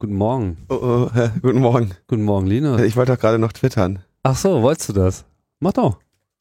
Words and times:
Guten 0.00 0.16
Morgen. 0.16 0.56
Oh, 0.70 0.76
oh, 0.80 1.10
äh, 1.14 1.28
guten 1.42 1.60
Morgen. 1.60 1.90
Guten 2.08 2.22
Morgen, 2.22 2.46
Linus. 2.46 2.80
Ich 2.80 2.96
wollte 2.96 3.12
doch 3.12 3.20
gerade 3.20 3.38
noch 3.38 3.52
twittern. 3.52 3.98
Ach 4.22 4.34
so, 4.34 4.62
wolltest 4.62 4.88
du 4.88 4.92
das? 4.94 5.26
Mach 5.58 5.74
doch. 5.74 5.98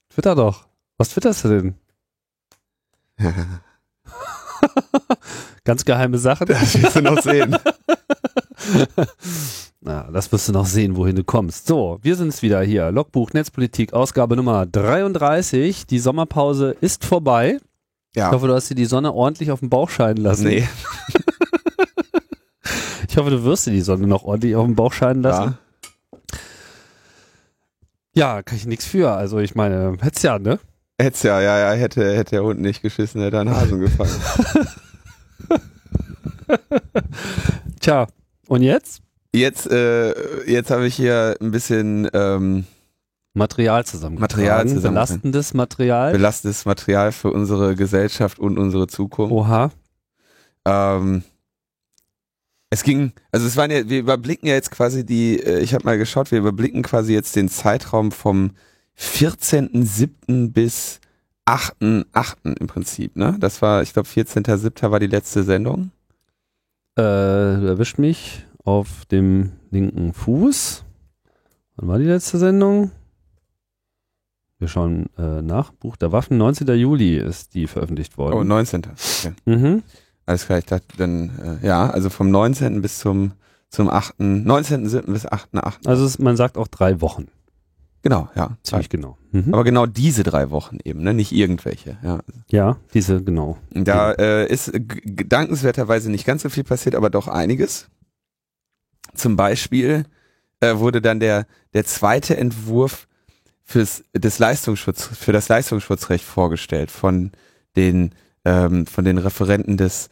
Twitter 0.08 0.34
doch. 0.34 0.66
Was 0.98 1.10
twitterst 1.10 1.44
du 1.44 1.50
denn? 1.50 1.76
Ganz 5.66 5.84
geheime 5.84 6.18
Sachen. 6.18 6.48
Das 6.48 6.82
wirst 6.82 6.96
du 6.96 7.02
noch 7.02 7.22
sehen. 7.22 7.58
Na, 9.82 10.10
das 10.10 10.32
wirst 10.32 10.48
du 10.48 10.54
noch 10.54 10.66
sehen, 10.66 10.96
wohin 10.96 11.18
du 11.18 11.26
kommst. 11.26 11.68
So, 11.68 12.00
wir 12.02 12.16
sind 12.16 12.30
es 12.30 12.42
wieder 12.42 12.62
hier. 12.62 12.94
Logbuch 12.94 13.34
Netzpolitik, 13.34 13.92
Ausgabe 13.92 14.38
Nummer 14.38 14.68
33. 14.68 15.86
Die 15.86 16.00
Sommerpause 16.00 16.78
ist 16.80 17.04
vorbei. 17.04 17.58
Ja. 18.16 18.28
Ich 18.28 18.34
hoffe, 18.34 18.48
du 18.48 18.54
hast 18.54 18.70
dir 18.70 18.76
die 18.76 18.86
Sonne 18.86 19.14
ordentlich 19.14 19.52
auf 19.52 19.60
den 19.60 19.70
Bauch 19.70 19.90
scheinen 19.90 20.24
lassen. 20.24 20.48
Nee. 20.48 20.66
Ich 23.20 23.22
hoffe, 23.26 23.36
du 23.36 23.44
wirst 23.44 23.68
dir 23.68 23.72
die 23.72 23.82
Sonne 23.82 24.08
noch 24.08 24.24
ordentlich 24.24 24.56
auf 24.56 24.66
den 24.66 24.76
Bauch 24.76 24.94
scheinen 24.94 25.22
lassen. 25.24 25.58
Ja. 26.24 26.38
Ja, 28.38 28.44
kann 28.44 28.58
ich 28.58 28.66
nichts 28.66 28.86
für. 28.86 29.12
Also 29.12 29.40
ich 29.40 29.56
meine, 29.56 29.98
hätt's 30.00 30.22
ja, 30.22 30.40
ne? 30.40 30.58
Hätt's 30.98 31.24
ja, 31.24 31.42
ja, 31.42 31.60
ja, 31.60 31.72
hätte, 31.78 32.16
hätte 32.16 32.32
der 32.36 32.44
Hund 32.46 32.62
nicht 32.62 32.82
geschissen, 32.82 33.22
hätte 33.22 33.38
einen 33.42 33.54
Hasen 33.54 33.82
gefangen. 33.82 34.16
Tja, 37.82 38.08
und 38.48 38.62
jetzt? 38.64 39.02
Jetzt, 39.34 39.70
äh, 39.70 40.46
jetzt 40.50 40.72
habe 40.72 40.88
ich 40.88 40.96
hier 40.96 41.36
ein 41.42 41.52
bisschen 41.52 42.10
ähm, 42.14 42.64
Material 43.34 43.86
zusammen. 43.86 44.18
Material 44.18 44.66
zusammen- 44.66 44.94
Belastendes 44.96 45.54
Material. 45.54 46.14
belastendes 46.14 46.64
Material 46.64 47.12
für 47.12 47.32
unsere 47.34 47.76
Gesellschaft 47.76 48.40
und 48.40 48.58
unsere 48.58 48.88
Zukunft. 48.88 49.34
Oha. 49.34 49.72
Ähm, 50.64 51.24
es 52.70 52.84
ging, 52.84 53.14
also 53.32 53.48
es 53.48 53.58
waren 53.58 53.72
ja, 53.72 53.90
wir 53.90 54.00
überblicken 54.00 54.48
ja 54.48 54.54
jetzt 54.54 54.72
quasi 54.72 55.06
die, 55.06 55.40
äh, 55.42 55.60
ich 55.60 55.74
habe 55.74 55.86
mal 55.86 55.98
geschaut, 55.98 56.32
wir 56.32 56.40
überblicken 56.40 56.84
quasi 56.84 57.14
jetzt 57.14 57.36
den 57.36 57.50
Zeitraum 57.50 58.12
vom 58.12 58.52
14.07. 58.98 60.52
bis 60.52 61.00
8.08. 61.46 62.60
im 62.60 62.68
Prinzip, 62.68 63.16
ne? 63.16 63.36
Das 63.40 63.62
war, 63.62 63.82
ich 63.82 63.94
glaube, 63.94 64.08
14.07. 64.08 64.92
war 64.92 65.00
die 65.00 65.08
letzte 65.08 65.44
Sendung. 65.44 65.92
Äh, 66.96 67.02
du 67.02 67.66
erwischt 67.68 67.98
mich 67.98 68.46
auf 68.64 69.06
dem 69.06 69.54
linken 69.72 70.14
Fuß. 70.14 70.84
Wann 71.78 71.88
war 71.88 71.98
die 71.98 72.06
letzte 72.06 72.38
Sendung? 72.38 72.92
Wir 74.60 74.68
schauen 74.68 75.08
äh, 75.18 75.42
nach. 75.42 75.72
Buch 75.72 75.96
der 75.96 76.12
Waffen. 76.12 76.38
19. 76.38 76.68
Juli 76.78 77.18
ist 77.18 77.56
die 77.56 77.66
veröffentlicht 77.66 78.14
Oh, 78.18 78.30
worden. 78.30 78.48
19. 78.48 78.82
Okay. 78.82 79.34
mhm. 79.46 79.84
Alles 80.30 80.46
klar, 80.46 80.60
ich 80.60 80.66
dachte 80.66 80.86
dann, 80.96 81.60
äh, 81.64 81.66
ja, 81.66 81.90
also 81.90 82.12
vom 82.12 82.30
19. 82.30 82.84
bis 82.84 83.00
zum, 83.00 83.32
zum 83.68 83.90
8., 83.90 84.20
19.07. 84.20 85.12
bis 85.12 85.28
8.08. 85.28 85.88
Also 85.88 86.06
es, 86.06 86.20
man 86.20 86.38
sagt 86.38 86.56
auch 86.56 86.68
drei 86.68 87.02
Wochen. 87.02 87.30
Genau, 88.04 88.30
ja. 88.36 88.56
Ziemlich 88.62 88.90
genau. 88.90 89.18
Mhm. 89.32 89.52
Aber 89.56 89.64
genau 89.64 89.88
diese 89.88 90.22
drei 90.22 90.52
Wochen 90.52 90.78
eben, 90.84 91.02
ne? 91.02 91.16
Nicht 91.16 91.32
irgendwelche, 91.32 91.98
ja. 92.04 92.20
Ja, 92.48 92.78
diese, 92.94 93.24
genau. 93.24 93.58
Da 93.72 94.12
äh, 94.12 94.46
ist 94.48 94.72
gedankenswerterweise 94.72 96.12
nicht 96.12 96.26
ganz 96.26 96.44
so 96.44 96.50
viel 96.50 96.64
passiert, 96.64 96.94
aber 96.94 97.10
doch 97.10 97.28
einiges. 97.28 97.90
Zum 99.16 99.36
Beispiel 99.36 100.04
äh, 100.60 100.76
wurde 100.76 101.02
dann 101.02 101.20
der, 101.20 101.48
der 101.74 101.86
zweite 101.86 102.38
Entwurf 102.38 103.08
fürs, 103.64 104.04
des 104.14 104.38
Leistungsschutz, 104.38 105.08
für 105.08 105.32
das 105.32 105.50
Leistungsschutzrecht 105.50 106.24
vorgestellt 106.24 106.92
von 106.92 107.32
den, 107.76 108.14
ähm, 108.46 108.86
von 108.86 109.06
den 109.06 109.18
Referenten 109.18 109.78
des 109.78 110.10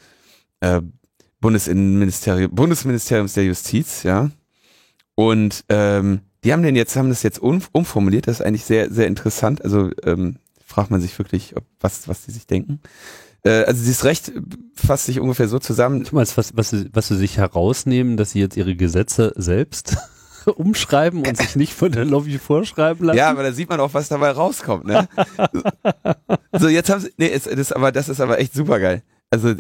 äh, 0.59 0.81
Bundesinnenministerium, 1.39 2.53
Bundesministeriums 2.53 3.34
der 3.34 3.45
Justiz, 3.45 4.03
ja. 4.03 4.31
Und 5.16 5.66
ähm, 5.69 6.22
die 6.44 6.53
haben 6.53 6.64
den 6.64 6.75
jetzt, 6.75 6.95
haben 6.95 7.09
das 7.09 7.23
jetzt 7.23 7.39
um, 7.39 7.61
umformuliert, 7.72 8.28
das 8.28 8.39
ist 8.39 8.45
eigentlich 8.45 8.66
sehr, 8.66 8.92
sehr 8.92 9.08
interessant. 9.08 9.64
Also 9.64 9.92
ähm, 10.03 10.38
fragt 10.66 10.92
man 10.92 11.02
sich 11.02 11.18
wirklich, 11.18 11.56
ob, 11.57 11.63
was, 11.79 12.07
was 12.07 12.25
die 12.25 12.31
sich 12.31 12.47
denken. 12.47 12.79
Äh, 13.44 13.63
also 13.63 13.84
dieses 13.84 14.03
Recht 14.03 14.31
fasst 14.75 15.06
sich 15.06 15.19
ungefähr 15.19 15.47
so 15.47 15.59
zusammen. 15.59 16.03
Du 16.03 16.16
meinst, 16.16 16.38
was, 16.38 16.56
was, 16.56 16.75
was 16.94 17.07
sie 17.07 17.18
sich 17.18 17.38
herausnehmen, 17.38 18.18
dass 18.18 18.31
sie 18.31 18.40
jetzt 18.40 18.57
ihre 18.57 18.75
Gesetze 18.75 19.34
selbst 19.35 19.97
umschreiben 20.56 21.25
und 21.25 21.38
sich 21.38 21.56
nicht 21.56 21.74
von 21.74 21.91
der 21.91 22.06
Lobby 22.06 22.38
vorschreiben 22.38 23.06
lassen? 23.06 23.18
Ja, 23.18 23.30
aber 23.30 23.44
da 23.44 23.52
sieht 23.52 23.69
man 23.69 23.80
auch, 23.80 23.94
was 23.94 24.09
dabei 24.09 24.31
rauskommt, 24.31 24.85
ne? 24.85 25.08
so, 26.53 26.68
jetzt 26.68 26.90
haben 26.90 27.02
sie, 27.02 27.12
nee, 27.18 27.30
es, 27.30 27.44
das, 27.44 27.72
aber 27.72 27.91
das 27.91 28.09
ist 28.09 28.22
aber 28.22 28.40
echt 28.40 28.53
super 28.53 28.80
geil. 28.80 29.03
Also, 29.30 29.56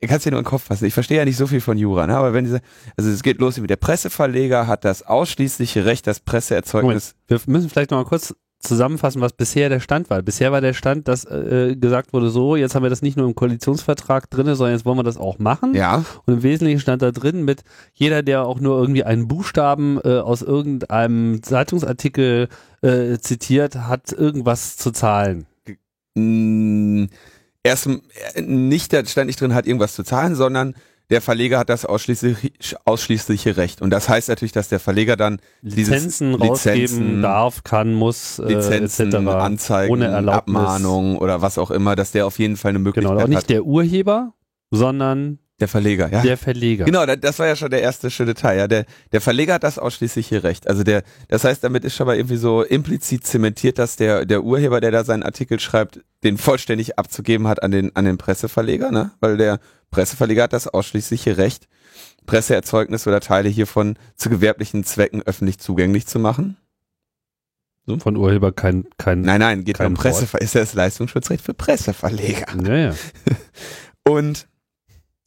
ich 0.00 0.08
kann 0.08 0.16
es 0.16 0.24
dir 0.24 0.30
nur 0.30 0.40
in 0.40 0.44
den 0.44 0.50
Kopf 0.50 0.64
fassen. 0.64 0.84
Ich 0.84 0.94
verstehe 0.94 1.18
ja 1.18 1.24
nicht 1.24 1.36
so 1.36 1.46
viel 1.46 1.60
von 1.60 1.78
Jura, 1.78 2.08
ne? 2.08 2.16
aber 2.16 2.34
wenn 2.34 2.44
diese, 2.44 2.60
also 2.96 3.08
es 3.08 3.22
geht 3.22 3.38
los 3.38 3.56
mit 3.58 3.70
der 3.70 3.76
Presseverleger 3.76 4.66
hat 4.66 4.84
das 4.84 5.04
ausschließliche 5.04 5.84
Recht, 5.84 6.08
das 6.08 6.18
Presseerzeugnis. 6.18 7.14
Wir 7.28 7.40
müssen 7.46 7.70
vielleicht 7.70 7.92
noch 7.92 7.98
mal 7.98 8.08
kurz 8.08 8.34
zusammenfassen, 8.62 9.20
was 9.20 9.32
bisher 9.32 9.68
der 9.68 9.80
Stand 9.80 10.08
war. 10.08 10.22
Bisher 10.22 10.52
war 10.52 10.60
der 10.60 10.72
Stand, 10.72 11.08
dass 11.08 11.24
äh, 11.24 11.76
gesagt 11.76 12.12
wurde, 12.12 12.30
so, 12.30 12.56
jetzt 12.56 12.74
haben 12.74 12.84
wir 12.84 12.90
das 12.90 13.02
nicht 13.02 13.16
nur 13.16 13.26
im 13.26 13.34
Koalitionsvertrag 13.34 14.30
drin, 14.30 14.54
sondern 14.54 14.74
jetzt 14.76 14.84
wollen 14.84 14.98
wir 14.98 15.02
das 15.02 15.16
auch 15.16 15.38
machen. 15.38 15.74
Ja, 15.74 16.04
Und 16.26 16.34
im 16.34 16.42
Wesentlichen 16.42 16.80
stand 16.80 17.02
da 17.02 17.10
drin 17.10 17.44
mit 17.44 17.62
jeder, 17.92 18.22
der 18.22 18.44
auch 18.44 18.60
nur 18.60 18.78
irgendwie 18.80 19.04
einen 19.04 19.28
Buchstaben 19.28 19.98
äh, 20.04 20.18
aus 20.18 20.42
irgendeinem 20.42 21.42
Zeitungsartikel 21.42 22.48
äh, 22.82 23.18
zitiert, 23.18 23.74
hat 23.76 24.12
irgendwas 24.12 24.76
zu 24.76 24.92
zahlen. 24.92 25.46
mh, 26.14 27.08
erst 27.62 27.86
äh, 27.86 28.42
nicht, 28.42 28.92
da 28.92 29.04
stand 29.04 29.26
nicht 29.26 29.40
drin, 29.40 29.54
hat 29.54 29.66
irgendwas 29.66 29.94
zu 29.94 30.04
zahlen, 30.04 30.34
sondern 30.34 30.74
der 31.10 31.20
Verleger 31.20 31.58
hat 31.58 31.68
das 31.68 31.84
ausschließlich, 31.84 32.52
ausschließliche 32.84 33.56
Recht. 33.56 33.82
Und 33.82 33.90
das 33.90 34.08
heißt 34.08 34.28
natürlich, 34.28 34.52
dass 34.52 34.68
der 34.68 34.80
Verleger 34.80 35.16
dann 35.16 35.40
Lizenzen 35.60 36.34
rausgeben 36.34 36.80
Lizenzen- 36.80 37.22
darf, 37.22 37.64
kann, 37.64 37.92
muss, 37.94 38.38
äh, 38.38 38.54
Lizenzen, 38.54 39.08
etc. 39.12 39.16
Anzeigen, 39.28 39.92
ohne 39.92 40.06
Erlaubnis. 40.06 40.56
Abmahnungen 40.56 41.18
oder 41.18 41.42
was 41.42 41.58
auch 41.58 41.70
immer, 41.70 41.96
dass 41.96 42.12
der 42.12 42.26
auf 42.26 42.38
jeden 42.38 42.56
Fall 42.56 42.70
eine 42.70 42.78
Möglichkeit 42.78 43.10
Genau, 43.12 43.22
auch 43.24 43.28
nicht 43.28 43.36
hat. 43.38 43.50
der 43.50 43.64
Urheber, 43.64 44.32
sondern 44.70 45.38
Der 45.60 45.68
Verleger, 45.68 46.10
ja. 46.10 46.22
der 46.22 46.36
Verleger. 46.38 46.86
Genau, 46.86 47.04
da- 47.06 47.14
das 47.16 47.38
war 47.38 47.46
ja 47.46 47.56
schon 47.56 47.70
der 47.70 47.82
erste 47.82 48.10
schöne 48.10 48.34
Teil. 48.34 48.58
Ja. 48.58 48.66
Der, 48.68 48.84
der 49.12 49.20
Verleger 49.20 49.54
hat 49.54 49.62
das 49.64 49.78
ausschließliche 49.78 50.42
Recht. 50.42 50.66
Also 50.66 50.82
der, 50.82 51.02
das 51.28 51.44
heißt, 51.44 51.62
damit 51.62 51.84
ist 51.84 51.94
schon 51.94 52.06
mal 52.06 52.16
irgendwie 52.16 52.36
so 52.36 52.62
implizit 52.62 53.26
zementiert, 53.26 53.78
dass 53.78 53.96
der, 53.96 54.24
der 54.24 54.42
Urheber, 54.44 54.80
der 54.80 54.90
da 54.90 55.04
seinen 55.04 55.22
Artikel 55.22 55.60
schreibt, 55.60 56.00
den 56.24 56.38
vollständig 56.38 56.98
abzugeben 56.98 57.46
hat 57.48 57.62
an 57.62 57.70
den, 57.70 57.94
an 57.94 58.04
den 58.06 58.16
Presseverleger, 58.18 58.90
ne? 58.90 59.10
Weil 59.20 59.36
der 59.36 59.60
Presseverleger 59.92 60.42
hat 60.42 60.52
das 60.52 60.66
ausschließliche 60.66 61.36
Recht, 61.36 61.68
Presseerzeugnisse 62.26 63.08
oder 63.08 63.20
Teile 63.20 63.48
hiervon 63.48 63.96
zu 64.16 64.28
gewerblichen 64.30 64.82
Zwecken 64.82 65.22
öffentlich 65.22 65.60
zugänglich 65.60 66.06
zu 66.06 66.18
machen. 66.18 66.56
Von 67.98 68.16
Urheber 68.16 68.52
kein, 68.52 68.86
kein, 68.96 69.22
Nein, 69.22 69.40
nein, 69.40 69.64
geht 69.64 69.78
Kein 69.78 69.88
um 69.88 69.94
Pressever 69.94 70.40
ist 70.40 70.54
das 70.54 70.72
Leistungsschutzrecht 70.72 71.44
für 71.44 71.54
Presseverleger. 71.54 72.54
Naja. 72.54 72.94
Und 74.08 74.48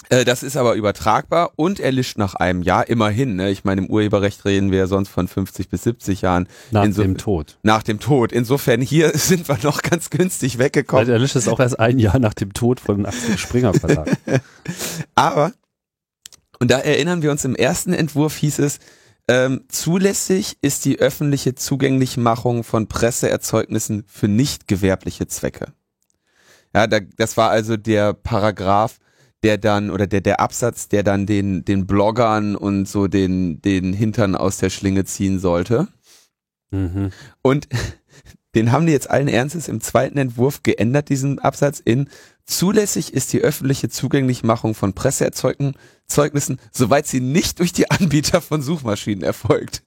das 0.10 0.44
ist 0.44 0.56
aber 0.58 0.76
übertragbar 0.76 1.52
und 1.56 1.80
erlischt 1.80 2.18
nach 2.18 2.36
einem 2.36 2.62
Jahr 2.62 2.88
immerhin. 2.88 3.36
Ne? 3.36 3.50
Ich 3.50 3.64
meine, 3.64 3.82
im 3.82 3.90
Urheberrecht 3.90 4.46
reden 4.46 4.72
wir 4.72 4.80
ja 4.80 4.88
sonst 4.88 5.10
von 5.10 5.28
50 5.28 5.70
bis 5.70 5.84
70 5.84 6.22
Jahren 6.22 6.48
Nach 6.72 6.88
dem 6.88 7.18
Tod. 7.18 7.58
nach 7.64 7.84
dem 7.84 8.00
Tod. 8.00 8.32
Insofern 8.32 8.82
hier 8.82 9.10
sind 9.18 9.48
wir 9.50 9.58
noch 9.64 9.82
ganz 9.82 10.10
günstig 10.10 10.60
weggekommen. 10.60 11.10
er 11.10 11.20
löscht 11.20 11.36
es 11.36 11.48
auch 11.48 11.60
erst 11.60 11.80
ein 11.80 12.00
Jahr 12.00 12.20
nach 12.20 12.34
dem 12.34 12.54
Tod 12.54 12.80
von 12.80 13.06
Axel 13.06 13.38
Springer 13.38 13.74
Verlag. 13.74 14.10
Aber, 15.16 15.52
und 16.60 16.72
da 16.72 16.80
erinnern 16.80 17.22
wir 17.22 17.32
uns, 17.32 17.44
im 17.46 17.56
ersten 17.56 17.94
Entwurf 17.94 18.36
hieß 18.38 18.60
es, 18.60 18.80
ähm, 19.28 19.64
zulässig 19.70 20.58
ist 20.62 20.86
die 20.86 21.00
öffentliche 21.00 21.56
Zugänglichmachung 21.56 22.64
von 22.64 22.88
Presseerzeugnissen 22.88 24.04
für 24.08 24.28
nicht 24.28 24.68
gewerbliche 24.68 25.26
Zwecke. 25.28 25.74
Ja, 26.76 26.86
da, 26.88 27.00
das 27.18 27.36
war 27.38 27.50
also 27.50 27.76
der 27.76 28.14
Paragraph, 28.14 29.00
der 29.46 29.60
dann, 29.60 29.92
oder 29.92 30.08
der, 30.08 30.22
der 30.22 30.40
Absatz, 30.40 30.90
der 30.90 31.04
dann 31.04 31.28
den, 31.28 31.64
den 31.64 31.86
Bloggern 31.86 32.56
und 32.56 32.88
so 32.88 33.08
den, 33.08 33.62
den 33.62 33.94
Hintern 33.94 34.34
aus 34.36 34.58
der 34.58 34.72
Schlinge 34.72 35.06
ziehen 35.06 35.38
sollte. 35.38 35.88
mhm. 36.72 37.12
Und 37.44 37.68
den 38.56 38.72
haben 38.72 38.88
die 38.88 38.92
jetzt 38.92 39.08
allen 39.08 39.28
Ernstes 39.28 39.68
im 39.68 39.82
zweiten 39.82 40.18
Entwurf 40.18 40.64
geändert, 40.64 41.10
diesen 41.10 41.38
Absatz 41.38 41.80
in 41.80 42.10
zulässig 42.48 43.14
ist 43.14 43.34
die 43.34 43.42
öffentliche 43.42 43.88
Zugänglichmachung 43.88 44.74
von 44.74 44.94
Presseerzeugnissen, 44.94 46.60
soweit 46.72 47.06
sie 47.06 47.20
nicht 47.20 47.60
durch 47.60 47.72
die 47.72 47.92
Anbieter 47.92 48.42
von 48.42 48.64
Suchmaschinen 48.64 49.24
erfolgt. 49.24 49.84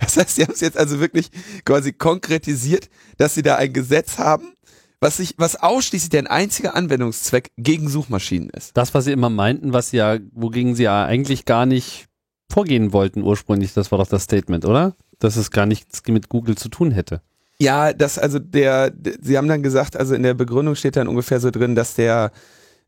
Das 0.00 0.16
heißt, 0.16 0.36
sie 0.36 0.42
haben 0.42 0.54
es 0.54 0.60
jetzt 0.60 0.78
also 0.78 1.00
wirklich 1.00 1.30
quasi 1.66 1.92
konkretisiert, 1.92 2.88
dass 3.18 3.34
sie 3.34 3.42
da 3.42 3.56
ein 3.56 3.74
Gesetz 3.74 4.16
haben, 4.16 4.54
was 5.00 5.18
sich, 5.18 5.34
was 5.36 5.56
ausschließlich 5.56 6.10
der 6.10 6.30
einzige 6.30 6.74
Anwendungszweck 6.74 7.50
gegen 7.56 7.88
Suchmaschinen 7.88 8.50
ist. 8.50 8.76
Das, 8.76 8.94
was 8.94 9.04
sie 9.04 9.12
immer 9.12 9.30
meinten, 9.30 9.72
was 9.72 9.90
sie 9.90 9.98
ja, 9.98 10.18
wogegen 10.32 10.74
sie 10.74 10.84
ja 10.84 11.04
eigentlich 11.04 11.44
gar 11.44 11.66
nicht 11.66 12.06
vorgehen 12.50 12.92
wollten 12.92 13.22
ursprünglich, 13.22 13.74
das 13.74 13.90
war 13.90 13.98
doch 13.98 14.06
das 14.06 14.24
Statement, 14.24 14.64
oder? 14.64 14.94
Dass 15.18 15.36
es 15.36 15.50
gar 15.50 15.66
nichts 15.66 16.02
mit 16.08 16.28
Google 16.28 16.56
zu 16.56 16.68
tun 16.68 16.90
hätte. 16.90 17.20
Ja, 17.58 17.92
das 17.92 18.18
also 18.18 18.38
der, 18.38 18.92
sie 19.20 19.38
haben 19.38 19.48
dann 19.48 19.62
gesagt, 19.62 19.96
also 19.96 20.14
in 20.14 20.22
der 20.22 20.34
Begründung 20.34 20.74
steht 20.74 20.96
dann 20.96 21.08
ungefähr 21.08 21.40
so 21.40 21.50
drin, 21.50 21.74
dass 21.74 21.94
der, 21.94 22.32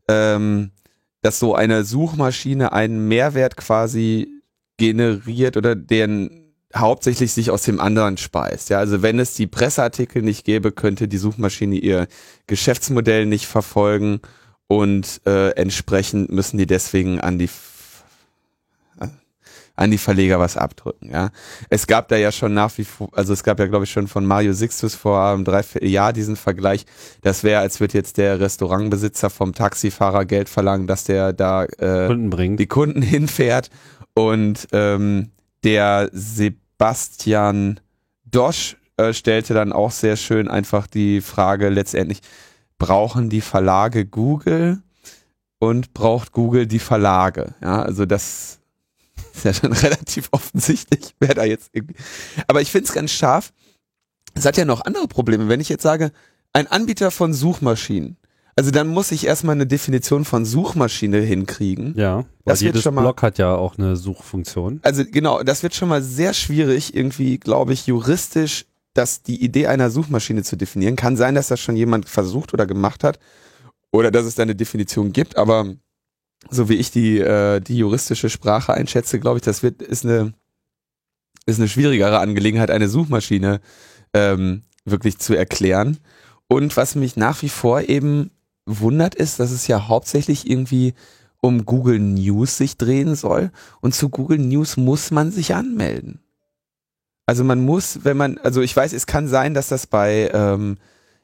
ähm, 0.07 0.71
dass 1.21 1.39
so 1.39 1.55
eine 1.55 1.83
Suchmaschine 1.83 2.73
einen 2.73 3.07
Mehrwert 3.07 3.55
quasi 3.55 4.27
generiert 4.77 5.57
oder 5.57 5.75
deren 5.75 6.46
hauptsächlich 6.79 7.33
sich 7.33 7.51
aus 7.51 7.63
dem 7.63 7.79
anderen 7.79 8.17
speist. 8.17 8.69
Ja, 8.69 8.79
also 8.79 9.01
wenn 9.01 9.19
es 9.19 9.33
die 9.33 9.47
Presseartikel 9.47 10.21
nicht 10.21 10.45
gäbe, 10.45 10.71
könnte 10.71 11.07
die 11.07 11.17
Suchmaschine 11.17 11.75
ihr 11.75 12.07
Geschäftsmodell 12.47 13.25
nicht 13.25 13.47
verfolgen 13.47 14.21
und 14.67 15.21
äh, 15.25 15.51
entsprechend 15.51 16.31
müssen 16.31 16.57
die 16.57 16.67
deswegen 16.67 17.21
an 17.21 17.39
die 17.39 17.49
an 19.77 19.91
die 19.91 19.99
Verleger 19.99 20.39
was 20.39 20.57
abdrücken. 20.57 21.11
Ja, 21.11 21.29
es 21.69 21.85
gab 21.85 22.07
da 22.07 22.17
ja 22.17 22.31
schon 22.31 22.53
nach 22.53 22.75
wie 22.79 22.83
vor, 22.83 23.09
also 23.11 23.31
es 23.31 23.43
gab 23.43 23.59
ja 23.59 23.67
glaube 23.67 23.85
ich 23.85 23.91
schon 23.91 24.07
von 24.07 24.25
Mario 24.25 24.51
Sixtus 24.51 24.95
vor 24.95 25.23
einem 25.23 25.45
Dreivierteljahr 25.45 26.13
diesen 26.13 26.35
Vergleich. 26.35 26.85
Das 27.21 27.43
wäre, 27.43 27.61
als 27.61 27.79
wird 27.79 27.93
jetzt 27.93 28.17
der 28.17 28.39
Restaurantbesitzer 28.39 29.29
vom 29.29 29.53
Taxifahrer 29.53 30.25
Geld 30.25 30.49
verlangen, 30.49 30.87
dass 30.87 31.03
der 31.03 31.31
da 31.31 31.65
äh, 31.65 32.07
Kunden 32.07 32.31
bringt. 32.31 32.59
die 32.59 32.65
Kunden 32.65 33.01
hinfährt 33.03 33.69
und 34.15 34.67
ähm, 34.71 35.29
der 35.63 36.09
Sebastian 36.11 36.66
Dosch 36.79 38.77
äh, 38.97 39.13
stellte 39.13 39.53
dann 39.53 39.73
auch 39.73 39.91
sehr 39.91 40.17
schön 40.17 40.47
einfach 40.47 40.87
die 40.87 41.21
Frage 41.21 41.69
letztendlich, 41.69 42.21
brauchen 42.77 43.29
die 43.29 43.41
Verlage 43.41 44.05
Google 44.05 44.81
und 45.59 45.93
braucht 45.93 46.31
Google 46.31 46.67
die 46.67 46.79
Verlage? 46.79 47.55
Ja, 47.61 47.81
also 47.81 48.05
das 48.05 48.59
ist 49.33 49.45
ja 49.45 49.53
schon 49.53 49.73
relativ 49.73 50.29
offensichtlich, 50.31 51.15
wer 51.19 51.33
da 51.33 51.43
jetzt 51.43 51.69
irgendwie. 51.73 51.95
Aber 52.47 52.61
ich 52.61 52.71
finde 52.71 52.87
es 52.87 52.93
ganz 52.93 53.11
scharf. 53.11 53.53
Es 54.33 54.45
hat 54.45 54.57
ja 54.57 54.65
noch 54.65 54.81
andere 54.81 55.07
Probleme. 55.07 55.47
Wenn 55.47 55.61
ich 55.61 55.69
jetzt 55.69 55.83
sage, 55.83 56.11
ein 56.53 56.67
Anbieter 56.67 57.11
von 57.11 57.33
Suchmaschinen, 57.33 58.17
also 58.57 58.71
dann 58.71 58.87
muss 58.87 59.11
ich 59.11 59.25
erstmal 59.27 59.55
eine 59.55 59.67
Definition 59.67 60.25
von 60.25 60.43
Suchmaschine 60.43 61.19
hinkriegen. 61.19 61.93
Ja, 61.95 62.25
Das 62.43 62.61
wird 62.61 62.73
jedes 62.73 62.83
schon 62.83 62.95
mal- 62.95 63.01
Blog 63.03 63.21
hat 63.21 63.37
ja 63.37 63.55
auch 63.55 63.77
eine 63.77 63.95
Suchfunktion. 63.95 64.79
Also 64.83 65.03
genau, 65.09 65.43
das 65.43 65.63
wird 65.63 65.75
schon 65.75 65.87
mal 65.89 66.01
sehr 66.01 66.33
schwierig, 66.33 66.95
irgendwie, 66.95 67.37
glaube 67.37 67.73
ich, 67.73 67.87
juristisch, 67.87 68.65
dass 68.93 69.21
die 69.21 69.43
Idee 69.43 69.67
einer 69.67 69.91
Suchmaschine 69.91 70.41
zu 70.43 70.55
definieren. 70.57 70.95
Kann 70.95 71.15
sein, 71.17 71.35
dass 71.35 71.47
das 71.49 71.59
schon 71.59 71.75
jemand 71.75 72.09
versucht 72.09 72.53
oder 72.53 72.65
gemacht 72.65 73.03
hat 73.03 73.19
oder 73.91 74.09
dass 74.11 74.25
es 74.25 74.35
da 74.35 74.41
eine 74.43 74.55
Definition 74.55 75.13
gibt, 75.13 75.37
aber 75.37 75.75
so 76.49 76.67
wie 76.67 76.75
ich 76.75 76.89
die, 76.91 77.19
äh, 77.19 77.59
die 77.59 77.77
juristische 77.77 78.29
Sprache 78.29 78.73
einschätze, 78.73 79.19
glaube 79.19 79.37
ich, 79.37 79.43
das 79.43 79.61
wird, 79.63 79.81
ist 79.83 80.03
eine, 80.03 80.33
ist 81.45 81.59
eine 81.59 81.67
schwierigere 81.67 82.19
Angelegenheit, 82.19 82.71
eine 82.71 82.89
Suchmaschine 82.89 83.61
ähm, 84.13 84.63
wirklich 84.85 85.19
zu 85.19 85.35
erklären. 85.35 85.97
Und 86.47 86.75
was 86.77 86.95
mich 86.95 87.17
nach 87.17 87.41
wie 87.43 87.49
vor 87.49 87.81
eben 87.81 88.31
wundert, 88.67 89.15
ist, 89.15 89.39
dass 89.39 89.51
es 89.51 89.67
ja 89.67 89.87
hauptsächlich 89.87 90.49
irgendwie 90.49 90.93
um 91.39 91.65
Google 91.65 91.99
News 91.99 92.57
sich 92.57 92.77
drehen 92.77 93.15
soll. 93.15 93.51
Und 93.81 93.95
zu 93.95 94.09
Google 94.09 94.39
News 94.39 94.77
muss 94.77 95.11
man 95.11 95.31
sich 95.31 95.55
anmelden. 95.55 96.19
Also 97.25 97.43
man 97.43 97.63
muss, 97.63 97.99
wenn 98.03 98.17
man, 98.17 98.37
also 98.37 98.61
ich 98.61 98.75
weiß, 98.75 98.93
es 98.93 99.05
kann 99.05 99.27
sein, 99.27 99.53
dass 99.53 99.67
das 99.67 99.87
bei, 99.87 100.29
ähm, 100.33 100.77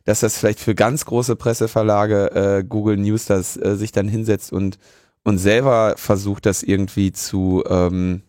dass 0.04 0.19
das 0.19 0.38
vielleicht 0.38 0.60
für 0.60 0.75
ganz 0.75 1.06
große 1.06 1.36
Presseverlage 1.36 2.31
äh, 2.31 2.63
Google 2.63 2.98
News 2.98 3.25
das 3.25 3.57
äh, 3.57 3.75
sich 3.75 3.92
dann 3.92 4.07
hinsetzt 4.07 4.51
und 4.51 4.80
und 5.24 5.38
selber 5.38 5.96
versucht, 5.98 6.46
das 6.46 6.63
irgendwie 6.63 7.13
zu 7.13 7.63
ähm, 7.69 8.24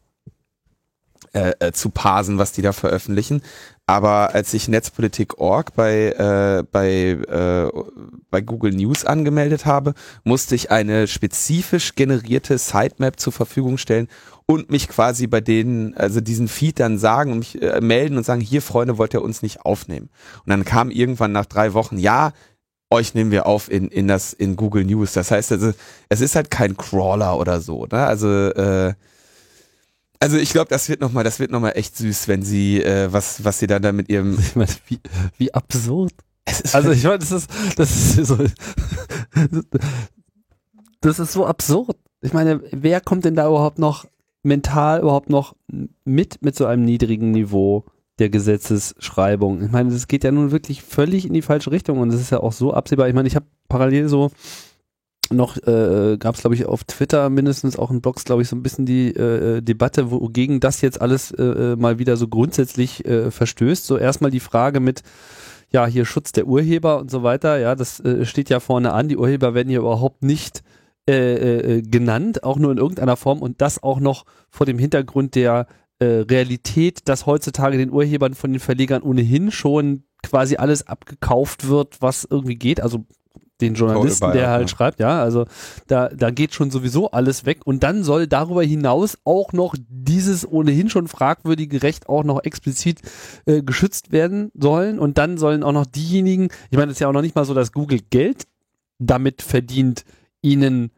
äh, 1.32 1.52
äh, 1.58 1.72
zu 1.72 1.90
parsen, 1.90 2.38
was 2.38 2.52
die 2.52 2.62
da 2.62 2.72
veröffentlichen. 2.72 3.42
Aber 3.86 4.34
als 4.34 4.54
ich 4.54 4.68
Netzpolitik.org 4.68 5.74
bei, 5.74 6.12
äh, 6.12 6.62
bei, 6.70 6.90
äh, 7.10 7.70
bei 8.30 8.40
Google 8.40 8.72
News 8.72 9.04
angemeldet 9.04 9.66
habe, 9.66 9.92
musste 10.22 10.54
ich 10.54 10.70
eine 10.70 11.06
spezifisch 11.06 11.94
generierte 11.94 12.56
Sitemap 12.56 13.20
zur 13.20 13.34
Verfügung 13.34 13.76
stellen 13.76 14.08
und 14.46 14.70
mich 14.70 14.88
quasi 14.88 15.26
bei 15.26 15.42
denen, 15.42 15.94
also 15.96 16.22
diesen 16.22 16.48
Feed 16.48 16.80
dann 16.80 16.96
sagen 16.96 17.32
und 17.32 17.38
mich 17.40 17.60
äh, 17.60 17.80
melden 17.82 18.16
und 18.16 18.24
sagen, 18.24 18.40
hier 18.40 18.62
Freunde, 18.62 18.96
wollt 18.96 19.12
ihr 19.12 19.22
uns 19.22 19.42
nicht 19.42 19.66
aufnehmen? 19.66 20.08
Und 20.44 20.50
dann 20.50 20.64
kam 20.64 20.90
irgendwann 20.90 21.32
nach 21.32 21.46
drei 21.46 21.74
Wochen, 21.74 21.98
ja, 21.98 22.32
euch 22.90 23.14
nehmen 23.14 23.32
wir 23.32 23.44
auf 23.44 23.70
in, 23.70 23.88
in 23.88 24.08
das, 24.08 24.32
in 24.32 24.56
Google 24.56 24.84
News. 24.84 25.12
Das 25.12 25.30
heißt 25.30 25.52
also, 25.52 25.72
es 26.08 26.20
ist 26.22 26.36
halt 26.36 26.50
kein 26.50 26.76
Crawler 26.76 27.38
oder 27.38 27.60
so, 27.60 27.86
ne? 27.86 28.06
Also, 28.06 28.28
äh, 28.28 28.94
also 30.20 30.36
ich 30.36 30.50
glaube, 30.50 30.68
das 30.68 30.88
wird 30.88 31.00
noch 31.00 31.12
mal, 31.12 31.24
das 31.24 31.40
wird 31.40 31.50
noch 31.50 31.60
mal 31.60 31.70
echt 31.70 31.96
süß, 31.96 32.28
wenn 32.28 32.42
sie 32.42 32.82
äh, 32.82 33.12
was, 33.12 33.44
was 33.44 33.58
sie 33.58 33.66
dann 33.66 33.82
da 33.82 33.92
mit 33.92 34.08
ihrem. 34.08 34.38
Ich 34.38 34.56
meine, 34.56 34.70
wie, 34.86 35.00
wie 35.38 35.54
absurd. 35.54 36.12
Es 36.44 36.60
ist 36.60 36.74
Also 36.74 36.90
ich 36.90 37.04
meine, 37.04 37.18
das 37.18 37.32
ist, 37.32 37.50
das 37.76 37.90
ist 38.18 38.26
so, 38.28 38.38
das 41.00 41.18
ist 41.18 41.32
so 41.32 41.46
absurd. 41.46 41.96
Ich 42.20 42.32
meine, 42.32 42.62
wer 42.70 43.00
kommt 43.00 43.24
denn 43.24 43.34
da 43.34 43.46
überhaupt 43.46 43.78
noch 43.78 44.06
mental 44.42 45.00
überhaupt 45.00 45.30
noch 45.30 45.56
mit 46.04 46.42
mit 46.42 46.54
so 46.54 46.66
einem 46.66 46.84
niedrigen 46.84 47.30
Niveau 47.30 47.84
der 48.18 48.30
Gesetzesschreibung? 48.30 49.62
Ich 49.62 49.70
meine, 49.70 49.90
das 49.90 50.06
geht 50.06 50.24
ja 50.24 50.32
nun 50.32 50.50
wirklich 50.50 50.82
völlig 50.82 51.26
in 51.26 51.32
die 51.32 51.42
falsche 51.42 51.70
Richtung 51.70 51.98
und 51.98 52.10
das 52.10 52.20
ist 52.20 52.30
ja 52.30 52.40
auch 52.40 52.52
so 52.52 52.72
absehbar. 52.72 53.08
Ich 53.08 53.14
meine, 53.14 53.28
ich 53.28 53.36
habe 53.36 53.46
parallel 53.68 54.08
so 54.08 54.30
noch 55.30 55.56
äh, 55.56 56.16
gab 56.18 56.34
es 56.34 56.42
glaube 56.42 56.54
ich 56.54 56.66
auf 56.66 56.84
Twitter 56.84 57.30
mindestens 57.30 57.78
auch 57.78 57.90
in 57.90 58.00
Blogs 58.00 58.24
glaube 58.24 58.42
ich 58.42 58.48
so 58.48 58.56
ein 58.56 58.62
bisschen 58.62 58.86
die 58.86 59.08
äh, 59.14 59.62
Debatte 59.62 60.10
wogegen 60.10 60.60
das 60.60 60.80
jetzt 60.80 61.00
alles 61.00 61.30
äh, 61.32 61.76
mal 61.76 61.98
wieder 61.98 62.16
so 62.16 62.28
grundsätzlich 62.28 63.04
äh, 63.04 63.30
verstößt. 63.30 63.86
So 63.86 63.96
erstmal 63.96 64.30
die 64.30 64.40
Frage 64.40 64.80
mit 64.80 65.02
ja 65.70 65.86
hier 65.86 66.04
Schutz 66.04 66.32
der 66.32 66.46
Urheber 66.46 66.98
und 66.98 67.10
so 67.10 67.22
weiter. 67.22 67.58
Ja 67.58 67.74
das 67.74 68.00
äh, 68.00 68.24
steht 68.24 68.50
ja 68.50 68.60
vorne 68.60 68.92
an. 68.92 69.08
Die 69.08 69.16
Urheber 69.16 69.54
werden 69.54 69.68
hier 69.68 69.80
überhaupt 69.80 70.22
nicht 70.22 70.62
äh, 71.08 71.78
äh, 71.78 71.82
genannt 71.82 72.44
auch 72.44 72.58
nur 72.58 72.72
in 72.72 72.78
irgendeiner 72.78 73.16
Form. 73.16 73.40
Und 73.40 73.60
das 73.60 73.82
auch 73.82 74.00
noch 74.00 74.24
vor 74.50 74.66
dem 74.66 74.78
Hintergrund 74.78 75.34
der 75.34 75.66
äh, 75.98 76.04
Realität 76.04 77.08
dass 77.08 77.26
heutzutage 77.26 77.78
den 77.78 77.92
Urhebern 77.92 78.34
von 78.34 78.52
den 78.52 78.60
Verlegern 78.60 79.02
ohnehin 79.02 79.50
schon 79.50 80.04
quasi 80.22 80.56
alles 80.56 80.86
abgekauft 80.86 81.68
wird 81.68 82.00
was 82.00 82.26
irgendwie 82.28 82.56
geht. 82.56 82.80
Also 82.80 83.04
den 83.64 83.74
Journalisten, 83.74 84.32
der 84.32 84.50
halt 84.50 84.70
ja. 84.70 84.76
schreibt, 84.76 85.00
ja, 85.00 85.22
also 85.22 85.46
da, 85.86 86.08
da 86.08 86.30
geht 86.30 86.54
schon 86.54 86.70
sowieso 86.70 87.10
alles 87.10 87.46
weg 87.46 87.60
und 87.64 87.82
dann 87.82 88.04
soll 88.04 88.26
darüber 88.26 88.62
hinaus 88.62 89.18
auch 89.24 89.52
noch 89.52 89.74
dieses 89.88 90.46
ohnehin 90.46 90.90
schon 90.90 91.08
fragwürdige 91.08 91.82
Recht 91.82 92.08
auch 92.08 92.24
noch 92.24 92.42
explizit 92.44 93.00
äh, 93.46 93.62
geschützt 93.62 94.12
werden 94.12 94.50
sollen 94.54 94.98
und 94.98 95.18
dann 95.18 95.38
sollen 95.38 95.62
auch 95.62 95.72
noch 95.72 95.86
diejenigen, 95.86 96.48
ich 96.70 96.78
meine, 96.78 96.90
es 96.90 96.96
ist 96.96 97.00
ja 97.00 97.08
auch 97.08 97.12
noch 97.12 97.22
nicht 97.22 97.34
mal 97.34 97.44
so, 97.44 97.54
dass 97.54 97.72
Google 97.72 98.00
Geld 98.10 98.46
damit 98.98 99.42
verdient, 99.42 100.04
ihnen 100.42 100.90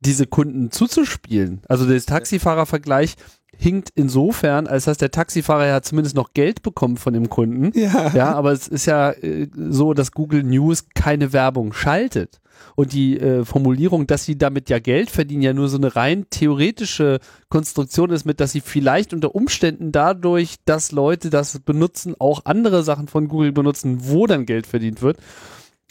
diese 0.00 0.26
Kunden 0.26 0.70
zuzuspielen. 0.70 1.60
Also 1.68 1.86
der 1.86 2.00
Taxifahrervergleich 2.00 3.16
hinkt 3.58 3.90
insofern, 3.96 4.66
als 4.66 4.84
dass 4.84 4.98
der 4.98 5.10
Taxifahrer 5.10 5.66
ja 5.66 5.82
zumindest 5.82 6.14
noch 6.14 6.32
Geld 6.32 6.62
bekommt 6.62 7.00
von 7.00 7.12
dem 7.12 7.28
Kunden. 7.28 7.76
ja. 7.78 8.14
Ja, 8.14 8.34
aber 8.34 8.52
es 8.52 8.68
ist 8.68 8.86
ja 8.86 9.10
äh, 9.10 9.48
so, 9.54 9.94
dass 9.94 10.12
Google 10.12 10.44
News 10.44 10.86
keine 10.94 11.32
Werbung 11.32 11.72
schaltet. 11.72 12.40
Und 12.74 12.92
die 12.92 13.18
äh, 13.18 13.44
Formulierung, 13.44 14.06
dass 14.06 14.24
sie 14.24 14.38
damit 14.38 14.70
ja 14.70 14.78
Geld 14.78 15.10
verdienen, 15.10 15.42
ja 15.42 15.52
nur 15.52 15.68
so 15.68 15.76
eine 15.76 15.96
rein 15.96 16.26
theoretische 16.30 17.18
Konstruktion 17.48 18.10
ist, 18.10 18.24
mit 18.24 18.40
dass 18.40 18.52
sie 18.52 18.60
vielleicht 18.60 19.12
unter 19.12 19.34
Umständen 19.34 19.92
dadurch, 19.92 20.56
dass 20.64 20.92
Leute 20.92 21.30
das 21.30 21.58
benutzen, 21.60 22.14
auch 22.18 22.42
andere 22.44 22.82
Sachen 22.82 23.08
von 23.08 23.28
Google 23.28 23.52
benutzen, 23.52 23.98
wo 24.02 24.26
dann 24.26 24.46
Geld 24.46 24.66
verdient 24.66 25.02
wird. 25.02 25.18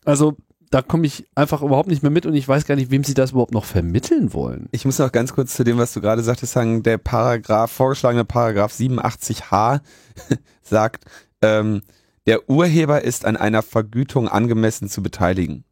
Also 0.06 0.38
da 0.70 0.82
komme 0.82 1.08
ich 1.08 1.28
einfach 1.36 1.62
überhaupt 1.62 1.88
nicht 1.88 2.04
mehr 2.04 2.12
mit 2.12 2.26
und 2.26 2.34
ich 2.34 2.48
weiß 2.48 2.66
gar 2.66 2.76
nicht, 2.76 2.92
wem 2.92 3.04
sie 3.04 3.14
das 3.14 3.32
überhaupt 3.32 3.54
noch 3.54 3.66
vermitteln 3.66 4.34
wollen. 4.34 4.68
Ich 4.72 4.86
muss 4.86 5.00
noch 5.00 5.12
ganz 5.12 5.34
kurz 5.34 5.56
zu 5.56 5.64
dem, 5.64 5.78
was 5.78 5.94
du 5.94 6.02
gerade 6.02 6.22
sagtest, 6.22 6.54
sagen, 6.54 6.84
der 6.84 6.98
Paragraph, 6.98 7.72
vorgeschlagene 7.72 8.26
Paragraph 8.26 8.74
87h 8.74 9.82
sagt, 10.62 11.06
ähm, 11.42 11.82
der 12.26 12.50
Urheber 12.50 13.02
ist 13.04 13.26
an 13.26 13.38
einer 13.38 13.62
Vergütung 13.62 14.28
angemessen 14.28 14.90
zu 14.90 15.02
beteiligen. 15.02 15.64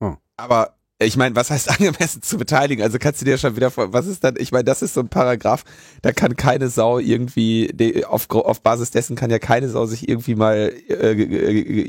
Oh. 0.00 0.16
Aber 0.36 0.76
ich 0.98 1.16
meine, 1.16 1.36
was 1.36 1.50
heißt 1.50 1.70
angemessen 1.78 2.22
zu 2.22 2.38
beteiligen? 2.38 2.82
Also 2.82 2.98
kannst 2.98 3.20
du 3.20 3.24
dir 3.24 3.38
schon 3.38 3.56
wieder 3.56 3.70
vor, 3.70 3.92
was 3.92 4.06
ist 4.06 4.24
dann, 4.24 4.34
ich 4.38 4.52
meine, 4.52 4.64
das 4.64 4.82
ist 4.82 4.94
so 4.94 5.00
ein 5.00 5.08
Paragraph, 5.08 5.64
da 6.02 6.12
kann 6.12 6.36
keine 6.36 6.68
Sau 6.68 6.98
irgendwie, 6.98 8.04
auf, 8.06 8.30
auf 8.30 8.62
Basis 8.62 8.90
dessen 8.90 9.16
kann 9.16 9.30
ja 9.30 9.38
keine 9.38 9.68
Sau 9.68 9.86
sich 9.86 10.08
irgendwie 10.08 10.34
mal 10.34 10.72
äh, 10.88 11.12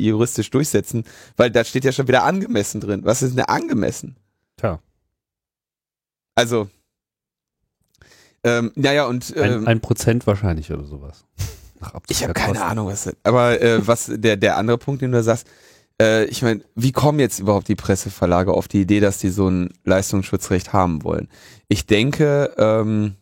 juristisch 0.02 0.50
durchsetzen, 0.50 1.06
weil 1.38 1.52
da 1.52 1.64
steht 1.64 1.86
ja 1.86 1.92
schon 1.92 2.08
wieder 2.08 2.24
angemessen 2.24 2.82
drin. 2.82 3.02
Was 3.04 3.22
ist 3.22 3.38
denn 3.38 3.46
angemessen? 3.46 4.18
Tja. 4.58 4.80
Also, 6.36 6.70
ähm, 8.44 8.72
naja, 8.76 9.06
und 9.06 9.36
Ein, 9.36 9.52
ähm, 9.52 9.68
ein 9.68 9.82
Prozent 9.82 10.28
wahrscheinlich 10.28 10.72
oder 10.72 10.84
sowas. 10.84 11.26
Ich 12.10 12.24
habe 12.24 12.34
keine. 12.34 12.64
Ahnung, 12.64 12.88
was 12.88 13.04
das, 13.04 13.16
aber 13.24 13.62
äh, 13.62 13.86
was 13.86 14.10
der 14.12 14.36
der 14.36 14.58
andere 14.58 14.78
Punkt, 14.78 15.02
den 15.02 15.12
du 15.12 15.18
da 15.18 15.24
sagst, 15.24 15.48
äh, 16.02 16.26
ich 16.26 16.42
meine, 16.42 16.62
wie 16.76 16.92
kommen 16.92 17.20
jetzt 17.20 17.40
überhaupt 17.40 17.68
die 17.68 17.76
Presseverlage 17.76 18.54
auf 18.54 18.68
die 18.68 18.82
Idee, 18.82 19.00
dass 19.00 19.20
die 19.20 19.30
so 19.30 19.50
ein 19.50 19.74
Leistungsschutzrecht 19.84 20.74
haben 20.74 21.04
wollen? 21.04 21.30
Ich 21.68 21.86
denke, 21.86 22.54
ähm, 22.58 23.16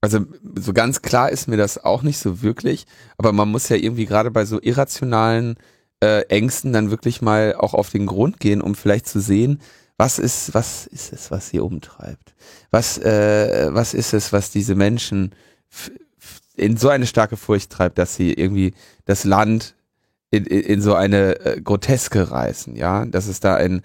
also 0.00 0.20
so 0.56 0.72
ganz 0.72 1.02
klar 1.02 1.30
ist 1.30 1.48
mir 1.48 1.56
das 1.56 1.82
auch 1.84 2.02
nicht 2.02 2.18
so 2.18 2.42
wirklich, 2.42 2.86
aber 3.16 3.32
man 3.32 3.50
muss 3.50 3.68
ja 3.68 3.76
irgendwie 3.76 4.06
gerade 4.06 4.30
bei 4.30 4.44
so 4.44 4.60
irrationalen 4.60 5.56
äh, 6.00 6.22
Ängsten 6.28 6.72
dann 6.72 6.90
wirklich 6.90 7.20
mal 7.22 7.54
auch 7.56 7.74
auf 7.74 7.90
den 7.90 8.06
Grund 8.06 8.38
gehen, 8.40 8.62
um 8.62 8.74
vielleicht 8.74 9.08
zu 9.08 9.20
sehen, 9.20 9.60
Was 10.00 10.20
ist, 10.20 10.54
was 10.54 10.86
ist 10.86 11.12
es, 11.12 11.30
was 11.32 11.48
sie 11.50 11.58
umtreibt? 11.58 12.34
Was, 12.70 12.98
äh, 12.98 13.70
was 13.72 13.94
ist 13.94 14.14
es, 14.14 14.32
was 14.32 14.52
diese 14.52 14.76
Menschen 14.76 15.34
in 16.56 16.76
so 16.76 16.88
eine 16.88 17.06
starke 17.06 17.36
Furcht 17.36 17.70
treibt, 17.72 17.98
dass 17.98 18.14
sie 18.14 18.32
irgendwie 18.32 18.74
das 19.06 19.24
Land 19.24 19.74
in, 20.30 20.44
in, 20.44 20.60
in 20.60 20.80
so 20.80 20.94
eine 20.94 21.40
äh, 21.40 21.60
Groteske 21.60 22.30
reißen, 22.30 22.76
ja? 22.76 23.04
Dass 23.06 23.26
es 23.26 23.40
da 23.40 23.54
ein, 23.54 23.82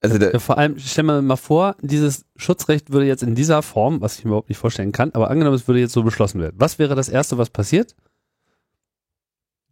also 0.00 0.18
ja, 0.18 0.38
vor 0.38 0.58
allem, 0.58 0.78
stell 0.78 1.04
mir 1.04 1.22
mal 1.22 1.36
vor, 1.36 1.76
dieses 1.80 2.26
Schutzrecht 2.36 2.92
würde 2.92 3.06
jetzt 3.06 3.22
in 3.22 3.34
dieser 3.34 3.62
Form, 3.62 4.00
was 4.00 4.18
ich 4.18 4.24
mir 4.24 4.30
überhaupt 4.30 4.50
nicht 4.50 4.58
vorstellen 4.58 4.92
kann, 4.92 5.12
aber 5.12 5.30
angenommen, 5.30 5.56
es 5.56 5.66
würde 5.66 5.80
jetzt 5.80 5.92
so 5.92 6.02
beschlossen 6.02 6.40
werden. 6.40 6.56
Was 6.58 6.78
wäre 6.78 6.94
das 6.94 7.08
Erste, 7.08 7.38
was 7.38 7.50
passiert? 7.50 7.94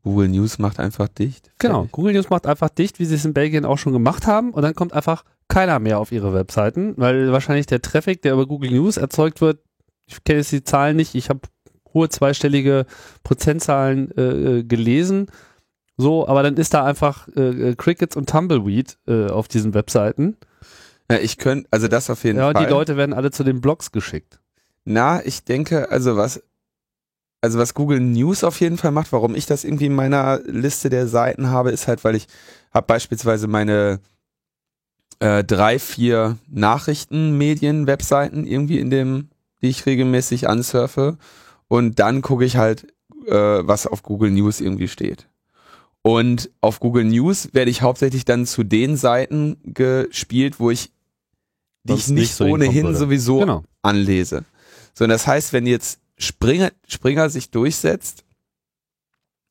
Google 0.02 0.28
News 0.28 0.58
macht 0.58 0.80
einfach 0.80 1.08
dicht. 1.08 1.50
Genau, 1.58 1.86
Google 1.92 2.14
News 2.14 2.28
macht 2.28 2.46
einfach 2.46 2.70
dicht, 2.70 2.98
wie 2.98 3.04
sie 3.04 3.14
es 3.14 3.24
in 3.24 3.34
Belgien 3.34 3.64
auch 3.64 3.78
schon 3.78 3.92
gemacht 3.92 4.26
haben. 4.26 4.50
Und 4.50 4.62
dann 4.62 4.74
kommt 4.74 4.92
einfach 4.92 5.24
keiner 5.48 5.78
mehr 5.78 5.98
auf 5.98 6.12
ihre 6.12 6.34
Webseiten, 6.34 6.94
weil 6.96 7.30
wahrscheinlich 7.30 7.66
der 7.66 7.82
Traffic, 7.82 8.22
der 8.22 8.32
über 8.32 8.46
Google 8.46 8.70
News 8.70 8.96
erzeugt 8.96 9.40
wird, 9.40 9.60
ich 10.06 10.24
kenne 10.24 10.38
jetzt 10.38 10.50
die 10.50 10.64
Zahlen 10.64 10.96
nicht, 10.96 11.14
ich 11.14 11.28
habe 11.28 11.40
hohe 11.94 12.08
zweistellige 12.08 12.86
Prozentzahlen 13.22 14.10
äh, 14.16 14.22
äh, 14.22 14.62
gelesen. 14.64 15.26
So, 16.02 16.26
aber 16.26 16.42
dann 16.42 16.56
ist 16.56 16.74
da 16.74 16.84
einfach 16.84 17.28
äh, 17.36 17.70
äh, 17.70 17.74
Crickets 17.76 18.16
und 18.16 18.28
Tumbleweed 18.28 18.98
äh, 19.06 19.28
auf 19.28 19.46
diesen 19.46 19.72
Webseiten. 19.72 20.36
Ja, 21.08 21.18
ich 21.18 21.38
könnte, 21.38 21.68
also 21.70 21.86
das 21.86 22.10
auf 22.10 22.24
jeden 22.24 22.38
ja, 22.38 22.50
Fall. 22.50 22.54
Ja, 22.60 22.66
die 22.66 22.72
Leute 22.72 22.96
werden 22.96 23.12
alle 23.12 23.30
zu 23.30 23.44
den 23.44 23.60
Blogs 23.60 23.92
geschickt. 23.92 24.40
Na, 24.84 25.24
ich 25.24 25.44
denke, 25.44 25.92
also 25.92 26.16
was, 26.16 26.42
also 27.40 27.60
was 27.60 27.74
Google 27.74 28.00
News 28.00 28.42
auf 28.42 28.58
jeden 28.58 28.78
Fall 28.78 28.90
macht, 28.90 29.12
warum 29.12 29.36
ich 29.36 29.46
das 29.46 29.62
irgendwie 29.62 29.86
in 29.86 29.94
meiner 29.94 30.40
Liste 30.44 30.90
der 30.90 31.06
Seiten 31.06 31.50
habe, 31.50 31.70
ist 31.70 31.86
halt, 31.86 32.02
weil 32.02 32.16
ich 32.16 32.26
habe 32.72 32.88
beispielsweise 32.88 33.46
meine 33.46 34.00
äh, 35.20 35.44
drei, 35.44 35.78
vier 35.78 36.36
Nachrichtenmedien-Webseiten 36.50 38.44
irgendwie 38.44 38.80
in 38.80 38.90
dem, 38.90 39.28
die 39.60 39.68
ich 39.68 39.86
regelmäßig 39.86 40.48
ansurfe. 40.48 41.16
Und 41.68 42.00
dann 42.00 42.22
gucke 42.22 42.44
ich 42.44 42.56
halt, 42.56 42.92
äh, 43.26 43.32
was 43.62 43.86
auf 43.86 44.02
Google 44.02 44.32
News 44.32 44.60
irgendwie 44.60 44.88
steht. 44.88 45.28
Und 46.02 46.50
auf 46.60 46.80
Google 46.80 47.04
News 47.04 47.50
werde 47.52 47.70
ich 47.70 47.82
hauptsächlich 47.82 48.24
dann 48.24 48.44
zu 48.44 48.64
den 48.64 48.96
Seiten 48.96 49.56
gespielt, 49.64 50.58
wo 50.58 50.70
ich 50.70 50.90
die 51.84 51.94
ich 51.94 52.08
nicht, 52.08 52.34
so 52.34 52.44
ohnehin 52.44 52.94
sowieso 52.94 53.40
genau. 53.40 53.64
anlese. 53.82 54.44
So, 54.94 55.04
und 55.04 55.10
das 55.10 55.26
heißt, 55.26 55.52
wenn 55.52 55.66
jetzt 55.66 56.00
Springer, 56.18 56.70
Springer 56.86 57.30
sich 57.30 57.50
durchsetzt, 57.50 58.24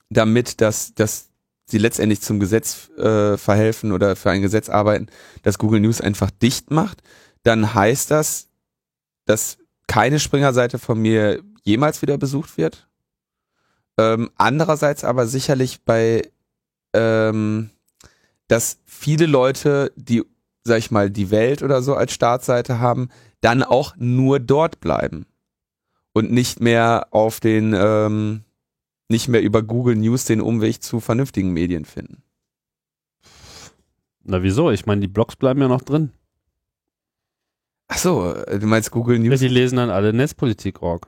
damit 0.09 0.61
das, 0.61 0.93
das 0.93 1.29
sie 1.65 1.77
letztendlich 1.77 2.21
zum 2.21 2.39
Gesetz 2.39 2.89
äh, 2.97 3.37
verhelfen 3.37 3.91
oder 3.91 4.15
für 4.15 4.29
ein 4.29 4.41
Gesetz 4.41 4.69
arbeiten, 4.69 5.07
dass 5.43 5.57
Google 5.57 5.79
News 5.79 6.01
einfach 6.01 6.31
dicht 6.31 6.69
macht, 6.69 7.01
dann 7.43 7.73
heißt 7.73 8.11
das, 8.11 8.47
dass 9.25 9.57
keine 9.87 10.19
Springer-Seite 10.19 10.79
von 10.79 10.99
mir 10.99 11.41
jemals 11.63 12.01
wieder 12.01 12.17
besucht 12.17 12.57
wird. 12.57 12.87
Ähm, 13.97 14.31
andererseits 14.35 15.03
aber 15.03 15.27
sicherlich 15.27 15.81
bei, 15.83 16.29
ähm, 16.93 17.69
dass 18.47 18.79
viele 18.85 19.25
Leute, 19.25 19.91
die, 19.95 20.23
sag 20.63 20.79
ich 20.79 20.91
mal, 20.91 21.09
die 21.09 21.31
Welt 21.31 21.63
oder 21.63 21.81
so 21.81 21.95
als 21.95 22.13
Startseite 22.13 22.79
haben, 22.79 23.09
dann 23.41 23.63
auch 23.63 23.95
nur 23.97 24.39
dort 24.39 24.79
bleiben 24.79 25.25
und 26.13 26.31
nicht 26.31 26.59
mehr 26.59 27.07
auf 27.11 27.39
den 27.39 27.73
ähm, 27.75 28.43
nicht 29.09 29.27
mehr 29.27 29.41
über 29.41 29.61
Google 29.61 29.95
News 29.95 30.25
den 30.25 30.41
Umweg 30.41 30.81
zu 30.81 30.99
vernünftigen 30.99 31.51
Medien 31.51 31.85
finden. 31.85 32.23
Na 34.23 34.43
wieso? 34.43 34.71
Ich 34.71 34.85
meine, 34.85 35.01
die 35.01 35.07
Blogs 35.07 35.35
bleiben 35.35 35.61
ja 35.61 35.67
noch 35.67 35.81
drin. 35.81 36.11
Ach 37.87 37.97
so, 37.97 38.33
äh, 38.33 38.59
du 38.59 38.67
meinst 38.67 38.91
Google 38.91 39.19
News? 39.19 39.41
Ja, 39.41 39.47
die 39.47 39.53
lesen 39.53 39.75
dann 39.75 39.89
alle 39.89 40.13
Netzpolitik.org. 40.13 41.07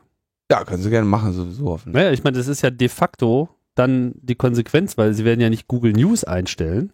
Ja, 0.52 0.64
können 0.66 0.84
sie 0.84 0.90
gerne 0.90 1.08
machen, 1.08 1.32
sowieso. 1.32 1.68
Offen. 1.68 1.94
Naja, 1.94 2.12
ich 2.12 2.24
meine, 2.24 2.38
das 2.38 2.48
ist 2.48 2.62
ja 2.62 2.70
de 2.70 2.90
facto 2.90 3.50
dann 3.76 4.14
die 4.16 4.36
Konsequenz, 4.36 4.98
weil 4.98 5.14
sie 5.14 5.26
werden 5.26 5.42
ja 5.42 5.50
nicht 5.50 5.68
Google 5.68 5.94
News 5.94 6.24
einstellen. 6.24 6.92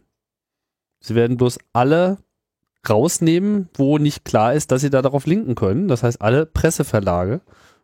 Sie 1.00 1.16
werden 1.16 1.38
bloß 1.38 1.60
alle 1.74 2.18
rausnehmen, 2.88 3.70
wo 3.74 3.98
nicht 3.98 4.26
klar 4.26 4.54
ist, 4.54 4.72
dass 4.72 4.82
sie 4.82 4.90
da 4.90 5.02
darauf 5.02 5.26
linken 5.26 5.56
können. 5.56 5.88
Das 5.88 6.04
heißt, 6.04 6.22
alle 6.22 6.46
Presseverlage. 6.46 7.42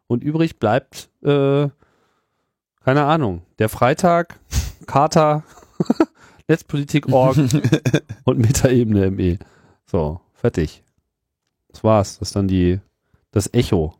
Und 0.08 0.24
übrig 0.24 0.60
bleibt 0.60 1.10
äh, 1.24 1.68
keine 2.86 3.06
Ahnung, 3.06 3.42
der 3.58 3.68
Freitag, 3.68 4.40
Charta, 4.86 5.44
Netzpolitik.org 6.48 7.38
und 8.24 8.38
Metaebene 8.38 9.10
ME. 9.10 9.40
So, 9.88 10.22
fertig. 10.34 10.84
Das 11.70 11.84
war's. 11.84 12.20
Das 12.20 12.30
ist 12.30 12.36
dann 12.36 12.48
die, 12.48 12.80
das 13.32 13.52
Echo. 13.54 13.96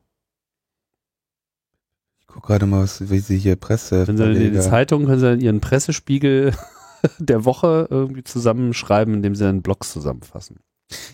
Ich 2.36 2.42
gucke 2.42 2.48
gerade 2.48 2.66
mal, 2.66 2.84
was, 2.84 3.10
wie 3.10 3.20
sie 3.20 3.38
hier 3.38 3.56
Presse. 3.56 4.06
Wenn 4.08 4.18
sie 4.18 4.26
in 4.26 4.54
die 4.54 4.60
Zeitung 4.60 5.06
können 5.06 5.20
sie 5.20 5.26
dann 5.26 5.40
ihren 5.40 5.62
Pressespiegel 5.62 6.54
der 7.18 7.46
Woche 7.46 7.88
irgendwie 7.90 8.26
zusammenschreiben, 8.26 9.14
indem 9.14 9.36
sie 9.36 9.46
dann 9.46 9.62
Blogs 9.62 9.94
zusammenfassen. 9.94 10.58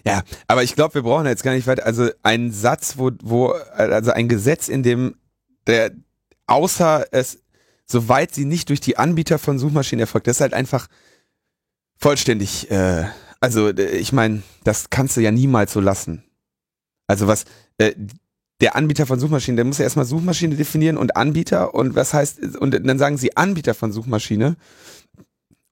Ja, 0.03 0.23
aber 0.47 0.63
ich 0.63 0.73
glaube, 0.73 0.95
wir 0.95 1.03
brauchen 1.03 1.27
jetzt 1.27 1.43
gar 1.43 1.53
nicht 1.53 1.67
weiter. 1.67 1.85
Also 1.85 2.09
ein 2.23 2.51
Satz, 2.51 2.97
wo, 2.97 3.11
wo, 3.21 3.49
also 3.75 4.09
ein 4.09 4.29
Gesetz, 4.29 4.67
in 4.67 4.81
dem 4.81 5.13
der, 5.67 5.91
außer 6.47 7.05
es 7.11 7.43
soweit 7.85 8.33
sie 8.33 8.45
nicht 8.45 8.69
durch 8.69 8.81
die 8.81 8.97
Anbieter 8.97 9.37
von 9.37 9.59
Suchmaschinen 9.59 10.01
erfolgt. 10.01 10.25
Das 10.25 10.37
ist 10.37 10.41
halt 10.41 10.55
einfach 10.55 10.87
vollständig, 11.97 12.71
äh, 12.71 13.05
also 13.39 13.69
äh, 13.69 13.97
ich 13.97 14.11
meine, 14.11 14.41
das 14.63 14.89
kannst 14.89 15.17
du 15.17 15.21
ja 15.21 15.29
niemals 15.29 15.71
so 15.71 15.81
lassen. 15.81 16.23
Also 17.05 17.27
was, 17.27 17.45
äh, 17.77 17.93
der 18.61 18.75
Anbieter 18.75 19.07
von 19.07 19.19
Suchmaschinen, 19.19 19.57
der 19.57 19.65
muss 19.65 19.79
ja 19.79 19.83
erstmal 19.83 20.05
Suchmaschine 20.05 20.55
definieren 20.55 20.97
und 20.97 21.17
Anbieter 21.17 21.73
und 21.73 21.95
was 21.95 22.13
heißt, 22.13 22.57
und 22.57 22.71
dann 22.85 22.99
sagen 22.99 23.17
sie 23.17 23.35
Anbieter 23.35 23.73
von 23.73 23.91
Suchmaschine 23.91 24.55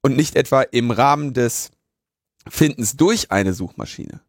und 0.02 0.18
nicht 0.18 0.36
etwa 0.36 0.64
im 0.64 0.90
Rahmen 0.92 1.34
des 1.34 1.72
Findens 2.48 2.98
durch 2.98 3.32
eine 3.32 3.54
Suchmaschine. 3.54 4.22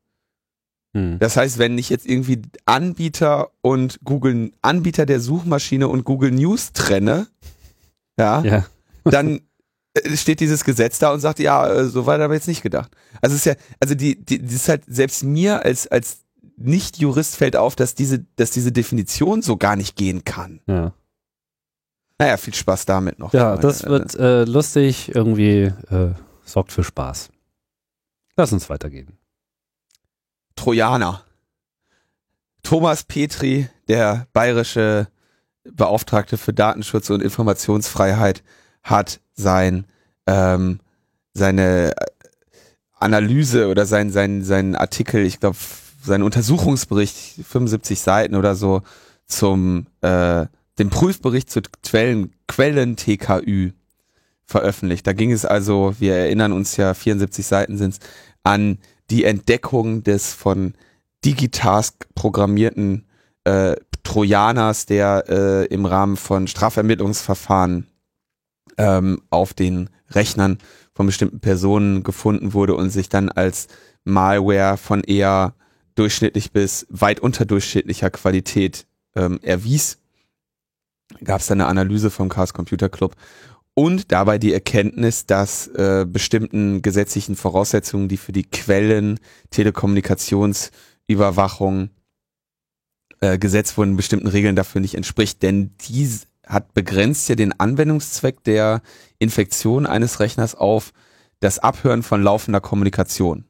Hm. 0.95 1.19
Das 1.19 1.37
heißt, 1.37 1.59
wenn 1.59 1.79
ich 1.79 1.89
jetzt 1.89 2.07
irgendwie 2.07 2.43
Anbieter 2.67 3.51
und 3.63 4.01
Google, 4.05 4.53
Anbieter 4.61 5.07
der 5.07 5.21
Suchmaschine 5.21 5.89
und 5.89 6.05
Google 6.05 6.33
News 6.33 6.73
trenne, 6.73 7.29
ja, 8.19 8.43
ja. 8.43 8.67
dann 9.05 9.41
äh, 9.95 10.17
steht 10.17 10.41
dieses 10.41 10.65
Gesetz 10.65 10.99
da 10.99 11.13
und 11.13 11.21
sagt, 11.21 11.39
ja, 11.39 11.67
äh, 11.67 11.85
so 11.87 12.05
war 12.05 12.21
aber 12.21 12.35
jetzt 12.35 12.49
nicht 12.49 12.63
gedacht. 12.63 12.91
Also 13.23 13.37
es 13.37 13.47
ist 13.47 13.47
ja, 13.47 13.55
also 13.79 13.95
die, 13.95 14.23
die, 14.23 14.43
das 14.43 14.53
ist 14.53 14.69
halt 14.69 14.83
selbst 14.87 15.23
mir 15.23 15.65
als 15.65 15.87
als 15.87 16.19
Nicht-Jurist 16.61 17.37
fällt 17.37 17.57
auf, 17.57 17.75
dass 17.75 17.95
diese, 17.95 18.21
dass 18.37 18.51
diese 18.51 18.71
Definition 18.71 19.43
so 19.43 19.57
gar 19.57 19.77
nicht 19.77 19.97
gehen 19.97 20.25
kann. 20.25 20.61
Ja. 20.67 20.93
Naja, 22.19 22.37
viel 22.37 22.55
Spaß 22.55 22.85
damit 22.85 23.19
noch. 23.19 23.33
Ja, 23.33 23.57
das 23.57 23.85
wird 23.85 24.15
äh, 24.15 24.45
lustig, 24.45 25.15
irgendwie 25.15 25.73
äh, 25.91 26.13
sorgt 26.45 26.73
für 26.73 26.85
Spaß. 26.85 27.31
Lass 28.37 28.53
uns 28.53 28.69
weitergehen. 28.69 29.19
Trojaner. 30.55 31.25
Thomas 32.63 33.05
Petri, 33.05 33.69
der 33.89 34.27
bayerische 34.35 35.09
Beauftragte 35.65 36.37
für 36.37 36.53
Datenschutz 36.53 37.09
und 37.09 37.23
Informationsfreiheit 37.23 38.43
hat 38.83 39.21
sein 39.33 39.87
ähm, 40.27 40.81
seine 41.33 41.95
Analyse 42.99 43.69
oder 43.69 43.87
sein 43.87 44.11
sein 44.11 44.43
sein 44.45 44.77
Artikel, 44.77 45.25
ich 45.25 45.41
glaube 45.41 45.57
sein 46.03 46.23
Untersuchungsbericht 46.23 47.45
75 47.47 48.01
Seiten 48.01 48.35
oder 48.35 48.55
so 48.55 48.83
zum 49.27 49.87
äh, 50.01 50.47
dem 50.79 50.91
Prüfbericht 50.91 51.51
zu 51.51 51.61
Quellen 51.83 52.33
Quellen 52.47 52.97
TKÜ 52.97 53.73
veröffentlicht. 54.45 55.07
Da 55.07 55.13
ging 55.13 55.31
es 55.31 55.45
also, 55.45 55.95
wir 55.99 56.15
erinnern 56.15 56.53
uns 56.53 56.77
ja 56.77 56.95
74 56.95 57.47
Seiten 57.47 57.77
sind 57.77 57.95
es 57.95 58.01
an 58.43 58.79
die 59.11 59.25
Entdeckung 59.25 60.03
des 60.03 60.33
von 60.33 60.75
Digitask 61.25 62.07
programmierten 62.15 63.07
äh, 63.45 63.77
Trojaners, 64.03 64.87
der 64.87 65.25
äh, 65.29 65.67
im 65.67 65.85
Rahmen 65.85 66.17
von 66.17 66.49
Strafermittlungsverfahren 66.49 67.87
ähm, 68.79 69.23
auf 69.31 69.53
den 69.55 69.91
Rechnern 70.11 70.59
von 70.95 71.07
bestimmten 71.07 71.41
Personen 71.41 72.03
gefunden 72.03 72.53
wurde 72.55 72.75
und 72.75 72.91
sich 72.91 73.09
dann 73.09 73.29
als 73.29 73.69
Malware 74.05 74.77
von 74.77 75.03
eher 75.05 75.55
durchschnittlich 76.01 76.51
bis 76.51 76.87
weit 76.89 77.21
unterdurchschnittlicher 77.21 78.11
Qualität 78.11 78.87
ähm, 79.15 79.39
erwies. 79.43 79.99
Gab 81.23 81.41
es 81.41 81.47
dann 81.47 81.61
eine 81.61 81.69
Analyse 81.69 82.11
vom 82.11 82.31
Chaos 82.31 82.55
Computer 82.55 82.89
Club 82.89 83.15
und 83.75 84.11
dabei 84.11 84.39
die 84.39 84.55
Erkenntnis, 84.55 85.27
dass 85.27 85.67
äh, 85.69 86.05
bestimmten 86.09 86.83
gesetzlichen 86.83 87.37
Voraussetzungen, 87.37 88.09
die 88.09 88.17
für 88.17 88.33
die 88.33 88.43
Quellen 88.45 89.21
Telekommunikationsüberwachung 89.51 91.91
äh, 93.21 93.39
gesetzt 93.39 93.77
wurden, 93.77 93.97
bestimmten 93.97 94.29
Regeln 94.29 94.57
dafür 94.57 94.81
nicht 94.81 94.95
entspricht, 94.95 95.43
denn 95.43 95.75
dies 95.83 96.29
hat 96.47 96.73
begrenzt 96.73 97.29
ja 97.29 97.35
den 97.35 97.61
Anwendungszweck 97.61 98.43
der 98.45 98.81
Infektion 99.19 99.85
eines 99.87 100.19
Rechners 100.19 100.55
auf 100.55 100.95
das 101.41 101.59
Abhören 101.59 102.03
von 102.03 102.23
laufender 102.23 102.63
Kommunikation. 102.63 103.45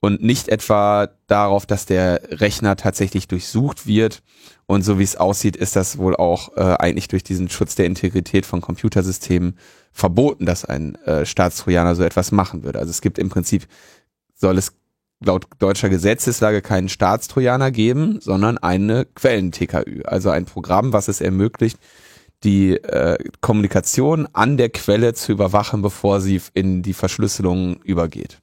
Und 0.00 0.22
nicht 0.22 0.48
etwa 0.48 1.08
darauf, 1.26 1.66
dass 1.66 1.86
der 1.86 2.20
Rechner 2.30 2.76
tatsächlich 2.76 3.28
durchsucht 3.28 3.86
wird. 3.86 4.22
Und 4.66 4.82
so 4.82 4.98
wie 4.98 5.04
es 5.04 5.16
aussieht, 5.16 5.56
ist 5.56 5.76
das 5.76 5.98
wohl 5.98 6.16
auch 6.16 6.56
äh, 6.56 6.76
eigentlich 6.78 7.08
durch 7.08 7.24
diesen 7.24 7.48
Schutz 7.48 7.74
der 7.74 7.86
Integrität 7.86 8.46
von 8.46 8.60
Computersystemen 8.60 9.58
verboten, 9.92 10.44
dass 10.44 10.64
ein 10.64 10.96
äh, 11.06 11.24
Staatstrojaner 11.24 11.94
so 11.94 12.02
etwas 12.02 12.32
machen 12.32 12.62
würde. 12.62 12.78
Also 12.78 12.90
es 12.90 13.00
gibt 13.00 13.18
im 13.18 13.28
Prinzip, 13.28 13.66
soll 14.34 14.58
es 14.58 14.74
laut 15.24 15.46
deutscher 15.58 15.88
Gesetzeslage 15.88 16.60
keinen 16.62 16.88
Staatstrojaner 16.88 17.70
geben, 17.70 18.20
sondern 18.20 18.58
eine 18.58 19.06
Quellen-TKÜ, 19.06 20.02
also 20.04 20.30
ein 20.30 20.44
Programm, 20.44 20.92
was 20.92 21.08
es 21.08 21.20
ermöglicht, 21.20 21.78
die 22.44 22.74
äh, 22.74 23.16
Kommunikation 23.40 24.28
an 24.32 24.56
der 24.56 24.68
Quelle 24.68 25.14
zu 25.14 25.32
überwachen, 25.32 25.80
bevor 25.80 26.20
sie 26.20 26.40
in 26.52 26.82
die 26.82 26.92
Verschlüsselung 26.92 27.80
übergeht. 27.82 28.42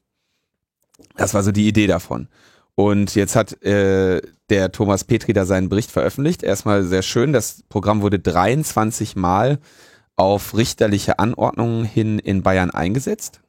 Das 1.15 1.33
war 1.33 1.43
so 1.43 1.51
die 1.51 1.67
Idee 1.67 1.87
davon. 1.87 2.27
Und 2.75 3.15
jetzt 3.15 3.35
hat 3.35 3.61
äh, 3.63 4.21
der 4.49 4.71
Thomas 4.71 5.03
Petri 5.03 5.33
da 5.33 5.45
seinen 5.45 5.69
Bericht 5.69 5.91
veröffentlicht. 5.91 6.43
Erstmal 6.43 6.83
sehr 6.83 7.03
schön, 7.03 7.33
das 7.33 7.63
Programm 7.69 8.01
wurde 8.01 8.19
23 8.19 9.15
Mal 9.15 9.59
auf 10.15 10.55
richterliche 10.55 11.19
Anordnungen 11.19 11.85
hin 11.85 12.19
in 12.19 12.43
Bayern 12.43 12.71
eingesetzt. 12.71 13.41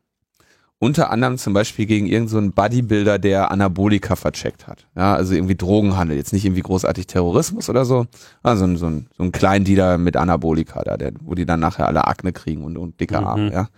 Unter 0.78 1.11
anderem 1.11 1.38
zum 1.38 1.54
Beispiel 1.54 1.87
gegen 1.87 2.06
irgendeinen 2.06 2.49
so 2.49 2.52
Bodybuilder, 2.54 3.18
der 3.18 3.50
Anabolika 3.50 4.16
vercheckt 4.16 4.66
hat. 4.66 4.87
Ja, 4.94 5.14
also 5.14 5.32
irgendwie 5.32 5.54
Drogenhandel. 5.54 6.16
Jetzt 6.16 6.32
nicht 6.32 6.44
irgendwie 6.44 6.62
großartig 6.62 7.06
Terrorismus 7.06 7.70
oder 7.70 7.87
so. 7.87 8.06
Also 8.42 8.66
so 8.76 8.87
ein, 8.87 9.08
so 9.16 9.23
ein 9.23 9.32
Kleindealer 9.32 9.96
mit 9.96 10.16
Anabolika, 10.16 10.82
da, 10.82 10.99
der, 10.99 11.12
wo 11.23 11.34
die 11.34 11.46
dann 11.46 11.61
nachher 11.61 11.87
alle 11.87 12.06
Akne 12.06 12.32
kriegen 12.32 12.64
und, 12.64 12.76
und 12.76 13.00
dicke 13.00 13.18
Arme, 13.18 13.44
mhm. 13.44 13.52
ja. 13.52 13.68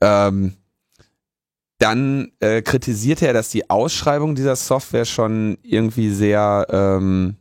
Ähm, 0.00 0.54
dann 1.82 2.30
äh, 2.38 2.62
kritisierte 2.62 3.26
er, 3.26 3.32
dass 3.32 3.48
die 3.48 3.68
Ausschreibung 3.68 4.36
dieser 4.36 4.54
Software 4.54 5.04
schon 5.04 5.58
irgendwie 5.62 6.10
sehr 6.10 6.66
ähm, 6.70 7.36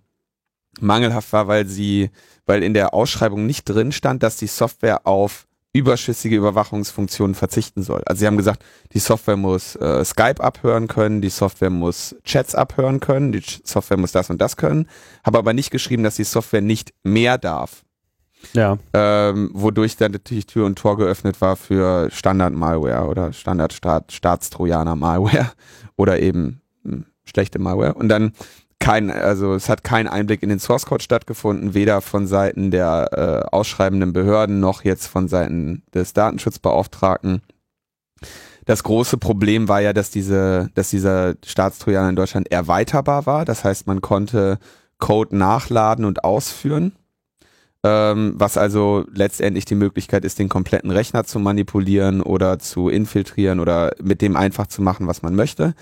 mangelhaft 0.80 1.32
war, 1.32 1.48
weil 1.48 1.68
sie, 1.68 2.10
weil 2.48 2.64
in 2.64 2.74
der 2.74 2.96
Ausschreibung 2.96 3.46
nicht 3.46 3.66
drin 3.66 3.92
stand, 3.92 4.24
dass 4.24 4.38
die 4.38 4.48
Software 4.48 5.06
auf 5.06 5.46
überschüssige 5.74 6.36
Überwachungsfunktionen 6.36 7.36
verzichten 7.36 7.84
soll. 7.84 8.02
Also 8.06 8.22
sie 8.22 8.28
haben 8.28 8.36
gesagt, 8.36 8.66
die 8.94 9.00
Software 9.00 9.38
muss 9.38 9.76
äh, 9.76 10.04
Skype 10.04 10.44
abhören 10.44 10.88
können, 10.88 11.22
die 11.22 11.30
Software 11.30 11.70
muss 11.70 12.16
Chats 12.24 12.56
abhören 12.56 13.00
können, 13.00 13.32
die 13.32 13.44
Software 13.64 13.98
muss 13.98 14.12
das 14.12 14.32
und 14.32 14.42
das 14.42 14.58
können, 14.58 14.90
habe 15.24 15.38
aber 15.38 15.54
nicht 15.54 15.70
geschrieben, 15.70 16.04
dass 16.04 16.16
die 16.16 16.24
Software 16.24 16.62
nicht 16.62 16.94
mehr 17.04 17.38
darf. 17.38 17.84
Ja. 18.54 18.78
Ähm, 18.94 19.50
wodurch 19.54 19.98
dann 19.98 20.12
natürlich 20.12 20.46
Tür 20.48 20.66
und 20.66 20.78
Tor 20.78 20.98
geöffnet 20.98 21.40
war 21.42 21.56
für 21.56 22.10
Standard-Malware 22.12 23.08
oder 23.08 23.32
Standard-Staatstrojaner-Malware 23.34 25.52
oder 25.96 26.20
eben 26.20 26.62
mh, 26.84 26.94
hm, 26.94 27.06
schlechte 27.24 27.60
Malware. 27.60 27.94
Und 27.94 28.10
dann 28.10 28.34
kein, 28.80 29.12
also 29.12 29.54
es 29.54 29.70
hat 29.70 29.84
kein 29.84 30.08
Einblick 30.08 30.42
in 30.44 30.50
den 30.50 30.60
Source 30.60 30.88
Code 30.88 31.04
stattgefunden, 31.04 31.74
weder 31.74 32.02
von 32.02 32.28
Seiten 32.28 32.72
der 32.72 33.10
äh, 33.12 33.42
ausschreibenden 33.56 34.12
Behörden 34.12 34.60
noch 34.60 34.84
jetzt 34.84 35.08
von 35.08 35.28
Seiten 35.28 35.84
des 35.94 36.14
Datenschutzbeauftragten. 36.14 37.42
Das 38.66 38.84
große 38.84 39.18
Problem 39.18 39.68
war 39.68 39.82
ja, 39.82 39.94
dass 39.94 40.10
diese, 40.10 40.70
dass 40.74 40.90
dieser 40.90 41.36
Staatstrojaner 41.46 42.10
in 42.10 42.16
Deutschland 42.16 42.52
erweiterbar 42.52 43.26
war. 43.26 43.46
Das 43.46 43.64
heißt, 43.64 43.88
man 43.88 44.02
konnte 44.02 44.60
Code 44.98 45.36
nachladen 45.36 46.06
und 46.06 46.24
ausführen 46.24 46.94
ähm, 47.84 48.34
was 48.36 48.58
also 48.58 49.06
letztendlich 49.12 49.66
die 49.66 49.76
Möglichkeit 49.76 50.24
ist, 50.26 50.40
den 50.40 50.50
kompletten 50.50 50.92
Rechner 50.92 51.24
zu 51.24 51.40
manipulieren 51.40 52.22
oder 52.22 52.60
zu 52.60 52.90
infiltrieren 52.90 53.60
oder 53.60 53.92
mit 54.02 54.22
dem 54.22 54.36
einfach 54.36 54.68
zu 54.68 54.82
machen, 54.82 55.08
was 55.08 55.22
man 55.22 55.36
möchte. 55.36 55.74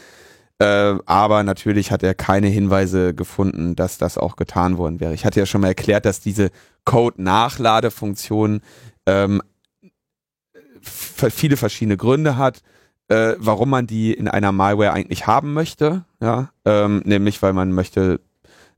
Äh, 0.60 0.96
aber 1.06 1.44
natürlich 1.44 1.92
hat 1.92 2.04
er 2.04 2.14
keine 2.14 2.48
Hinweise 2.48 3.14
gefunden, 3.14 3.76
dass 3.76 3.98
das 3.98 4.18
auch 4.18 4.36
getan 4.36 4.78
worden 4.78 5.00
wäre. 5.00 5.14
Ich 5.14 5.26
hatte 5.26 5.40
ja 5.40 5.46
schon 5.46 5.62
mal 5.62 5.68
erklärt, 5.68 6.06
dass 6.06 6.20
diese 6.20 6.52
Code-Nachladefunktion 6.86 8.62
ähm, 9.06 9.42
viele 10.82 11.58
verschiedene 11.58 11.98
Gründe 11.98 12.38
hat, 12.38 12.62
äh, 13.10 13.36
warum 13.38 13.70
man 13.70 13.88
die 13.88 14.14
in 14.14 14.28
einer 14.28 14.52
Malware 14.52 14.94
eigentlich 14.94 15.28
haben 15.28 15.54
möchte. 15.54 16.06
Ja, 16.22 16.52
ähm, 16.66 17.02
nämlich 17.06 17.42
weil 17.42 17.54
man 17.54 17.72
möchte 17.72 18.20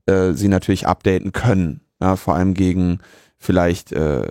äh, 0.06 0.32
sie 0.32 0.48
natürlich 0.48 0.86
updaten 0.86 1.32
können. 1.32 1.80
Ja, 2.02 2.16
vor 2.16 2.34
allem 2.34 2.54
gegen 2.54 2.98
vielleicht, 3.38 3.92
äh, 3.92 4.26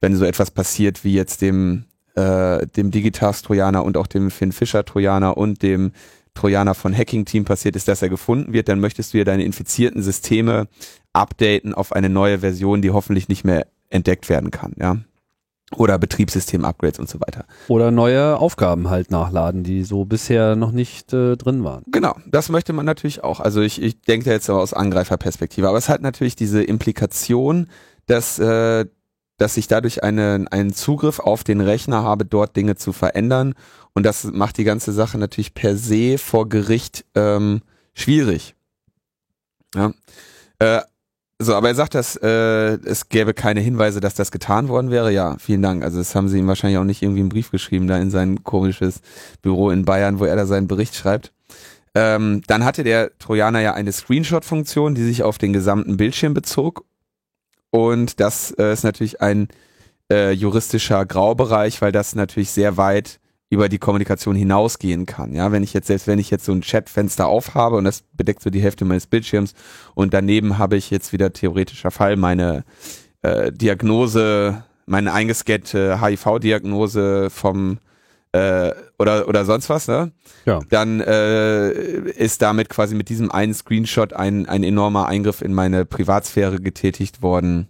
wenn 0.00 0.16
so 0.16 0.24
etwas 0.24 0.50
passiert 0.50 1.04
wie 1.04 1.14
jetzt 1.14 1.40
dem, 1.40 1.84
äh, 2.16 2.66
dem 2.66 2.90
Digitars-Trojaner 2.90 3.84
und 3.84 3.96
auch 3.96 4.08
dem 4.08 4.32
Finn 4.32 4.50
Fischer-Trojaner 4.50 5.36
und 5.36 5.62
dem 5.62 5.92
Trojaner 6.34 6.74
von 6.74 6.92
Hacking 6.92 7.24
Team 7.24 7.44
passiert 7.44 7.76
ist, 7.76 7.86
dass 7.86 8.02
er 8.02 8.08
gefunden 8.08 8.52
wird, 8.52 8.68
dann 8.68 8.80
möchtest 8.80 9.14
du 9.14 9.18
ja 9.18 9.24
deine 9.24 9.44
infizierten 9.44 10.02
Systeme 10.02 10.66
updaten 11.12 11.74
auf 11.74 11.92
eine 11.92 12.08
neue 12.08 12.40
Version, 12.40 12.82
die 12.82 12.90
hoffentlich 12.90 13.28
nicht 13.28 13.44
mehr 13.44 13.68
entdeckt 13.88 14.28
werden 14.28 14.50
kann, 14.50 14.72
ja. 14.80 14.96
Oder 15.76 15.98
Betriebssystem-Upgrades 15.98 16.98
und 16.98 17.08
so 17.08 17.20
weiter. 17.20 17.44
Oder 17.68 17.90
neue 17.90 18.38
Aufgaben 18.38 18.90
halt 18.90 19.10
nachladen, 19.10 19.64
die 19.64 19.84
so 19.84 20.04
bisher 20.04 20.56
noch 20.56 20.72
nicht 20.72 21.12
äh, 21.12 21.36
drin 21.36 21.64
waren. 21.64 21.84
Genau, 21.90 22.14
das 22.26 22.48
möchte 22.48 22.72
man 22.72 22.86
natürlich 22.86 23.24
auch. 23.24 23.40
Also 23.40 23.60
ich, 23.60 23.80
ich 23.82 24.00
denke 24.00 24.26
da 24.26 24.32
jetzt 24.32 24.50
aus 24.50 24.74
Angreiferperspektive, 24.74 25.68
aber 25.68 25.78
es 25.78 25.88
hat 25.88 26.02
natürlich 26.02 26.36
diese 26.36 26.62
Implikation, 26.62 27.68
dass, 28.06 28.38
äh, 28.38 28.86
dass 29.38 29.56
ich 29.56 29.68
dadurch 29.68 30.02
eine, 30.02 30.44
einen 30.50 30.72
Zugriff 30.72 31.18
auf 31.18 31.44
den 31.44 31.60
Rechner 31.60 32.02
habe, 32.02 32.24
dort 32.24 32.56
Dinge 32.56 32.76
zu 32.76 32.92
verändern. 32.92 33.54
Und 33.94 34.04
das 34.04 34.24
macht 34.24 34.58
die 34.58 34.64
ganze 34.64 34.92
Sache 34.92 35.18
natürlich 35.18 35.54
per 35.54 35.76
se 35.76 36.18
vor 36.18 36.48
Gericht 36.48 37.04
ähm, 37.14 37.62
schwierig. 37.94 38.54
Ja. 39.74 39.92
Äh, 40.58 40.82
so, 41.42 41.54
aber 41.54 41.68
er 41.68 41.74
sagt, 41.74 41.94
dass 41.94 42.16
äh, 42.16 42.78
es 42.84 43.08
gäbe 43.08 43.34
keine 43.34 43.60
Hinweise, 43.60 44.00
dass 44.00 44.14
das 44.14 44.30
getan 44.30 44.68
worden 44.68 44.90
wäre. 44.90 45.12
Ja, 45.12 45.36
vielen 45.38 45.62
Dank. 45.62 45.82
Also 45.82 45.98
das 45.98 46.14
haben 46.14 46.28
sie 46.28 46.38
ihm 46.38 46.46
wahrscheinlich 46.46 46.78
auch 46.78 46.84
nicht 46.84 47.02
irgendwie 47.02 47.20
einen 47.20 47.28
Brief 47.28 47.50
geschrieben, 47.50 47.86
da 47.86 47.98
in 47.98 48.10
sein 48.10 48.44
komisches 48.44 49.00
Büro 49.42 49.70
in 49.70 49.84
Bayern, 49.84 50.18
wo 50.18 50.24
er 50.24 50.36
da 50.36 50.46
seinen 50.46 50.68
Bericht 50.68 50.94
schreibt. 50.94 51.32
Ähm, 51.94 52.42
dann 52.46 52.64
hatte 52.64 52.84
der 52.84 53.16
Trojaner 53.18 53.60
ja 53.60 53.74
eine 53.74 53.92
Screenshot-Funktion, 53.92 54.94
die 54.94 55.04
sich 55.04 55.22
auf 55.22 55.38
den 55.38 55.52
gesamten 55.52 55.96
Bildschirm 55.96 56.34
bezog. 56.34 56.84
Und 57.70 58.20
das 58.20 58.52
äh, 58.52 58.72
ist 58.72 58.84
natürlich 58.84 59.20
ein 59.20 59.48
äh, 60.10 60.32
juristischer 60.32 61.04
Graubereich, 61.06 61.82
weil 61.82 61.92
das 61.92 62.14
natürlich 62.14 62.50
sehr 62.50 62.76
weit 62.76 63.18
über 63.52 63.68
die 63.68 63.76
Kommunikation 63.76 64.34
hinausgehen 64.34 65.04
kann. 65.04 65.34
Ja, 65.34 65.52
wenn 65.52 65.62
ich 65.62 65.74
jetzt, 65.74 65.86
selbst 65.86 66.06
wenn 66.06 66.18
ich 66.18 66.30
jetzt 66.30 66.46
so 66.46 66.52
ein 66.52 66.62
Chatfenster 66.62 67.26
aufhabe 67.26 67.76
und 67.76 67.84
das 67.84 68.02
bedeckt 68.14 68.42
so 68.42 68.48
die 68.48 68.62
Hälfte 68.62 68.86
meines 68.86 69.06
Bildschirms 69.06 69.52
und 69.94 70.14
daneben 70.14 70.56
habe 70.56 70.78
ich 70.78 70.90
jetzt 70.90 71.12
wieder 71.12 71.34
theoretischer 71.34 71.90
Fall 71.90 72.16
meine 72.16 72.64
äh, 73.20 73.52
Diagnose, 73.52 74.64
meine 74.86 75.12
eingescannte 75.12 76.00
HIV-Diagnose 76.00 77.28
vom 77.28 77.76
äh, 78.32 78.70
oder 78.98 79.28
oder 79.28 79.44
sonst 79.44 79.68
was, 79.68 79.86
ne? 79.86 80.12
Ja. 80.46 80.60
Dann 80.70 81.02
äh, 81.02 81.72
ist 81.72 82.40
damit 82.40 82.70
quasi 82.70 82.94
mit 82.94 83.10
diesem 83.10 83.30
einen 83.30 83.52
Screenshot 83.52 84.14
ein 84.14 84.48
ein 84.48 84.62
enormer 84.62 85.08
Eingriff 85.08 85.42
in 85.42 85.52
meine 85.52 85.84
Privatsphäre 85.84 86.58
getätigt 86.58 87.20
worden, 87.20 87.68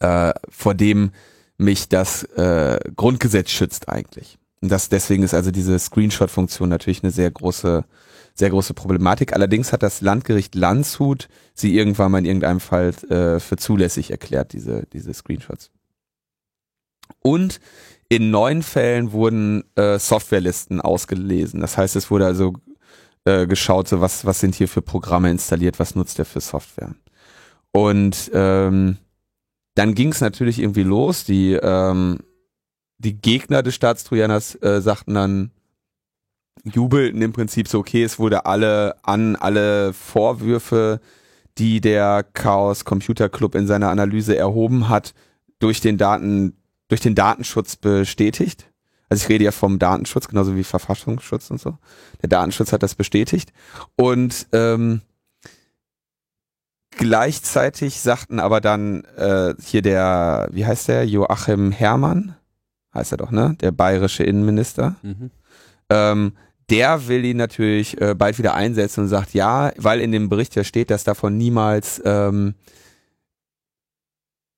äh, 0.00 0.32
vor 0.48 0.74
dem 0.74 1.12
mich 1.58 1.88
das 1.88 2.24
äh, 2.24 2.80
Grundgesetz 2.96 3.50
schützt 3.50 3.88
eigentlich. 3.88 4.36
Das, 4.68 4.88
deswegen 4.88 5.22
ist 5.22 5.34
also 5.34 5.50
diese 5.50 5.78
Screenshot-Funktion 5.78 6.68
natürlich 6.68 7.02
eine 7.02 7.12
sehr 7.12 7.30
große, 7.30 7.84
sehr 8.34 8.50
große 8.50 8.74
Problematik. 8.74 9.32
Allerdings 9.32 9.72
hat 9.72 9.82
das 9.82 10.00
Landgericht 10.00 10.54
Landshut 10.54 11.28
sie 11.54 11.76
irgendwann 11.76 12.12
mal 12.12 12.18
in 12.18 12.24
irgendeinem 12.24 12.60
Fall 12.60 12.88
äh, 13.10 13.40
für 13.40 13.56
zulässig 13.56 14.10
erklärt, 14.10 14.52
diese, 14.52 14.86
diese 14.92 15.12
Screenshots. 15.12 15.70
Und 17.20 17.60
in 18.08 18.30
neun 18.30 18.62
Fällen 18.62 19.12
wurden 19.12 19.64
äh, 19.76 19.98
Softwarelisten 19.98 20.80
ausgelesen. 20.80 21.60
Das 21.60 21.76
heißt, 21.76 21.96
es 21.96 22.10
wurde 22.10 22.26
also 22.26 22.54
äh, 23.24 23.46
geschaut, 23.46 23.88
so 23.88 24.00
was, 24.00 24.24
was 24.24 24.40
sind 24.40 24.54
hier 24.54 24.68
für 24.68 24.82
Programme 24.82 25.30
installiert, 25.30 25.78
was 25.78 25.94
nutzt 25.94 26.18
der 26.18 26.24
für 26.24 26.40
Software. 26.40 26.94
Und 27.72 28.30
ähm, 28.34 28.98
dann 29.74 29.94
ging 29.94 30.10
es 30.10 30.20
natürlich 30.20 30.60
irgendwie 30.60 30.82
los. 30.82 31.24
Die 31.24 31.52
ähm, 31.54 32.20
die 32.98 33.20
Gegner 33.20 33.62
des 33.62 33.74
Staatstrojaners 33.74 34.56
äh, 34.62 34.80
sagten 34.80 35.14
dann, 35.14 35.50
jubelten 36.62 37.20
im 37.22 37.32
Prinzip 37.32 37.68
so, 37.68 37.78
okay, 37.80 38.04
es 38.04 38.18
wurde 38.18 38.46
alle 38.46 38.96
an, 39.02 39.36
alle 39.36 39.92
Vorwürfe, 39.92 41.00
die 41.58 41.80
der 41.80 42.24
Chaos 42.32 42.84
Computer 42.84 43.28
Club 43.28 43.54
in 43.54 43.66
seiner 43.66 43.90
Analyse 43.90 44.36
erhoben 44.36 44.88
hat, 44.88 45.14
durch 45.58 45.80
den 45.80 45.98
Daten, 45.98 46.56
durch 46.88 47.00
den 47.00 47.14
Datenschutz 47.14 47.76
bestätigt. 47.76 48.70
Also 49.08 49.24
ich 49.24 49.28
rede 49.28 49.44
ja 49.44 49.52
vom 49.52 49.78
Datenschutz, 49.78 50.28
genauso 50.28 50.56
wie 50.56 50.64
Verfassungsschutz 50.64 51.50
und 51.50 51.60
so. 51.60 51.78
Der 52.22 52.28
Datenschutz 52.28 52.72
hat 52.72 52.82
das 52.82 52.94
bestätigt. 52.94 53.52
Und 53.96 54.46
ähm, 54.52 55.02
gleichzeitig 56.90 58.00
sagten 58.00 58.40
aber 58.40 58.60
dann 58.60 59.04
äh, 59.16 59.54
hier 59.62 59.82
der, 59.82 60.48
wie 60.50 60.66
heißt 60.66 60.88
der, 60.88 61.06
Joachim 61.06 61.70
Herrmann, 61.70 62.36
heißt 62.94 63.12
er 63.12 63.18
doch, 63.18 63.30
ne? 63.30 63.56
Der 63.60 63.72
bayerische 63.72 64.24
Innenminister. 64.24 64.96
Mhm. 65.02 65.30
Ähm, 65.90 66.32
der 66.70 67.08
will 67.08 67.24
ihn 67.24 67.36
natürlich 67.36 68.00
äh, 68.00 68.14
bald 68.14 68.38
wieder 68.38 68.54
einsetzen 68.54 69.00
und 69.00 69.08
sagt 69.08 69.34
ja, 69.34 69.72
weil 69.76 70.00
in 70.00 70.12
dem 70.12 70.28
Bericht 70.28 70.54
ja 70.54 70.64
steht, 70.64 70.90
dass 70.90 71.04
davon 71.04 71.36
niemals 71.36 72.00
ähm, 72.04 72.54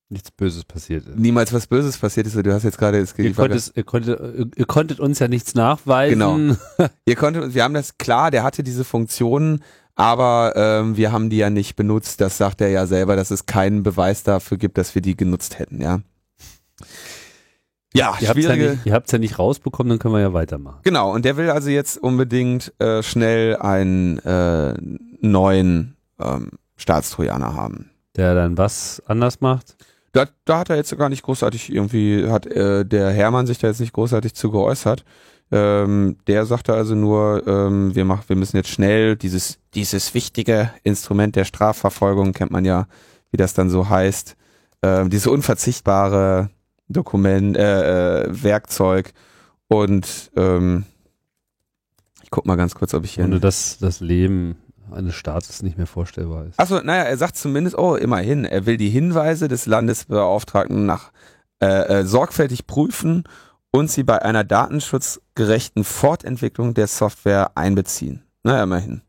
nichts 0.09 0.31
Böses 0.31 0.65
passiert 0.65 1.07
ist. 1.07 1.19
niemals 1.19 1.53
was 1.53 1.67
Böses 1.67 1.99
passiert 1.99 2.29
ist. 2.29 2.37
Du 2.37 2.53
hast 2.53 2.63
jetzt 2.63 2.79
gerade 2.79 2.99
Ihr, 3.75 3.79
ihr, 3.79 3.85
konntet, 3.85 4.57
ihr 4.57 4.65
konntet 4.67 5.01
uns 5.01 5.19
ja 5.19 5.27
nichts 5.27 5.55
nachweisen. 5.55 6.19
Genau. 6.19 6.57
Ihr 7.07 7.17
konntet, 7.17 7.55
wir 7.55 7.65
haben 7.65 7.75
das 7.75 7.99
klar, 7.99 8.31
der 8.31 8.45
hatte 8.45 8.63
diese 8.63 8.85
Funktionen, 8.85 9.65
aber 9.97 10.53
ähm, 10.55 10.97
wir 10.97 11.11
haben 11.11 11.29
die 11.29 11.39
ja 11.39 11.51
nicht 11.51 11.75
benutzt. 11.75 12.21
Das 12.21 12.39
sagt 12.39 12.61
er 12.61 12.69
ja 12.69 12.87
selber, 12.87 13.17
dass 13.17 13.33
es 13.33 13.47
keinen 13.47 13.83
Beweis 13.83 14.23
dafür 14.23 14.59
gibt, 14.59 14.79
dass 14.79 14.95
wir 14.95 15.03
die 15.03 15.17
genutzt 15.17 15.59
hätten, 15.59 15.81
ja. 15.81 16.01
Ja, 17.97 18.17
Ihr 18.21 18.29
habt 18.29 18.39
es 18.39 18.45
ja, 18.45 18.51
schwierige. 18.53 18.71
nicht- 18.73 18.87
ihr 18.87 18.93
habt's 18.93 19.13
ja 19.13 19.19
nicht 19.19 19.39
rausbekommen, 19.39 19.91
dann 19.91 19.99
können 19.99 20.15
wir 20.15 20.21
ja 20.21 20.33
weitermachen. 20.33 20.81
Genau, 20.85 21.13
und 21.13 21.25
der 21.25 21.37
will 21.37 21.51
also 21.51 21.71
jetzt 21.71 21.97
unbedingt 21.99 22.73
äh, 22.81 23.03
schnell 23.03 23.57
einen 23.57 24.19
äh, 24.21 24.75
neuen 25.21 25.97
ähm, 26.21 26.51
Staatstrojaner 26.77 27.55
haben. 27.55 27.91
Der 28.17 28.35
dann 28.35 28.57
was 28.59 29.03
anders 29.07 29.41
macht. 29.41 29.77
Da, 30.13 30.27
da 30.47 30.59
hat 30.61 30.71
er 30.71 30.77
jetzt 30.77 30.97
gar 30.97 31.09
nicht 31.11 31.23
großartig 31.23 31.73
irgendwie, 31.73 32.27
hat 32.29 32.47
äh, 32.47 32.85
der 32.87 33.11
Hermann 33.11 33.47
sich 33.47 33.59
da 33.59 33.69
jetzt 33.69 33.81
nicht 33.81 33.93
großartig 33.93 34.35
zu 34.35 34.51
geäußert. 34.51 35.05
Ähm, 35.53 36.17
der 36.27 36.45
sagte 36.47 36.73
also 36.75 36.95
nur, 36.95 37.47
ähm, 37.47 37.95
wir 37.95 38.05
machen, 38.05 38.25
wir 38.27 38.37
müssen 38.37 38.57
jetzt 38.57 38.71
schnell 38.71 39.15
dieses, 39.17 39.59
dieses 39.75 40.13
wichtige 40.15 40.71
Instrument 40.83 41.37
der 41.37 41.45
Strafverfolgung, 41.45 42.33
kennt 42.33 42.51
man 42.51 42.65
ja, 42.65 42.89
wie 43.31 43.37
das 43.37 43.55
dann 43.55 43.71
so 43.71 43.89
heißt, 43.89 44.37
ähm, 44.83 45.11
diese 45.11 45.31
unverzichtbare 45.31 46.51
Dokument, 46.89 47.57
äh, 47.57 48.23
äh, 48.23 48.43
Werkzeug 48.43 49.13
und 49.69 50.31
ähm, 50.37 50.85
ich 52.23 52.31
guck 52.31 52.47
mal 52.47 52.57
ganz 52.57 52.75
kurz, 52.75 52.95
ob 52.95 53.05
ich 53.05 53.15
hier. 53.15 53.25
Ohne 53.25 53.41
dass 53.41 53.79
das 53.79 54.01
Leben 54.01 54.57
eines 54.91 55.15
Staates 55.15 55.63
nicht 55.63 55.77
mehr 55.77 55.87
vorstellbar 55.87 56.47
ist. 56.47 56.59
Achso, 56.59 56.81
naja, 56.81 57.05
er 57.05 57.17
sagt 57.17 57.37
zumindest, 57.37 57.77
oh, 57.77 57.97
immerhin, 57.97 58.45
er 58.45 58.67
will 58.67 58.77
die 58.77 58.89
Hinweise 58.89 59.49
des 59.49 59.67
Landesbeauftragten 59.67 60.87
nach 60.87 61.13
äh, 61.61 62.01
äh, 62.01 62.05
sorgfältig 62.05 62.67
prüfen 62.67 63.25
und 63.71 63.91
sie 63.91 64.05
bei 64.05 64.23
einer 64.23 64.45
datenschutzgerechten 64.45 65.85
Fortentwicklung 65.85 66.75
der 66.75 66.87
Software 66.87 67.53
einbeziehen. 67.57 68.23
Naja, 68.43 68.65
immerhin. 68.65 69.03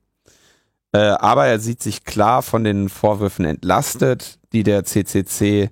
Äh, 0.94 1.00
aber 1.00 1.46
er 1.48 1.60
sieht 1.60 1.82
sich 1.82 2.06
klar 2.06 2.42
von 2.42 2.64
den 2.64 2.90
Vorwürfen 2.90 3.46
entlastet, 3.46 4.40
die 4.54 4.64
der 4.64 4.84
CCC 4.84 5.70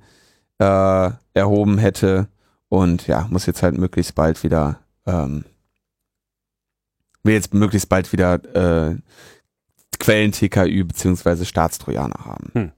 äh, 0.60 1.10
erhoben 1.36 1.78
hätte 1.78 2.28
und 2.69 3.06
ja, 3.06 3.28
muss 3.30 3.45
jetzt 3.45 3.62
halt 3.62 3.78
möglichst 3.78 4.15
bald 4.15 4.43
wieder 4.43 4.80
ähm, 5.06 5.45
will 7.26 7.34
jetzt 7.34 7.54
möglichst 7.54 7.89
bald 7.89 8.12
wieder 8.13 8.34
äh, 8.56 8.95
Quellen-TKÜ 10.00 10.84
beziehungsweise 10.86 11.45
Staatstrojaner 11.45 12.26
haben. 12.26 12.50
Hm. 12.54 12.71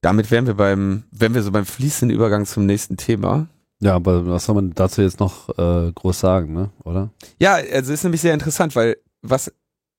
Damit 0.00 0.30
wären 0.30 0.46
wir 0.46 0.54
beim, 0.54 1.04
wären 1.10 1.34
wir 1.34 1.42
so 1.42 1.52
beim 1.52 1.66
fließenden 1.66 2.14
Übergang 2.14 2.46
zum 2.46 2.66
nächsten 2.66 2.96
Thema. 2.96 3.48
Ja, 3.80 3.94
aber 3.94 4.26
was 4.26 4.46
soll 4.46 4.54
man 4.54 4.72
dazu 4.74 5.02
jetzt 5.02 5.20
noch 5.20 5.50
äh, 5.58 5.92
groß 5.92 6.20
sagen, 6.20 6.52
ne? 6.52 6.70
Oder? 6.84 7.10
Ja, 7.38 7.54
also 7.54 7.92
ist 7.92 8.02
nämlich 8.02 8.20
sehr 8.20 8.34
interessant, 8.34 8.74
weil 8.76 8.96
was 9.22 9.52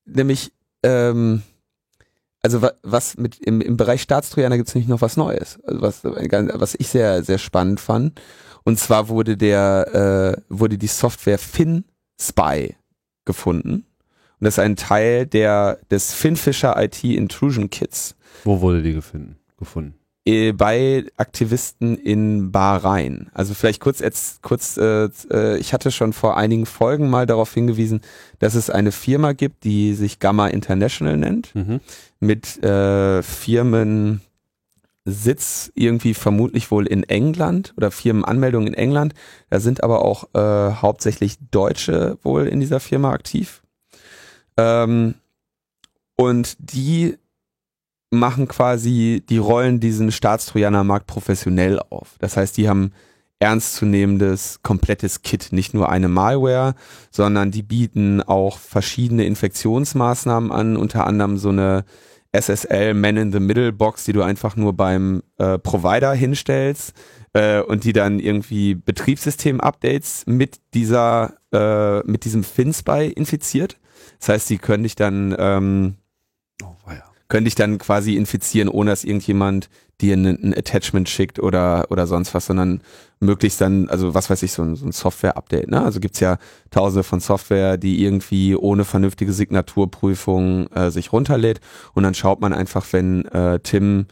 nämlich, 0.04 0.52
ähm, 0.82 1.42
also 2.42 2.60
wa- 2.62 2.72
was 2.82 3.16
mit 3.16 3.38
im, 3.40 3.60
im 3.60 3.76
Bereich 3.76 4.02
Staatstrojaner 4.02 4.56
gibt 4.56 4.68
es 4.68 4.74
nämlich 4.74 4.88
noch 4.88 5.00
was 5.00 5.16
Neues, 5.16 5.58
also 5.64 5.80
was, 5.82 6.04
was 6.04 6.74
ich 6.78 6.88
sehr, 6.88 7.22
sehr 7.22 7.38
spannend 7.38 7.80
fand. 7.80 8.20
Und 8.64 8.78
zwar 8.78 9.08
wurde 9.08 9.36
der, 9.36 10.36
äh, 10.38 10.42
wurde 10.48 10.78
die 10.78 10.86
Software 10.88 11.38
FinSpy 11.38 12.76
gefunden. 13.24 13.72
Und 14.40 14.44
das 14.44 14.54
ist 14.54 14.58
ein 14.58 14.76
Teil 14.76 15.26
der, 15.26 15.78
des 15.90 16.12
FinFisher 16.12 16.74
IT 16.82 17.02
Intrusion 17.04 17.70
Kits. 17.70 18.14
Wo 18.44 18.60
wurde 18.60 18.82
die 18.82 18.94
gefunden? 18.94 19.36
gefunden? 19.58 19.94
Äh, 20.24 20.52
bei 20.52 21.04
Aktivisten 21.16 21.96
in 21.96 22.52
Bahrain. 22.52 23.30
Also 23.34 23.54
vielleicht 23.54 23.80
kurz, 23.80 23.98
jetzt, 24.00 24.42
kurz 24.42 24.76
äh, 24.76 25.08
äh, 25.30 25.58
ich 25.58 25.72
hatte 25.72 25.90
schon 25.90 26.12
vor 26.12 26.36
einigen 26.36 26.66
Folgen 26.66 27.10
mal 27.10 27.26
darauf 27.26 27.52
hingewiesen, 27.52 28.02
dass 28.38 28.54
es 28.54 28.70
eine 28.70 28.92
Firma 28.92 29.32
gibt, 29.32 29.64
die 29.64 29.94
sich 29.94 30.18
Gamma 30.20 30.46
International 30.48 31.16
nennt, 31.16 31.54
Mhm. 31.54 31.80
mit 32.20 32.62
äh, 32.62 33.22
Firmensitz 33.22 34.20
irgendwie 35.74 36.14
vermutlich 36.14 36.70
wohl 36.70 36.86
in 36.86 37.02
England 37.04 37.74
oder 37.76 37.90
Firmenanmeldung 37.90 38.66
in 38.68 38.74
England. 38.74 39.14
Da 39.50 39.58
sind 39.60 39.82
aber 39.82 40.04
auch 40.04 40.28
äh, 40.34 40.74
hauptsächlich 40.74 41.38
Deutsche 41.50 42.18
wohl 42.22 42.46
in 42.46 42.60
dieser 42.60 42.78
Firma 42.80 43.10
aktiv. 43.12 43.62
Ähm, 44.56 45.14
und 46.16 46.56
die 46.60 47.16
machen 48.12 48.46
quasi, 48.46 49.22
die 49.28 49.38
rollen 49.38 49.80
diesen 49.80 50.12
Staatstrojanermarkt 50.12 51.06
professionell 51.06 51.80
auf. 51.90 52.16
Das 52.20 52.36
heißt, 52.36 52.56
die 52.56 52.68
haben 52.68 52.92
ernstzunehmendes, 53.40 54.60
komplettes 54.62 55.22
Kit, 55.22 55.48
nicht 55.50 55.74
nur 55.74 55.88
eine 55.88 56.08
Malware, 56.08 56.74
sondern 57.10 57.50
die 57.50 57.62
bieten 57.62 58.22
auch 58.22 58.58
verschiedene 58.58 59.24
Infektionsmaßnahmen 59.24 60.52
an, 60.52 60.76
unter 60.76 61.06
anderem 61.06 61.38
so 61.38 61.48
eine 61.48 61.84
SSL 62.32 62.94
Man-in-the-Middle-Box, 62.94 64.04
die 64.04 64.12
du 64.12 64.22
einfach 64.22 64.56
nur 64.56 64.74
beim 64.74 65.22
äh, 65.38 65.58
Provider 65.58 66.12
hinstellst 66.12 66.92
äh, 67.32 67.60
und 67.60 67.84
die 67.84 67.92
dann 67.92 68.20
irgendwie 68.20 68.74
Betriebssystem-Updates 68.74 70.24
mit 70.26 70.60
dieser, 70.74 71.34
äh, 71.52 72.00
mit 72.08 72.24
diesem 72.24 72.44
FinSpy 72.44 73.08
infiziert. 73.08 73.78
Das 74.20 74.28
heißt, 74.28 74.50
die 74.50 74.58
können 74.58 74.84
dich 74.84 74.94
dann 74.94 75.34
ähm, 75.38 75.96
Oh, 76.62 76.76
weia. 76.86 77.11
Können 77.32 77.46
dich 77.46 77.54
dann 77.54 77.78
quasi 77.78 78.16
infizieren, 78.16 78.68
ohne 78.68 78.90
dass 78.90 79.04
irgendjemand 79.04 79.70
dir 80.02 80.18
ein, 80.18 80.52
Attachment 80.54 81.08
schickt 81.08 81.38
oder, 81.38 81.86
oder 81.88 82.06
sonst 82.06 82.34
was, 82.34 82.44
sondern 82.44 82.82
möglichst 83.20 83.58
dann, 83.58 83.88
also 83.88 84.12
was 84.12 84.28
weiß 84.28 84.42
ich, 84.42 84.52
so 84.52 84.60
ein, 84.60 84.76
so 84.76 84.84
ein 84.84 84.92
Software-Update. 84.92 85.70
Ne? 85.70 85.82
Also 85.82 85.98
gibt's 85.98 86.20
ja 86.20 86.36
tausende 86.70 87.04
von 87.04 87.20
Software, 87.20 87.78
die 87.78 88.04
irgendwie 88.04 88.54
ohne 88.54 88.84
vernünftige 88.84 89.32
Signaturprüfung 89.32 90.66
äh, 90.72 90.90
sich 90.90 91.10
runterlädt 91.10 91.62
und 91.94 92.02
dann 92.02 92.12
schaut 92.12 92.42
man 92.42 92.52
einfach, 92.52 92.84
wenn 92.92 93.24
äh, 93.24 93.60
Tim 93.60 94.08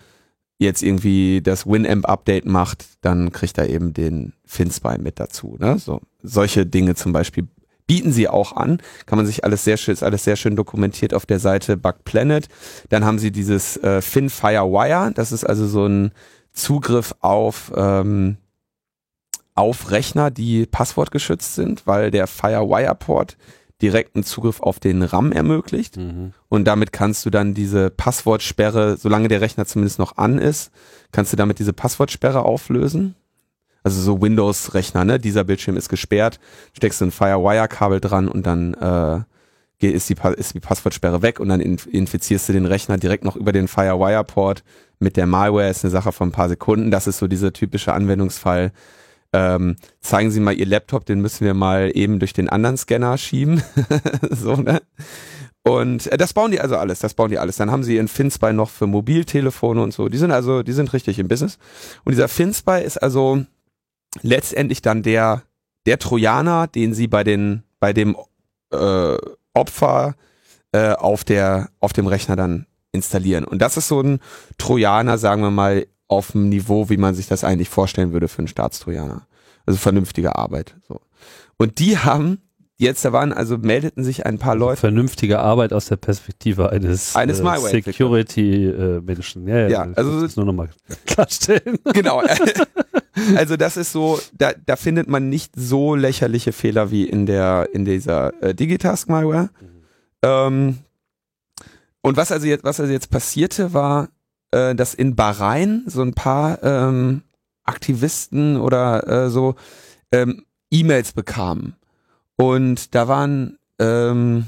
jetzt 0.57 0.83
irgendwie 0.83 1.43
das 1.43 1.67
Winamp-Update 1.67 2.47
macht, 2.47 2.87
dann 3.03 3.33
kriegt 3.33 3.59
er 3.59 3.69
eben 3.69 3.93
den 3.93 4.33
FinSpy 4.47 4.97
mit 4.99 5.21
dazu. 5.21 5.59
Ne? 5.61 5.79
So, 5.79 6.01
solche 6.23 6.65
Dinge 6.65 6.95
zum 6.95 7.13
Beispiel 7.13 7.49
bieten 7.91 8.13
sie 8.13 8.29
auch 8.29 8.55
an. 8.55 8.79
Kann 9.07 9.17
man 9.17 9.27
sich 9.27 9.43
alles 9.43 9.65
sehr 9.65 9.77
schön, 9.77 9.93
ist 9.93 10.05
alles 10.05 10.23
sehr 10.23 10.37
schön 10.37 10.55
dokumentiert 10.55 11.13
auf 11.13 11.27
der 11.27 11.41
Seite 11.41 11.77
Bug 11.77 12.05
Planet. 12.05 12.47
Dann 12.89 13.05
haben 13.05 13.19
sie 13.19 13.33
dieses 13.33 13.77
äh, 13.79 14.01
FinFireWire. 14.01 15.11
Das 15.13 15.33
ist 15.33 15.43
also 15.43 15.67
so 15.67 15.87
ein 15.87 16.13
Zugriff 16.53 17.17
auf, 17.19 17.73
ähm, 17.75 18.37
auf 19.57 19.91
Rechner, 19.91 20.31
die 20.31 20.67
passwortgeschützt 20.67 21.57
sind, 21.57 21.85
weil 21.85 22.13
der 22.13 22.29
FireWire-Port 22.29 23.37
direkten 23.83 24.23
Zugriff 24.23 24.61
auf 24.61 24.79
den 24.79 25.03
RAM 25.03 25.33
ermöglicht. 25.33 25.97
Mhm. 25.97 26.33
Und 26.49 26.67
damit 26.67 26.93
kannst 26.93 27.27
du 27.27 27.31
dann 27.31 27.55
diese 27.55 27.91
Passwortsperre, 27.91 28.99
solange 28.99 29.27
der 29.27 29.41
Rechner 29.41 29.67
zumindest 29.67 29.99
noch 29.99 30.17
an 30.17 30.39
ist, 30.39 30.71
kannst 31.11 31.33
du 31.33 31.37
damit 31.37 31.59
diese 31.59 31.73
Passwortsperre 31.73 32.45
auflösen. 32.45 33.17
Also 33.83 34.01
so 34.01 34.21
Windows-Rechner, 34.21 35.05
ne? 35.05 35.19
Dieser 35.19 35.45
Bildschirm 35.45 35.77
ist 35.77 35.89
gesperrt, 35.89 36.39
steckst 36.75 37.01
du 37.01 37.07
ein 37.07 37.11
Firewire-Kabel 37.11 38.01
dran 38.01 38.29
und 38.29 38.47
dann 38.47 38.75
äh, 38.75 39.87
ist, 39.87 40.11
die, 40.11 40.17
ist 40.37 40.55
die 40.55 40.61
Passwortsperre 40.61 41.23
weg 41.23 41.41
und 41.41 41.49
dann 41.49 41.61
inf- 41.61 41.89
infizierst 41.89 42.49
du 42.49 42.53
den 42.53 42.67
Rechner 42.67 42.99
direkt 42.99 43.25
noch 43.25 43.37
über 43.37 43.53
den 43.53 43.69
Firewire-Port 43.69 44.63
mit 44.99 45.17
der 45.17 45.27
Malware. 45.27 45.71
Ist 45.71 45.85
eine 45.85 45.91
Sache 45.91 46.13
von 46.13 46.29
ein 46.29 46.33
paar 46.33 46.49
Sekunden. 46.49 46.91
Das 46.91 47.07
ist 47.07 47.19
so 47.19 47.27
dieser 47.27 47.53
typische 47.53 47.93
Anwendungsfall. 47.95 48.73
Ähm, 49.33 49.77
zeigen 50.01 50.31
Sie 50.31 50.41
mal 50.41 50.55
Ihr 50.55 50.67
Laptop, 50.67 51.07
den 51.07 51.21
müssen 51.21 51.45
wir 51.45 51.55
mal 51.55 51.91
eben 51.95 52.19
durch 52.19 52.33
den 52.33 52.49
anderen 52.49 52.77
Scanner 52.77 53.17
schieben. 53.17 53.63
so, 54.31 54.57
ne? 54.57 54.83
Und 55.63 56.07
äh, 56.09 56.17
das 56.17 56.33
bauen 56.33 56.51
die 56.51 56.61
also 56.61 56.77
alles, 56.77 56.99
das 56.99 57.15
bauen 57.15 57.31
die 57.31 57.39
alles. 57.39 57.57
Dann 57.57 57.71
haben 57.71 57.85
sie 57.85 57.97
ihren 57.97 58.09
FinSpy 58.09 58.53
noch 58.53 58.71
für 58.71 58.87
Mobiltelefone 58.87 59.83
und 59.83 59.93
so. 59.93 60.09
Die 60.09 60.19
sind 60.19 60.33
also, 60.33 60.63
die 60.63 60.73
sind 60.73 60.93
richtig 60.93 61.19
im 61.19 61.29
Business. 61.29 61.59
Und 62.05 62.13
dieser 62.13 62.29
FinSpy 62.29 62.83
ist 62.83 63.03
also 63.03 63.45
letztendlich 64.23 64.83
dann 64.83 65.03
der, 65.03 65.43
der 65.87 65.99
Trojaner, 65.99 66.67
den 66.67 66.95
sie 66.95 67.07
bei 67.07 67.25
den, 67.25 67.63
bei 67.79 67.93
dem 67.93 68.17
äh, 68.73 69.17
Opfer 69.55 70.15
äh, 70.73 70.93
auf 70.93 71.25
der, 71.25 71.71
auf 71.81 71.93
dem 71.93 72.07
Rechner 72.07 72.37
dann 72.37 72.67
installieren. 72.93 73.45
Und 73.45 73.61
das 73.63 73.77
ist 73.77 73.89
so 73.89 74.01
ein 74.01 74.21
Trojaner, 74.59 75.19
sagen 75.19 75.43
wir 75.43 75.51
mal, 75.51 75.87
auf 76.09 76.33
dem 76.33 76.49
Niveau, 76.49 76.89
wie 76.91 76.97
man 76.97 77.15
sich 77.15 77.29
das 77.29 77.45
eigentlich 77.45 77.69
vorstellen 77.69 78.13
würde 78.13 78.29
für 78.29 78.39
einen 78.39 78.49
Staatstrojaner. 78.49 79.27
Also 79.67 79.79
vernünftige 79.79 80.37
Arbeit. 80.37 80.77
So. 80.89 81.01
Und 81.57 81.79
die 81.79 81.99
haben 81.99 82.41
jetzt, 82.79 83.05
da 83.05 83.13
waren, 83.13 83.33
also 83.33 83.59
meldeten 83.59 84.03
sich 84.03 84.27
ein 84.27 84.39
paar 84.39 84.57
Leute. 84.57 84.81
Vernünftige 84.81 85.39
Arbeit 85.39 85.73
aus 85.73 85.87
der 85.87 85.97
Perspektive 85.97 86.71
eines, 86.71 87.15
Eines 87.15 87.41
äh. 87.41 87.59
Security-Menschen. 87.83 89.47
ja, 89.47 89.57
ja, 89.59 89.69
Ja, 89.69 89.91
ich 89.91 89.99
also- 89.99 90.23
das 90.23 90.37
nur 90.37 90.47
nochmal 90.47 90.71
klarstellen. 91.07 91.79
genau. 91.93 92.23
also 93.37 93.57
das 93.57 93.77
ist 93.77 93.93
so, 93.93 94.21
da, 94.37 94.53
da 94.67 94.77
findet 94.77 95.09
man 95.09 95.29
nicht 95.29 95.53
so 95.57 95.95
lächerliche 95.95 96.53
Fehler 96.53 96.91
wie 96.91 97.05
in 97.05 97.27
der 97.27 97.69
in 97.73 97.85
dieser 97.85 98.43
äh, 98.43 98.55
Digitask-Malware. 98.55 99.51
Ähm, 100.23 100.79
und 102.03 102.17
was 102.17 102.33
also 102.33 102.47
jetzt, 102.47 102.65
was 102.65 102.81
also 102.81 102.93
jetzt 102.93 103.11
passierte, 103.11 103.75
war, 103.75 104.09
äh, 104.53 104.75
dass 104.75 104.95
in 104.95 105.17
Bahrain 105.17 105.85
so 105.87 106.03
ein 106.03 106.15
paar 106.15 106.63
ähm, 106.63 107.23
Aktivisten 107.65 108.57
oder 108.57 109.07
äh, 109.07 109.31
so 109.31 109.55
ähm, 110.13 110.45
E-Mails 110.71 111.13
bekamen. 111.13 111.75
Und 112.37 112.95
da 112.95 113.07
waren 113.07 113.59
ähm, 113.79 114.47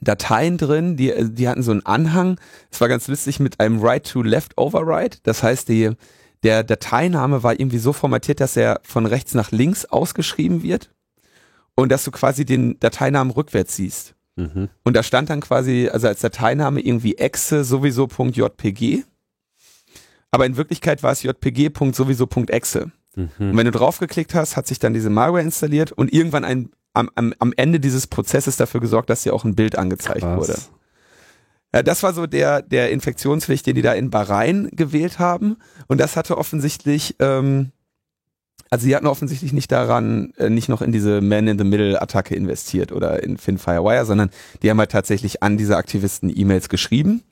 Dateien 0.00 0.56
drin, 0.56 0.96
die, 0.96 1.12
die 1.32 1.48
hatten 1.48 1.62
so 1.62 1.72
einen 1.72 1.84
Anhang. 1.84 2.38
Es 2.70 2.80
war 2.80 2.88
ganz 2.88 3.08
lustig 3.08 3.40
mit 3.40 3.60
einem 3.60 3.80
Right-to-Left-Override. 3.80 5.18
Das 5.24 5.42
heißt, 5.42 5.68
die, 5.68 5.90
der 6.46 6.62
Dateiname 6.62 7.42
war 7.42 7.58
irgendwie 7.58 7.78
so 7.78 7.92
formatiert, 7.92 8.38
dass 8.38 8.56
er 8.56 8.80
von 8.84 9.04
rechts 9.04 9.34
nach 9.34 9.50
links 9.50 9.84
ausgeschrieben 9.84 10.62
wird 10.62 10.92
und 11.74 11.90
dass 11.90 12.04
du 12.04 12.12
quasi 12.12 12.44
den 12.44 12.78
Dateinamen 12.78 13.32
rückwärts 13.32 13.74
siehst. 13.74 14.14
Mhm. 14.36 14.68
Und 14.84 14.94
da 14.94 15.02
stand 15.02 15.28
dann 15.28 15.40
quasi, 15.40 15.90
also 15.92 16.06
als 16.06 16.20
Dateiname 16.20 16.78
irgendwie 16.80 17.16
exe 17.16 17.64
sowieso.jpg. 17.64 19.02
Aber 20.30 20.46
in 20.46 20.56
Wirklichkeit 20.56 21.02
war 21.02 21.10
es 21.10 21.24
jpg.sowieso.exe. 21.24 22.92
Mhm. 23.16 23.28
Und 23.38 23.56
wenn 23.56 23.64
du 23.64 23.72
draufgeklickt 23.72 24.32
hast, 24.36 24.56
hat 24.56 24.68
sich 24.68 24.78
dann 24.78 24.94
diese 24.94 25.10
Malware 25.10 25.42
installiert 25.42 25.90
und 25.90 26.12
irgendwann 26.12 26.44
ein, 26.44 26.70
am, 26.94 27.10
am, 27.16 27.34
am 27.40 27.54
Ende 27.56 27.80
dieses 27.80 28.06
Prozesses 28.06 28.56
dafür 28.56 28.80
gesorgt, 28.80 29.10
dass 29.10 29.24
dir 29.24 29.34
auch 29.34 29.42
ein 29.42 29.56
Bild 29.56 29.76
angezeigt 29.76 30.20
Krass. 30.20 30.38
wurde. 30.38 30.56
Ja, 31.76 31.82
das 31.82 32.02
war 32.02 32.14
so 32.14 32.26
der, 32.26 32.62
der 32.62 32.90
Infektionsweg, 32.90 33.62
den 33.62 33.74
die 33.74 33.82
da 33.82 33.92
in 33.92 34.08
Bahrain 34.08 34.70
gewählt 34.72 35.18
haben. 35.18 35.58
Und 35.88 36.00
das 36.00 36.16
hatte 36.16 36.38
offensichtlich, 36.38 37.16
ähm, 37.18 37.70
also 38.70 38.84
sie 38.86 38.96
hatten 38.96 39.06
offensichtlich 39.06 39.52
nicht 39.52 39.70
daran, 39.70 40.32
äh, 40.38 40.48
nicht 40.48 40.70
noch 40.70 40.80
in 40.80 40.90
diese 40.90 41.20
Man-in-the-Middle-Attacke 41.20 42.34
investiert 42.34 42.92
oder 42.92 43.22
in 43.22 43.36
FinFirewire, 43.36 44.06
sondern 44.06 44.30
die 44.62 44.70
haben 44.70 44.78
halt 44.78 44.90
tatsächlich 44.90 45.42
an 45.42 45.58
diese 45.58 45.76
Aktivisten 45.76 46.32
E-Mails 46.34 46.70
geschrieben. 46.70 47.24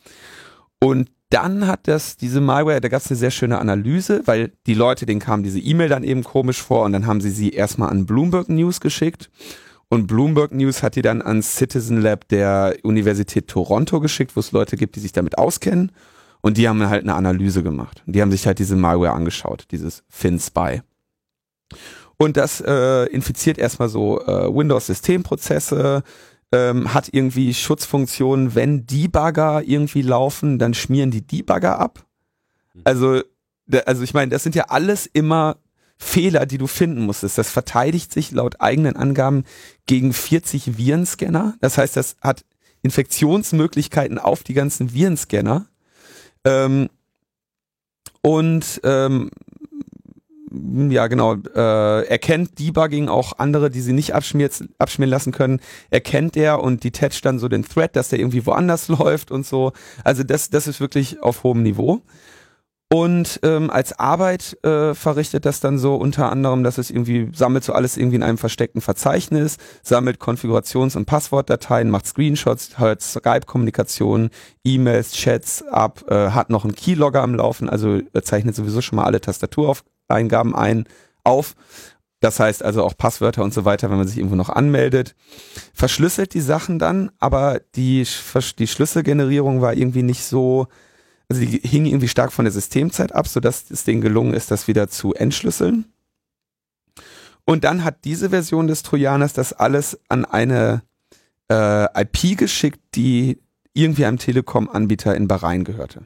Und 0.79 1.09
dann 1.31 1.67
hat 1.67 1.89
das, 1.89 2.19
diese 2.19 2.43
Malware, 2.43 2.83
da 2.83 2.89
gab 2.89 3.01
es 3.01 3.09
eine 3.09 3.17
sehr 3.17 3.31
schöne 3.31 3.59
Analyse, 3.59 4.25
weil 4.27 4.53
die 4.67 4.75
Leute, 4.75 5.07
denen 5.07 5.21
kam 5.21 5.43
diese 5.43 5.59
E-Mail 5.59 5.89
dann 5.89 6.05
eben 6.05 6.23
komisch 6.23 6.61
vor 6.61 6.85
und 6.85 6.93
dann 6.93 7.07
haben 7.07 7.23
sie 7.23 7.31
sie 7.31 7.49
erstmal 7.49 7.89
an 7.89 8.05
Bloomberg 8.05 8.51
News 8.51 8.81
geschickt. 8.81 9.31
Und 9.89 10.07
Bloomberg 10.07 10.53
News 10.53 10.83
hat 10.83 10.97
die 10.97 11.03
dann 11.03 11.23
ans 11.23 11.57
Citizen 11.57 12.01
Lab 12.01 12.27
der 12.29 12.77
Universität 12.83 13.49
Toronto 13.49 14.01
geschickt, 14.01 14.35
wo 14.35 14.41
es 14.41 14.53
Leute 14.53 14.77
gibt, 14.77 14.97
die 14.97 15.01
sich 15.01 15.13
damit 15.13 15.39
auskennen. 15.39 15.93
Und 16.41 16.57
die 16.59 16.69
haben 16.69 16.87
halt 16.89 17.03
eine 17.05 17.15
Analyse 17.15 17.63
gemacht. 17.63 18.03
Und 18.07 18.15
die 18.15 18.21
haben 18.23 18.31
sich 18.31 18.47
halt 18.47 18.59
diese 18.59 18.77
Malware 18.77 19.13
angeschaut, 19.13 19.67
dieses 19.71 20.03
FinSpy. 20.09 20.83
Und 22.17 22.37
das 22.37 22.61
äh, 22.61 23.05
infiziert 23.07 23.59
erstmal 23.59 23.89
so 23.89 24.21
äh, 24.21 24.55
Windows-Systemprozesse, 24.55 26.03
ähm, 26.53 26.93
hat 26.95 27.09
irgendwie 27.13 27.53
Schutzfunktionen, 27.55 28.55
wenn 28.55 28.87
Debugger 28.87 29.63
irgendwie 29.65 30.03
laufen, 30.03 30.59
dann 30.59 30.75
schmieren 30.75 31.11
die 31.11 31.27
Debugger 31.27 31.79
ab. 31.79 32.05
Also, 32.85 33.23
da- 33.67 33.81
also 33.81 34.03
ich 34.03 34.15
meine, 34.15 34.31
das 34.31 34.43
sind 34.43 34.55
ja 34.55 34.65
alles 34.69 35.07
immer 35.07 35.57
Fehler, 35.97 36.47
die 36.47 36.59
du 36.59 36.67
finden 36.67 37.03
musstest. 37.03 37.39
Das 37.39 37.51
verteidigt 37.51 38.13
sich 38.13 38.31
laut 38.31 38.61
eigenen 38.61 38.97
Angaben 38.97 39.45
gegen 39.87 40.13
40 40.13 40.77
Virenscanner. 40.77 41.55
Das 41.61 41.79
heißt, 41.79 41.97
das 41.97 42.17
hat 42.21 42.45
Infektionsmöglichkeiten 42.83 44.19
auf 44.19 44.43
die 44.43 44.55
ganzen 44.55 44.93
Virenscanner. 44.93 45.67
Ähm, 46.45 46.89
und 48.23 48.81
ähm, 48.85 49.31
ja, 50.91 51.07
genau, 51.09 51.35
äh, 51.35 52.07
erkennt 52.07 52.59
Debugging 52.59 53.09
auch 53.09 53.39
andere, 53.39 53.71
die 53.71 53.81
sie 53.81 53.93
nicht 53.93 54.15
abschmieren 54.15 55.11
lassen 55.11 55.33
können, 55.33 55.61
erkennt 55.91 56.37
er 56.37 56.63
und 56.63 56.85
detached 56.85 57.25
dann 57.25 57.39
so 57.39 57.49
den 57.49 57.65
Thread, 57.65 57.97
dass 57.97 58.11
der 58.11 58.19
irgendwie 58.19 58.47
woanders 58.47 58.89
läuft 58.89 59.31
und 59.31 59.47
so. 59.47 59.73
Also 60.05 60.23
das, 60.23 60.51
das 60.51 60.67
ist 60.67 60.81
wirklich 60.81 61.23
auf 61.23 61.43
hohem 61.43 61.63
Niveau. 61.63 62.03
Und 62.95 63.41
ähm, 63.43 63.71
als 63.71 63.99
Arbeit 63.99 64.57
äh, 64.63 64.95
verrichtet 64.95 65.47
das 65.47 65.59
dann 65.59 65.79
so 65.79 65.97
unter 65.97 66.31
anderem, 66.31 66.63
dass 66.63 66.79
es 66.79 66.93
irgendwie 66.93 67.29
sammelt 67.35 67.65
so 67.65 67.73
alles 67.73 67.97
irgendwie 67.97 68.15
in 68.15 68.23
einem 68.23 68.39
versteckten 68.39 68.81
Verzeichnis, 68.81 69.57
sammelt 69.83 70.21
Konfigurations- 70.21 70.97
und 70.97 71.05
Passwortdateien, 71.05 71.91
macht 71.91 72.07
Screenshots, 72.07 72.79
hört 72.79 73.03
Skype-Kommunikation, 73.03 74.31
E-Mails, 74.63 75.11
Chats 75.11 75.65
ab, 75.67 76.05
äh, 76.09 76.31
hat 76.31 76.51
noch 76.51 76.63
einen 76.63 76.77
Keylogger 76.77 77.23
am 77.23 77.35
Laufen, 77.35 77.69
also 77.69 77.97
äh, 77.97 78.23
zeichnet 78.23 78.55
sowieso 78.55 78.81
schon 78.81 78.95
mal 78.95 79.07
alle 79.07 79.21
Tastatureingaben 79.21 80.55
ein 80.55 80.85
auf. 81.25 81.57
Das 82.21 82.39
heißt 82.39 82.65
also 82.65 82.85
auch 82.85 82.97
Passwörter 82.97 83.43
und 83.43 83.53
so 83.53 83.65
weiter, 83.65 83.91
wenn 83.91 83.99
man 83.99 84.07
sich 84.07 84.19
irgendwo 84.19 84.37
noch 84.37 84.51
anmeldet. 84.51 85.17
Verschlüsselt 85.75 86.33
die 86.33 86.41
Sachen 86.41 86.79
dann, 86.79 87.11
aber 87.19 87.61
die, 87.75 88.07
die 88.59 88.67
Schlüsselgenerierung 88.69 89.63
war 89.63 89.75
irgendwie 89.75 90.05
nicht 90.05 90.23
so, 90.23 90.69
also 91.29 91.43
die 91.43 91.59
hing 91.59 91.87
irgendwie 91.87 92.09
stark 92.09 92.33
von 92.33 92.45
der 92.45 92.53
Systemzeit 92.53 93.13
ab, 93.13 93.29
sodass 93.29 93.71
es 93.71 93.85
denen 93.85 94.01
gelungen 94.01 94.35
ist, 94.35 94.51
das 94.51 94.69
wieder 94.69 94.89
zu 94.89 95.15
entschlüsseln. 95.15 95.87
Und 97.45 97.65
dann 97.65 97.85
hat 97.85 98.05
diese 98.05 98.31
Version 98.31 98.67
des 98.67 98.83
Trojaners 98.83 99.33
das 99.33 99.53
alles 99.53 99.99
an 100.09 100.25
eine 100.25 100.83
äh, 101.51 102.03
IP 102.03 102.39
geschickt, 102.39 102.81
die 102.95 103.39
irgendwie 103.75 104.07
einem 104.07 104.19
Telekom-Anbieter 104.19 105.15
in 105.15 105.29
Bahrain 105.29 105.65
gehörte. 105.65 106.05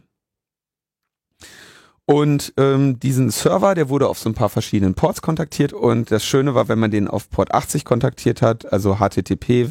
Und 2.06 2.54
ähm, 2.56 2.98
diesen 2.98 3.30
Server, 3.30 3.74
der 3.74 3.90
wurde 3.90 4.08
auf 4.08 4.18
so 4.18 4.30
ein 4.30 4.34
paar 4.34 4.48
verschiedenen 4.48 4.94
Ports 4.94 5.20
kontaktiert 5.20 5.74
und 5.74 6.10
das 6.10 6.24
Schöne 6.24 6.54
war, 6.54 6.68
wenn 6.68 6.78
man 6.78 6.90
den 6.90 7.06
auf 7.06 7.28
Port 7.28 7.52
80 7.52 7.84
kontaktiert 7.84 8.40
hat, 8.40 8.72
also 8.72 8.96
HTTP, 8.96 9.70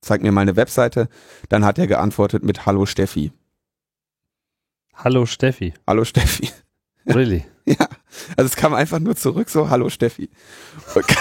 zeig 0.00 0.22
mir 0.22 0.30
mal 0.30 0.42
eine 0.42 0.54
Webseite, 0.54 1.08
dann 1.48 1.64
hat 1.64 1.80
er 1.80 1.88
geantwortet 1.88 2.44
mit 2.44 2.66
Hallo 2.66 2.86
Steffi. 2.86 3.32
Hallo 4.94 5.26
Steffi. 5.26 5.74
Hallo 5.86 6.04
Steffi. 6.04 6.50
Really? 7.06 7.44
Ja, 7.64 7.76
also 8.36 8.46
es 8.48 8.56
kam 8.56 8.74
einfach 8.74 8.98
nur 8.98 9.14
zurück, 9.14 9.48
so 9.48 9.70
Hallo 9.70 9.88
Steffi. 9.88 10.28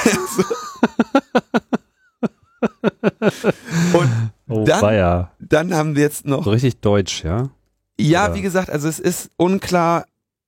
Und, 3.94 4.32
Oh, 4.50 4.64
Dann- 4.66 4.82
weia. 4.82 5.32
dann 5.40 5.74
haben 5.76 5.96
wir 5.96 6.02
jetzt 6.02 6.26
noch 6.26 6.44
So 6.44 6.50
richtig 6.52 6.82
deutsch, 6.82 7.24
ja? 7.24 7.52
Ja, 8.00 8.26
Oder- 8.26 8.34
wie 8.36 8.42
gesagt, 8.42 8.70
also 8.72 8.88
es 8.90 9.00
ist 9.00 9.30
unklar. 9.38 10.06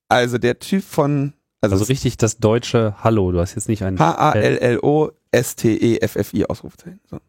Also 0.09 0.38
der 0.39 0.57
Typ 0.59 0.83
von, 0.83 1.33
also, 1.62 1.75
Also 1.75 1.86
richtig 1.86 2.17
das 2.17 2.38
deutsche 2.38 2.95
Hallo. 3.03 3.31
Du 3.31 3.39
hast 3.39 3.53
jetzt 3.55 3.69
nicht 3.69 3.83
ein. 3.83 3.97
H-A-L-L-O-S-T-E-F-F-I 3.99 6.45
Ausrufezeichen. 6.47 6.99
So. 7.09 7.19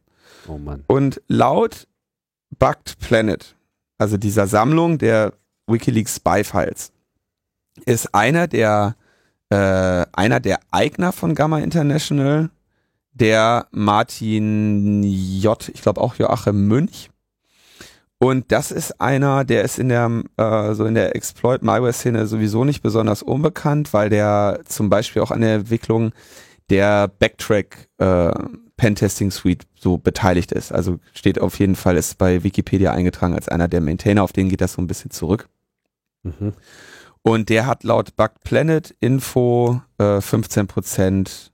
Oh 0.48 0.56
Mann. 0.58 0.84
Und 0.88 1.20
laut 1.28 1.86
Bugged 2.58 2.98
Planet, 2.98 3.54
also 3.98 4.16
dieser 4.16 4.46
Sammlung 4.46 4.96
der 4.98 5.32
WikiLeaks 5.66 6.16
Spy-Files, 6.16 6.92
ist 7.86 8.14
einer 8.14 8.46
der, 8.46 8.96
äh, 9.50 10.06
einer 10.12 10.40
der 10.40 10.60
Eigner 10.70 11.12
von 11.12 11.34
Gamma 11.34 11.58
International, 11.58 12.50
der 13.12 13.68
Martin 13.70 15.02
J., 15.02 15.70
ich 15.72 15.82
glaube 15.82 16.00
auch 16.00 16.16
Joachim 16.16 16.66
Münch. 16.66 17.10
Und 18.18 18.52
das 18.52 18.70
ist 18.70 19.00
einer, 19.00 19.44
der 19.44 19.64
ist 19.64 19.78
in 19.78 19.88
der, 19.88 20.10
äh, 20.36 20.74
so 20.74 20.86
in 20.86 20.94
der 20.94 21.14
Exploit-Malware-Szene 21.14 22.26
sowieso 22.26 22.64
nicht 22.64 22.82
besonders 22.82 23.22
unbekannt, 23.22 23.92
weil 23.92 24.08
der 24.08 24.60
zum 24.66 24.88
Beispiel 24.88 25.20
auch 25.20 25.30
an 25.30 25.42
der 25.42 25.56
Entwicklung 25.56 26.12
der 26.70 27.08
Backtrack 27.08 27.88
äh, 27.98 28.32
Pentesting 28.76 29.30
Suite 29.30 29.66
so 29.74 29.98
beteiligt 29.98 30.52
ist. 30.52 30.72
Also 30.72 30.98
steht 31.12 31.40
auf 31.40 31.58
jeden 31.58 31.76
Fall, 31.76 31.96
ist 31.96 32.18
bei 32.18 32.42
Wikipedia 32.42 32.92
eingetragen 32.92 33.34
als 33.34 33.48
einer 33.48 33.68
der 33.68 33.80
Maintainer, 33.80 34.22
auf 34.22 34.32
den 34.32 34.48
geht 34.48 34.60
das 34.60 34.72
so 34.72 34.82
ein 34.82 34.86
bisschen 34.86 35.10
zurück. 35.10 35.48
Mhm. 36.24 36.52
Und 37.22 37.48
der 37.48 37.66
hat 37.66 37.84
laut 37.84 38.16
Bugged 38.16 38.42
Planet 38.44 38.94
Info 39.00 39.80
äh, 39.98 40.18
15% 40.18 41.50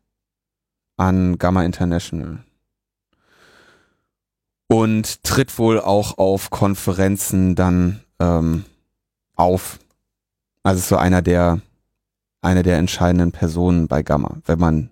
an 0.97 1.39
Gamma 1.39 1.63
International. 1.63 2.43
Und 4.69 5.23
tritt 5.23 5.59
wohl 5.59 5.81
auch 5.81 6.19
auf 6.19 6.51
Konferenzen 6.51 7.55
dann 7.55 8.01
ähm, 8.19 8.65
auf. 9.37 9.79
Also 10.63 10.81
so 10.81 10.97
einer 10.97 11.23
der, 11.23 11.61
eine 12.43 12.63
der 12.63 12.79
entscheidenden 12.79 13.33
Personen 13.33 13.89
bei 13.89 14.03
Gamma, 14.03 14.39
wenn 14.47 14.59
man 14.59 14.91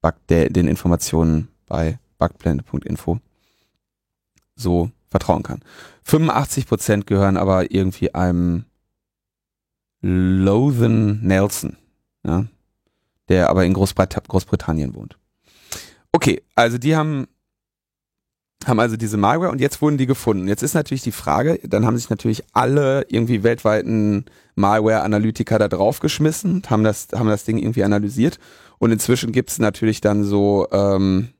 Bug, 0.00 0.14
der, 0.28 0.48
den 0.48 0.66
Informationen 0.66 1.48
bei 1.66 1.98
bugplanet.info 2.18 3.18
so 4.56 4.90
vertrauen 5.10 5.42
kann. 5.42 5.60
85% 6.06 7.04
gehören 7.04 7.36
aber 7.36 7.70
irgendwie 7.72 8.14
einem 8.14 8.64
Lothan 10.02 11.20
Nelson, 11.22 11.76
ja, 12.24 12.46
der 13.28 13.50
aber 13.50 13.64
in 13.64 13.74
Großbrit 13.74 14.16
Großbritannien 14.28 14.94
wohnt. 14.94 15.18
Okay, 16.12 16.42
also 16.54 16.78
die 16.78 16.96
haben 16.96 17.26
haben 18.66 18.80
also 18.80 18.96
diese 18.96 19.16
Malware 19.16 19.50
und 19.50 19.60
jetzt 19.60 19.80
wurden 19.80 19.96
die 19.96 20.06
gefunden. 20.06 20.46
Jetzt 20.46 20.62
ist 20.62 20.74
natürlich 20.74 21.02
die 21.02 21.12
Frage, 21.12 21.58
dann 21.62 21.86
haben 21.86 21.96
sich 21.96 22.10
natürlich 22.10 22.44
alle 22.52 23.06
irgendwie 23.08 23.42
weltweiten 23.42 24.26
Malware-Analytiker 24.54 25.58
da 25.58 25.68
draufgeschmissen, 25.68 26.64
haben 26.68 26.84
das, 26.84 27.08
haben 27.14 27.28
das 27.28 27.44
Ding 27.44 27.56
irgendwie 27.56 27.84
analysiert 27.84 28.38
und 28.78 28.92
inzwischen 28.92 29.32
gibt 29.32 29.48
es 29.50 29.58
natürlich 29.58 30.02
dann 30.02 30.24
so 30.24 30.68
ähm, 30.72 31.30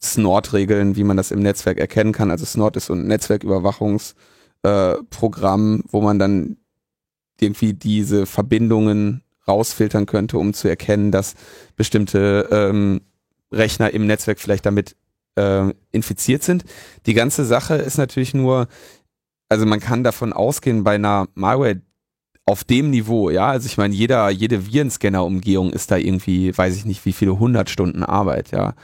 Snort-Regeln, 0.00 0.94
wie 0.96 1.04
man 1.04 1.16
das 1.16 1.32
im 1.32 1.40
Netzwerk 1.40 1.78
erkennen 1.78 2.12
kann. 2.12 2.30
Also 2.30 2.44
Snort 2.44 2.76
ist 2.76 2.86
so 2.86 2.94
ein 2.94 3.06
Netzwerküberwachungsprogramm, 3.06 5.80
äh, 5.80 5.82
wo 5.90 6.00
man 6.00 6.20
dann 6.20 6.56
irgendwie 7.42 7.74
diese 7.74 8.26
Verbindungen 8.26 9.22
rausfiltern 9.46 10.06
könnte, 10.06 10.38
um 10.38 10.54
zu 10.54 10.68
erkennen, 10.68 11.10
dass 11.10 11.34
bestimmte 11.76 12.48
ähm, 12.50 13.00
Rechner 13.52 13.92
im 13.92 14.06
Netzwerk 14.06 14.38
vielleicht 14.38 14.66
damit 14.66 14.96
äh, 15.36 15.72
infiziert 15.90 16.42
sind. 16.42 16.64
Die 17.06 17.14
ganze 17.14 17.44
Sache 17.44 17.74
ist 17.74 17.98
natürlich 17.98 18.34
nur, 18.34 18.68
also 19.48 19.66
man 19.66 19.80
kann 19.80 20.04
davon 20.04 20.32
ausgehen, 20.32 20.84
bei 20.84 20.94
einer 20.94 21.26
Malware 21.34 21.80
auf 22.46 22.64
dem 22.64 22.90
Niveau, 22.90 23.30
ja, 23.30 23.48
also 23.48 23.66
ich 23.66 23.76
meine, 23.76 23.94
jeder, 23.94 24.28
jede 24.30 24.66
Virenscanner-Umgehung 24.66 25.72
ist 25.72 25.90
da 25.90 25.96
irgendwie, 25.96 26.56
weiß 26.56 26.76
ich 26.76 26.84
nicht, 26.84 27.04
wie 27.04 27.12
viele 27.12 27.38
hundert 27.38 27.70
Stunden 27.70 28.02
Arbeit, 28.02 28.50
ja. 28.50 28.74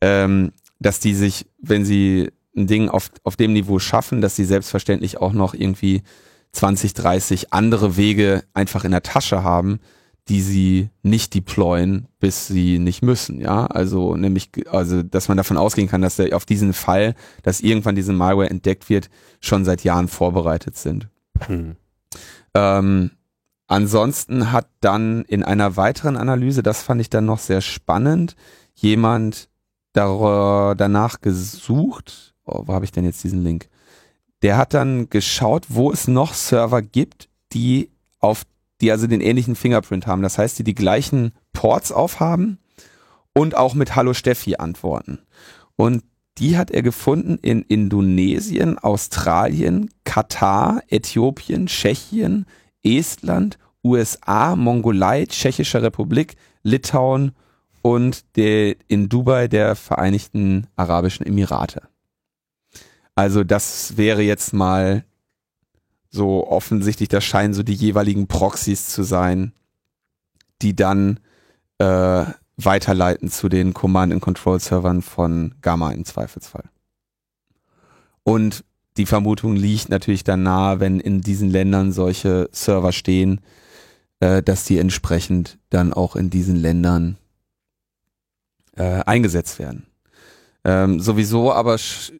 Ähm, 0.00 0.52
dass 0.78 1.00
die 1.00 1.14
sich, 1.14 1.46
wenn 1.60 1.84
sie 1.84 2.30
ein 2.56 2.66
Ding 2.66 2.88
auf, 2.88 3.10
auf 3.22 3.36
dem 3.36 3.52
Niveau 3.52 3.78
schaffen, 3.78 4.22
dass 4.22 4.36
sie 4.36 4.44
selbstverständlich 4.44 5.18
auch 5.18 5.32
noch 5.32 5.52
irgendwie 5.54 6.02
20, 6.52 6.94
30 6.94 7.52
andere 7.52 7.96
Wege 7.96 8.44
einfach 8.54 8.84
in 8.84 8.90
der 8.90 9.02
Tasche 9.02 9.42
haben, 9.42 9.80
die 10.28 10.42
sie 10.42 10.90
nicht 11.02 11.34
deployen, 11.34 12.06
bis 12.20 12.46
sie 12.46 12.78
nicht 12.78 13.02
müssen, 13.02 13.40
ja. 13.40 13.66
Also 13.66 14.16
nämlich, 14.16 14.50
also 14.70 15.02
dass 15.02 15.28
man 15.28 15.36
davon 15.36 15.56
ausgehen 15.56 15.88
kann, 15.88 16.02
dass 16.02 16.16
der 16.16 16.36
auf 16.36 16.44
diesen 16.44 16.72
Fall, 16.72 17.14
dass 17.42 17.60
irgendwann 17.60 17.96
diese 17.96 18.12
Malware 18.12 18.48
entdeckt 18.48 18.88
wird, 18.88 19.10
schon 19.40 19.64
seit 19.64 19.82
Jahren 19.82 20.08
vorbereitet 20.08 20.76
sind. 20.76 21.08
Hm. 21.46 21.76
Ähm, 22.54 23.10
ansonsten 23.66 24.52
hat 24.52 24.68
dann 24.80 25.24
in 25.24 25.42
einer 25.42 25.76
weiteren 25.76 26.16
Analyse, 26.16 26.62
das 26.62 26.82
fand 26.82 27.00
ich 27.00 27.10
dann 27.10 27.24
noch 27.24 27.38
sehr 27.38 27.60
spannend, 27.60 28.36
jemand 28.74 29.48
dar 29.92 30.76
danach 30.76 31.20
gesucht, 31.20 32.34
oh, 32.44 32.62
wo 32.66 32.72
habe 32.72 32.84
ich 32.84 32.92
denn 32.92 33.04
jetzt 33.04 33.24
diesen 33.24 33.42
Link? 33.42 33.68
Der 34.42 34.56
hat 34.56 34.74
dann 34.74 35.10
geschaut, 35.10 35.66
wo 35.68 35.92
es 35.92 36.08
noch 36.08 36.34
Server 36.34 36.82
gibt, 36.82 37.28
die 37.52 37.90
auf 38.20 38.44
die 38.80 38.90
also 38.90 39.06
den 39.06 39.20
ähnlichen 39.20 39.56
Fingerprint 39.56 40.06
haben. 40.06 40.22
Das 40.22 40.38
heißt, 40.38 40.58
die 40.58 40.64
die 40.64 40.74
gleichen 40.74 41.32
Ports 41.52 41.92
aufhaben 41.92 42.58
und 43.34 43.56
auch 43.56 43.74
mit 43.74 43.94
Hallo 43.96 44.14
Steffi 44.14 44.56
antworten. 44.56 45.18
Und 45.76 46.02
die 46.38 46.56
hat 46.56 46.70
er 46.70 46.82
gefunden 46.82 47.38
in 47.42 47.62
Indonesien, 47.62 48.78
Australien, 48.78 49.90
Katar, 50.04 50.82
Äthiopien, 50.88 51.66
Tschechien, 51.66 52.46
Estland, 52.82 53.58
USA, 53.84 54.56
Mongolei, 54.56 55.26
Tschechische 55.26 55.82
Republik, 55.82 56.36
Litauen 56.62 57.32
und 57.82 58.24
in 58.36 59.08
Dubai 59.08 59.48
der 59.48 59.74
Vereinigten 59.76 60.66
Arabischen 60.76 61.26
Emirate. 61.26 61.82
Also 63.14 63.44
das 63.44 63.96
wäre 63.96 64.22
jetzt 64.22 64.52
mal 64.52 65.04
so 66.10 66.46
offensichtlich, 66.46 67.08
das 67.08 67.24
scheinen 67.24 67.54
so 67.54 67.62
die 67.62 67.74
jeweiligen 67.74 68.26
Proxys 68.26 68.88
zu 68.88 69.02
sein, 69.02 69.52
die 70.62 70.74
dann 70.74 71.20
äh, 71.78 72.24
weiterleiten 72.56 73.30
zu 73.30 73.48
den 73.48 73.74
Command-and-Control-Servern 73.74 75.02
von 75.02 75.54
Gamma 75.62 75.92
im 75.92 76.04
Zweifelsfall. 76.04 76.64
Und 78.22 78.64
die 78.96 79.06
Vermutung 79.06 79.56
liegt 79.56 79.88
natürlich 79.88 80.24
dann 80.24 80.42
nahe, 80.42 80.80
wenn 80.80 81.00
in 81.00 81.20
diesen 81.20 81.48
Ländern 81.48 81.92
solche 81.92 82.48
Server 82.52 82.92
stehen, 82.92 83.40
äh, 84.18 84.42
dass 84.42 84.64
die 84.64 84.78
entsprechend 84.78 85.58
dann 85.70 85.92
auch 85.92 86.16
in 86.16 86.28
diesen 86.28 86.56
Ländern 86.56 87.16
äh, 88.76 89.02
eingesetzt 89.04 89.58
werden. 89.58 89.86
Ähm, 90.64 91.00
sowieso 91.00 91.52
aber 91.52 91.76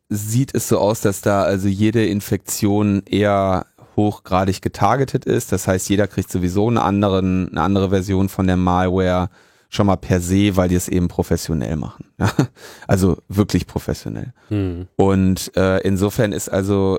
sieht 0.09 0.55
es 0.55 0.68
so 0.68 0.79
aus, 0.79 1.00
dass 1.00 1.20
da 1.20 1.42
also 1.42 1.68
jede 1.68 2.07
Infektion 2.07 3.03
eher 3.07 3.66
hochgradig 3.96 4.62
getargetet 4.62 5.24
ist. 5.24 5.53
Das 5.53 5.66
heißt, 5.66 5.88
jeder 5.88 6.07
kriegt 6.07 6.31
sowieso 6.31 6.68
eine, 6.68 6.83
anderen, 6.83 7.50
eine 7.50 7.62
andere 7.62 7.90
Version 7.90 8.29
von 8.29 8.46
der 8.46 8.57
Malware 8.57 9.29
schon 9.68 9.87
mal 9.87 9.96
per 9.96 10.20
se, 10.20 10.57
weil 10.57 10.68
die 10.68 10.74
es 10.74 10.88
eben 10.88 11.09
professionell 11.09 11.76
machen. 11.76 12.07
also 12.88 13.18
wirklich 13.29 13.66
professionell. 13.66 14.33
Hm. 14.48 14.88
Und 14.96 15.57
äh, 15.57 15.79
insofern 15.81 16.33
ist 16.33 16.48
also 16.48 16.98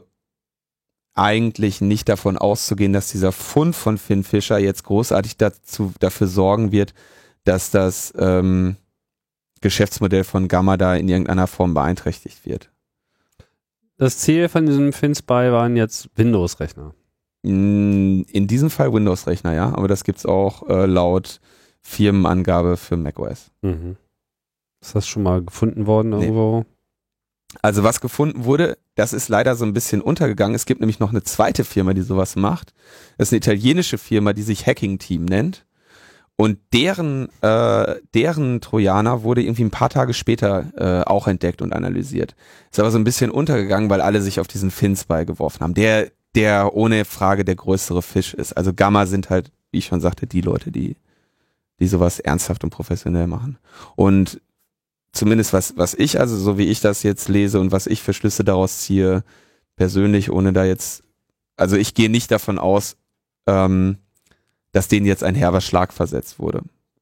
eigentlich 1.14 1.82
nicht 1.82 2.08
davon 2.08 2.38
auszugehen, 2.38 2.94
dass 2.94 3.12
dieser 3.12 3.34
Fund 3.34 3.76
von 3.76 3.98
Finn 3.98 4.24
Fischer 4.24 4.58
jetzt 4.58 4.86
großartig 4.86 5.38
dazu, 5.38 5.92
dafür 6.00 6.28
sorgen 6.28 6.72
wird, 6.72 6.94
dass 7.44 7.72
das 7.72 8.14
ähm, 8.18 8.78
Geschäftsmodell 9.62 10.24
von 10.24 10.48
Gamma 10.48 10.78
da 10.78 10.96
in 10.96 11.08
irgendeiner 11.08 11.48
Form 11.48 11.74
beeinträchtigt 11.74 12.46
wird. 12.46 12.72
Das 13.98 14.18
Ziel 14.18 14.50
von 14.50 14.66
diesem 14.66 14.94
FinSpy 14.94 15.52
waren 15.52 15.78
jetzt 15.78 16.10
Windows-Rechner. 16.16 16.94
In 17.44 18.26
diesem 18.34 18.70
Fall 18.70 18.94
Windows-Rechner, 18.94 19.54
ja, 19.54 19.76
aber 19.76 19.88
das 19.88 20.04
gibt 20.04 20.20
es 20.20 20.26
auch 20.26 20.68
äh, 20.68 20.86
laut 20.86 21.40
Firmenangabe 21.82 22.78
für 22.78 22.98
macOS. 22.98 23.52
Mhm. 23.62 23.98
Ist 24.82 24.96
das 24.96 25.08
schon 25.08 25.24
mal 25.24 25.44
gefunden 25.44 25.86
worden 25.86 26.14
irgendwo? 26.14 26.60
Nee. 26.60 26.66
Also 27.62 27.84
was 27.84 28.02
gefunden 28.02 28.46
wurde, 28.46 28.78
das 28.96 29.14
ist 29.14 29.30
leider 29.30 29.56
so 29.56 29.66
ein 29.66 29.74
bisschen 29.74 30.02
untergegangen. 30.02 30.56
Es 30.56 30.66
gibt 30.66 30.80
nämlich 30.80 31.00
noch 31.00 31.10
eine 31.10 31.24
zweite 31.24 31.64
Firma, 31.64 31.94
die 31.94 32.02
sowas 32.02 32.36
macht. 32.36 32.74
Das 33.18 33.28
ist 33.28 33.34
eine 33.34 33.38
italienische 33.38 33.98
Firma, 33.98 34.34
die 34.34 34.44
sich 34.44 34.66
Hacking 34.66 35.00
Team 35.00 35.26
nennt. 35.26 35.66
Und 36.38 36.58
deren, 36.74 37.30
äh, 37.42 37.96
deren 38.14 38.62
Trojaner 38.62 39.24
wurde 39.24 39.44
irgendwie 39.44 39.64
ein 39.64 39.72
paar 39.72 39.90
Tage 39.90 40.14
später 40.14 40.72
äh, 40.76 41.08
auch 41.08 41.28
entdeckt 41.28 41.62
und 41.62 41.74
analysiert. 41.74 42.36
Ist 42.72 42.80
aber 42.80 42.90
so 42.90 42.98
ein 42.98 43.04
bisschen 43.04 43.30
untergegangen, 43.30 43.90
weil 43.90 44.02
alle 44.02 44.22
sich 44.22 44.40
auf 44.40 44.48
diesen 44.48 44.72
Finspy 44.72 45.26
geworfen 45.26 45.62
haben, 45.62 45.76
der, 45.76 46.12
der 46.34 46.74
ohne 46.74 47.06
Frage 47.06 47.46
der 47.46 47.56
größere 47.56 48.02
Fisch 48.02 48.34
ist. 48.34 48.54
Also 48.54 48.74
Gamma 48.74 49.06
sind 49.06 49.30
halt, 49.30 49.52
wie 49.70 49.80
ich 49.80 49.86
schon 49.86 50.02
sagte, 50.02 50.26
die 50.26 50.42
Leute, 50.42 50.72
die, 50.72 50.96
die 51.80 51.88
sowas 51.88 52.20
ernsthaft 52.20 52.64
und 52.64 52.72
professionell 52.72 53.28
machen. 53.28 53.60
Und 53.96 54.42
zumindest 55.12 55.54
was, 55.54 55.78
was 55.78 55.94
ich, 55.94 56.20
also 56.20 56.38
so 56.38 56.58
wie 56.58 56.70
ich 56.70 56.82
das 56.82 57.04
jetzt 57.04 57.28
lese 57.30 57.60
und 57.60 57.72
was 57.72 57.88
ich 57.88 58.02
für 58.02 58.14
Schlüsse 58.14 58.44
daraus 58.44 58.80
ziehe, 58.80 59.24
persönlich, 59.76 60.32
ohne 60.32 60.54
da 60.54 60.64
jetzt, 60.64 61.04
also 61.56 61.76
ich 61.76 61.94
gehe 61.94 62.10
nicht 62.10 62.32
davon 62.32 62.60
aus, 62.60 62.98
ähm, 63.48 63.98
dass 64.72 64.88
denen 64.88 65.06
jetzt 65.06 65.24
ein 65.24 65.36
herber 65.36 65.62
Schlag 65.62 65.94
versetzt 65.94 66.40
wurde. 66.40 66.62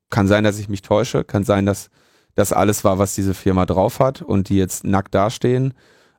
Kann 0.10 0.28
sein, 0.28 0.44
dass 0.44 0.60
ich 0.60 0.70
mich 0.70 0.82
täusche, 0.82 1.24
kann 1.24 1.44
sein, 1.44 1.66
dass 1.66 1.90
das 2.36 2.54
alles 2.54 2.84
war, 2.84 3.00
was 3.00 3.16
diese 3.16 3.34
Firma 3.34 3.66
drauf 3.66 4.00
hat 4.00 4.22
und 4.22 4.50
die 4.50 4.58
jetzt 4.58 4.84
nackt 4.84 5.14
dastehen. 5.14 5.74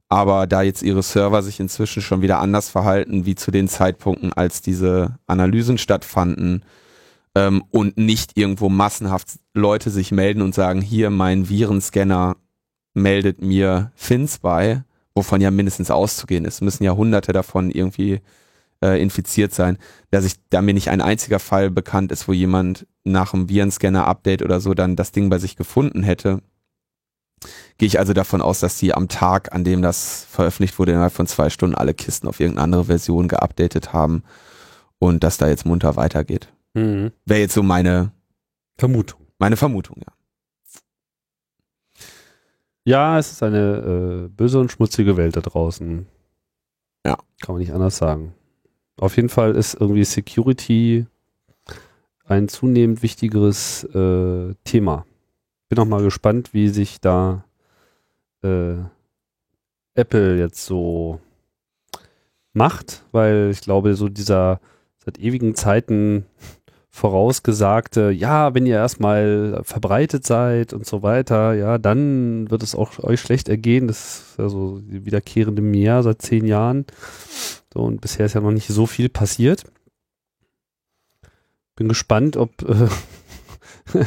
Aber 0.08 0.46
da 0.46 0.62
jetzt 0.62 0.82
ihre 0.82 1.02
Server 1.02 1.42
sich 1.42 1.60
inzwischen 1.60 2.02
schon 2.02 2.20
wieder 2.20 2.40
anders 2.40 2.68
verhalten, 2.68 3.26
wie 3.26 3.36
zu 3.36 3.50
den 3.50 3.68
Zeitpunkten, 3.68 4.32
als 4.32 4.60
diese 4.60 5.18
Analysen 5.26 5.78
stattfanden, 5.78 6.64
ähm, 7.34 7.62
und 7.70 7.96
nicht 7.96 8.36
irgendwo 8.36 8.68
massenhaft 8.68 9.38
Leute 9.54 9.90
sich 9.90 10.12
melden 10.12 10.42
und 10.42 10.54
sagen, 10.54 10.80
hier 10.80 11.10
mein 11.10 11.48
Virenscanner 11.48 12.36
meldet 12.94 13.40
mir 13.40 13.92
Fins 13.94 14.38
bei, 14.38 14.82
wovon 15.14 15.40
ja 15.40 15.50
mindestens 15.50 15.90
auszugehen 15.90 16.44
ist, 16.44 16.60
müssen 16.60 16.84
ja 16.84 16.92
hunderte 16.92 17.32
davon 17.32 17.70
irgendwie 17.70 18.20
äh, 18.82 19.00
infiziert 19.00 19.52
sein, 19.52 19.78
dass 20.10 20.24
ich, 20.24 20.34
da 20.48 20.62
mir 20.62 20.74
nicht 20.74 20.90
ein 20.90 21.00
einziger 21.00 21.38
Fall 21.38 21.70
bekannt 21.70 22.12
ist, 22.12 22.28
wo 22.28 22.32
jemand 22.32 22.86
nach 23.04 23.34
einem 23.34 23.48
Virenscanner-Update 23.48 24.42
oder 24.42 24.60
so 24.60 24.74
dann 24.74 24.96
das 24.96 25.12
Ding 25.12 25.30
bei 25.30 25.38
sich 25.38 25.56
gefunden 25.56 26.02
hätte, 26.02 26.42
gehe 27.78 27.86
ich 27.86 27.98
also 27.98 28.12
davon 28.12 28.42
aus, 28.42 28.60
dass 28.60 28.78
die 28.78 28.94
am 28.94 29.08
Tag, 29.08 29.54
an 29.54 29.64
dem 29.64 29.82
das 29.82 30.26
veröffentlicht 30.30 30.78
wurde, 30.78 30.92
innerhalb 30.92 31.12
von 31.12 31.26
zwei 31.26 31.50
Stunden 31.50 31.74
alle 31.74 31.94
Kisten 31.94 32.28
auf 32.28 32.40
irgendeine 32.40 32.64
andere 32.64 32.84
Version 32.86 33.28
geupdatet 33.28 33.92
haben 33.92 34.22
und 34.98 35.24
dass 35.24 35.38
da 35.38 35.48
jetzt 35.48 35.66
munter 35.66 35.96
weitergeht. 35.96 36.52
Mhm. 36.74 37.12
Wäre 37.24 37.40
jetzt 37.40 37.54
so 37.54 37.62
meine 37.62 38.12
Vermutung. 38.76 39.20
Meine 39.38 39.56
Vermutung, 39.56 39.96
ja. 39.98 40.12
Ja, 42.84 43.18
es 43.18 43.30
ist 43.30 43.42
eine 43.42 44.26
äh, 44.26 44.28
böse 44.28 44.58
und 44.58 44.72
schmutzige 44.72 45.16
Welt 45.16 45.36
da 45.36 45.40
draußen. 45.40 46.06
Ja. 47.04 47.16
Kann 47.40 47.54
man 47.54 47.60
nicht 47.60 47.72
anders 47.72 47.96
sagen. 47.96 48.34
Auf 49.00 49.16
jeden 49.16 49.30
Fall 49.30 49.56
ist 49.56 49.80
irgendwie 49.80 50.04
Security 50.04 51.06
ein 52.26 52.48
zunehmend 52.48 53.02
wichtigeres 53.02 53.84
äh, 53.94 54.54
Thema. 54.64 55.06
Bin 55.70 55.78
auch 55.78 55.86
mal 55.86 56.02
gespannt, 56.02 56.52
wie 56.52 56.68
sich 56.68 57.00
da 57.00 57.42
äh, 58.42 58.74
Apple 59.94 60.38
jetzt 60.38 60.66
so 60.66 61.18
macht, 62.52 63.06
weil 63.10 63.48
ich 63.50 63.62
glaube, 63.62 63.94
so 63.94 64.10
dieser 64.10 64.60
seit 65.02 65.18
ewigen 65.18 65.54
Zeiten 65.54 66.26
vorausgesagte, 66.90 68.10
ja, 68.10 68.54
wenn 68.54 68.66
ihr 68.66 68.76
erstmal 68.76 69.62
verbreitet 69.64 70.26
seid 70.26 70.74
und 70.74 70.84
so 70.84 71.02
weiter, 71.02 71.54
ja, 71.54 71.78
dann 71.78 72.50
wird 72.50 72.62
es 72.62 72.74
auch 72.74 72.98
euch 72.98 73.22
schlecht 73.22 73.48
ergehen. 73.48 73.86
Das 73.86 74.32
ist 74.32 74.40
also 74.40 74.80
die 74.80 75.06
wiederkehrende 75.06 75.62
Mehr 75.62 76.02
seit 76.02 76.20
zehn 76.20 76.44
Jahren. 76.44 76.84
So, 77.72 77.80
und 77.80 78.00
bisher 78.00 78.26
ist 78.26 78.34
ja 78.34 78.40
noch 78.40 78.50
nicht 78.50 78.68
so 78.68 78.86
viel 78.86 79.08
passiert. 79.08 79.64
Bin 81.76 81.88
gespannt, 81.88 82.36
ob, 82.36 82.50
äh, 82.62 82.88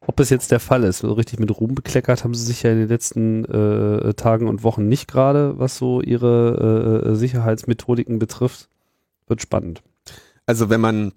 ob 0.00 0.20
es 0.20 0.30
jetzt 0.30 0.50
der 0.50 0.60
Fall 0.60 0.84
ist. 0.84 0.98
So 0.98 1.12
richtig 1.12 1.38
mit 1.38 1.50
Ruhm 1.50 1.74
bekleckert 1.74 2.24
haben 2.24 2.34
sie 2.34 2.44
sich 2.44 2.62
ja 2.62 2.72
in 2.72 2.78
den 2.78 2.88
letzten 2.88 3.44
äh, 3.46 4.14
Tagen 4.14 4.48
und 4.48 4.62
Wochen 4.62 4.88
nicht 4.88 5.08
gerade, 5.08 5.58
was 5.58 5.78
so 5.78 6.00
ihre 6.00 7.04
äh, 7.04 7.14
Sicherheitsmethodiken 7.14 8.18
betrifft. 8.18 8.68
Wird 9.26 9.42
spannend. 9.42 9.82
Also 10.44 10.70
wenn 10.70 10.80
man 10.80 11.12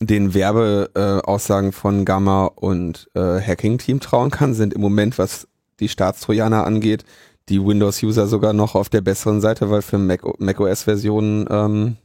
den 0.00 0.34
Werbeaussagen 0.34 1.70
äh, 1.70 1.72
von 1.72 2.04
Gamma 2.04 2.46
und 2.46 3.08
äh, 3.14 3.40
Hacking-Team 3.40 4.00
trauen 4.00 4.30
kann, 4.30 4.54
sind 4.54 4.74
im 4.74 4.80
Moment, 4.80 5.18
was 5.18 5.46
die 5.78 5.88
Staatstrojaner 5.88 6.64
angeht, 6.66 7.04
die 7.50 7.64
Windows-User 7.64 8.26
sogar 8.26 8.52
noch 8.52 8.74
auf 8.74 8.88
der 8.88 9.00
besseren 9.00 9.40
Seite, 9.40 9.70
weil 9.70 9.82
für 9.82 9.98
Mac, 9.98 10.22
macOS-Versionen 10.38 11.46
ähm, 11.50 11.96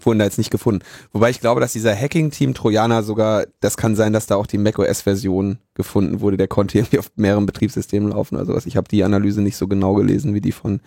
wurden 0.00 0.18
da 0.18 0.24
jetzt 0.24 0.38
nicht 0.38 0.50
gefunden. 0.50 0.84
Wobei 1.12 1.30
ich 1.30 1.40
glaube, 1.40 1.60
dass 1.60 1.72
dieser 1.72 1.94
Hacking-Team 1.94 2.54
Trojaner 2.54 3.02
sogar, 3.02 3.46
das 3.60 3.76
kann 3.76 3.96
sein, 3.96 4.12
dass 4.12 4.26
da 4.26 4.36
auch 4.36 4.46
die 4.46 4.58
macOS-Version 4.58 5.58
gefunden 5.74 6.20
wurde. 6.20 6.36
Der 6.36 6.48
konnte 6.48 6.78
irgendwie 6.78 6.98
auf 6.98 7.10
mehreren 7.16 7.46
Betriebssystemen 7.46 8.10
laufen 8.10 8.36
oder 8.36 8.46
sowas. 8.46 8.66
Ich 8.66 8.76
habe 8.76 8.88
die 8.88 9.04
Analyse 9.04 9.42
nicht 9.42 9.56
so 9.56 9.66
genau 9.66 9.94
gelesen 9.94 10.34
wie 10.34 10.40
die 10.40 10.52
von 10.52 10.80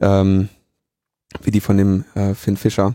ähm, 0.00 0.48
wie 1.42 1.50
die 1.50 1.60
von 1.60 1.78
dem 1.78 2.04
äh, 2.14 2.34
Finn 2.34 2.58
Fischer. 2.58 2.94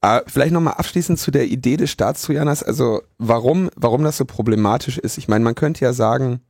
Äh, 0.00 0.20
vielleicht 0.26 0.52
nochmal 0.52 0.74
abschließend 0.74 1.18
zu 1.18 1.30
der 1.30 1.46
Idee 1.46 1.76
des 1.76 1.90
Staatstrojaners. 1.90 2.62
Also 2.62 3.02
warum, 3.18 3.70
warum 3.76 4.02
das 4.02 4.16
so 4.16 4.24
problematisch 4.24 4.98
ist. 4.98 5.18
Ich 5.18 5.28
meine, 5.28 5.44
man 5.44 5.54
könnte 5.54 5.84
ja 5.84 5.92
sagen, 5.92 6.40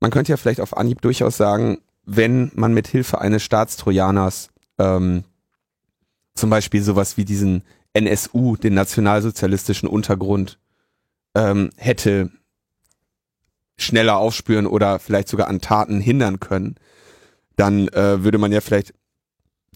man 0.00 0.10
könnte 0.10 0.30
ja 0.32 0.36
vielleicht 0.36 0.60
auf 0.60 0.76
Anhieb 0.76 1.02
durchaus 1.02 1.36
sagen, 1.36 1.78
wenn 2.10 2.50
man 2.54 2.72
mit 2.72 2.88
Hilfe 2.88 3.20
eines 3.20 3.42
Staatstrojaners 3.42 4.48
ähm, 4.78 5.24
zum 6.34 6.48
Beispiel 6.48 6.82
sowas 6.82 7.18
wie 7.18 7.26
diesen 7.26 7.62
NSU, 7.92 8.56
den 8.56 8.72
nationalsozialistischen 8.74 9.88
Untergrund, 9.88 10.58
ähm, 11.34 11.70
hätte 11.76 12.30
schneller 13.76 14.16
aufspüren 14.16 14.66
oder 14.66 14.98
vielleicht 14.98 15.28
sogar 15.28 15.48
an 15.48 15.60
Taten 15.60 16.00
hindern 16.00 16.40
können, 16.40 16.76
dann 17.56 17.88
äh, 17.88 18.24
würde 18.24 18.38
man 18.38 18.52
ja 18.52 18.62
vielleicht 18.62 18.94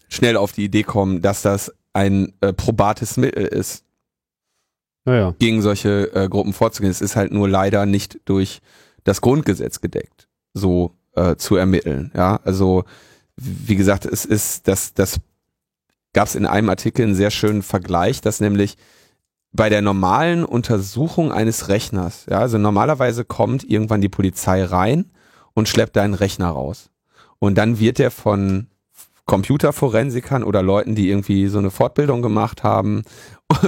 schnell 0.09 0.37
auf 0.39 0.53
die 0.53 0.65
Idee 0.65 0.85
kommen, 0.85 1.21
dass 1.21 1.43
das 1.43 1.73
ein 1.93 2.33
äh, 2.41 2.55
probates 2.55 3.19
Mittel 3.19 3.45
ist, 3.45 3.85
naja. 5.05 5.35
gegen 5.39 5.61
solche 5.61 6.15
äh, 6.15 6.29
Gruppen 6.31 6.55
vorzugehen. 6.55 6.91
Es 6.91 7.03
ist 7.03 7.15
halt 7.17 7.31
nur 7.31 7.49
leider 7.49 7.85
nicht 7.85 8.21
durch 8.25 8.63
das 9.05 9.21
Grundgesetz 9.21 9.83
gedeckt, 9.83 10.29
so 10.55 10.97
äh, 11.15 11.37
zu 11.37 11.57
ermitteln. 11.57 12.11
Ja, 12.15 12.41
also 12.45 12.85
wie 13.37 13.77
gesagt, 13.77 14.05
es 14.05 14.25
ist 14.25 14.69
das 14.69 14.95
das 14.95 15.21
gab 16.13 16.29
es 16.29 16.35
in 16.35 16.47
einem 16.47 16.69
Artikel 16.69 17.07
einen 17.07 17.15
sehr 17.15 17.31
schönen 17.31 17.63
Vergleich, 17.63 18.21
dass 18.21 18.41
nämlich 18.41 18.77
bei 19.53 19.69
der 19.69 19.83
normalen 19.83 20.45
Untersuchung 20.45 21.31
eines 21.33 21.69
Rechners, 21.69 22.27
ja, 22.29 22.39
also 22.39 22.59
normalerweise 22.59 23.25
kommt 23.25 23.65
irgendwann 23.65 24.01
die 24.01 24.09
Polizei 24.09 24.65
rein 24.65 25.11
und 25.55 25.69
schleppt 25.69 25.97
deinen 25.97 26.15
Rechner 26.15 26.49
raus. 26.49 26.91
Und 27.39 27.57
dann 27.59 27.79
wird 27.79 27.99
der 27.99 28.11
von 28.11 28.69
Computerforensikern 29.27 30.43
oder 30.43 30.63
Leuten, 30.63 30.95
die 30.95 31.09
irgendwie 31.09 31.47
so 31.49 31.59
eine 31.59 31.71
Fortbildung 31.71 32.23
gemacht 32.23 32.63
haben, 32.63 33.03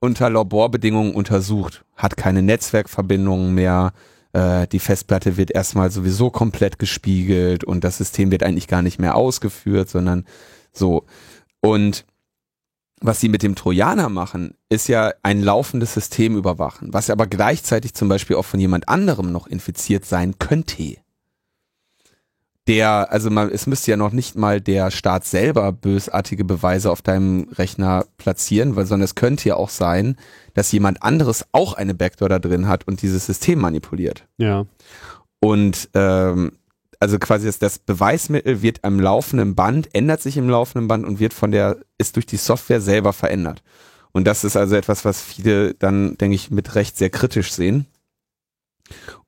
unter 0.00 0.30
Laborbedingungen 0.30 1.14
untersucht. 1.14 1.84
Hat 1.96 2.16
keine 2.16 2.42
Netzwerkverbindungen 2.42 3.54
mehr. 3.54 3.92
Äh, 4.34 4.66
die 4.66 4.80
Festplatte 4.80 5.36
wird 5.36 5.52
erstmal 5.52 5.90
sowieso 5.90 6.30
komplett 6.30 6.78
gespiegelt 6.78 7.64
und 7.64 7.84
das 7.84 7.96
System 7.96 8.30
wird 8.30 8.42
eigentlich 8.42 8.68
gar 8.68 8.82
nicht 8.82 8.98
mehr 8.98 9.14
ausgeführt, 9.14 9.88
sondern 9.88 10.26
so. 10.72 11.06
Und 11.60 12.04
was 13.00 13.20
sie 13.20 13.28
mit 13.28 13.42
dem 13.42 13.54
Trojaner 13.54 14.08
machen, 14.08 14.54
ist 14.68 14.88
ja 14.88 15.12
ein 15.22 15.42
laufendes 15.42 15.94
System 15.94 16.36
überwachen, 16.36 16.92
was 16.92 17.10
aber 17.10 17.26
gleichzeitig 17.26 17.94
zum 17.94 18.08
Beispiel 18.08 18.36
auch 18.36 18.44
von 18.44 18.60
jemand 18.60 18.88
anderem 18.88 19.30
noch 19.30 19.46
infiziert 19.46 20.04
sein 20.04 20.38
könnte 20.38 21.03
der, 22.66 23.12
also 23.12 23.30
man, 23.30 23.50
es 23.50 23.66
müsste 23.66 23.90
ja 23.90 23.96
noch 23.96 24.12
nicht 24.12 24.36
mal 24.36 24.60
der 24.60 24.90
Staat 24.90 25.24
selber 25.26 25.70
bösartige 25.72 26.44
Beweise 26.44 26.90
auf 26.90 27.02
deinem 27.02 27.48
Rechner 27.52 28.06
platzieren, 28.16 28.74
weil, 28.74 28.86
sondern 28.86 29.04
es 29.04 29.14
könnte 29.14 29.48
ja 29.48 29.56
auch 29.56 29.68
sein, 29.68 30.16
dass 30.54 30.72
jemand 30.72 31.02
anderes 31.02 31.44
auch 31.52 31.74
eine 31.74 31.94
Backdoor 31.94 32.30
da 32.30 32.38
drin 32.38 32.66
hat 32.66 32.88
und 32.88 33.02
dieses 33.02 33.26
System 33.26 33.58
manipuliert. 33.58 34.26
Ja. 34.38 34.64
Und 35.40 35.90
ähm, 35.92 36.52
also 37.00 37.18
quasi 37.18 37.46
das, 37.46 37.58
das 37.58 37.78
Beweismittel 37.78 38.62
wird 38.62 38.82
am 38.82 38.98
laufenden 38.98 39.54
Band, 39.54 39.94
ändert 39.94 40.22
sich 40.22 40.38
im 40.38 40.48
laufenden 40.48 40.88
Band 40.88 41.04
und 41.04 41.20
wird 41.20 41.34
von 41.34 41.50
der, 41.50 41.76
ist 41.98 42.16
durch 42.16 42.24
die 42.24 42.38
Software 42.38 42.80
selber 42.80 43.12
verändert. 43.12 43.62
Und 44.12 44.26
das 44.26 44.44
ist 44.44 44.56
also 44.56 44.74
etwas, 44.76 45.04
was 45.04 45.20
viele 45.20 45.74
dann, 45.74 46.16
denke 46.16 46.36
ich, 46.36 46.50
mit 46.50 46.76
Recht 46.76 46.96
sehr 46.96 47.10
kritisch 47.10 47.52
sehen. 47.52 47.86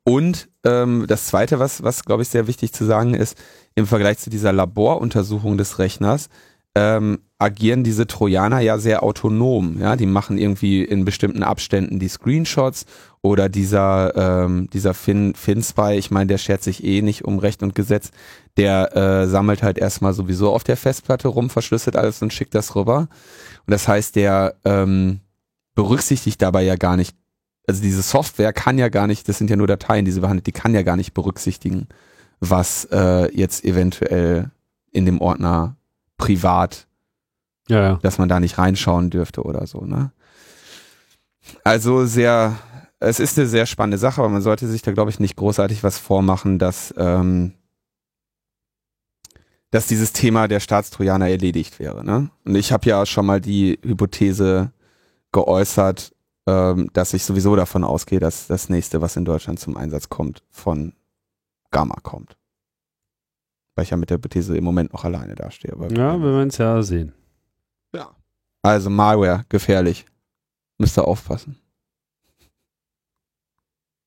Und 0.08 0.48
ähm, 0.64 1.06
das 1.08 1.26
Zweite, 1.26 1.58
was, 1.58 1.82
was 1.82 2.04
glaube 2.04 2.22
ich 2.22 2.28
sehr 2.28 2.46
wichtig 2.46 2.72
zu 2.72 2.84
sagen 2.84 3.12
ist, 3.12 3.36
im 3.74 3.88
Vergleich 3.88 4.18
zu 4.18 4.30
dieser 4.30 4.52
Laboruntersuchung 4.52 5.58
des 5.58 5.80
Rechners, 5.80 6.28
ähm, 6.76 7.18
agieren 7.38 7.82
diese 7.82 8.06
Trojaner 8.06 8.60
ja 8.60 8.78
sehr 8.78 9.02
autonom. 9.02 9.80
Ja, 9.80 9.96
die 9.96 10.06
machen 10.06 10.38
irgendwie 10.38 10.84
in 10.84 11.04
bestimmten 11.04 11.42
Abständen 11.42 11.98
die 11.98 12.06
Screenshots 12.06 12.86
oder 13.20 13.48
dieser 13.48 14.44
ähm, 14.44 14.70
dieser 14.72 14.94
Fin 14.94 15.34
Finspy, 15.34 15.96
ich 15.96 16.12
meine, 16.12 16.28
der 16.28 16.38
schert 16.38 16.62
sich 16.62 16.84
eh 16.84 17.02
nicht 17.02 17.24
um 17.24 17.40
Recht 17.40 17.64
und 17.64 17.74
Gesetz, 17.74 18.10
der 18.56 18.94
äh, 18.96 19.26
sammelt 19.26 19.64
halt 19.64 19.76
erstmal 19.76 20.14
sowieso 20.14 20.52
auf 20.52 20.62
der 20.62 20.76
Festplatte 20.76 21.26
rum, 21.26 21.50
verschlüsselt 21.50 21.96
alles 21.96 22.22
und 22.22 22.32
schickt 22.32 22.54
das 22.54 22.76
rüber. 22.76 23.08
Und 23.66 23.72
das 23.72 23.88
heißt, 23.88 24.14
der 24.14 24.54
ähm, 24.64 25.18
berücksichtigt 25.74 26.40
dabei 26.40 26.62
ja 26.62 26.76
gar 26.76 26.96
nicht 26.96 27.16
also 27.66 27.82
diese 27.82 28.02
Software 28.02 28.52
kann 28.52 28.78
ja 28.78 28.88
gar 28.88 29.06
nicht, 29.06 29.28
das 29.28 29.38
sind 29.38 29.50
ja 29.50 29.56
nur 29.56 29.66
Dateien, 29.66 30.04
die 30.04 30.12
sie 30.12 30.20
behandelt, 30.20 30.46
die 30.46 30.52
kann 30.52 30.74
ja 30.74 30.82
gar 30.82 30.96
nicht 30.96 31.14
berücksichtigen, 31.14 31.88
was 32.40 32.86
äh, 32.92 33.34
jetzt 33.36 33.64
eventuell 33.64 34.50
in 34.92 35.04
dem 35.04 35.20
Ordner 35.20 35.76
privat, 36.16 36.86
ja, 37.68 37.82
ja. 37.82 37.98
dass 38.02 38.18
man 38.18 38.28
da 38.28 38.40
nicht 38.40 38.58
reinschauen 38.58 39.10
dürfte 39.10 39.42
oder 39.42 39.66
so, 39.66 39.80
ne? 39.80 40.12
Also 41.64 42.06
sehr, 42.06 42.56
es 42.98 43.20
ist 43.20 43.38
eine 43.38 43.46
sehr 43.46 43.66
spannende 43.66 43.98
Sache, 43.98 44.20
aber 44.20 44.28
man 44.28 44.42
sollte 44.42 44.66
sich 44.66 44.82
da, 44.82 44.92
glaube 44.92 45.10
ich, 45.10 45.20
nicht 45.20 45.36
großartig 45.36 45.84
was 45.84 45.98
vormachen, 45.98 46.58
dass, 46.58 46.92
ähm, 46.96 47.54
dass 49.70 49.86
dieses 49.86 50.12
Thema 50.12 50.48
der 50.48 50.58
Staatstrojaner 50.58 51.28
erledigt 51.28 51.78
wäre. 51.78 52.04
Ne? 52.04 52.30
Und 52.44 52.56
ich 52.56 52.72
habe 52.72 52.88
ja 52.88 53.06
schon 53.06 53.26
mal 53.26 53.40
die 53.40 53.78
Hypothese 53.84 54.72
geäußert, 55.30 56.15
ähm, 56.46 56.90
dass 56.92 57.12
ich 57.12 57.24
sowieso 57.24 57.56
davon 57.56 57.84
ausgehe, 57.84 58.20
dass 58.20 58.46
das 58.46 58.68
nächste, 58.68 59.00
was 59.00 59.16
in 59.16 59.24
Deutschland 59.24 59.58
zum 59.58 59.76
Einsatz 59.76 60.08
kommt, 60.08 60.42
von 60.50 60.92
Gamma 61.70 61.96
kommt. 62.02 62.36
Weil 63.74 63.84
ich 63.84 63.90
ja 63.90 63.96
mit 63.96 64.10
der 64.10 64.20
These 64.20 64.56
im 64.56 64.64
Moment 64.64 64.92
noch 64.92 65.04
alleine 65.04 65.34
dastehe. 65.34 65.72
ja, 65.90 66.18
wir 66.18 66.32
werden 66.32 66.48
es 66.48 66.58
ja 66.58 66.82
sehen. 66.82 67.12
Ja. 67.92 68.14
Also 68.62 68.90
Malware, 68.90 69.44
gefährlich. 69.48 70.06
Müsst 70.78 70.98
ihr 70.98 71.06
aufpassen. 71.06 71.58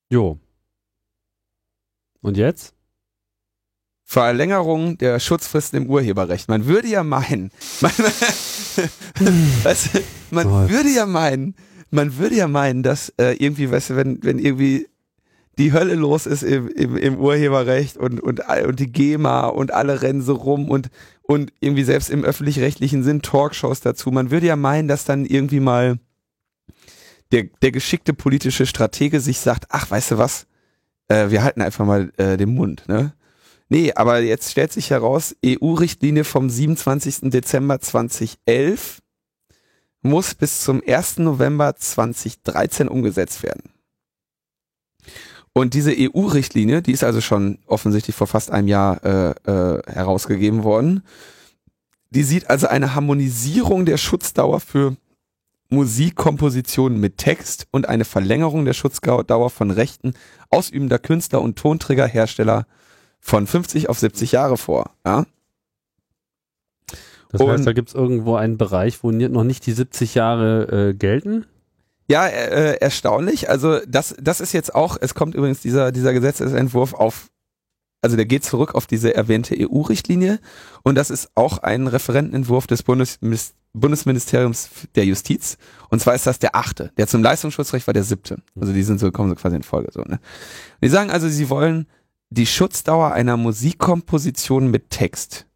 Jo. 0.08 0.38
Und 2.20 2.36
jetzt? 2.36 2.74
Verlängerung 4.04 4.98
der 4.98 5.20
Schutzfristen 5.20 5.82
im 5.82 5.88
Urheberrecht. 5.88 6.48
Man 6.48 6.66
würde 6.66 6.88
ja 6.88 7.04
meinen, 7.04 7.52
man, 7.80 7.92
man 10.32 10.46
oh. 10.48 10.68
würde 10.68 10.88
ja 10.88 11.06
meinen, 11.06 11.54
man 11.90 12.18
würde 12.18 12.36
ja 12.36 12.48
meinen, 12.48 12.82
dass 12.82 13.12
äh, 13.18 13.32
irgendwie, 13.38 13.70
weißt 13.70 13.90
du, 13.90 13.96
wenn, 13.96 14.22
wenn 14.22 14.38
irgendwie 14.38 14.88
die 15.58 15.72
Hölle 15.72 15.94
los 15.94 16.26
ist 16.26 16.42
im, 16.42 16.68
im, 16.68 16.96
im 16.96 17.18
Urheberrecht 17.18 17.96
und, 17.96 18.20
und, 18.20 18.40
und 18.40 18.80
die 18.80 18.90
GEMA 18.90 19.46
und 19.46 19.72
alle 19.72 20.00
rennen 20.00 20.22
so 20.22 20.34
rum 20.34 20.70
und, 20.70 20.88
und 21.22 21.52
irgendwie 21.60 21.84
selbst 21.84 22.10
im 22.10 22.24
öffentlich-rechtlichen 22.24 23.02
sind 23.02 23.24
Talkshows 23.24 23.80
dazu. 23.80 24.10
Man 24.10 24.30
würde 24.30 24.46
ja 24.46 24.56
meinen, 24.56 24.88
dass 24.88 25.04
dann 25.04 25.26
irgendwie 25.26 25.60
mal 25.60 25.98
der, 27.32 27.44
der 27.62 27.72
geschickte 27.72 28.14
politische 28.14 28.66
Stratege 28.66 29.20
sich 29.20 29.38
sagt, 29.40 29.66
ach, 29.68 29.90
weißt 29.90 30.12
du 30.12 30.18
was, 30.18 30.46
äh, 31.08 31.30
wir 31.30 31.42
halten 31.42 31.62
einfach 31.62 31.84
mal 31.84 32.12
äh, 32.16 32.36
den 32.36 32.54
Mund, 32.54 32.84
ne? 32.88 33.12
Nee, 33.72 33.92
aber 33.94 34.20
jetzt 34.20 34.50
stellt 34.50 34.72
sich 34.72 34.90
heraus, 34.90 35.36
EU-Richtlinie 35.46 36.24
vom 36.24 36.50
27. 36.50 37.30
Dezember 37.30 37.78
2011 37.78 38.99
muss 40.02 40.34
bis 40.34 40.62
zum 40.62 40.82
1. 40.86 41.18
November 41.18 41.76
2013 41.76 42.88
umgesetzt 42.88 43.42
werden. 43.42 43.70
Und 45.52 45.74
diese 45.74 45.92
EU-Richtlinie, 45.96 46.80
die 46.80 46.92
ist 46.92 47.04
also 47.04 47.20
schon 47.20 47.58
offensichtlich 47.66 48.14
vor 48.14 48.26
fast 48.26 48.50
einem 48.50 48.68
Jahr 48.68 49.04
äh, 49.04 49.30
äh, 49.50 49.82
herausgegeben 49.92 50.62
worden, 50.62 51.02
die 52.10 52.22
sieht 52.22 52.50
also 52.50 52.66
eine 52.66 52.94
Harmonisierung 52.94 53.84
der 53.84 53.96
Schutzdauer 53.96 54.60
für 54.60 54.96
Musikkompositionen 55.70 56.98
mit 56.98 57.18
Text 57.18 57.68
und 57.70 57.88
eine 57.88 58.04
Verlängerung 58.04 58.64
der 58.64 58.72
Schutzdauer 58.72 59.50
von 59.50 59.70
Rechten 59.70 60.14
ausübender 60.50 60.98
Künstler 60.98 61.40
und 61.40 61.56
Tonträgerhersteller 61.56 62.66
von 63.20 63.46
50 63.46 63.88
auf 63.88 63.98
70 63.98 64.32
Jahre 64.32 64.56
vor. 64.56 64.90
Ja? 65.06 65.26
Das 67.32 67.40
heißt, 67.40 67.66
da 67.66 67.72
gibt 67.72 67.90
es 67.90 67.94
irgendwo 67.94 68.34
einen 68.34 68.58
Bereich, 68.58 69.02
wo 69.02 69.10
noch 69.10 69.44
nicht 69.44 69.66
die 69.66 69.72
70 69.72 70.14
Jahre 70.14 70.90
äh, 70.90 70.94
gelten? 70.94 71.46
Ja, 72.08 72.26
äh, 72.26 72.74
erstaunlich. 72.80 73.48
Also 73.48 73.78
das, 73.86 74.16
das 74.20 74.40
ist 74.40 74.52
jetzt 74.52 74.74
auch, 74.74 74.96
es 75.00 75.14
kommt 75.14 75.36
übrigens 75.36 75.60
dieser, 75.60 75.92
dieser 75.92 76.12
Gesetzesentwurf 76.12 76.92
auf, 76.92 77.28
also 78.02 78.16
der 78.16 78.26
geht 78.26 78.44
zurück 78.44 78.74
auf 78.74 78.88
diese 78.88 79.14
erwähnte 79.14 79.54
EU-Richtlinie 79.56 80.40
und 80.82 80.96
das 80.96 81.10
ist 81.10 81.30
auch 81.36 81.58
ein 81.58 81.86
Referentenentwurf 81.86 82.66
des 82.66 82.82
Bundes, 82.82 83.20
Bundesministeriums 83.72 84.70
der 84.96 85.04
Justiz. 85.04 85.56
Und 85.88 86.00
zwar 86.00 86.16
ist 86.16 86.26
das 86.26 86.40
der 86.40 86.56
achte. 86.56 86.90
Der 86.96 87.06
zum 87.06 87.22
Leistungsschutzrecht 87.22 87.86
war 87.86 87.94
der 87.94 88.02
siebte. 88.02 88.42
Also 88.60 88.72
die 88.72 88.82
sind 88.82 88.98
so, 88.98 89.12
kommen 89.12 89.28
so 89.28 89.36
quasi 89.36 89.54
in 89.54 89.62
Folge 89.62 89.92
so, 89.92 90.02
ne? 90.02 90.18
Die 90.82 90.88
sagen 90.88 91.10
also, 91.10 91.28
sie 91.28 91.48
wollen 91.48 91.86
die 92.30 92.46
Schutzdauer 92.46 93.12
einer 93.12 93.36
Musikkomposition 93.36 94.68
mit 94.68 94.90
Text 94.90 95.46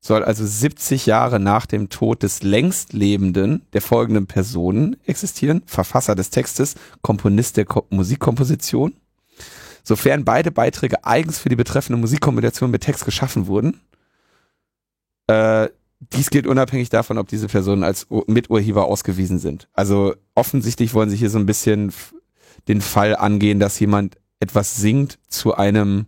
soll 0.00 0.24
also 0.24 0.46
70 0.46 1.06
Jahre 1.06 1.40
nach 1.40 1.66
dem 1.66 1.88
Tod 1.88 2.22
des 2.22 2.42
längst 2.42 2.92
Lebenden 2.92 3.62
der 3.72 3.82
folgenden 3.82 4.26
Personen 4.26 4.96
existieren. 5.06 5.62
Verfasser 5.66 6.14
des 6.14 6.30
Textes, 6.30 6.76
Komponist 7.02 7.56
der 7.56 7.64
Ko 7.64 7.84
Musikkomposition. 7.90 8.94
Sofern 9.82 10.24
beide 10.24 10.50
Beiträge 10.50 11.04
eigens 11.04 11.38
für 11.38 11.48
die 11.48 11.56
betreffende 11.56 11.98
Musikkomposition 11.98 12.70
mit 12.70 12.82
Text 12.82 13.04
geschaffen 13.04 13.46
wurden. 13.46 13.80
Äh, 15.26 15.68
dies 16.12 16.30
gilt 16.30 16.46
unabhängig 16.46 16.90
davon, 16.90 17.18
ob 17.18 17.28
diese 17.28 17.48
Personen 17.48 17.82
als 17.82 18.06
Miturheber 18.26 18.84
ausgewiesen 18.86 19.38
sind. 19.38 19.68
Also 19.72 20.14
offensichtlich 20.34 20.94
wollen 20.94 21.10
sie 21.10 21.16
hier 21.16 21.30
so 21.30 21.38
ein 21.38 21.46
bisschen 21.46 21.92
den 22.68 22.80
Fall 22.80 23.16
angehen, 23.16 23.58
dass 23.58 23.80
jemand 23.80 24.16
etwas 24.38 24.76
singt 24.76 25.18
zu 25.28 25.54
einem, 25.54 26.06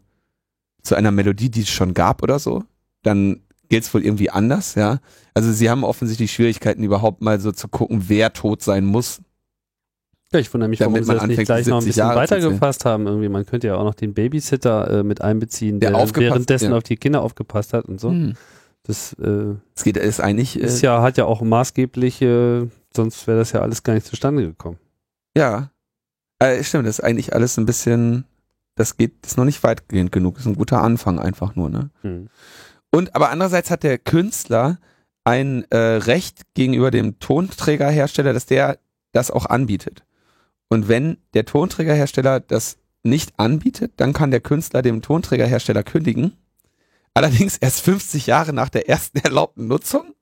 zu 0.82 0.95
einer 0.95 1.11
Melodie, 1.11 1.51
die 1.51 1.62
es 1.62 1.70
schon 1.70 1.95
gab 1.95 2.22
oder 2.22 2.38
so. 2.38 2.62
Dann 3.03 3.41
gilt 3.71 3.85
es 3.85 3.95
wohl 3.95 4.05
irgendwie 4.05 4.29
anders, 4.29 4.75
ja. 4.75 4.99
Also 5.33 5.53
sie 5.53 5.71
haben 5.71 5.85
offensichtlich 5.85 6.33
Schwierigkeiten, 6.33 6.83
überhaupt 6.83 7.23
mal 7.23 7.41
so 7.41 7.53
zu 7.53 7.68
gucken, 7.68 8.05
wer 8.09 8.35
tot 8.35 8.62
sein 8.62 8.85
muss. 8.85 9.23
Ja, 10.33 10.39
ich 10.39 10.53
wundere 10.53 10.68
mich, 10.68 10.81
warum 10.81 11.03
sie 11.03 11.12
das 11.12 11.27
nicht 11.27 11.45
gleich 11.45 11.66
noch 11.66 11.79
ein 11.79 11.85
bisschen 11.85 12.01
Jahre 12.01 12.16
weitergefasst 12.16 12.85
haben. 12.85 13.07
Irgendwie, 13.07 13.29
man 13.29 13.47
könnte 13.47 13.68
ja 13.68 13.77
auch 13.77 13.85
noch 13.85 13.95
den 13.95 14.12
Babysitter 14.12 15.01
äh, 15.01 15.03
mit 15.03 15.23
einbeziehen, 15.23 15.81
der, 15.81 15.93
der 15.93 16.16
währenddessen 16.16 16.71
ja. 16.71 16.77
auf 16.77 16.83
die 16.83 16.97
Kinder 16.97 17.23
aufgepasst 17.23 17.73
hat 17.73 17.87
und 17.87 18.01
so. 18.01 18.11
Hm. 18.11 18.35
Das, 18.83 19.12
äh, 19.14 19.55
das 19.75 19.85
geht 19.85 19.97
ist 19.97 20.21
eigentlich 20.21 20.61
äh, 20.61 20.64
ist 20.64 20.83
ja 20.83 21.03
hat 21.03 21.16
ja 21.16 21.25
auch 21.25 21.43
maßgebliche, 21.43 22.68
sonst 22.95 23.27
wäre 23.27 23.39
das 23.39 23.53
ja 23.53 23.61
alles 23.61 23.83
gar 23.83 23.95
nicht 23.95 24.07
zustande 24.07 24.43
gekommen. 24.43 24.79
Ja, 25.37 25.71
äh, 26.39 26.62
stimmt. 26.64 26.87
Das 26.87 26.99
ist 26.99 27.05
eigentlich 27.05 27.35
alles 27.35 27.57
ein 27.57 27.66
bisschen, 27.66 28.25
das 28.75 28.97
geht, 28.97 29.12
ist 29.25 29.37
noch 29.37 29.45
nicht 29.45 29.62
weitgehend 29.62 30.12
genug. 30.12 30.35
Das 30.35 30.45
ist 30.45 30.53
ein 30.53 30.57
guter 30.57 30.83
Anfang 30.83 31.18
einfach 31.18 31.57
nur, 31.57 31.71
ne? 31.71 31.91
Hm. 32.03 32.29
Und 32.91 33.14
aber 33.14 33.30
andererseits 33.30 33.70
hat 33.70 33.82
der 33.82 33.99
Künstler 33.99 34.78
ein 35.24 35.64
äh, 35.70 35.76
Recht 35.76 36.43
gegenüber 36.55 36.91
dem 36.91 37.18
Tonträgerhersteller, 37.18 38.32
dass 38.32 38.47
der 38.47 38.78
das 39.12 39.30
auch 39.30 39.47
anbietet. 39.47 40.05
Und 40.68 40.88
wenn 40.88 41.18
der 41.34 41.45
Tonträgerhersteller 41.45 42.41
das 42.41 42.78
nicht 43.03 43.38
anbietet, 43.38 43.95
dann 43.97 44.12
kann 44.12 44.30
der 44.30 44.41
Künstler 44.41 44.82
dem 44.82 45.03
Tonträgerhersteller 45.03 45.82
kündigen. 45.82 46.36
Allerdings 47.14 47.57
erst 47.57 47.80
50 47.82 48.26
Jahre 48.26 48.53
nach 48.53 48.68
der 48.68 48.88
ersten 48.88 49.18
erlaubten 49.24 49.66
Nutzung 49.66 50.14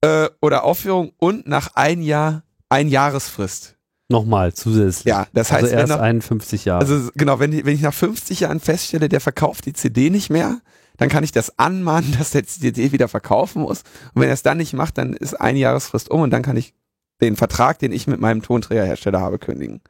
äh, 0.00 0.28
oder 0.40 0.64
Aufführung 0.64 1.12
und 1.18 1.46
nach 1.46 1.74
ein 1.74 2.02
Jahr, 2.02 2.44
ein 2.68 2.88
Jahresfrist. 2.88 3.76
Nochmal 4.08 4.52
zusätzlich. 4.52 5.06
Ja, 5.06 5.26
das 5.32 5.50
also 5.50 5.66
heißt, 5.66 5.74
also 5.74 5.76
erst 5.76 5.88
nach, 5.88 6.00
51 6.00 6.64
Jahre. 6.66 6.80
Also 6.80 7.10
genau, 7.14 7.38
wenn, 7.38 7.52
wenn 7.64 7.74
ich 7.74 7.80
nach 7.80 7.94
50 7.94 8.40
Jahren 8.40 8.60
feststelle, 8.60 9.08
der 9.08 9.20
verkauft 9.20 9.64
die 9.66 9.72
CD 9.72 10.10
nicht 10.10 10.28
mehr, 10.28 10.60
dann 10.96 11.08
kann 11.08 11.24
ich 11.24 11.32
das 11.32 11.58
anmahnen, 11.58 12.14
dass 12.18 12.30
der 12.30 12.46
CD 12.46 12.92
wieder 12.92 13.08
verkaufen 13.08 13.62
muss. 13.62 13.82
Und 14.14 14.22
wenn 14.22 14.28
er 14.28 14.34
es 14.34 14.42
dann 14.42 14.58
nicht 14.58 14.72
macht, 14.72 14.98
dann 14.98 15.14
ist 15.14 15.34
ein 15.34 15.56
Jahresfrist 15.56 16.10
um 16.10 16.22
und 16.22 16.30
dann 16.30 16.42
kann 16.42 16.56
ich 16.56 16.74
den 17.20 17.36
Vertrag, 17.36 17.78
den 17.78 17.92
ich 17.92 18.06
mit 18.06 18.20
meinem 18.20 18.42
Tonträgerhersteller 18.42 19.20
habe, 19.20 19.38
kündigen. 19.38 19.80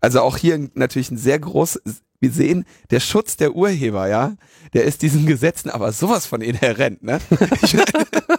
Also 0.00 0.20
auch 0.20 0.36
hier 0.36 0.68
natürlich 0.74 1.10
ein 1.10 1.18
sehr 1.18 1.38
groß, 1.38 1.80
wir 2.20 2.30
sehen, 2.30 2.64
der 2.90 3.00
Schutz 3.00 3.36
der 3.36 3.54
Urheber, 3.54 4.08
ja, 4.08 4.34
der 4.72 4.84
ist 4.84 5.02
diesen 5.02 5.26
Gesetzen 5.26 5.68
aber 5.68 5.92
sowas 5.92 6.26
von 6.26 6.40
inhärent, 6.40 7.02
ne? 7.02 7.20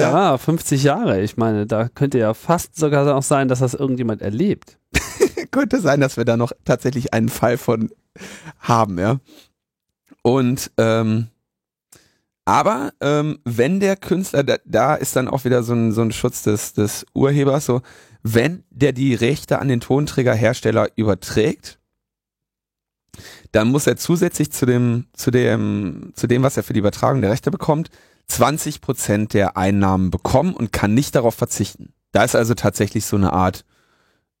ja. 0.00 0.30
ja, 0.32 0.38
50 0.38 0.82
Jahre. 0.82 1.20
Ich 1.22 1.36
meine, 1.36 1.66
da 1.66 1.88
könnte 1.88 2.18
ja 2.18 2.34
fast 2.34 2.76
sogar 2.76 3.14
auch 3.14 3.22
sein, 3.22 3.48
dass 3.48 3.60
das 3.60 3.74
irgendjemand 3.74 4.22
erlebt. 4.22 4.78
könnte 5.50 5.80
sein, 5.80 6.00
dass 6.00 6.16
wir 6.16 6.24
da 6.24 6.36
noch 6.36 6.52
tatsächlich 6.64 7.12
einen 7.12 7.28
Fall 7.28 7.58
von 7.58 7.90
haben, 8.60 8.98
ja. 8.98 9.18
Und 10.22 10.70
ähm, 10.76 11.28
aber 12.44 12.92
ähm, 13.02 13.40
wenn 13.44 13.78
der 13.78 13.96
Künstler, 13.96 14.42
da, 14.42 14.56
da 14.64 14.94
ist 14.94 15.14
dann 15.16 15.28
auch 15.28 15.44
wieder 15.44 15.62
so 15.62 15.74
ein, 15.74 15.92
so 15.92 16.00
ein 16.00 16.12
Schutz 16.12 16.42
des, 16.42 16.72
des 16.72 17.04
Urhebers, 17.12 17.66
so, 17.66 17.82
wenn 18.22 18.64
der 18.70 18.92
die 18.92 19.14
Rechte 19.14 19.58
an 19.58 19.68
den 19.68 19.80
Tonträgerhersteller 19.80 20.88
überträgt, 20.96 21.77
dann 23.52 23.68
muss 23.68 23.86
er 23.86 23.96
zusätzlich 23.96 24.52
zu 24.52 24.66
dem, 24.66 25.06
zu 25.12 25.30
dem, 25.30 26.12
zu 26.14 26.26
dem, 26.26 26.42
was 26.42 26.56
er 26.56 26.62
für 26.62 26.72
die 26.72 26.80
Übertragung 26.80 27.20
der 27.20 27.30
Rechte 27.30 27.50
bekommt, 27.50 27.90
20 28.28 28.80
Prozent 28.80 29.34
der 29.34 29.56
Einnahmen 29.56 30.10
bekommen 30.10 30.54
und 30.54 30.72
kann 30.72 30.94
nicht 30.94 31.14
darauf 31.14 31.34
verzichten. 31.34 31.92
Da 32.12 32.24
ist 32.24 32.36
also 32.36 32.54
tatsächlich 32.54 33.06
so 33.06 33.16
eine 33.16 33.32
Art 33.32 33.64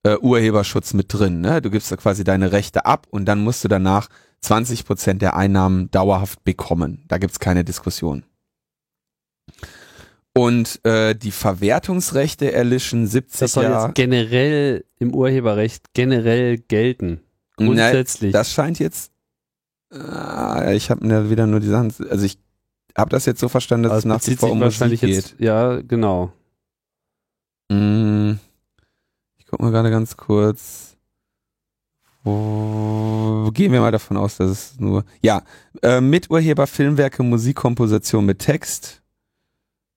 äh, 0.02 0.16
Urheberschutz 0.16 0.94
mit 0.94 1.12
drin. 1.12 1.40
Ne? 1.40 1.60
Du 1.62 1.70
gibst 1.70 1.90
da 1.90 1.96
quasi 1.96 2.24
deine 2.24 2.52
Rechte 2.52 2.86
ab 2.86 3.06
und 3.10 3.24
dann 3.26 3.42
musst 3.42 3.64
du 3.64 3.68
danach 3.68 4.08
20 4.40 4.84
Prozent 4.84 5.22
der 5.22 5.36
Einnahmen 5.36 5.90
dauerhaft 5.90 6.44
bekommen. 6.44 7.04
Da 7.08 7.18
gibt's 7.18 7.40
keine 7.40 7.64
Diskussion. 7.64 8.24
Und 10.34 10.84
äh, 10.84 11.16
die 11.16 11.32
Verwertungsrechte 11.32 12.52
erlischen 12.52 13.06
70 13.06 13.40
Das 13.40 13.52
soll 13.52 13.64
jetzt 13.64 13.94
generell 13.94 14.84
im 14.98 15.12
Urheberrecht 15.12 15.92
generell 15.94 16.58
gelten. 16.58 17.22
Grundsätzlich. 17.58 18.32
Na, 18.32 18.40
das 18.40 18.52
scheint 18.52 18.78
jetzt. 18.78 19.12
Äh, 19.92 20.76
ich 20.76 20.90
habe 20.90 21.06
mir 21.06 21.30
wieder 21.30 21.46
nur 21.46 21.60
die 21.60 21.68
Sachen. 21.68 21.92
Also 22.08 22.24
ich 22.24 22.38
habe 22.96 23.10
das 23.10 23.26
jetzt 23.26 23.40
so 23.40 23.48
verstanden, 23.48 23.84
dass 23.84 23.92
also 23.92 24.08
es 24.08 24.26
nach 24.26 24.26
wie 24.26 24.36
vor 24.36 24.52
um 24.52 24.58
Musik 24.58 25.02
jetzt, 25.02 25.38
geht. 25.38 25.40
Ja, 25.40 25.80
genau. 25.80 26.32
Mm, 27.68 28.32
ich 29.36 29.46
guck 29.46 29.60
mal 29.60 29.70
gerade 29.70 29.90
ganz 29.90 30.16
kurz. 30.16 30.96
Wo, 32.24 33.50
gehen 33.52 33.72
wir 33.72 33.80
mal 33.80 33.92
davon 33.92 34.16
aus, 34.16 34.36
dass 34.36 34.50
es 34.50 34.80
nur. 34.80 35.04
Ja, 35.22 35.42
äh, 35.82 36.00
Miturheber, 36.00 36.66
Filmwerke, 36.66 37.22
Musikkomposition 37.22 38.26
mit 38.26 38.40
Text. 38.40 39.02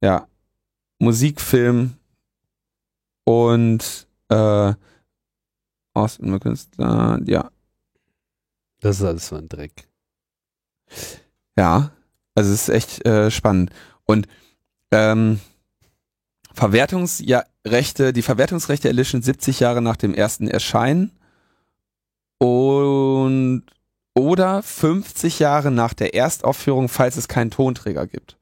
Ja. 0.02 0.28
Musikfilm 1.00 1.96
und 3.24 4.08
äh, 4.30 4.74
Austin 5.94 6.40
Künstler, 6.40 7.20
ja. 7.26 7.52
Das 8.80 9.00
ist 9.00 9.06
alles 9.06 9.28
so 9.28 9.36
ein 9.36 9.50
Dreck. 9.50 9.88
Ja, 11.58 11.92
also 12.36 12.52
es 12.52 12.68
ist 12.68 12.70
echt 12.70 13.06
äh, 13.06 13.30
spannend. 13.30 13.72
Und 14.06 14.28
ähm, 14.92 15.40
Verwertungsrechte, 16.54 18.14
die 18.14 18.22
Verwertungsrechte 18.22 18.88
erlischen 18.88 19.22
70 19.22 19.60
Jahre 19.60 19.82
nach 19.82 19.98
dem 19.98 20.14
ersten 20.14 20.48
Erscheinen 20.48 21.12
und 22.40 23.64
oder 24.16 24.62
50 24.62 25.40
Jahre 25.40 25.72
nach 25.72 25.94
der 25.94 26.14
Erstaufführung, 26.14 26.90
falls 26.90 27.16
es 27.16 27.28
keinen 27.28 27.52
Tonträger 27.52 28.08
gibt. 28.08 28.38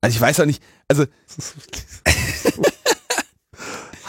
Also 0.00 0.14
ich 0.14 0.20
weiß 0.20 0.40
auch 0.40 0.46
nicht, 0.46 0.62
also 0.88 1.06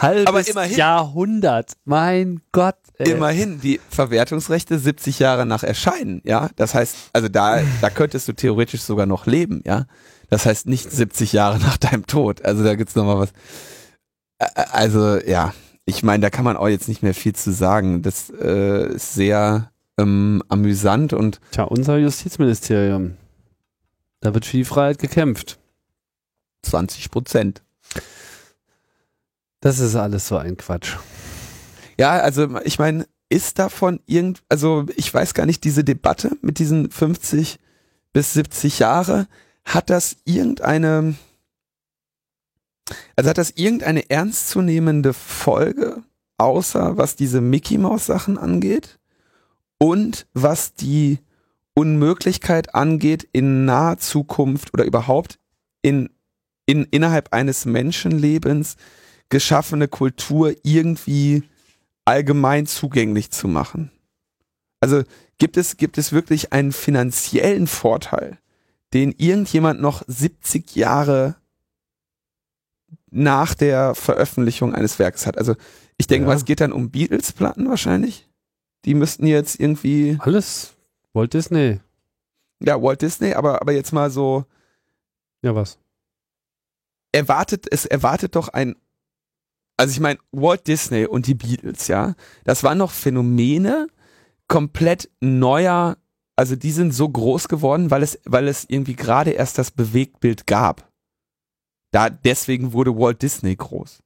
halbes 0.04 0.26
aber 0.26 0.46
immerhin, 0.46 0.76
Jahrhundert, 0.76 1.72
mein 1.84 2.40
Gott. 2.52 2.76
Ey. 2.98 3.10
Immerhin 3.10 3.60
die 3.60 3.80
Verwertungsrechte 3.90 4.78
70 4.78 5.18
Jahre 5.18 5.46
nach 5.46 5.62
Erscheinen, 5.62 6.20
ja. 6.24 6.48
Das 6.56 6.74
heißt, 6.74 6.96
also 7.12 7.28
da, 7.28 7.60
da 7.80 7.90
könntest 7.90 8.28
du 8.28 8.32
theoretisch 8.32 8.82
sogar 8.82 9.06
noch 9.06 9.26
leben, 9.26 9.62
ja. 9.64 9.86
Das 10.30 10.46
heißt 10.46 10.66
nicht 10.66 10.90
70 10.90 11.32
Jahre 11.32 11.58
nach 11.58 11.76
deinem 11.76 12.06
Tod. 12.06 12.44
Also 12.44 12.64
da 12.64 12.74
gibt's 12.74 12.94
noch 12.94 13.04
mal 13.04 13.18
was. 13.18 13.32
Also 14.72 15.18
ja, 15.18 15.52
ich 15.86 16.02
meine, 16.02 16.22
da 16.22 16.30
kann 16.30 16.44
man 16.44 16.56
auch 16.56 16.68
jetzt 16.68 16.88
nicht 16.88 17.02
mehr 17.02 17.14
viel 17.14 17.34
zu 17.34 17.52
sagen. 17.52 18.02
Das 18.02 18.30
äh, 18.30 18.94
ist 18.94 19.14
sehr 19.14 19.70
ähm, 19.98 20.42
amüsant 20.48 21.12
und. 21.12 21.40
Tja, 21.50 21.64
unser 21.64 21.98
Justizministerium. 21.98 23.16
Da 24.20 24.32
wird 24.32 24.46
für 24.46 24.56
die 24.56 24.64
Freiheit 24.64 24.98
gekämpft. 24.98 25.58
20 26.62 27.10
Prozent. 27.10 27.62
Das 29.64 29.78
ist 29.78 29.96
alles 29.96 30.28
so 30.28 30.36
ein 30.36 30.58
Quatsch. 30.58 30.98
Ja, 31.96 32.18
also 32.18 32.60
ich 32.64 32.78
meine, 32.78 33.06
ist 33.30 33.58
davon 33.58 33.98
irgend, 34.04 34.42
also 34.50 34.84
ich 34.94 35.12
weiß 35.12 35.32
gar 35.32 35.46
nicht, 35.46 35.64
diese 35.64 35.84
Debatte 35.84 36.36
mit 36.42 36.58
diesen 36.58 36.90
50 36.90 37.58
bis 38.12 38.34
70 38.34 38.80
Jahre, 38.80 39.26
hat 39.64 39.88
das 39.88 40.18
irgendeine, 40.26 41.14
Also 43.16 43.30
hat 43.30 43.38
das 43.38 43.52
irgendeine 43.52 44.10
ernstzunehmende 44.10 45.14
Folge, 45.14 46.02
außer 46.36 46.98
was 46.98 47.16
diese 47.16 47.40
Mickey 47.40 47.78
Mouse 47.78 48.04
Sachen 48.04 48.36
angeht 48.36 48.98
und 49.78 50.26
was 50.34 50.74
die 50.74 51.20
Unmöglichkeit 51.72 52.74
angeht, 52.74 53.26
in 53.32 53.64
naher 53.64 53.96
Zukunft 53.96 54.74
oder 54.74 54.84
überhaupt 54.84 55.38
in, 55.80 56.10
in 56.66 56.84
innerhalb 56.90 57.32
eines 57.32 57.64
Menschenlebens 57.64 58.76
geschaffene 59.34 59.88
Kultur 59.88 60.54
irgendwie 60.62 61.42
allgemein 62.04 62.66
zugänglich 62.66 63.32
zu 63.32 63.48
machen. 63.48 63.90
Also 64.78 65.02
gibt 65.38 65.56
es, 65.56 65.76
gibt 65.76 65.98
es 65.98 66.12
wirklich 66.12 66.52
einen 66.52 66.70
finanziellen 66.70 67.66
Vorteil, 67.66 68.38
den 68.92 69.10
irgendjemand 69.18 69.80
noch 69.80 70.04
70 70.06 70.76
Jahre 70.76 71.34
nach 73.10 73.54
der 73.54 73.96
Veröffentlichung 73.96 74.72
eines 74.72 75.00
Werkes 75.00 75.26
hat. 75.26 75.36
Also 75.36 75.56
ich 75.98 76.06
denke 76.06 76.22
Ja. 76.26 76.28
mal, 76.28 76.36
es 76.36 76.44
geht 76.44 76.60
dann 76.60 76.72
um 76.72 76.90
Beatles-Platten 76.92 77.68
wahrscheinlich. 77.68 78.28
Die 78.84 78.94
müssten 78.94 79.26
jetzt 79.26 79.58
irgendwie, 79.58 80.16
Alles 80.20 80.74
Walt 81.12 81.34
Disney. 81.34 81.80
ja, 82.60 82.80
Walt 82.80 83.02
Disney, 83.02 83.34
aber, 83.34 83.60
aber 83.62 83.72
jetzt 83.72 83.92
mal 83.92 84.12
so, 84.12 84.44
Ja, 85.42 85.56
was? 85.56 85.78
erwartet, 87.12 87.66
es 87.70 87.84
erwartet 87.84 88.36
doch 88.36 88.48
ein, 88.48 88.76
also 89.76 89.92
ich 89.92 90.00
meine, 90.00 90.18
Walt 90.32 90.66
Disney 90.66 91.06
und 91.06 91.26
die 91.26 91.34
Beatles, 91.34 91.88
ja, 91.88 92.14
das 92.44 92.62
waren 92.62 92.78
noch 92.78 92.90
Phänomene 92.90 93.88
komplett 94.48 95.10
neuer, 95.20 95.96
also 96.36 96.56
die 96.56 96.70
sind 96.70 96.92
so 96.92 97.08
groß 97.08 97.48
geworden, 97.48 97.90
weil 97.90 98.02
es, 98.02 98.18
weil 98.24 98.48
es 98.48 98.64
irgendwie 98.68 98.96
gerade 98.96 99.30
erst 99.30 99.58
das 99.58 99.70
Bewegtbild 99.70 100.46
gab. 100.46 100.90
Da, 101.92 102.10
deswegen 102.10 102.72
wurde 102.72 102.96
Walt 102.96 103.22
Disney 103.22 103.54
groß. 103.54 104.02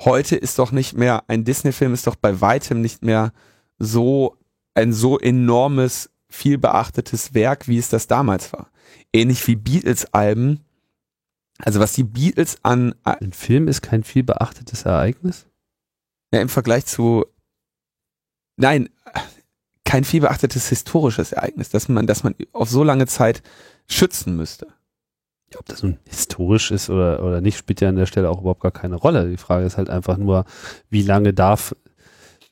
Heute 0.00 0.36
ist 0.36 0.58
doch 0.58 0.72
nicht 0.72 0.94
mehr, 0.94 1.24
ein 1.28 1.44
Disney-Film 1.44 1.94
ist 1.94 2.06
doch 2.06 2.16
bei 2.16 2.40
weitem 2.40 2.80
nicht 2.80 3.02
mehr 3.02 3.32
so, 3.78 4.36
ein 4.74 4.92
so 4.92 5.18
enormes, 5.18 6.10
viel 6.28 6.58
beachtetes 6.58 7.32
Werk, 7.32 7.68
wie 7.68 7.78
es 7.78 7.88
das 7.88 8.08
damals 8.08 8.52
war. 8.52 8.70
Ähnlich 9.12 9.46
wie 9.46 9.56
Beatles-Alben, 9.56 10.65
also 11.58 11.80
was 11.80 11.92
die 11.94 12.04
Beatles 12.04 12.58
an, 12.62 12.94
Ein 13.04 13.32
Film 13.32 13.68
ist 13.68 13.82
kein 13.82 14.04
viel 14.04 14.22
beachtetes 14.22 14.84
Ereignis? 14.84 15.46
ja, 16.32 16.40
im 16.40 16.48
Vergleich 16.48 16.84
zu, 16.86 17.24
nein, 18.56 18.88
kein 19.84 20.04
viel 20.04 20.20
beachtetes 20.20 20.68
historisches 20.68 21.32
Ereignis, 21.32 21.70
dass 21.70 21.88
man, 21.88 22.06
dass 22.06 22.24
man 22.24 22.34
auf 22.52 22.68
so 22.68 22.82
lange 22.82 23.06
Zeit 23.06 23.42
schützen 23.88 24.36
müsste. 24.36 24.66
Ja, 25.52 25.60
ob 25.60 25.66
das 25.66 25.82
nun 25.84 25.98
historisch 26.08 26.72
ist 26.72 26.90
oder, 26.90 27.22
oder 27.22 27.40
nicht, 27.40 27.56
spielt 27.56 27.80
ja 27.80 27.88
an 27.88 27.94
der 27.96 28.06
Stelle 28.06 28.28
auch 28.28 28.40
überhaupt 28.40 28.60
gar 28.62 28.72
keine 28.72 28.96
Rolle. 28.96 29.30
Die 29.30 29.36
Frage 29.36 29.64
ist 29.64 29.76
halt 29.76 29.88
einfach 29.88 30.16
nur, 30.16 30.44
wie 30.90 31.02
lange 31.02 31.32
darf, 31.32 31.76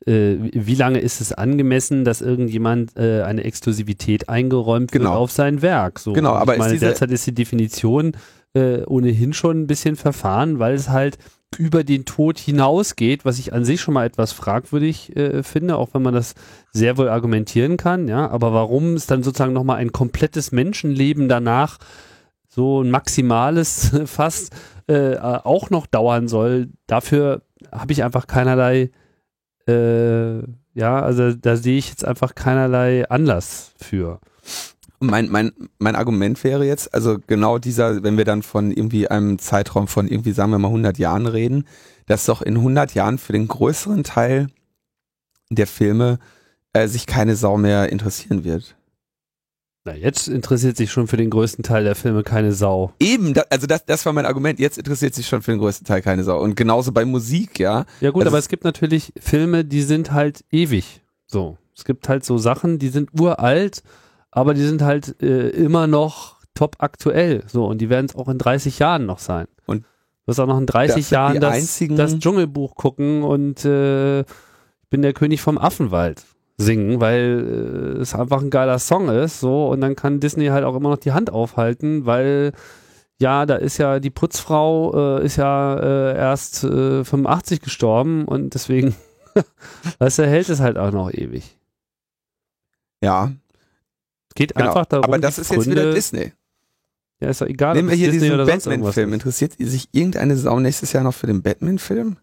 äh, 0.07 0.37
wie 0.53 0.77
lange 0.77 1.01
ist 1.01 1.21
es 1.21 1.33
angemessen, 1.33 2.05
dass 2.05 2.21
irgendjemand 2.21 2.97
äh, 2.97 3.23
eine 3.23 3.43
Exklusivität 3.43 4.29
eingeräumt 4.29 4.93
wird 4.93 5.03
Genau. 5.03 5.17
auf 5.17 5.33
sein 5.33 5.61
Werk? 5.61 5.99
So, 5.99 6.13
Genau, 6.13 6.35
aber 6.35 6.57
meine, 6.57 6.73
diese- 6.75 6.87
derzeit 6.87 7.11
ist 7.11 7.27
die 7.27 7.35
Definition 7.35 8.13
äh, 8.55 8.83
ohnehin 8.85 9.33
schon 9.33 9.63
ein 9.63 9.67
bisschen 9.67 9.97
verfahren, 9.97 10.59
weil 10.59 10.75
es 10.75 10.89
halt 10.89 11.19
über 11.59 11.85
den 11.85 12.05
Tod 12.05 12.39
hinausgeht, 12.39 13.25
was 13.25 13.39
ich 13.39 13.53
an 13.53 13.65
sich 13.65 13.81
schon 13.81 13.95
mal 13.95 14.07
etwas 14.07 14.33
fragwürdig 14.33 15.17
äh, 15.17 15.43
finde, 15.43 15.77
auch 15.77 15.91
wenn 15.93 16.03
man 16.03 16.15
das 16.15 16.35
sehr 16.73 16.97
wohl 16.97 17.09
argumentieren 17.09 17.77
kann, 17.77 18.09
ja, 18.09 18.29
aber 18.29 18.53
warum 18.53 18.95
es 18.95 19.07
dann 19.07 19.23
sozusagen 19.23 19.53
nochmal 19.53 19.77
ein 19.79 19.93
komplettes 19.93 20.53
Menschenleben 20.53 21.29
danach 21.29 21.79
so 22.49 22.83
ein 22.83 22.91
maximales 22.91 23.93
fast 24.07 24.55
äh, 24.87 25.17
auch 25.17 25.71
noch 25.71 25.87
dauern 25.87 26.29
soll, 26.29 26.71
dafür 26.87 27.43
habe 27.71 27.93
ich 27.93 28.05
einfach 28.05 28.27
keinerlei, 28.27 28.91
äh, 29.69 30.39
ja, 30.75 31.01
also 31.01 31.33
da 31.33 31.57
sehe 31.57 31.79
ich 31.79 31.89
jetzt 31.89 32.05
einfach 32.05 32.35
keinerlei 32.35 33.09
Anlass 33.09 33.75
für. 33.77 34.21
Mein, 35.07 35.29
mein, 35.31 35.53
mein 35.79 35.97
Argument 35.97 36.43
wäre 36.45 36.65
jetzt, 36.67 36.93
also 36.95 37.19
genau 37.27 37.59
dieser, 37.59 38.03
wenn 38.03 38.17
wir 38.17 38.25
dann 38.25 38.43
von 38.43 38.71
irgendwie 38.71 39.09
einem 39.09 39.39
Zeitraum 39.39 39.87
von 39.89 40.09
irgendwie, 40.09 40.33
sagen 40.33 40.51
wir 40.51 40.59
mal 40.59 40.69
100 40.69 40.99
Jahren 40.99 41.27
reden, 41.27 41.67
dass 42.07 42.27
doch 42.27 42.43
in 42.43 42.57
100 42.57 42.95
Jahren 42.95 43.19
für 43.19 43.33
den 43.33 43.49
größeren 43.49 44.05
Teil 44.05 44.49
der 45.51 45.67
Filme 45.67 46.19
äh, 46.73 46.89
sich 46.89 47.07
keine 47.07 47.37
Sau 47.37 47.57
mehr 47.57 47.91
interessieren 47.91 48.45
wird. 48.45 48.77
Na, 49.87 49.95
jetzt 49.95 50.29
interessiert 50.29 50.79
sich 50.79 50.91
schon 50.91 51.07
für 51.09 51.19
den 51.19 51.29
größten 51.29 51.63
Teil 51.63 51.85
der 51.85 51.95
Filme 51.95 52.23
keine 52.23 52.53
Sau. 52.53 52.95
Eben, 53.01 53.35
da, 53.35 53.43
also 53.51 53.67
das, 53.67 53.85
das 53.85 54.07
war 54.07 54.15
mein 54.15 54.25
Argument. 54.25 54.59
Jetzt 54.59 54.79
interessiert 54.79 55.15
sich 55.15 55.27
schon 55.29 55.43
für 55.43 55.51
den 55.53 55.61
größten 55.61 55.87
Teil 55.87 56.01
keine 56.01 56.25
Sau. 56.25 56.41
Und 56.41 56.57
genauso 56.57 56.91
bei 56.91 57.05
Musik, 57.05 57.59
ja. 57.59 57.85
Ja 58.01 58.11
gut, 58.11 58.23
Also 58.23 58.31
aber 58.31 58.39
es- 58.39 58.47
es 58.47 58.49
gibt 58.49 58.65
natürlich 58.65 59.13
Filme, 59.21 59.63
die 59.65 59.83
sind 59.83 60.13
halt 60.13 60.43
ewig. 60.51 61.03
So, 61.27 61.59
es 61.77 61.85
gibt 61.85 62.09
halt 62.09 62.25
so 62.25 62.39
Sachen, 62.39 62.79
die 62.79 62.89
sind 62.89 63.11
uralt, 63.21 63.83
aber 64.35 64.53
die 64.53 64.63
sind 64.63 64.83
halt 64.83 65.23
äh, 65.23 65.49
immer 65.51 65.87
noch 65.87 66.41
top 66.55 66.77
aktuell. 66.81 67.45
So 67.47 67.67
und 67.67 67.79
die 67.79 67.89
werden 67.89 68.07
es 68.07 68.17
auch 68.17 68.29
in 68.29 68.39
30 68.39 68.81
Jahren 68.81 69.07
noch 69.07 69.21
sein. 69.21 69.47
Und 69.65 69.83
du 69.83 69.87
wirst 70.27 70.41
auch 70.41 70.49
noch 70.49 70.59
in 70.59 70.67
30 70.67 70.97
das 70.97 71.11
Jahren 71.11 71.41
das, 71.41 71.79
das 71.91 72.19
Dschungelbuch 72.19 72.75
gucken 72.75 73.23
und 73.23 73.65
äh, 73.65 74.21
ich 74.21 74.89
bin 74.91 75.03
der 75.03 75.13
König 75.13 75.41
vom 75.41 75.57
Affenwald 75.57 76.25
singen, 76.57 77.01
weil 77.01 77.95
äh, 77.97 78.01
es 78.01 78.15
einfach 78.15 78.41
ein 78.41 78.51
geiler 78.51 78.81
Song 78.81 79.09
ist. 79.09 79.39
So 79.39 79.69
und 79.69 79.81
dann 79.81 79.95
kann 79.95 80.19
Disney 80.19 80.47
halt 80.47 80.65
auch 80.65 80.75
immer 80.75 80.91
noch 80.91 80.99
die 80.99 81.13
Hand 81.13 81.31
aufhalten, 81.31 82.05
weil 82.05 82.53
ja, 83.21 83.47
da 83.47 83.55
ist 83.55 83.79
ja 83.79 84.01
die 84.01 84.11
Putzfrau 84.11 85.19
äh, 85.21 85.25
ist 85.25 85.37
ja 85.37 85.77
äh, 85.77 86.17
erst 86.17 86.65
äh, 86.65 87.05
85 87.05 87.61
gestorben 87.61 88.25
und 88.25 88.55
deswegen, 88.55 88.97
weißt 90.01 90.19
du, 90.19 90.27
hält 90.27 90.49
es 90.49 90.59
halt 90.59 90.77
auch 90.77 90.91
noch 90.91 91.13
ewig. 91.13 91.57
Ja, 93.01 93.31
Es 94.35 94.41
geht 94.41 94.55
genau. 94.55 94.71
einfach 94.71 94.87
darum, 94.87 95.05
aber 95.05 95.19
das 95.19 95.39
ist 95.39 95.51
jetzt 95.51 95.65
Gründe, 95.65 95.83
wieder 95.83 95.95
Disney. 95.95 96.33
Ja, 97.21 97.31
ist 97.31 97.41
doch 97.41 97.47
egal. 97.47 97.77
Nehmen 97.77 97.89
wir 97.89 97.97
hier 97.97 98.11
Disney 98.11 98.31
diesen 98.31 98.47
Batman-Film. 98.47 99.13
Interessiert 99.13 99.53
sich 99.59 99.89
irgendeine 99.93 100.37
Sau 100.37 100.59
nächstes 100.59 100.93
Jahr 100.93 101.05
noch 101.05 101.15
für 101.15 101.29
den 101.29 101.43
Batman-Film? 101.43 102.17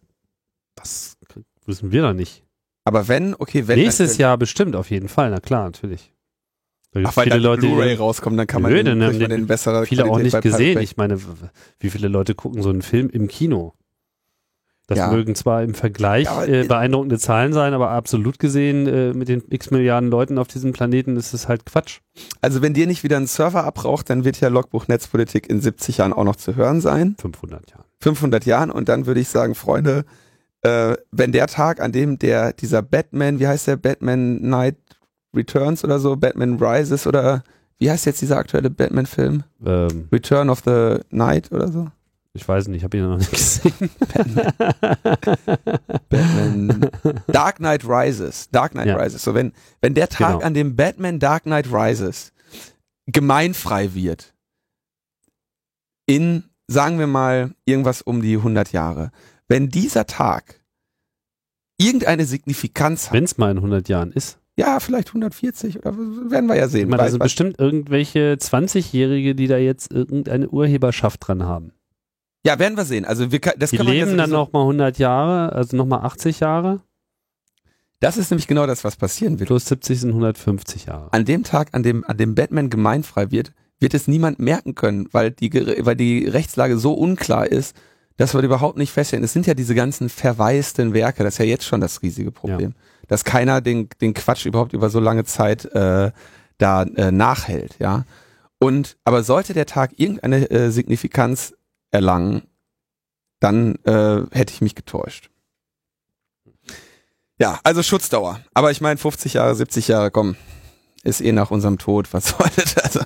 Das 0.76 1.18
wissen 1.66 1.94
wir 1.94 2.02
doch 2.02 2.14
nicht. 2.14 2.44
Aber 2.84 3.08
wenn, 3.08 3.34
okay, 3.36 3.68
wenn. 3.68 3.80
Nächstes 3.80 4.18
Jahr 4.18 4.38
bestimmt, 4.38 4.76
auf 4.76 4.90
jeden 4.90 5.08
Fall, 5.08 5.30
na 5.30 5.40
klar, 5.40 5.64
natürlich. 5.64 6.12
Gibt's 6.92 7.12
Ach, 7.12 7.16
weil 7.16 7.24
viele 7.26 7.38
Leute, 7.38 7.62
Blu-ray 7.62 7.92
die 7.92 7.96
rauskommt, 7.96 8.38
dann 8.38 8.48
kann 8.48 8.62
man 8.62 8.74
Nö, 8.74 8.84
den, 8.84 9.02
haben 9.02 9.18
man 9.18 9.30
den 9.30 9.48
besserer 9.48 9.86
viele 9.86 10.04
auch 10.04 10.18
Qualität 10.18 10.24
nicht 10.26 10.34
bei 10.34 10.42
Pirate 10.42 10.64
gesehen. 10.64 10.82
Ich 10.82 10.98
meine, 10.98 11.18
wie 11.80 11.90
viele 11.90 12.10
Leute 12.10 12.36
gucken 12.36 12.62
so 12.62 12.70
einen 12.70 12.82
Film 12.82 13.10
im 13.10 13.30
Kino? 13.30 13.74
Das 14.88 14.98
Ja. 14.98 15.12
mögen 15.12 15.36
zwar 15.36 15.64
im 15.64 15.74
Vergleich 15.74 16.26
Ja, 16.26 16.44
äh, 16.44 16.66
beeindruckende 16.66 17.18
Zahlen 17.18 17.54
sein, 17.54 17.74
aber 17.74 17.92
absolut 17.92 18.40
gesehen 18.40 18.88
äh, 18.88 19.14
mit 19.14 19.30
den 19.30 19.42
x 19.50 19.72
Milliarden 19.72 20.10
Leuten 20.10 20.38
auf 20.38 20.48
diesem 20.48 20.74
Planeten 20.74 21.16
ist 21.18 21.34
es 21.34 21.48
halt 21.48 21.66
Quatsch. 21.66 22.00
Also 22.42 22.62
wenn 22.62 22.74
dir 22.74 22.88
nicht 22.88 23.04
wieder 23.04 23.18
ein 23.18 23.28
Server 23.28 23.64
abraucht, 23.64 24.10
dann 24.10 24.26
wird 24.26 24.40
ja 24.42 24.50
Logbuch 24.50 24.88
Netzpolitik 24.88 25.50
in 25.50 25.62
70 25.62 25.98
Jahren 25.98 26.12
auch 26.14 26.24
noch 26.26 26.36
zu 26.36 26.56
hören 26.56 26.82
sein. 26.82 27.16
500 27.20 27.70
Jahre. 27.72 27.86
500 28.02 28.46
Jahren 28.46 28.72
und 28.72 28.90
dann 28.90 29.06
würde 29.06 29.20
ich 29.20 29.30
sagen, 29.30 29.56
Freunde, 29.56 30.04
äh, 30.64 30.96
wenn 31.12 31.32
der 31.32 31.48
Tag, 31.48 31.80
an 31.80 31.92
dem 31.92 32.20
der, 32.20 32.54
dieser 32.54 32.82
Batman, 32.82 33.40
wie 33.40 33.48
heißt 33.48 33.68
der, 33.68 33.78
Batman 33.78 34.42
Night 34.42 34.76
Returns 35.36 35.84
oder 35.86 36.00
so, 36.00 36.18
Batman 36.18 36.58
Rises 36.62 37.08
oder 37.08 37.44
wie 37.80 37.90
heißt 37.90 38.06
jetzt 38.06 38.22
dieser 38.22 38.38
aktuelle 38.38 38.70
Batman-Film? 38.70 39.44
Ähm, 39.66 40.08
Return 40.12 40.50
of 40.50 40.62
the 40.66 40.98
Night 41.10 41.52
oder 41.52 41.68
so? 41.72 41.88
Ich 42.34 42.48
weiß 42.48 42.68
nicht, 42.70 42.78
ich 42.78 42.84
habe 42.84 42.98
ihn 42.98 43.10
noch 43.10 43.18
nicht 43.18 43.32
gesehen. 43.32 43.90
Batman 46.10 46.90
Dark 47.28 47.58
Knight 47.58 47.84
Rises. 47.86 48.50
Dark 48.52 48.72
Knight 48.72 48.88
Ja. 48.88 48.96
Rises. 48.98 49.22
So, 49.24 49.34
wenn, 49.34 49.54
wenn 49.82 49.94
der 49.94 50.08
Tag, 50.10 50.34
Genau. 50.36 50.46
an 50.46 50.54
dem 50.54 50.76
Batman 50.76 51.20
Dark 51.20 51.44
Knight 51.44 51.68
Rises 51.72 52.32
gemeinfrei 53.08 53.94
wird, 53.94 54.34
in, 56.06 56.46
sagen 56.68 57.00
wir 57.00 57.08
mal, 57.08 57.54
irgendwas 57.66 58.02
um 58.02 58.22
die 58.22 58.36
100 58.38 58.72
Jahre, 58.72 59.12
wenn 59.48 59.70
dieser 59.70 60.06
Tag 60.08 60.62
irgendeine 61.78 62.26
Signifikanz 62.26 63.08
hat, 63.08 63.14
Wenn 63.14 63.24
es 63.24 63.38
mal 63.38 63.52
in 63.52 63.58
100 63.58 63.90
Jahren 63.90 64.12
ist. 64.12 64.38
ja, 64.56 64.80
vielleicht 64.80 65.10
140 65.10 65.80
oder 65.80 65.96
werden 65.98 66.48
wir 66.48 66.56
ja 66.56 66.68
sehen. 66.68 66.90
meine, 66.90 67.04
da 67.04 67.10
sind 67.10 67.22
bestimmt 67.24 67.60
irgendwelche 67.60 68.34
20-Jährige, 68.40 69.36
die 69.36 69.48
da 69.48 69.58
jetzt 69.58 69.92
irgendeine 69.92 70.48
Urheberschaft 70.50 71.28
dran 71.28 71.44
haben. 71.44 71.74
Ja, 72.46 72.58
werden 72.60 72.76
wir 72.78 72.86
sehen. 72.86 73.06
Also 73.06 73.32
wir, 73.32 73.40
das 73.40 73.70
Die 73.72 73.78
kann 73.78 73.86
man 73.86 73.96
ja 73.96 74.06
leben 74.06 74.18
dann 74.18 74.30
sowieso- 74.30 74.44
noch 74.46 74.54
mal 74.54 74.62
100 74.62 74.98
Jahre, 74.98 75.54
also 75.54 75.76
noch 75.78 75.86
mal 75.86 76.00
80 76.00 76.40
Jahre, 76.40 76.82
Das 78.00 78.18
ist 78.18 78.32
nämlich 78.32 78.48
genau 78.48 78.66
das, 78.66 78.84
was 78.84 78.96
passieren 78.96 79.40
wird. 79.40 79.48
plus 79.48 79.66
70 79.68 80.00
sind 80.02 80.10
150 80.10 80.86
Jahre. 80.86 81.12
an 81.14 81.26
dem 81.26 81.44
Tag, 81.44 81.70
an 81.74 81.84
dem, 81.84 82.04
an 82.06 82.18
dem 82.18 82.34
Batman 82.36 82.70
gemeinfrei 82.70 83.30
wird, 83.32 83.52
wird 83.80 83.94
es 83.94 84.08
niemand 84.08 84.40
merken 84.40 84.76
können, 84.76 85.08
weil 85.12 85.32
die, 85.32 85.52
weil 85.86 85.96
die 85.96 86.26
Rechtslage 86.28 86.78
so 86.78 86.94
unklar 86.94 87.48
ist, 87.48 87.76
dass 88.18 88.34
wir 88.34 88.42
überhaupt 88.42 88.78
nicht 88.78 88.92
feststellen. 88.92 89.24
Es 89.24 89.34
sind 89.34 89.48
ja 89.48 89.54
diese 89.56 89.74
ganzen 89.76 90.10
verwaisten 90.10 90.94
Werke, 90.94 91.24
das 91.24 91.36
ist 91.36 91.40
ja 91.40 91.46
jetzt 91.46 91.66
schon 91.66 91.82
das 91.82 92.02
riesige 92.04 92.32
Problem, 92.32 92.74
dass 93.08 93.24
keiner 93.24 93.62
den, 93.62 93.88
den 94.02 94.14
Quatsch 94.14 94.46
überhaupt 94.46 94.74
über 94.74 94.90
so 94.90 95.00
lange 95.00 95.24
Zeit 95.24 95.66
äh, 95.74 96.12
da 96.58 96.84
äh, 96.84 97.12
nachhält, 97.12 97.76
ja. 97.80 98.06
Und 98.60 98.98
aber 99.06 99.24
sollte 99.24 99.54
der 99.54 99.66
Tag 99.66 99.94
irgendeine 99.98 100.50
äh, 100.52 100.70
Signifikanz 100.70 101.56
erlangen, 101.92 102.44
dann 103.40 103.76
äh, 103.86 104.22
hätte 104.32 104.54
ich 104.54 104.62
mich 104.62 104.76
getäuscht. 104.76 105.30
Ja, 107.38 107.60
also 107.64 107.82
Schutzdauer. 107.82 108.40
Aber 108.54 108.72
ich 108.72 108.82
meine, 108.82 108.98
50 108.98 109.34
Jahre, 109.34 109.56
70 109.56 109.88
Jahre, 109.88 110.12
komm, 110.12 110.36
ist 111.04 111.22
eh 111.22 111.32
nach 111.32 111.52
unserem 111.52 111.78
Tod. 111.78 112.14
Was 112.14 112.30
soll 112.38 112.50
das? 112.56 112.78
Also, 112.78 113.00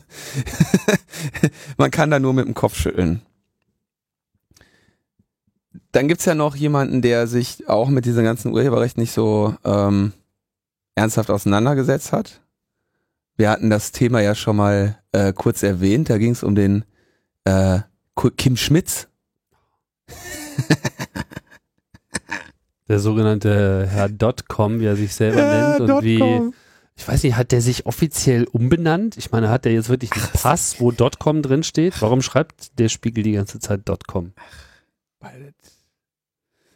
man 1.77 1.91
kann 1.91 2.11
da 2.11 2.19
nur 2.19 2.33
mit 2.33 2.45
dem 2.45 2.53
Kopf 2.53 2.75
schütteln. 2.75 3.21
Dann 5.91 6.09
gibt's 6.09 6.25
ja 6.25 6.35
noch 6.35 6.57
jemanden, 6.57 7.01
der 7.01 7.27
sich 7.27 7.69
auch 7.69 7.87
mit 7.87 8.03
diesem 8.03 8.25
ganzen 8.25 8.51
Urheberrecht 8.51 8.97
nicht 8.97 9.13
so 9.13 9.55
ähm, 9.63 10.11
ernsthaft 10.95 11.29
auseinandergesetzt 11.29 12.11
hat. 12.11 12.41
Wir 13.37 13.49
hatten 13.49 13.69
das 13.69 13.93
Thema 13.93 14.19
ja 14.19 14.35
schon 14.35 14.57
mal 14.57 15.01
äh, 15.13 15.31
kurz 15.31 15.63
erwähnt. 15.63 16.09
Da 16.09 16.17
ging's 16.17 16.43
um 16.43 16.55
den 16.55 16.83
äh, 17.45 17.79
Kim 18.15 18.57
Schmitz. 18.57 19.07
Der 22.87 22.99
sogenannte 22.99 23.87
Herr 23.89 24.09
Dotcom, 24.09 24.79
wie 24.79 24.85
er 24.85 24.95
sich 24.95 25.13
selber 25.13 25.41
nennt 25.79 25.89
und 25.91 26.03
wie 26.03 26.51
ich 26.97 27.05
weiß 27.05 27.23
nicht, 27.23 27.35
hat 27.35 27.51
der 27.51 27.61
sich 27.61 27.85
offiziell 27.85 28.45
umbenannt? 28.45 29.17
Ich 29.17 29.31
meine, 29.31 29.49
hat 29.49 29.65
der 29.65 29.73
jetzt 29.73 29.89
wirklich 29.89 30.13
einen 30.13 30.29
Pass, 30.31 30.79
wo 30.79 30.93
.com 31.19 31.41
drin 31.41 31.63
steht? 31.63 32.01
Warum 32.01 32.21
schreibt 32.21 32.79
der 32.79 32.87
Spiegel 32.87 33.23
die 33.23 33.33
ganze 33.33 33.59
Zeit 33.59 33.81
.com? 34.07 34.31
Weil 35.19 35.53
das, 35.59 35.71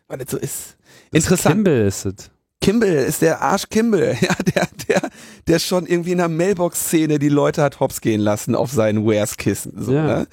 weil 0.07 0.17
das 0.17 0.31
so 0.31 0.37
ist. 0.37 0.77
Das 1.11 1.23
Interessant. 1.23 1.55
Kimball 1.55 1.87
ist 1.87 2.05
es. 2.05 2.31
Kimball 2.59 2.89
ist 2.89 3.21
der 3.21 3.41
Arsch 3.41 3.69
Kimball, 3.69 4.17
ja, 4.21 4.35
der, 4.55 4.67
der, 4.89 5.09
der 5.47 5.59
schon 5.59 5.85
irgendwie 5.85 6.11
in 6.11 6.17
der 6.17 6.27
Mailbox-Szene 6.27 7.17
die 7.17 7.29
Leute 7.29 7.61
hat 7.63 7.79
hops 7.79 8.01
gehen 8.01 8.19
lassen 8.19 8.55
auf 8.55 8.71
seinen 8.73 9.05
Wares-Kissen. 9.05 9.81
So, 9.81 9.93
Ja. 9.93 10.05
ne? 10.05 10.27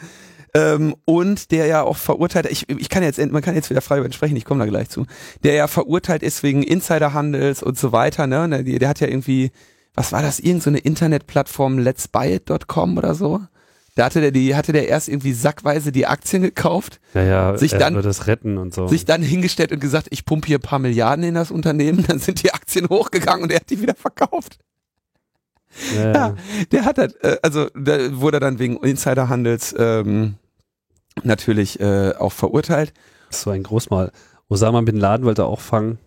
Ähm, 0.57 0.95
und 1.05 1.51
der 1.51 1.67
ja 1.67 1.83
auch 1.83 1.97
verurteilt, 1.97 2.47
ich, 2.51 2.69
ich 2.69 2.89
kann 2.89 3.03
jetzt, 3.03 3.19
man 3.31 3.43
kann 3.43 3.55
jetzt 3.55 3.69
wieder 3.71 3.81
frei 3.83 3.99
über 3.99 4.11
sprechen, 4.13 4.37
ich 4.37 4.45
komme 4.45 4.65
da 4.65 4.71
gleich 4.71 4.89
zu, 4.89 5.07
der 5.45 5.55
ja 5.55 5.67
verurteilt 5.69 6.23
ist 6.23 6.43
wegen 6.43 6.63
Insiderhandels 6.63 7.63
und 7.63 7.79
so 7.79 7.93
weiter, 7.93 8.27
ne? 8.27 8.49
Der, 8.65 8.79
der 8.79 8.89
hat 8.89 9.01
ja 9.01 9.09
irgendwie, 9.09 9.51
was 9.95 10.13
war 10.13 10.23
das, 10.23 10.39
irgend 10.41 10.63
so 10.63 10.71
eine 10.71 10.79
Internetplattform, 10.79 11.79
letsbuyit.com 11.79 12.97
oder 12.99 13.15
so? 13.15 13.41
Da 13.95 14.05
hatte 14.05 14.21
der, 14.21 14.31
die, 14.31 14.55
hatte 14.55 14.73
der 14.73 14.89
erst 14.89 15.09
irgendwie 15.09 15.33
sackweise 15.33 15.91
die 15.91 16.07
Aktien 16.07 16.43
gekauft, 16.43 17.01
Ja, 17.15 17.23
ja, 17.23 17.57
Sich 17.57 17.73
dann- 17.73 17.95
das 18.03 18.27
retten 18.27 18.59
und 18.59 18.75
so. 18.75 18.87
sich 18.89 19.07
dann 19.07 19.23
hingestellt 19.23 19.73
und 19.73 19.81
gesagt, 19.81 20.09
ich 20.11 20.27
pumpe 20.27 20.49
hier 20.49 20.59
ein 20.59 20.63
paar 20.63 20.79
Milliarden 20.79 21.25
in 21.25 21.35
das 21.35 21.51
Unternehmen, 21.51 22.05
dann 22.09 22.19
sind 22.19 22.43
die 22.43 22.53
Aktien 22.53 22.89
hochgegangen 22.91 23.45
und 23.45 23.53
er 23.53 23.61
hat 23.61 23.71
die 23.71 23.81
wieder 23.81 23.95
verkauft. 23.95 24.59
ja, 25.95 26.13
Ja, 26.13 26.35
der 26.73 26.85
hat 26.85 26.99
das, 26.99 27.15
äh, 27.23 27.39
also 27.43 27.69
da 27.75 28.19
wurde 28.21 28.37
er 28.37 28.41
dann 28.41 28.59
wegen 28.59 28.77
Insiderhandels 28.79 29.75
ähm, 29.79 30.35
natürlich 31.23 31.81
äh, 31.81 32.13
auch 32.19 32.33
verurteilt. 32.33 32.93
So 33.31 33.51
ein 33.51 33.63
Großmal. 33.63 34.13
Osama 34.49 34.81
Bin 34.83 34.97
Laden 34.97 35.27
wollte 35.27 35.45
auch 35.45 35.61
fangen. 35.61 35.99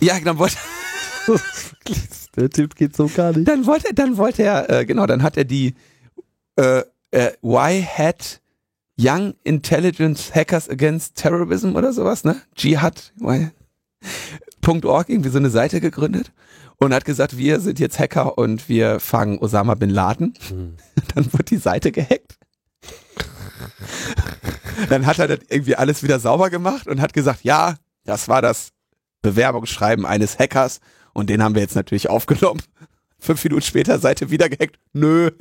Ja, 0.00 0.18
dann 0.20 0.38
wollte, 0.38 0.56
Der 2.36 2.50
Typ 2.50 2.76
geht 2.76 2.96
so 2.96 3.08
gar 3.08 3.32
nicht. 3.32 3.46
dann 3.46 3.66
wollte, 3.66 3.94
dann 3.94 4.16
wollte 4.16 4.42
er, 4.42 4.70
äh, 4.70 4.86
genau, 4.86 5.06
dann 5.06 5.22
hat 5.22 5.36
er 5.36 5.44
die 5.44 5.74
äh, 6.56 6.82
äh, 7.10 7.32
Why 7.42 7.82
had 7.82 8.40
Young 8.98 9.34
Intelligence 9.44 10.34
Hackers 10.34 10.68
Against 10.68 11.16
Terrorism 11.16 11.76
oder 11.76 11.92
sowas, 11.92 12.24
ne? 12.24 12.40
Jihad, 12.56 13.12
why? 13.16 13.50
.org 14.84 15.08
irgendwie 15.08 15.30
so 15.30 15.38
eine 15.38 15.50
Seite 15.50 15.80
gegründet 15.80 16.32
und 16.76 16.94
hat 16.94 17.04
gesagt, 17.04 17.36
wir 17.36 17.60
sind 17.60 17.78
jetzt 17.80 17.98
Hacker 17.98 18.38
und 18.38 18.68
wir 18.68 19.00
fangen 19.00 19.38
Osama 19.38 19.74
Bin 19.74 19.90
Laden. 19.90 20.34
Hm. 20.48 20.76
Dann 21.14 21.32
wird 21.32 21.50
die 21.50 21.56
Seite 21.56 21.92
gehackt. 21.92 22.38
Dann 24.88 25.06
hat 25.06 25.18
er 25.18 25.28
das 25.28 25.40
irgendwie 25.48 25.76
alles 25.76 26.02
wieder 26.02 26.18
sauber 26.18 26.50
gemacht 26.50 26.86
und 26.86 27.00
hat 27.00 27.12
gesagt, 27.12 27.44
ja, 27.44 27.76
das 28.04 28.28
war 28.28 28.42
das 28.42 28.70
Bewerbungsschreiben 29.22 30.04
eines 30.06 30.38
Hackers 30.38 30.80
und 31.12 31.30
den 31.30 31.42
haben 31.42 31.54
wir 31.54 31.62
jetzt 31.62 31.76
natürlich 31.76 32.08
aufgenommen. 32.08 32.62
Fünf 33.18 33.44
Minuten 33.44 33.62
später 33.62 33.98
Seite 33.98 34.30
wieder 34.30 34.48
gehackt. 34.48 34.78
Nö. 34.92 35.30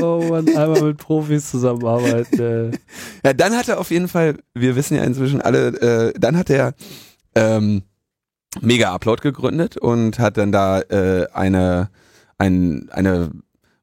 Oh 0.00 0.22
Mann, 0.28 0.48
einmal 0.48 0.82
mit 0.82 0.98
Profis 0.98 1.50
zusammenarbeiten. 1.50 2.72
Äh. 2.72 2.78
Ja, 3.24 3.32
dann 3.32 3.56
hat 3.56 3.68
er 3.68 3.78
auf 3.78 3.90
jeden 3.90 4.08
Fall, 4.08 4.38
wir 4.52 4.76
wissen 4.76 4.96
ja 4.96 5.04
inzwischen 5.04 5.40
alle, 5.40 5.68
äh, 5.68 6.12
dann 6.18 6.36
hat 6.36 6.50
er 6.50 6.74
ähm, 7.34 7.82
Mega 8.60 8.92
Upload 8.92 9.22
gegründet 9.22 9.76
und 9.76 10.18
hat 10.18 10.36
dann 10.36 10.52
da 10.52 10.80
äh, 10.80 11.26
eine, 11.32 11.90
ein, 12.38 12.88
eine 12.90 13.30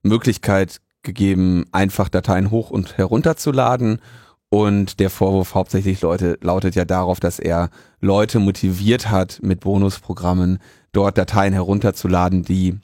Möglichkeit 0.04 0.82
gegeben, 1.04 1.66
einfach 1.72 2.10
Dateien 2.10 2.52
hoch 2.52 2.70
und 2.70 2.98
herunterzuladen. 2.98 4.02
Und 4.50 5.00
der 5.00 5.10
Vorwurf 5.10 5.56
hauptsächlich 5.56 6.02
Leute, 6.02 6.38
lautet 6.42 6.76
ja 6.76 6.84
darauf, 6.84 7.20
dass 7.20 7.40
er 7.40 7.70
Leute 8.02 8.40
motiviert 8.40 9.10
hat, 9.10 9.40
mit 9.42 9.62
Bonusprogrammen 9.62 10.60
dort 10.92 11.18
Dateien 11.18 11.54
herunterzuladen, 11.54 12.44
die 12.44 12.78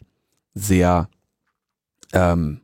sehr, 0.54 1.10
ähm, 2.14 2.62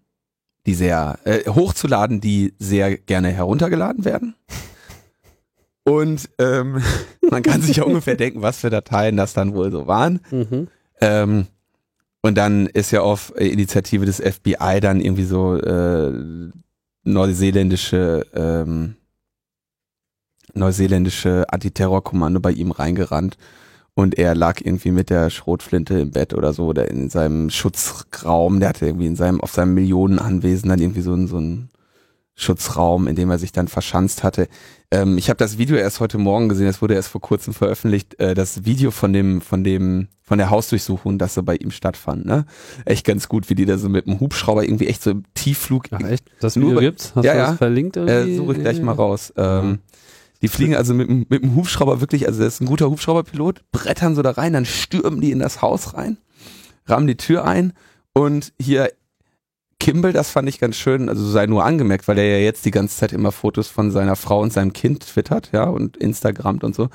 die 0.66 0.74
sehr 0.74 1.20
äh, 1.26 1.50
hochzuladen, 1.50 2.22
die 2.22 2.54
sehr 2.60 2.98
gerne 2.98 3.30
heruntergeladen 3.30 4.06
werden. 4.06 4.36
Und 5.84 6.30
ähm, 6.40 6.82
man 7.30 7.44
kann 7.44 7.62
sich 7.62 7.78
ja 7.78 7.84
ungefähr 7.84 8.16
denken, 8.16 8.42
was 8.42 8.60
für 8.60 8.70
Dateien 8.70 9.18
das 9.18 9.34
dann 9.34 9.54
wohl 9.54 9.72
so 9.72 9.86
waren. 9.86 10.22
Mhm. 10.32 10.68
Ähm, 11.02 11.48
und 12.24 12.36
dann 12.38 12.68
ist 12.68 12.92
ja 12.92 13.02
auf 13.02 13.34
Initiative 13.38 14.06
des 14.06 14.18
FBI 14.18 14.80
dann 14.82 15.00
irgendwie 15.00 15.26
so 15.26 15.56
äh, 15.58 16.12
neuseeländische 17.04 18.26
ähm, 18.34 18.96
neuseeländische 20.56 21.46
Antiterrorkommando 21.50 22.40
bei 22.40 22.52
ihm 22.52 22.72
reingerannt 22.72 23.38
und 23.94 24.18
er 24.18 24.36
lag 24.36 24.62
irgendwie 24.62 24.92
mit 24.92 25.10
der 25.10 25.30
Schrotflinte 25.30 26.00
im 26.00 26.12
Bett 26.12 26.34
oder 26.34 26.54
so 26.54 26.68
oder 26.68 26.90
in 26.90 27.10
seinem 27.10 27.50
Schutzraum. 27.50 28.60
Der 28.60 28.70
hatte 28.70 28.86
irgendwie 28.86 29.08
in 29.08 29.16
seinem 29.16 29.42
auf 29.42 29.52
seinem 29.52 29.74
Millionenanwesen 29.74 30.70
dann 30.70 30.80
irgendwie 30.80 31.02
so 31.02 31.14
ein 31.14 31.28
so 31.28 31.38
ein 31.38 31.70
Schutzraum, 32.36 33.08
in 33.08 33.16
dem 33.16 33.30
er 33.30 33.38
sich 33.38 33.52
dann 33.52 33.68
verschanzt 33.68 34.24
hatte. 34.24 34.48
Ähm, 34.92 35.18
ich 35.18 35.30
habe 35.30 35.38
das 35.38 35.58
Video 35.58 35.76
erst 35.78 36.00
heute 36.00 36.18
Morgen 36.18 36.50
gesehen, 36.50 36.68
es 36.68 36.82
wurde 36.82 36.96
erst 36.96 37.10
vor 37.10 37.22
kurzem 37.22 37.54
veröffentlicht, 37.54 38.20
äh, 38.20 38.34
das 38.34 38.66
Video 38.66 38.92
von 38.92 39.14
dem, 39.14 39.40
von 39.42 39.64
dem, 39.64 40.08
von 40.22 40.38
der 40.40 40.50
Hausdurchsuchung, 40.50 41.20
das 41.20 41.36
so 41.36 41.44
bei 41.44 41.56
ihm 41.56 41.70
stattfand, 41.72 42.26
ne? 42.26 42.46
Echt 42.86 43.06
ganz 43.06 43.28
gut, 43.30 43.50
wie 43.50 43.56
die 43.56 43.66
da 43.66 43.78
so 43.78 43.88
mit 43.90 44.08
dem 44.08 44.20
Hubschrauber 44.20 44.64
irgendwie 44.64 44.88
echt 44.88 45.04
so 45.04 45.12
im 45.12 45.24
Tiefflug. 45.36 45.86
Ach 45.92 46.00
echt? 46.02 46.26
Das 46.40 46.56
Nur 46.56 46.70
Video 46.72 46.80
gibt's? 46.82 47.14
Hast 47.16 47.24
Ja, 47.26 47.34
du 47.34 47.40
das 47.40 47.50
ja. 47.52 47.56
verlinkt 47.58 47.98
irgendwie? 47.98 48.34
Äh, 48.34 48.36
suche 48.38 48.54
ich 48.54 48.60
gleich 48.60 48.82
mal 48.82 48.94
raus. 48.94 49.32
Ähm, 49.38 49.80
die 50.42 50.48
fliegen 50.48 50.76
also 50.76 50.94
mit, 50.94 51.08
dem- 51.10 51.26
mit 51.30 51.44
dem 51.44 51.56
Hubschrauber 51.56 52.02
wirklich, 52.02 52.28
also 52.28 52.44
das 52.44 52.56
ist 52.56 52.62
ein 52.62 52.66
guter 52.66 52.90
Hubschrauberpilot, 52.90 53.62
brettern 53.72 54.16
so 54.16 54.22
da 54.24 54.32
rein, 54.32 54.54
dann 54.54 54.66
stürmen 54.66 55.22
die 55.22 55.32
in 55.32 55.40
das 55.40 55.62
Haus 55.62 55.94
rein, 55.94 56.18
rammen 56.88 57.08
die 57.08 57.16
Tür 57.16 57.46
ein 57.46 57.74
und 58.14 58.54
hier 58.60 58.92
Kimball, 59.84 60.14
das 60.14 60.30
fand 60.32 60.48
ich 60.48 60.60
ganz 60.60 60.78
schön, 60.78 61.10
also 61.10 61.30
sei 61.30 61.46
nur 61.46 61.66
angemerkt, 61.66 62.08
weil 62.08 62.18
er 62.18 62.24
ja 62.24 62.38
jetzt 62.38 62.64
die 62.64 62.72
ganze 62.72 62.96
Zeit 62.96 63.12
immer 63.12 63.34
Fotos 63.34 63.68
von 63.68 63.92
seiner 63.92 64.16
Frau 64.16 64.40
und 64.40 64.54
seinem 64.54 64.72
Kind 64.72 65.06
twittert, 65.06 65.50
ja, 65.52 65.66
und 65.66 65.98
Instagramt 65.98 66.64
und 66.64 66.74
so. 66.74 66.88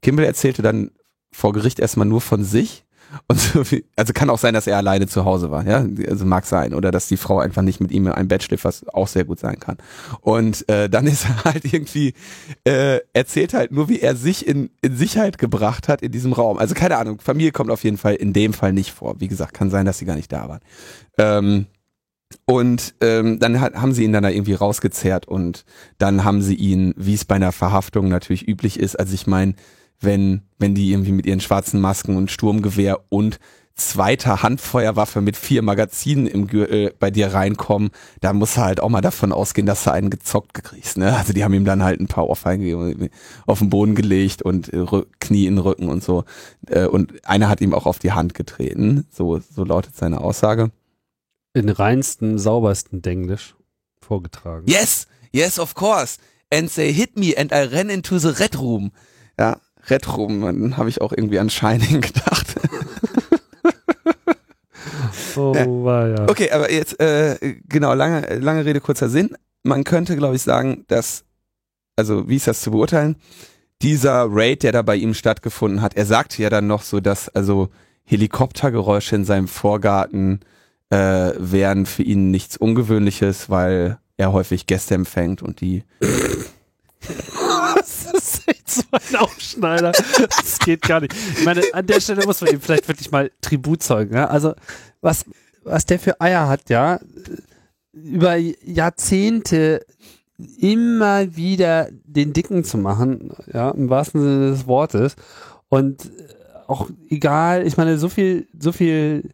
Kimball 0.00 0.24
erzählte 0.24 0.62
dann 0.62 0.90
vor 1.30 1.52
Gericht 1.52 1.78
erstmal 1.78 2.06
nur 2.06 2.22
von 2.22 2.42
sich. 2.42 2.86
Und 3.26 3.38
so 3.38 3.70
wie, 3.70 3.84
also 3.94 4.14
kann 4.14 4.30
auch 4.30 4.38
sein, 4.38 4.54
dass 4.54 4.66
er 4.66 4.78
alleine 4.78 5.06
zu 5.06 5.26
Hause 5.26 5.50
war, 5.50 5.66
ja, 5.66 5.84
also 6.08 6.24
mag 6.24 6.46
sein, 6.46 6.72
oder 6.72 6.90
dass 6.90 7.08
die 7.08 7.18
Frau 7.18 7.40
einfach 7.40 7.60
nicht 7.60 7.78
mit 7.78 7.90
ihm 7.90 8.06
in 8.06 8.12
einem 8.12 8.28
Bett 8.28 8.42
schläft, 8.42 8.64
was 8.64 8.88
auch 8.88 9.08
sehr 9.08 9.24
gut 9.24 9.38
sein 9.38 9.60
kann. 9.60 9.76
Und 10.22 10.66
äh, 10.70 10.88
dann 10.88 11.06
ist 11.06 11.26
er 11.26 11.44
halt 11.44 11.70
irgendwie 11.70 12.14
äh, 12.64 13.00
erzählt 13.12 13.52
halt 13.52 13.70
nur, 13.70 13.90
wie 13.90 14.00
er 14.00 14.16
sich 14.16 14.46
in, 14.46 14.70
in 14.80 14.96
Sicherheit 14.96 15.36
gebracht 15.36 15.88
hat 15.88 16.00
in 16.00 16.10
diesem 16.10 16.32
Raum. 16.32 16.56
Also 16.56 16.74
keine 16.74 16.96
Ahnung, 16.96 17.20
Familie 17.20 17.52
kommt 17.52 17.70
auf 17.70 17.84
jeden 17.84 17.98
Fall 17.98 18.14
in 18.14 18.32
dem 18.32 18.54
Fall 18.54 18.72
nicht 18.72 18.92
vor. 18.92 19.16
Wie 19.18 19.28
gesagt, 19.28 19.52
kann 19.52 19.68
sein, 19.68 19.84
dass 19.84 19.98
sie 19.98 20.06
gar 20.06 20.16
nicht 20.16 20.32
da 20.32 20.48
waren. 20.48 20.60
Ähm, 21.18 21.66
und 22.50 22.94
ähm, 23.00 23.38
dann 23.38 23.60
hat, 23.60 23.74
haben 23.76 23.92
sie 23.92 24.02
ihn 24.02 24.12
dann 24.12 24.24
da 24.24 24.28
irgendwie 24.28 24.54
rausgezerrt 24.54 25.28
und 25.28 25.64
dann 25.98 26.24
haben 26.24 26.42
sie 26.42 26.56
ihn, 26.56 26.94
wie 26.96 27.14
es 27.14 27.24
bei 27.24 27.36
einer 27.36 27.52
Verhaftung 27.52 28.08
natürlich 28.08 28.48
üblich 28.48 28.80
ist, 28.80 28.98
also 28.98 29.14
ich 29.14 29.28
meine, 29.28 29.54
wenn, 30.00 30.42
wenn 30.58 30.74
die 30.74 30.90
irgendwie 30.90 31.12
mit 31.12 31.26
ihren 31.26 31.40
schwarzen 31.40 31.80
Masken 31.80 32.16
und 32.16 32.30
Sturmgewehr 32.30 33.00
und 33.08 33.38
zweiter 33.76 34.42
Handfeuerwaffe 34.42 35.20
mit 35.20 35.36
vier 35.36 35.62
Magazinen 35.62 36.26
im 36.26 36.48
Gürtel 36.48 36.92
bei 36.98 37.10
dir 37.10 37.32
reinkommen, 37.32 37.90
da 38.20 38.32
muss 38.32 38.56
er 38.56 38.64
halt 38.64 38.80
auch 38.80 38.88
mal 38.88 39.00
davon 39.00 39.32
ausgehen, 39.32 39.66
dass 39.66 39.84
du 39.84 39.92
einen 39.92 40.10
gezockt 40.10 40.64
kriegst. 40.64 40.98
Ne? 40.98 41.16
Also 41.16 41.32
die 41.32 41.44
haben 41.44 41.54
ihm 41.54 41.64
dann 41.64 41.84
halt 41.84 42.00
ein 42.00 42.08
paar 42.08 42.28
Ohrfeigen 42.28 43.10
auf 43.46 43.60
den 43.60 43.70
Boden 43.70 43.94
gelegt 43.94 44.42
und 44.42 44.72
äh, 44.72 44.84
Knie 45.20 45.46
in 45.46 45.54
den 45.54 45.62
Rücken 45.62 45.88
und 45.88 46.02
so. 46.02 46.24
Äh, 46.66 46.86
Und 46.86 47.24
einer 47.26 47.48
hat 47.48 47.60
ihm 47.60 47.74
auch 47.74 47.86
auf 47.86 48.00
die 48.00 48.12
Hand 48.12 48.34
getreten. 48.34 49.06
So, 49.10 49.38
so 49.38 49.64
lautet 49.64 49.96
seine 49.96 50.20
Aussage. 50.20 50.70
In 51.52 51.68
reinsten, 51.68 52.38
saubersten 52.38 53.02
Denglisch 53.02 53.56
vorgetragen. 54.00 54.66
Yes, 54.68 55.06
yes, 55.32 55.58
of 55.58 55.74
course. 55.74 56.18
And 56.52 56.72
they 56.72 56.92
hit 56.92 57.18
me 57.18 57.34
and 57.36 57.52
I 57.52 57.64
ran 57.64 57.90
into 57.90 58.18
the 58.18 58.28
Red 58.28 58.58
Room. 58.58 58.92
Ja, 59.38 59.60
Red 59.88 60.16
Room, 60.16 60.40
dann 60.42 60.76
habe 60.76 60.88
ich 60.88 61.00
auch 61.00 61.12
irgendwie 61.12 61.38
an 61.38 61.50
Shining 61.50 62.00
gedacht. 62.00 62.54
Oh, 65.36 65.84
war 65.84 66.08
ja. 66.08 66.28
Okay, 66.28 66.50
aber 66.50 66.70
jetzt, 66.70 67.00
äh, 67.00 67.56
genau, 67.68 67.94
lange, 67.94 68.38
lange 68.38 68.64
Rede, 68.64 68.80
kurzer 68.80 69.08
Sinn. 69.08 69.36
Man 69.62 69.84
könnte, 69.84 70.16
glaube 70.16 70.36
ich, 70.36 70.42
sagen, 70.42 70.84
dass 70.88 71.24
also 72.00 72.28
wie 72.28 72.36
ist 72.36 72.46
das 72.46 72.62
zu 72.62 72.70
beurteilen? 72.70 73.16
Dieser 73.82 74.26
Raid, 74.30 74.62
der 74.62 74.72
da 74.72 74.82
bei 74.82 74.96
ihm 74.96 75.14
stattgefunden 75.14 75.82
hat, 75.82 75.96
er 75.96 76.06
sagte 76.06 76.42
ja 76.42 76.48
dann 76.48 76.66
noch 76.66 76.82
so, 76.82 77.00
dass 77.00 77.28
also 77.28 77.68
Helikoptergeräusche 78.04 79.16
in 79.16 79.24
seinem 79.24 79.48
Vorgarten 79.48 80.40
äh, 80.90 81.32
wären 81.38 81.86
für 81.86 82.02
ihn 82.02 82.30
nichts 82.30 82.56
Ungewöhnliches, 82.56 83.50
weil 83.50 83.98
er 84.16 84.32
häufig 84.32 84.66
Gäste 84.66 84.94
empfängt 84.94 85.42
und 85.42 85.60
die 85.60 85.84
das 87.76 88.12
ist 88.12 88.48
echt 88.48 88.70
so 88.70 88.82
ein 88.90 89.16
Aufschneider. 89.16 89.92
Das 89.92 90.58
geht 90.58 90.82
gar 90.82 91.00
nicht. 91.00 91.14
Ich 91.36 91.44
meine, 91.44 91.62
an 91.72 91.86
der 91.86 92.00
Stelle 92.00 92.24
muss 92.26 92.40
man 92.40 92.52
ihm 92.52 92.60
vielleicht 92.60 92.88
wirklich 92.88 93.10
mal 93.10 93.30
Tribut 93.40 93.82
zeugen. 93.82 94.14
Ja? 94.14 94.26
Also, 94.26 94.54
was, 95.00 95.24
was 95.64 95.86
der 95.86 95.98
für 95.98 96.20
Eier 96.20 96.48
hat, 96.48 96.68
ja, 96.68 97.00
über 97.92 98.36
Jahrzehnte 98.36 99.84
immer 100.58 101.36
wieder 101.36 101.88
den 102.04 102.32
Dicken 102.32 102.64
zu 102.64 102.78
machen, 102.78 103.32
ja, 103.52 103.70
im 103.70 103.90
wahrsten 103.90 104.20
Sinne 104.20 104.50
des 104.50 104.66
Wortes. 104.66 105.16
Und 105.68 106.10
auch 106.66 106.88
egal, 107.08 107.66
ich 107.66 107.76
meine, 107.76 107.98
so 107.98 108.08
viel, 108.08 108.46
so 108.58 108.72
viel, 108.72 109.30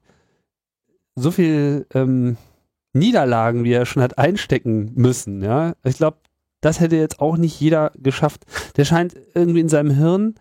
so 1.17 1.31
viel 1.31 1.87
ähm, 1.95 2.37
Niederlagen, 2.93 3.65
wie 3.65 3.73
er 3.73 3.87
schon 3.87 4.03
hat 4.03 4.19
einstecken 4.19 4.93
müssen, 4.95 5.43
ja. 5.43 5.75
Ich 5.85 5.97
glaube, 5.97 6.19
das 6.61 6.81
hätte 6.81 6.97
jetzt 6.97 7.21
auch 7.21 7.37
nicht 7.37 7.61
jeder 7.61 7.93
geschafft. 7.97 8.45
Der 8.77 8.85
scheint 8.85 9.15
irgendwie 9.35 9.61
in 9.61 9.69
seinem 9.69 9.91
Hirn, 9.91 10.35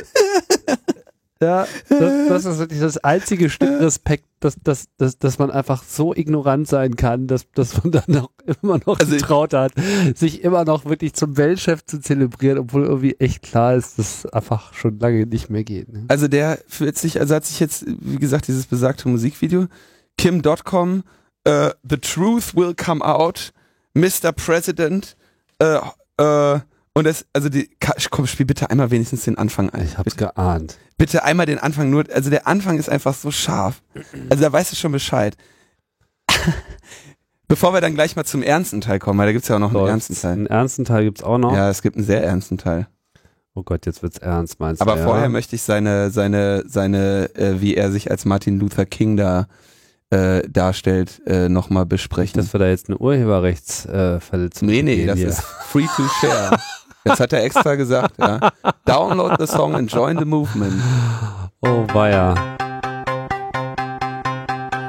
ja, 1.42 1.66
das, 1.90 2.28
das, 2.28 2.44
ist 2.46 2.58
wirklich 2.58 2.80
das 2.80 2.96
einzige 2.98 3.50
Stück 3.50 3.80
Respekt, 3.80 4.24
dass, 4.40 4.56
dass, 4.62 4.86
dass, 4.96 5.18
dass 5.18 5.38
man 5.38 5.50
einfach 5.50 5.82
so 5.82 6.14
ignorant 6.14 6.66
sein 6.66 6.96
kann, 6.96 7.26
dass, 7.26 7.50
dass 7.52 7.82
man 7.82 7.92
dann 7.92 8.16
auch 8.16 8.30
immer 8.62 8.78
noch 8.86 8.98
also 8.98 9.14
getraut 9.14 9.52
hat, 9.52 9.72
sich 10.14 10.42
immer 10.42 10.64
noch 10.64 10.86
wirklich 10.86 11.12
zum 11.12 11.36
Weltchef 11.36 11.84
zu 11.84 12.00
zelebrieren, 12.00 12.58
obwohl 12.58 12.84
irgendwie 12.84 13.16
echt 13.18 13.42
klar 13.42 13.74
ist, 13.74 13.98
dass 13.98 14.24
es 14.24 14.26
einfach 14.32 14.72
schon 14.72 14.98
lange 14.98 15.26
nicht 15.26 15.50
mehr 15.50 15.62
geht. 15.62 15.92
Ne? 15.92 16.06
Also 16.08 16.26
der 16.26 16.58
fühlt 16.68 16.96
sich, 16.96 17.20
also 17.20 17.34
hat 17.34 17.44
sich 17.44 17.60
jetzt, 17.60 17.84
wie 17.86 18.16
gesagt, 18.16 18.48
dieses 18.48 18.66
besagte 18.66 19.08
Musikvideo, 19.08 19.66
Kim.com, 20.16 21.02
uh, 21.46 21.68
The 21.82 21.98
Truth 21.98 22.56
Will 22.56 22.74
Come 22.74 23.04
Out, 23.04 23.52
Mr. 23.92 24.32
President, 24.32 25.16
uh, 25.62 25.80
uh, 26.18 26.60
und 26.96 27.04
das, 27.04 27.26
also 27.34 27.50
die, 27.50 27.68
komm, 28.10 28.26
spiel 28.26 28.46
bitte 28.46 28.70
einmal 28.70 28.90
wenigstens 28.90 29.24
den 29.24 29.36
Anfang 29.36 29.68
ein. 29.68 29.84
Ich 29.84 29.98
hab's 29.98 30.14
bitte. 30.14 30.32
geahnt. 30.34 30.78
Bitte 30.96 31.24
einmal 31.24 31.44
den 31.44 31.58
Anfang 31.58 31.90
nur, 31.90 32.04
also 32.10 32.30
der 32.30 32.46
Anfang 32.46 32.78
ist 32.78 32.88
einfach 32.88 33.12
so 33.12 33.30
scharf. 33.30 33.82
Also 34.30 34.42
da 34.42 34.50
weißt 34.50 34.72
du 34.72 34.76
schon 34.76 34.92
Bescheid. 34.92 35.36
Bevor 37.48 37.74
wir 37.74 37.82
dann 37.82 37.94
gleich 37.94 38.16
mal 38.16 38.24
zum 38.24 38.42
ernsten 38.42 38.80
Teil 38.80 38.98
kommen, 38.98 39.18
weil 39.18 39.26
da 39.26 39.32
gibt's 39.32 39.48
ja 39.48 39.56
auch 39.56 39.60
noch 39.60 39.74
einen 39.74 39.88
ernsten 39.88 40.14
Teil. 40.14 40.32
Einen 40.32 40.46
ernsten 40.46 40.86
Teil 40.86 41.04
gibt's 41.04 41.22
auch 41.22 41.36
noch. 41.36 41.52
Ja, 41.52 41.68
es 41.68 41.82
gibt 41.82 41.96
einen 41.96 42.06
sehr 42.06 42.24
ernsten 42.24 42.56
Teil. 42.56 42.88
Oh 43.54 43.62
Gott, 43.62 43.84
jetzt 43.84 44.02
wird's 44.02 44.16
ernst, 44.16 44.58
meinst 44.58 44.80
du? 44.80 44.86
Aber 44.86 44.96
ja? 44.96 45.04
vorher 45.04 45.28
möchte 45.28 45.54
ich 45.54 45.60
seine, 45.60 46.10
seine, 46.10 46.64
seine, 46.66 47.28
äh, 47.34 47.60
wie 47.60 47.74
er 47.74 47.92
sich 47.92 48.10
als 48.10 48.24
Martin 48.24 48.58
Luther 48.58 48.86
King 48.86 49.18
da 49.18 49.48
äh, 50.08 50.48
darstellt, 50.48 51.20
äh, 51.26 51.50
nochmal 51.50 51.84
besprechen. 51.84 52.40
Dass 52.40 52.54
wir 52.54 52.58
da 52.58 52.68
jetzt 52.68 52.88
eine 52.88 52.96
Urheberrechtsverletzung 52.96 54.70
äh, 54.70 54.72
Nee, 54.72 54.82
nee, 54.82 55.04
das 55.04 55.18
hier. 55.18 55.28
ist 55.28 55.42
free 55.42 55.86
to 55.94 56.02
share. 56.22 56.58
Jetzt 57.06 57.20
hat 57.20 57.32
er 57.32 57.44
extra 57.44 57.76
gesagt, 57.76 58.14
ja. 58.18 58.40
Download 58.84 59.36
the 59.38 59.46
song 59.46 59.74
and 59.74 59.88
join 59.88 60.16
the 60.16 60.24
movement. 60.24 60.74
Oh, 61.62 61.86
weia. 61.94 62.34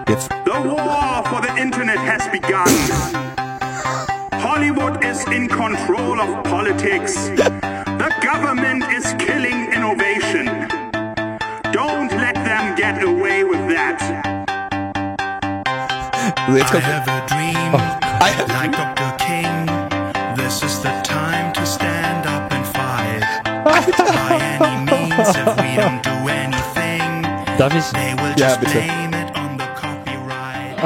Jetzt. 0.10 0.30
The 0.46 0.64
war 0.64 1.24
for 1.26 1.42
the 1.42 1.62
internet 1.62 2.00
has 2.00 2.28
begun. 2.30 2.68
Hollywood 4.42 5.04
is 5.04 5.24
in 5.26 5.48
control 5.48 6.20
of 6.20 6.44
politics. 6.44 7.30
The 7.36 8.12
government 8.22 8.84
is 8.92 9.14
killing 9.20 9.72
innovation. 9.72 10.68
Don't 11.72 12.12
let 12.18 12.34
them 12.34 12.76
get 12.76 13.04
away 13.04 13.44
with 13.44 13.62
that. 13.70 14.02
Jetzt 16.50 16.72
kommt 16.72 16.84
I 16.84 16.88
have 16.88 17.08
a 17.08 17.26
dream, 17.28 17.74
oh, 17.74 17.82
I 18.22 18.30
have 18.30 18.48
like 18.48 18.72
Dr. 18.72 19.07
Darf 27.58 27.74
ich? 27.76 27.84
they 27.92 28.14
will 28.18 28.34
Ja, 28.38 28.50
just 28.50 28.60
bitte. 28.60 28.74
blame 28.84 29.20
it 29.20 29.36
on 29.36 29.58
the 29.58 29.66
copyright. 29.82 30.78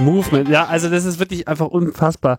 Movement. 0.00 0.48
Ja, 0.48 0.64
also 0.66 0.88
das 0.88 1.04
ist 1.04 1.18
wirklich 1.18 1.46
einfach 1.48 1.66
unfassbar. 1.66 2.38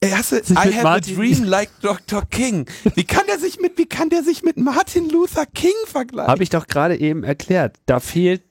Ey, 0.00 0.10
hast 0.12 0.32
du, 0.32 0.36
Sich 0.42 0.56
I 0.56 0.72
have 0.72 0.82
Martin- 0.84 1.14
a 1.14 1.18
dream 1.18 1.44
like 1.44 1.68
Dr. 1.82 2.22
King. 2.30 2.66
Wie 2.94 3.04
kann 3.04 3.26
der 3.28 3.38
sich 3.38 3.60
mit, 3.60 3.76
wie 3.78 3.84
kann 3.86 4.08
der 4.10 4.22
sich 4.22 4.42
mit 4.42 4.56
Martin 4.56 5.10
Luther 5.10 5.44
King 5.44 5.72
vergleichen? 5.86 6.30
Habe 6.30 6.42
ich 6.42 6.48
doch 6.50 6.66
gerade 6.66 6.98
eben 6.98 7.22
erklärt. 7.24 7.76
Da 7.86 8.00
fehlt 8.00 8.42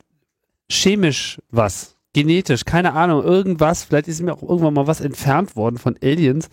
chemisch 0.69 1.39
was. 1.49 1.95
Genetisch, 2.13 2.63
keine 2.65 2.93
Ahnung, 2.93 3.23
irgendwas. 3.23 3.83
Vielleicht 3.83 4.07
ist 4.07 4.21
mir 4.21 4.33
auch 4.33 4.43
irgendwann 4.43 4.73
mal 4.75 4.85
was 4.87 5.01
entfernt 5.01 5.55
worden 5.55 5.77
von 5.77 5.97
Aliens. 6.03 6.49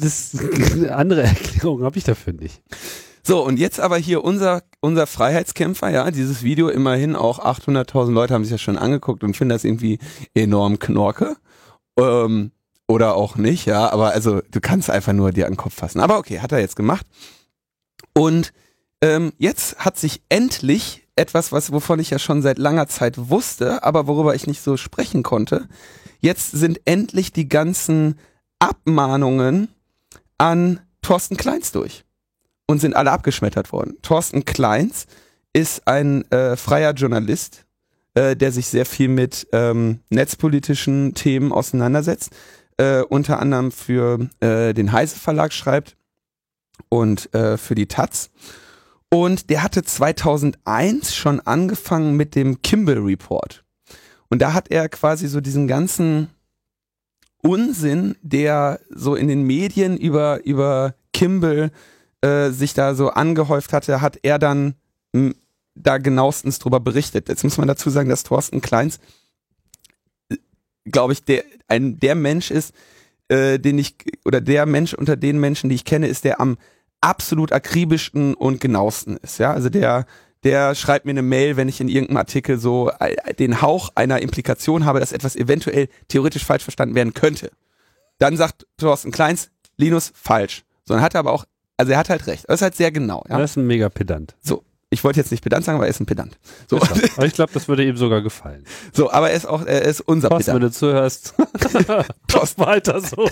Das 0.00 0.36
eine 0.74 0.94
andere 0.94 1.22
Erklärung 1.24 1.82
habe 1.82 1.98
ich 1.98 2.04
dafür 2.04 2.32
nicht. 2.34 2.62
So, 3.22 3.44
und 3.44 3.58
jetzt 3.58 3.80
aber 3.80 3.98
hier 3.98 4.24
unser, 4.24 4.62
unser 4.80 5.06
Freiheitskämpfer, 5.06 5.90
ja, 5.90 6.10
dieses 6.10 6.42
Video 6.42 6.68
immerhin 6.68 7.16
auch 7.16 7.38
800.000 7.38 8.12
Leute 8.12 8.34
haben 8.34 8.44
sich 8.44 8.52
das 8.52 8.62
schon 8.62 8.78
angeguckt 8.78 9.22
und 9.22 9.36
finden 9.36 9.50
das 9.50 9.64
irgendwie 9.64 9.98
enorm 10.34 10.78
knorke. 10.78 11.36
Ähm, 11.98 12.52
oder 12.88 13.14
auch 13.14 13.36
nicht, 13.36 13.66
ja, 13.66 13.88
aber 13.90 14.10
also 14.10 14.40
du 14.50 14.60
kannst 14.60 14.90
einfach 14.90 15.12
nur 15.12 15.30
dir 15.30 15.46
an 15.46 15.52
den 15.52 15.58
Kopf 15.58 15.74
fassen. 15.74 16.00
Aber 16.00 16.18
okay, 16.18 16.40
hat 16.40 16.50
er 16.50 16.58
jetzt 16.58 16.74
gemacht. 16.74 17.06
Und 18.14 18.52
ähm, 19.00 19.32
jetzt 19.38 19.78
hat 19.78 19.96
sich 19.96 20.22
endlich 20.28 21.06
etwas, 21.14 21.52
was 21.52 21.72
wovon 21.72 22.00
ich 22.00 22.10
ja 22.10 22.18
schon 22.18 22.42
seit 22.42 22.58
langer 22.58 22.88
Zeit 22.88 23.30
wusste, 23.30 23.84
aber 23.84 24.06
worüber 24.06 24.34
ich 24.34 24.46
nicht 24.46 24.62
so 24.62 24.76
sprechen 24.76 25.22
konnte. 25.22 25.68
Jetzt 26.18 26.50
sind 26.50 26.80
endlich 26.84 27.32
die 27.32 27.48
ganzen 27.48 28.18
Abmahnungen 28.58 29.68
an 30.38 30.80
Thorsten 31.02 31.36
Kleins 31.36 31.72
durch 31.72 32.04
und 32.70 32.78
sind 32.78 32.94
alle 32.94 33.10
abgeschmettert 33.10 33.72
worden. 33.72 33.96
Thorsten 34.00 34.44
Kleins 34.44 35.06
ist 35.52 35.88
ein 35.88 36.22
äh, 36.30 36.54
freier 36.54 36.92
Journalist, 36.92 37.64
äh, 38.14 38.36
der 38.36 38.52
sich 38.52 38.68
sehr 38.68 38.86
viel 38.86 39.08
mit 39.08 39.48
ähm, 39.50 39.98
netzpolitischen 40.08 41.14
Themen 41.14 41.50
auseinandersetzt, 41.50 42.30
äh, 42.76 43.00
unter 43.00 43.40
anderem 43.40 43.72
für 43.72 44.28
äh, 44.38 44.72
den 44.72 44.92
Heise 44.92 45.18
Verlag 45.18 45.52
schreibt 45.52 45.96
und 46.88 47.34
äh, 47.34 47.56
für 47.56 47.74
die 47.74 47.86
Taz. 47.86 48.30
Und 49.12 49.50
der 49.50 49.64
hatte 49.64 49.82
2001 49.82 51.16
schon 51.16 51.40
angefangen 51.40 52.16
mit 52.16 52.36
dem 52.36 52.62
Kimball 52.62 52.98
Report. 52.98 53.64
Und 54.28 54.42
da 54.42 54.52
hat 54.52 54.70
er 54.70 54.88
quasi 54.88 55.26
so 55.26 55.40
diesen 55.40 55.66
ganzen 55.66 56.28
Unsinn, 57.42 58.14
der 58.22 58.78
so 58.90 59.16
in 59.16 59.26
den 59.26 59.42
Medien 59.42 59.96
über, 59.96 60.44
über 60.44 60.94
Kimball 61.12 61.72
äh, 62.22 62.50
sich 62.50 62.74
da 62.74 62.94
so 62.94 63.10
angehäuft 63.10 63.72
hatte, 63.72 64.00
hat 64.00 64.18
er 64.22 64.38
dann 64.38 64.74
m, 65.12 65.34
da 65.74 65.98
genauestens 65.98 66.58
drüber 66.58 66.80
berichtet. 66.80 67.28
Jetzt 67.28 67.44
muss 67.44 67.58
man 67.58 67.68
dazu 67.68 67.90
sagen, 67.90 68.08
dass 68.08 68.24
Thorsten 68.24 68.60
Kleins, 68.60 68.98
glaube 70.84 71.12
ich, 71.12 71.24
der, 71.24 71.44
ein, 71.68 71.98
der 71.98 72.14
Mensch 72.14 72.50
ist, 72.50 72.74
äh, 73.28 73.58
den 73.58 73.78
ich, 73.78 73.96
oder 74.24 74.40
der 74.40 74.66
Mensch 74.66 74.94
unter 74.94 75.16
den 75.16 75.38
Menschen, 75.38 75.70
die 75.70 75.76
ich 75.76 75.84
kenne, 75.84 76.08
ist 76.08 76.24
der 76.24 76.40
am 76.40 76.58
absolut 77.00 77.52
akribischsten 77.52 78.34
und 78.34 78.60
genauesten 78.60 79.16
ist. 79.18 79.38
Ja, 79.38 79.52
also 79.52 79.70
der, 79.70 80.06
der 80.42 80.74
schreibt 80.74 81.06
mir 81.06 81.12
eine 81.12 81.22
Mail, 81.22 81.56
wenn 81.56 81.68
ich 81.68 81.80
in 81.80 81.88
irgendeinem 81.88 82.18
Artikel 82.18 82.58
so 82.58 82.90
äh, 82.98 83.34
den 83.34 83.62
Hauch 83.62 83.90
einer 83.94 84.20
Implikation 84.20 84.84
habe, 84.84 85.00
dass 85.00 85.12
etwas 85.12 85.36
eventuell 85.36 85.88
theoretisch 86.08 86.44
falsch 86.44 86.64
verstanden 86.64 86.94
werden 86.94 87.14
könnte. 87.14 87.50
Dann 88.18 88.36
sagt 88.36 88.66
Thorsten 88.76 89.12
Kleins, 89.12 89.50
Linus, 89.76 90.12
falsch. 90.14 90.64
Sondern 90.84 91.04
hat 91.04 91.14
er 91.14 91.20
aber 91.20 91.32
auch, 91.32 91.44
also 91.80 91.92
er 91.92 91.98
hat 91.98 92.10
halt 92.10 92.26
recht. 92.26 92.44
Er 92.44 92.54
ist 92.54 92.62
halt 92.62 92.74
sehr 92.74 92.92
genau. 92.92 93.24
Ja? 93.28 93.38
Das 93.38 93.52
ist 93.52 93.56
ein 93.56 93.66
mega 93.66 93.88
Pedant. 93.88 94.36
So, 94.42 94.62
ich 94.90 95.02
wollte 95.02 95.20
jetzt 95.20 95.30
nicht 95.30 95.42
pedant 95.42 95.64
sagen, 95.64 95.76
aber 95.76 95.86
er 95.86 95.90
ist 95.90 96.00
ein 96.00 96.06
Pedant. 96.06 96.36
So, 96.68 96.76
er. 96.76 96.82
Aber 97.16 97.26
ich 97.26 97.32
glaube, 97.32 97.52
das 97.54 97.68
würde 97.68 97.84
ihm 97.84 97.96
sogar 97.96 98.22
gefallen. 98.22 98.64
so 98.92 99.10
aber 99.10 99.30
er 99.30 99.36
ist 99.36 99.46
auch, 99.46 99.64
er 99.64 99.82
ist 99.82 100.00
unser 100.00 100.30
wenn 100.30 100.38
Pedant. 100.38 100.62
du 100.62 100.70
zuhörst, 100.70 101.34
top 102.28 102.48
weiter 102.58 103.00
so. 103.00 103.28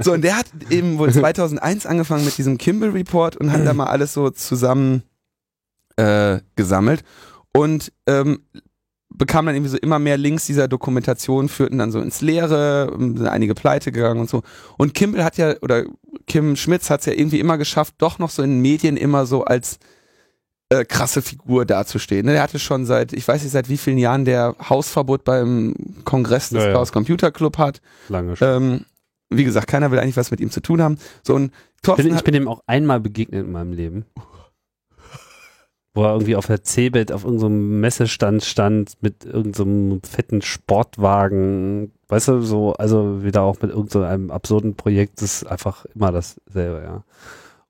So, 0.00 0.12
und 0.14 0.22
der 0.22 0.38
hat 0.38 0.46
eben 0.70 0.98
wohl 0.98 1.12
2001 1.12 1.86
angefangen 1.86 2.24
mit 2.24 2.36
diesem 2.38 2.56
Kimball 2.58 2.90
Report 2.90 3.36
und 3.36 3.52
hat 3.52 3.64
da 3.66 3.74
mal 3.74 3.86
alles 3.86 4.14
so 4.14 4.30
zusammen 4.30 5.02
äh, 5.96 6.40
gesammelt 6.56 7.04
und 7.52 7.92
ähm, 8.06 8.40
bekam 9.10 9.46
dann 9.46 9.54
irgendwie 9.54 9.70
so 9.70 9.78
immer 9.78 9.98
mehr 9.98 10.16
Links 10.16 10.46
dieser 10.46 10.68
Dokumentation, 10.68 11.48
führten 11.48 11.78
dann 11.78 11.92
so 11.92 12.00
ins 12.00 12.20
Leere, 12.20 12.92
sind 12.98 13.26
einige 13.26 13.54
pleite 13.54 13.92
gegangen 13.92 14.20
und 14.20 14.30
so. 14.30 14.42
Und 14.76 14.94
Kimball 14.94 15.24
hat 15.24 15.36
ja, 15.36 15.54
oder 15.60 15.84
Kim 16.26 16.56
Schmitz 16.56 16.90
hat 16.90 17.00
es 17.00 17.06
ja 17.06 17.12
irgendwie 17.12 17.40
immer 17.40 17.58
geschafft, 17.58 17.94
doch 17.98 18.18
noch 18.18 18.30
so 18.30 18.42
in 18.42 18.60
Medien 18.60 18.96
immer 18.96 19.26
so 19.26 19.44
als 19.44 19.78
äh, 20.68 20.84
krasse 20.84 21.22
Figur 21.22 21.64
dazustehen. 21.64 22.26
Ne? 22.26 22.32
Der 22.32 22.42
hatte 22.42 22.58
schon 22.58 22.86
seit, 22.86 23.12
ich 23.12 23.26
weiß 23.26 23.42
nicht 23.42 23.52
seit 23.52 23.68
wie 23.68 23.76
vielen 23.76 23.98
Jahren 23.98 24.24
der 24.24 24.56
Hausverbot 24.68 25.24
beim 25.24 25.74
Kongress 26.04 26.48
des 26.48 26.62
Ja, 26.62 26.68
ja. 26.68 26.74
Chaos 26.74 26.92
Computer 26.92 27.30
Club 27.30 27.58
hat. 27.58 27.80
Lange 28.08 28.36
schon. 28.36 28.48
Ähm, 28.48 28.84
wie 29.30 29.44
gesagt, 29.44 29.68
keiner 29.68 29.90
will 29.90 29.98
eigentlich 29.98 30.16
was 30.16 30.30
mit 30.30 30.40
ihm 30.40 30.50
zu 30.50 30.60
tun 30.60 30.82
haben. 30.82 30.98
So 31.22 31.36
ein 31.36 31.52
Thorsten 31.82 32.08
bin, 32.08 32.16
ich 32.16 32.24
bin 32.24 32.34
ihm 32.34 32.48
auch 32.48 32.62
einmal 32.66 33.00
begegnet 33.00 33.44
in 33.44 33.52
meinem 33.52 33.72
Leben. 33.72 34.06
Wo 35.96 36.04
er 36.04 36.12
irgendwie 36.12 36.36
auf 36.36 36.46
der 36.46 36.62
Cebit 36.62 37.10
auf 37.10 37.24
irgendeinem 37.24 37.80
Messestand 37.80 38.44
stand 38.44 39.02
mit 39.02 39.24
irgendeinem 39.24 40.02
fetten 40.02 40.42
Sportwagen. 40.42 41.90
Weißt 42.08 42.28
du, 42.28 42.42
so, 42.42 42.74
also 42.74 43.24
wieder 43.24 43.40
auch 43.42 43.62
mit 43.62 43.70
irgendeinem 43.70 44.30
absurden 44.30 44.74
Projekt. 44.74 45.22
Das 45.22 45.42
ist 45.42 45.46
einfach 45.46 45.86
immer 45.94 46.12
dasselbe, 46.12 46.82
ja. 46.84 47.02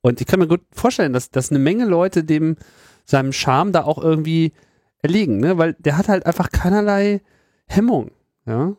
Und 0.01 0.21
ich 0.21 0.27
kann 0.27 0.41
mir 0.41 0.49
gut 0.49 0.63
vorstellen, 0.73 1.13
dass, 1.13 1.31
dass 1.31 1.51
eine 1.51 1.61
Menge 1.61 1.85
Leute 1.85 2.25
dem 2.25 2.57
seinem 3.05 3.33
Charme 3.33 3.71
da 3.71 3.85
auch 3.85 4.03
irgendwie 4.03 4.53
erliegen, 5.03 5.39
ne? 5.39 5.57
Weil 5.57 5.75
der 5.75 5.97
hat 5.97 6.09
halt 6.09 6.27
einfach 6.27 6.51
keinerlei 6.51 7.21
Hemmung, 7.69 8.11
ja. 8.45 8.75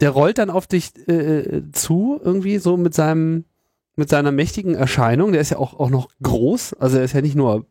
Der 0.00 0.10
rollt 0.10 0.38
dann 0.38 0.50
auf 0.50 0.68
dich 0.68 0.96
äh, 1.08 1.62
zu, 1.72 2.20
irgendwie 2.22 2.58
so 2.58 2.76
mit 2.76 2.94
seinem, 2.94 3.44
mit 3.96 4.08
seiner 4.08 4.30
mächtigen 4.30 4.76
Erscheinung. 4.76 5.32
Der 5.32 5.40
ist 5.40 5.50
ja 5.50 5.58
auch, 5.58 5.80
auch 5.80 5.90
noch 5.90 6.10
groß, 6.22 6.74
also 6.74 6.98
er 6.98 7.04
ist 7.04 7.14
ja 7.14 7.22
nicht 7.22 7.34
nur 7.34 7.66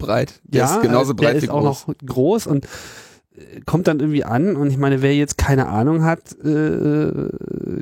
breit. 0.00 0.40
Der 0.42 0.62
ja, 0.62 0.74
ist 0.74 0.82
genauso 0.82 1.12
äh, 1.12 1.16
der 1.16 1.24
breit 1.26 1.34
wie 1.42 1.46
ist 1.46 1.50
auch 1.50 1.62
groß. 1.62 1.86
noch 1.86 1.94
groß 2.04 2.46
und 2.48 2.64
äh, 3.36 3.60
kommt 3.66 3.86
dann 3.86 4.00
irgendwie 4.00 4.24
an 4.24 4.56
und 4.56 4.68
ich 4.70 4.76
meine, 4.78 5.02
wer 5.02 5.14
jetzt 5.14 5.38
keine 5.38 5.68
Ahnung 5.68 6.02
hat, 6.02 6.32
äh, 6.44 7.12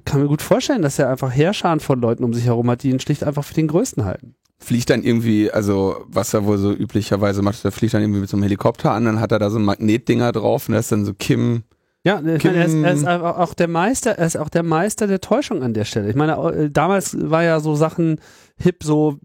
kann 0.04 0.20
mir 0.20 0.28
gut 0.28 0.42
vorstellen, 0.42 0.82
dass 0.82 0.98
er 0.98 1.08
einfach 1.08 1.34
Heerscharen 1.34 1.80
von 1.80 2.00
Leuten 2.00 2.24
um 2.24 2.34
sich 2.34 2.44
herum 2.44 2.68
hat, 2.70 2.82
die 2.82 2.90
ihn 2.90 3.00
schlicht 3.00 3.24
einfach 3.24 3.44
für 3.44 3.54
den 3.54 3.68
Größten 3.68 4.04
halten. 4.04 4.34
Fliegt 4.60 4.90
dann 4.90 5.04
irgendwie, 5.04 5.50
also 5.50 6.04
was 6.08 6.34
er 6.34 6.44
wohl 6.44 6.58
so 6.58 6.72
üblicherweise 6.72 7.42
macht, 7.42 7.62
der 7.62 7.70
fliegt 7.72 7.94
dann 7.94 8.02
irgendwie 8.02 8.20
mit 8.20 8.28
so 8.28 8.36
einem 8.36 8.42
Helikopter 8.42 8.90
an, 8.90 9.04
dann 9.04 9.20
hat 9.20 9.32
er 9.32 9.38
da 9.38 9.50
so 9.50 9.58
Magnetdinger 9.60 10.32
drauf 10.32 10.68
und 10.68 10.72
da 10.74 10.80
ist 10.80 10.90
dann 10.92 11.04
so 11.04 11.14
Kim. 11.14 11.62
Ja, 12.04 12.20
ich 12.20 12.40
Kim- 12.40 12.52
meine, 12.52 12.64
er, 12.64 12.92
ist, 12.94 13.02
er 13.04 13.16
ist 13.16 13.24
auch 13.24 13.54
der 13.54 13.68
Meister, 13.68 14.12
er 14.12 14.26
ist 14.26 14.36
auch 14.36 14.48
der 14.48 14.62
Meister 14.62 15.06
der 15.06 15.20
Täuschung 15.20 15.62
an 15.62 15.74
der 15.74 15.84
Stelle. 15.84 16.08
Ich 16.08 16.16
meine, 16.16 16.32
äh, 16.52 16.70
damals 16.70 17.16
war 17.20 17.44
ja 17.44 17.60
so 17.60 17.74
Sachen 17.76 18.20
hip, 18.56 18.82
so, 18.82 19.16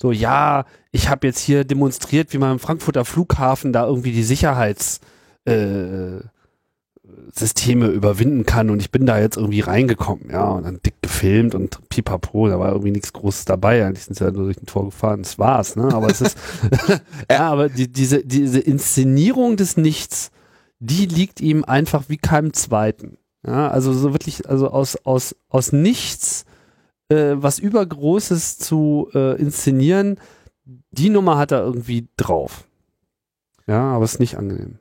so 0.00 0.12
ja, 0.12 0.64
ich 0.92 1.08
habe 1.08 1.26
jetzt 1.26 1.40
hier 1.40 1.64
demonstriert, 1.64 2.32
wie 2.32 2.38
man 2.38 2.52
im 2.52 2.58
Frankfurter 2.58 3.04
Flughafen 3.04 3.72
da 3.72 3.86
irgendwie 3.86 4.12
die 4.12 4.22
Sicherheits 4.22 5.00
äh, 5.44 6.20
Systeme 7.32 7.86
überwinden 7.88 8.46
kann. 8.46 8.70
Und 8.70 8.80
ich 8.80 8.90
bin 8.90 9.06
da 9.06 9.18
jetzt 9.18 9.36
irgendwie 9.36 9.60
reingekommen, 9.60 10.30
ja, 10.30 10.48
und 10.50 10.64
dann 10.64 10.80
dick 10.84 10.94
gefilmt 11.02 11.54
und 11.54 11.88
pipapo, 11.88 12.48
da 12.48 12.58
war 12.58 12.70
irgendwie 12.70 12.90
nichts 12.90 13.12
Großes 13.12 13.44
dabei, 13.44 13.84
eigentlich 13.84 14.04
sind 14.04 14.14
sie 14.14 14.24
ja 14.24 14.30
nur 14.30 14.44
durch 14.44 14.60
ein 14.60 14.66
Tor 14.66 14.86
gefahren, 14.86 15.22
das 15.22 15.38
war's, 15.38 15.76
ne, 15.76 15.92
aber 15.92 16.08
es 16.10 16.20
ist, 16.20 16.38
ja, 17.30 17.50
aber 17.50 17.68
die, 17.68 17.90
diese, 17.90 18.24
diese 18.24 18.60
Inszenierung 18.60 19.56
des 19.56 19.76
Nichts, 19.76 20.30
die 20.78 21.06
liegt 21.06 21.40
ihm 21.40 21.64
einfach 21.64 22.04
wie 22.08 22.18
keinem 22.18 22.52
Zweiten, 22.52 23.18
ja, 23.46 23.68
also 23.68 23.92
so 23.92 24.12
wirklich, 24.12 24.48
also 24.48 24.68
aus, 24.68 24.96
aus, 25.04 25.34
aus 25.48 25.72
nichts 25.72 26.44
äh, 27.08 27.34
was 27.36 27.58
Übergroßes 27.58 28.58
zu 28.58 29.08
äh, 29.14 29.40
inszenieren, 29.40 30.18
die 30.90 31.10
Nummer 31.10 31.38
hat 31.38 31.52
er 31.52 31.64
irgendwie 31.64 32.08
drauf. 32.16 32.68
Ja, 33.66 33.92
aber 33.92 34.04
ist 34.04 34.20
nicht 34.20 34.36
angenehm. 34.36 34.78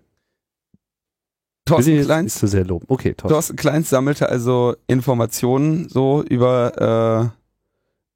Thorsten 1.65 2.01
Kleins, 2.01 2.35
nicht 2.35 2.39
zu 2.39 2.47
sehr 2.47 2.65
loben. 2.65 2.85
Okay, 2.87 3.13
Thorsten. 3.13 3.33
Thorsten 3.33 3.55
Kleins 3.57 3.89
sammelte 3.89 4.29
also 4.29 4.75
Informationen 4.87 5.89
so 5.89 6.23
über 6.23 7.33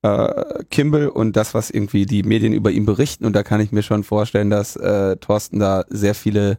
äh, 0.01 0.07
äh, 0.07 0.63
Kimball 0.69 1.09
und 1.09 1.35
das, 1.35 1.53
was 1.53 1.69
irgendwie 1.69 2.05
die 2.05 2.23
Medien 2.23 2.53
über 2.53 2.71
ihn 2.71 2.85
berichten. 2.85 3.25
Und 3.25 3.35
da 3.35 3.43
kann 3.43 3.61
ich 3.61 3.71
mir 3.71 3.83
schon 3.83 4.03
vorstellen, 4.03 4.49
dass 4.49 4.75
äh, 4.75 5.17
Thorsten 5.17 5.59
da 5.59 5.85
sehr 5.89 6.15
viele 6.15 6.57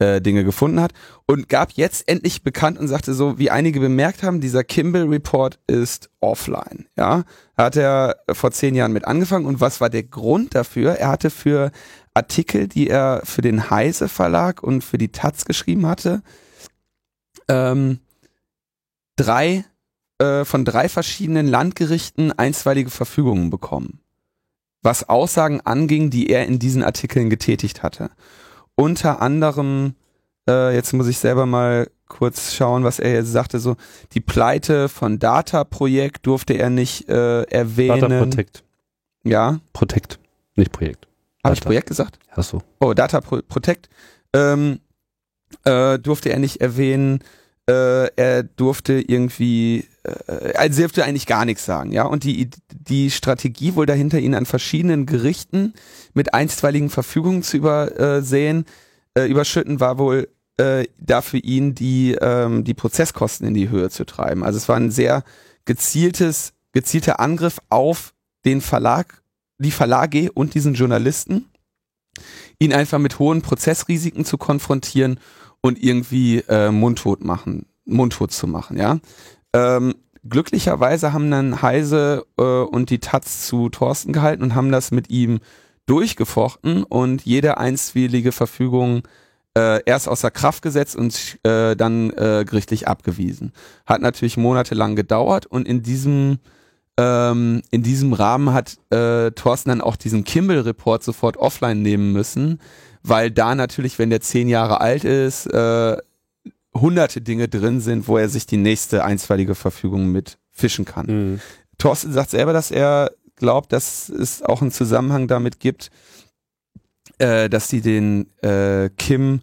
äh, 0.00 0.20
Dinge 0.20 0.44
gefunden 0.44 0.80
hat 0.80 0.92
und 1.26 1.48
gab 1.48 1.72
jetzt 1.72 2.08
endlich 2.08 2.42
bekannt 2.42 2.78
und 2.78 2.88
sagte 2.88 3.14
so, 3.14 3.38
wie 3.38 3.50
einige 3.50 3.80
bemerkt 3.80 4.22
haben, 4.22 4.40
dieser 4.40 4.64
Kimball 4.64 5.04
Report 5.04 5.58
ist 5.66 6.10
offline. 6.20 6.86
Ja, 6.96 7.24
hat 7.56 7.76
er 7.76 8.16
vor 8.32 8.50
zehn 8.50 8.74
Jahren 8.74 8.92
mit 8.92 9.04
angefangen 9.04 9.46
und 9.46 9.60
was 9.60 9.80
war 9.80 9.90
der 9.90 10.02
Grund 10.02 10.54
dafür? 10.54 10.94
Er 10.94 11.08
hatte 11.08 11.30
für 11.30 11.70
Artikel, 12.14 12.66
die 12.66 12.88
er 12.88 13.20
für 13.24 13.42
den 13.42 13.70
Heise 13.70 14.08
Verlag 14.08 14.62
und 14.62 14.82
für 14.82 14.98
die 14.98 15.12
Taz 15.12 15.44
geschrieben 15.44 15.86
hatte, 15.86 16.22
ähm, 17.48 18.00
drei 19.16 19.64
äh, 20.18 20.44
von 20.44 20.64
drei 20.64 20.88
verschiedenen 20.88 21.46
Landgerichten 21.46 22.32
einstweilige 22.32 22.90
Verfügungen 22.90 23.50
bekommen, 23.50 24.00
was 24.82 25.08
Aussagen 25.08 25.60
anging, 25.60 26.10
die 26.10 26.30
er 26.30 26.46
in 26.46 26.58
diesen 26.58 26.82
Artikeln 26.82 27.30
getätigt 27.30 27.82
hatte. 27.82 28.10
Unter 28.80 29.20
anderem, 29.20 29.94
äh, 30.48 30.74
jetzt 30.74 30.92
muss 30.92 31.06
ich 31.06 31.18
selber 31.18 31.46
mal 31.46 31.90
kurz 32.08 32.54
schauen, 32.54 32.82
was 32.84 32.98
er 32.98 33.12
jetzt 33.12 33.32
sagte, 33.32 33.60
so 33.60 33.76
die 34.12 34.20
Pleite 34.20 34.88
von 34.88 35.18
Data 35.18 35.64
Projekt 35.64 36.26
durfte 36.26 36.54
er 36.54 36.70
nicht 36.70 37.08
äh, 37.08 37.42
erwähnen. 37.42 38.00
Data 38.00 38.18
Protect. 38.24 38.64
Ja, 39.22 39.60
Protect, 39.72 40.18
nicht 40.56 40.72
Projekt. 40.72 41.06
habe 41.44 41.54
ich. 41.54 41.60
Projekt 41.60 41.88
gesagt? 41.88 42.18
Hast 42.30 42.52
du. 42.52 42.60
Oh, 42.80 42.94
Data 42.94 43.20
Pro 43.20 43.40
Protect 43.46 43.88
ähm, 44.34 44.80
äh, 45.64 45.98
durfte 45.98 46.30
er 46.30 46.38
nicht 46.38 46.60
erwähnen. 46.60 47.20
Äh, 47.68 48.08
er 48.16 48.42
durfte 48.42 48.94
irgendwie, 48.94 49.86
äh, 50.04 50.54
also 50.54 50.80
er 50.80 50.88
durfte 50.88 51.04
eigentlich 51.04 51.26
gar 51.26 51.44
nichts 51.44 51.64
sagen, 51.64 51.92
ja. 51.92 52.04
Und 52.04 52.24
die 52.24 52.50
die 52.72 53.10
Strategie 53.10 53.74
wohl 53.74 53.86
dahinter, 53.86 54.18
ihn 54.18 54.34
an 54.34 54.46
verschiedenen 54.46 55.06
Gerichten 55.06 55.74
mit 56.14 56.34
einstweiligen 56.34 56.90
Verfügungen 56.90 57.42
zu 57.42 57.58
übersehen, 57.58 58.64
äh, 59.14 59.26
überschütten, 59.26 59.80
war 59.80 59.98
wohl 59.98 60.28
äh, 60.56 60.86
da 60.98 61.22
für 61.22 61.38
ihn 61.38 61.74
die 61.74 62.16
ähm, 62.20 62.64
die 62.64 62.74
Prozesskosten 62.74 63.46
in 63.46 63.54
die 63.54 63.68
Höhe 63.68 63.90
zu 63.90 64.04
treiben. 64.04 64.42
Also 64.42 64.56
es 64.56 64.68
war 64.68 64.76
ein 64.76 64.90
sehr 64.90 65.22
gezieltes 65.64 66.52
gezielter 66.72 67.20
Angriff 67.20 67.58
auf 67.68 68.14
den 68.44 68.60
Verlag, 68.60 69.22
die 69.58 69.70
Verlage 69.70 70.32
und 70.32 70.54
diesen 70.54 70.74
Journalisten 70.74 71.46
ihn 72.58 72.72
einfach 72.72 72.98
mit 72.98 73.18
hohen 73.18 73.42
Prozessrisiken 73.42 74.24
zu 74.24 74.38
konfrontieren 74.38 75.18
und 75.62 75.82
irgendwie 75.82 76.38
äh, 76.48 76.70
mundtot 76.70 77.24
machen, 77.24 77.66
mundtot 77.84 78.32
zu 78.32 78.46
machen, 78.46 78.76
ja. 78.76 78.98
Ähm, 79.52 79.94
glücklicherweise 80.28 81.12
haben 81.12 81.30
dann 81.30 81.62
Heise 81.62 82.26
äh, 82.38 82.42
und 82.42 82.90
die 82.90 83.00
Taz 83.00 83.46
zu 83.46 83.68
Thorsten 83.68 84.12
gehalten 84.12 84.42
und 84.42 84.54
haben 84.54 84.70
das 84.70 84.90
mit 84.90 85.10
ihm 85.10 85.40
durchgefochten 85.86 86.84
und 86.84 87.24
jede 87.24 87.58
einstweilige 87.58 88.32
Verfügung 88.32 89.02
äh, 89.56 89.82
erst 89.84 90.08
außer 90.08 90.30
Kraft 90.30 90.62
gesetzt 90.62 90.94
und 90.94 91.38
äh, 91.42 91.74
dann 91.74 92.10
äh, 92.10 92.44
gerichtlich 92.46 92.86
abgewiesen. 92.86 93.52
Hat 93.86 94.00
natürlich 94.00 94.36
monatelang 94.36 94.94
gedauert 94.94 95.46
und 95.46 95.66
in 95.66 95.82
diesem 95.82 96.38
ähm, 96.96 97.62
in 97.70 97.82
diesem 97.82 98.12
Rahmen 98.12 98.52
hat 98.52 98.76
äh, 98.90 99.30
Thorsten 99.32 99.70
dann 99.70 99.80
auch 99.80 99.96
diesen 99.96 100.24
Kimball-Report 100.24 101.02
sofort 101.02 101.36
offline 101.38 101.82
nehmen 101.82 102.12
müssen, 102.12 102.60
weil 103.02 103.30
da 103.30 103.54
natürlich, 103.54 103.98
wenn 103.98 104.10
der 104.10 104.20
zehn 104.20 104.48
Jahre 104.48 104.80
alt 104.80 105.04
ist, 105.04 105.46
äh, 105.46 105.96
hunderte 106.74 107.20
Dinge 107.20 107.48
drin 107.48 107.80
sind, 107.80 108.08
wo 108.08 108.16
er 108.16 108.28
sich 108.28 108.46
die 108.46 108.56
nächste 108.56 109.04
einstweilige 109.04 109.54
Verfügung 109.54 110.12
mit 110.12 110.38
fischen 110.50 110.84
kann. 110.84 111.06
Mhm. 111.06 111.40
Thorsten 111.78 112.12
sagt 112.12 112.30
selber, 112.30 112.52
dass 112.52 112.70
er 112.70 113.10
glaubt, 113.36 113.72
dass 113.72 114.08
es 114.08 114.42
auch 114.42 114.60
einen 114.60 114.70
Zusammenhang 114.70 115.26
damit 115.26 115.60
gibt, 115.60 115.90
äh, 117.18 117.48
dass 117.48 117.68
sie 117.68 117.80
den 117.80 118.30
äh, 118.42 118.90
Kim 118.96 119.40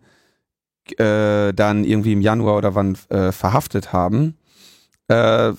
äh, 0.97 1.53
dann 1.53 1.83
irgendwie 1.83 2.13
im 2.13 2.21
Januar 2.21 2.57
oder 2.57 2.75
wann 2.75 2.97
äh, 3.09 3.31
verhaftet 3.31 3.91
haben, 3.91 4.37
äh, 5.07 5.53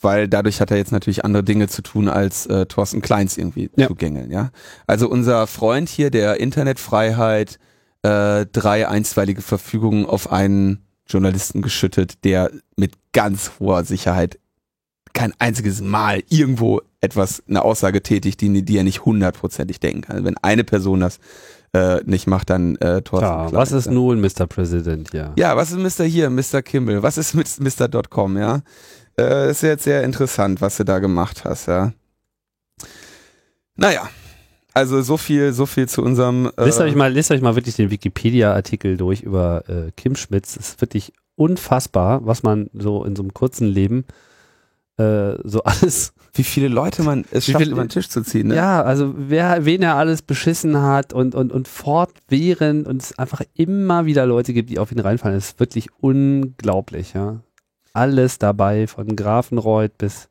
weil 0.00 0.28
dadurch 0.28 0.60
hat 0.60 0.70
er 0.70 0.76
jetzt 0.76 0.92
natürlich 0.92 1.24
andere 1.24 1.42
Dinge 1.44 1.68
zu 1.68 1.82
tun, 1.82 2.08
als 2.08 2.46
äh, 2.46 2.66
Thorsten 2.66 3.02
Kleins 3.02 3.36
irgendwie 3.36 3.70
Ja. 3.76 3.86
zu 3.88 3.94
gängeln. 3.94 4.30
Ja? 4.30 4.50
Also 4.86 5.08
unser 5.08 5.46
Freund 5.46 5.88
hier, 5.88 6.10
der 6.10 6.38
Internetfreiheit, 6.40 7.58
äh, 8.02 8.46
drei 8.52 8.86
einstweilige 8.88 9.42
Verfügungen 9.42 10.06
auf 10.06 10.30
einen 10.30 10.84
Journalisten 11.08 11.62
geschüttet, 11.62 12.24
der 12.24 12.50
mit 12.76 12.92
ganz 13.12 13.52
hoher 13.58 13.84
Sicherheit 13.84 14.38
kein 15.14 15.32
einziges 15.38 15.80
Mal 15.80 16.22
irgendwo 16.28 16.80
etwas, 17.00 17.42
eine 17.48 17.62
Aussage 17.62 18.02
tätigt, 18.02 18.40
die, 18.40 18.62
die 18.64 18.76
er 18.76 18.84
nicht 18.84 19.04
hundertprozentig 19.04 19.80
denken 19.80 20.02
kann. 20.02 20.16
Also 20.16 20.26
wenn 20.26 20.36
eine 20.38 20.64
Person 20.64 21.00
das 21.00 21.18
äh, 21.72 22.00
nicht 22.04 22.26
macht, 22.26 22.50
dann 22.50 22.76
äh, 22.76 23.02
Thorsten 23.02 23.26
Ja, 23.28 23.46
Klein. 23.46 23.54
was 23.60 23.72
ist 23.72 23.90
nun, 23.90 24.20
Mr. 24.20 24.46
President, 24.46 25.12
ja. 25.12 25.32
Ja, 25.36 25.56
was 25.56 25.72
ist 25.72 25.98
Mr. 25.98 26.04
hier, 26.04 26.30
Mr. 26.30 26.62
Kimball? 26.62 27.02
Was 27.02 27.18
ist 27.18 27.34
mit 27.34 27.48
Mr. 27.60 27.88
.com, 28.08 28.36
ja? 28.38 28.60
Äh, 29.18 29.50
ist 29.50 29.62
jetzt 29.62 29.84
sehr 29.84 30.04
interessant, 30.04 30.60
was 30.60 30.76
du 30.76 30.84
da 30.84 30.98
gemacht 31.00 31.44
hast, 31.44 31.66
ja. 31.66 31.92
Naja, 33.76 34.08
also 34.74 35.02
so 35.02 35.16
viel, 35.16 35.52
so 35.52 35.66
viel 35.66 35.88
zu 35.88 36.02
unserem. 36.02 36.50
Äh, 36.56 36.64
Lest 36.64 36.80
euch 36.80 36.94
mal, 36.94 37.12
lest 37.12 37.30
euch 37.30 37.40
mal 37.40 37.54
wirklich 37.56 37.76
den 37.76 37.90
Wikipedia-Artikel 37.90 38.96
durch 38.96 39.22
über 39.22 39.64
äh, 39.68 39.90
Kim 39.96 40.16
Schmitz. 40.16 40.56
Es 40.56 40.70
ist 40.70 40.80
wirklich 40.80 41.12
unfassbar, 41.36 42.26
was 42.26 42.42
man 42.42 42.68
so 42.74 43.04
in 43.04 43.14
so 43.16 43.22
einem 43.22 43.32
kurzen 43.34 43.66
Leben 43.68 44.04
äh, 44.98 45.34
so 45.44 45.62
alles. 45.62 46.12
wie 46.34 46.44
viele 46.44 46.68
Leute 46.68 47.02
man 47.02 47.24
es 47.30 47.46
schafft, 47.46 47.64
viel- 47.64 47.72
über 47.72 47.82
den 47.84 47.88
Tisch 47.88 48.08
zu 48.08 48.22
ziehen, 48.22 48.48
ne? 48.48 48.56
Ja, 48.56 48.82
also 48.82 49.14
wer, 49.16 49.64
wen 49.64 49.82
er 49.82 49.94
alles 49.96 50.22
beschissen 50.22 50.80
hat 50.80 51.12
und, 51.12 51.34
und, 51.34 51.52
und 51.52 51.66
fortwährend 51.68 52.86
und 52.86 53.02
es 53.02 53.18
einfach 53.18 53.42
immer 53.54 54.06
wieder 54.06 54.26
Leute 54.26 54.52
gibt, 54.52 54.70
die 54.70 54.78
auf 54.78 54.92
ihn 54.92 55.00
reinfallen. 55.00 55.36
Das 55.36 55.50
ist 55.50 55.60
wirklich 55.60 55.88
unglaublich, 56.00 57.14
ja. 57.14 57.40
Alles 57.98 58.38
dabei, 58.38 58.86
von 58.86 59.16
Grafenreuth 59.16 59.98
bis 59.98 60.28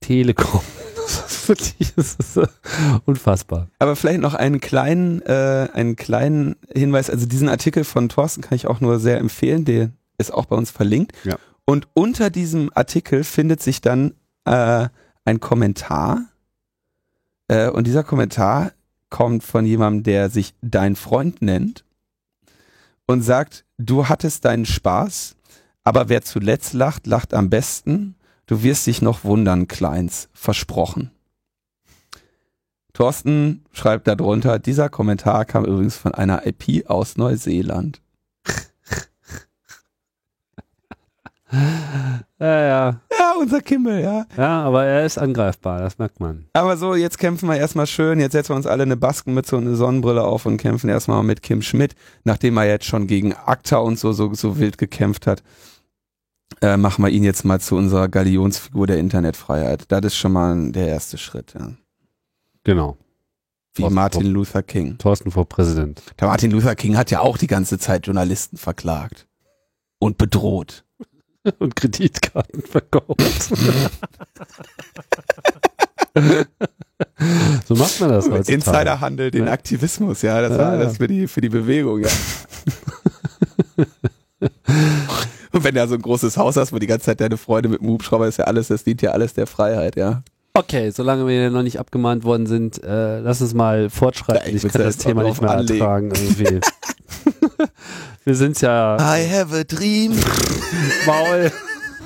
Telekom. 0.00 0.62
Das 1.04 1.30
ist 1.30 1.48
wirklich 1.50 1.92
das 1.96 2.14
ist, 2.14 2.36
äh, 2.38 2.46
unfassbar. 3.04 3.68
Aber 3.78 3.94
vielleicht 3.94 4.22
noch 4.22 4.32
einen 4.32 4.58
kleinen, 4.60 5.20
äh, 5.20 5.68
einen 5.74 5.96
kleinen 5.96 6.56
Hinweis. 6.72 7.10
Also 7.10 7.26
diesen 7.26 7.50
Artikel 7.50 7.84
von 7.84 8.08
Thorsten 8.08 8.40
kann 8.40 8.56
ich 8.56 8.66
auch 8.66 8.80
nur 8.80 8.98
sehr 8.98 9.18
empfehlen. 9.18 9.66
Der 9.66 9.90
ist 10.16 10.32
auch 10.32 10.46
bei 10.46 10.56
uns 10.56 10.70
verlinkt. 10.70 11.12
Ja. 11.24 11.36
Und 11.66 11.88
unter 11.92 12.30
diesem 12.30 12.70
Artikel 12.74 13.22
findet 13.22 13.62
sich 13.62 13.82
dann 13.82 14.14
äh, 14.46 14.88
ein 15.26 15.40
Kommentar. 15.40 16.22
Äh, 17.48 17.68
und 17.68 17.86
dieser 17.86 18.02
Kommentar 18.02 18.72
kommt 19.10 19.44
von 19.44 19.66
jemandem, 19.66 20.04
der 20.04 20.30
sich 20.30 20.54
dein 20.62 20.96
Freund 20.96 21.42
nennt 21.42 21.84
und 23.06 23.22
sagt, 23.22 23.64
du 23.78 24.08
hattest 24.08 24.44
deinen 24.44 24.66
Spaß, 24.66 25.33
aber 25.84 26.08
wer 26.08 26.22
zuletzt 26.22 26.72
lacht, 26.72 27.06
lacht 27.06 27.34
am 27.34 27.50
besten. 27.50 28.16
Du 28.46 28.62
wirst 28.62 28.86
dich 28.86 29.02
noch 29.02 29.24
wundern, 29.24 29.68
Kleins. 29.68 30.28
Versprochen. 30.32 31.10
Thorsten 32.94 33.64
schreibt 33.72 34.06
darunter, 34.06 34.58
dieser 34.58 34.88
Kommentar 34.88 35.44
kam 35.44 35.64
übrigens 35.64 35.96
von 35.96 36.14
einer 36.14 36.46
IP 36.46 36.88
aus 36.88 37.16
Neuseeland. 37.16 38.00
Ja, 42.40 42.66
ja. 42.66 43.00
Ja, 43.16 43.34
unser 43.40 43.60
Kimmel, 43.60 44.02
ja. 44.02 44.26
Ja, 44.36 44.62
aber 44.62 44.84
er 44.84 45.06
ist 45.06 45.18
angreifbar, 45.18 45.80
das 45.80 45.98
merkt 45.98 46.20
man. 46.20 46.46
Aber 46.52 46.76
so, 46.76 46.94
jetzt 46.94 47.18
kämpfen 47.18 47.48
wir 47.48 47.56
erstmal 47.56 47.86
schön, 47.86 48.20
jetzt 48.20 48.32
setzen 48.32 48.50
wir 48.50 48.56
uns 48.56 48.66
alle 48.66 48.82
eine 48.82 48.96
Baskenmütze 48.96 49.56
und 49.56 49.66
eine 49.66 49.76
Sonnenbrille 49.76 50.22
auf 50.22 50.46
und 50.46 50.56
kämpfen 50.56 50.90
erstmal 50.90 51.22
mit 51.22 51.42
Kim 51.42 51.62
Schmidt, 51.62 51.94
nachdem 52.24 52.56
er 52.56 52.66
jetzt 52.66 52.86
schon 52.86 53.06
gegen 53.06 53.34
ACTA 53.34 53.78
und 53.78 53.98
so, 53.98 54.12
so, 54.12 54.34
so 54.34 54.58
wild 54.58 54.78
gekämpft 54.78 55.26
hat. 55.26 55.42
Äh, 56.60 56.76
machen 56.76 57.04
wir 57.04 57.10
ihn 57.10 57.24
jetzt 57.24 57.44
mal 57.44 57.60
zu 57.60 57.76
unserer 57.76 58.08
Galionsfigur 58.08 58.86
der 58.86 58.98
Internetfreiheit. 58.98 59.84
Das 59.88 60.04
ist 60.04 60.16
schon 60.16 60.32
mal 60.32 60.70
der 60.72 60.88
erste 60.88 61.18
Schritt, 61.18 61.54
ja. 61.58 61.72
Genau. 62.64 62.96
Wie 63.74 63.82
Thorsten 63.82 63.94
Martin 63.94 64.22
vor- 64.22 64.30
Luther 64.30 64.62
King. 64.62 64.96
Thorsten 64.98 65.30
vor 65.30 65.48
Präsident. 65.48 66.02
Der 66.20 66.28
Martin 66.28 66.50
Luther 66.50 66.74
King 66.76 66.96
hat 66.96 67.10
ja 67.10 67.20
auch 67.20 67.36
die 67.36 67.46
ganze 67.48 67.78
Zeit 67.78 68.06
Journalisten 68.06 68.56
verklagt. 68.56 69.26
Und 69.98 70.16
bedroht. 70.18 70.84
Und 71.58 71.76
Kreditkarten 71.76 72.62
verkauft. 72.62 73.18
so 77.66 77.74
macht 77.74 78.00
man 78.00 78.08
das 78.10 78.30
heutzutage. 78.30 78.54
Insiderhandel, 78.54 79.30
den. 79.30 79.48
Aktivismus, 79.48 80.22
ja, 80.22 80.40
das 80.40 80.56
war 80.56 80.70
alles 80.70 80.92
ja. 80.92 80.98
für 80.98 81.06
die, 81.06 81.26
für 81.26 81.42
die 81.42 81.50
Bewegung, 81.50 82.00
ja. 82.00 82.08
Und 85.54 85.64
wenn 85.64 85.74
du 85.74 85.80
ja 85.80 85.86
so 85.86 85.94
ein 85.94 86.02
großes 86.02 86.36
Haus 86.36 86.56
hast, 86.56 86.72
wo 86.72 86.78
die 86.78 86.86
ganze 86.86 87.06
Zeit 87.06 87.20
deine 87.20 87.36
Freunde 87.36 87.68
mit 87.68 87.80
dem 87.80 87.88
Hubschrauber 87.88 88.26
ist 88.26 88.38
ja 88.38 88.44
alles, 88.44 88.68
das 88.68 88.84
dient 88.84 89.00
ja 89.02 89.12
alles 89.12 89.34
der 89.34 89.46
Freiheit, 89.46 89.96
ja. 89.96 90.22
Okay, 90.56 90.90
solange 90.90 91.26
wir 91.26 91.50
noch 91.50 91.62
nicht 91.62 91.80
abgemahnt 91.80 92.22
worden 92.22 92.46
sind, 92.46 92.82
äh, 92.84 93.18
lass 93.20 93.40
uns 93.40 93.54
mal 93.54 93.90
fortschreiten. 93.90 94.50
Ja, 94.50 94.56
ich 94.56 94.64
ich 94.64 94.72
kann 94.72 94.82
das 94.82 94.98
Thema 94.98 95.24
nicht 95.24 95.40
mehr 95.40 95.50
anlegen. 95.50 95.80
ertragen 95.80 96.12
irgendwie. 96.14 96.60
wir 98.24 98.34
sind's 98.36 98.60
ja 98.60 98.96
I 98.96 99.28
have 99.28 99.56
a 99.56 99.64
dream. 99.64 100.12
Maul. 101.06 101.50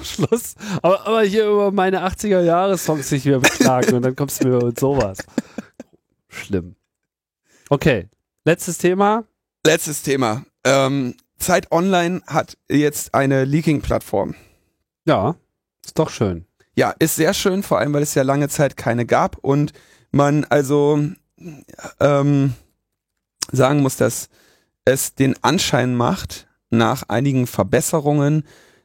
Schluss. 0.03 0.55
Aber, 0.81 1.07
aber 1.07 1.23
hier 1.23 1.47
über 1.47 1.73
meine 1.73 2.07
80er 2.07 2.41
Jahre 2.41 2.79
Songs 2.79 3.09
sich 3.09 3.25
wieder 3.25 3.41
beklagen 3.41 3.95
und 3.95 4.03
dann 4.03 4.17
kommst 4.17 4.43
du 4.43 4.49
mir 4.49 4.65
mit 4.65 4.79
sowas. 4.79 5.19
Schlimm. 6.29 6.77
Okay, 7.69 8.09
letztes 8.45 8.79
Thema. 8.79 9.25
Letztes 9.67 10.03
Thema. 10.03 10.45
Ähm, 10.65 11.15
Zeit 11.39 11.71
Online 11.73 12.23
hat 12.27 12.57
jetzt 12.71 13.15
eine 13.15 13.45
Leaking-Plattform. 13.45 14.35
Ja, 15.05 15.37
ist 15.85 15.99
doch 15.99 16.11
schön. 16.11 16.47
Ja, 16.75 16.95
ist 16.99 17.17
sehr 17.17 17.35
schön, 17.35 17.63
vor 17.63 17.79
allem 17.79 17.93
weil 17.93 18.03
es 18.03 18.15
ja 18.15 18.23
lange 18.23 18.49
Zeit 18.49 18.77
keine 18.77 19.07
gab 19.07 19.39
und 19.39 19.73
man 20.11 20.45
also 20.45 21.01
ähm, 22.01 22.55
sagen 23.51 23.81
muss, 23.81 23.97
dass 23.97 24.29
es 24.85 25.15
den 25.15 25.43
Anschein 25.43 25.95
macht, 25.97 26.49
nach 26.71 27.05
einigen 27.09 27.47
Verbesserungen, 27.47 28.45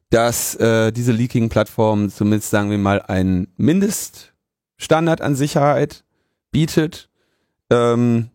dass 0.10 0.56
äh, 0.56 0.92
diese 0.92 1.12
Leaking-Plattform 1.12 2.10
zumindest, 2.10 2.52
sagen 2.52 2.70
wir 2.70 2.78
mal, 2.78 3.02
einen 3.02 3.52
Mindeststandard 3.58 5.22
an 5.22 5.36
Sicherheit 5.36 6.04
bietet. 6.52 7.10
Ähm, 7.70 8.30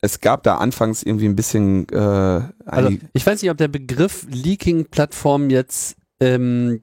es 0.00 0.20
gab 0.20 0.44
da 0.44 0.58
anfangs 0.58 1.02
irgendwie 1.02 1.26
ein 1.26 1.36
bisschen 1.36 1.88
äh, 1.90 2.42
Also 2.66 2.96
ich 3.12 3.26
weiß 3.26 3.42
nicht, 3.42 3.50
ob 3.50 3.56
der 3.56 3.68
Begriff 3.68 4.26
Leaking-Plattform 4.30 5.50
jetzt 5.50 5.96
ähm, 6.20 6.82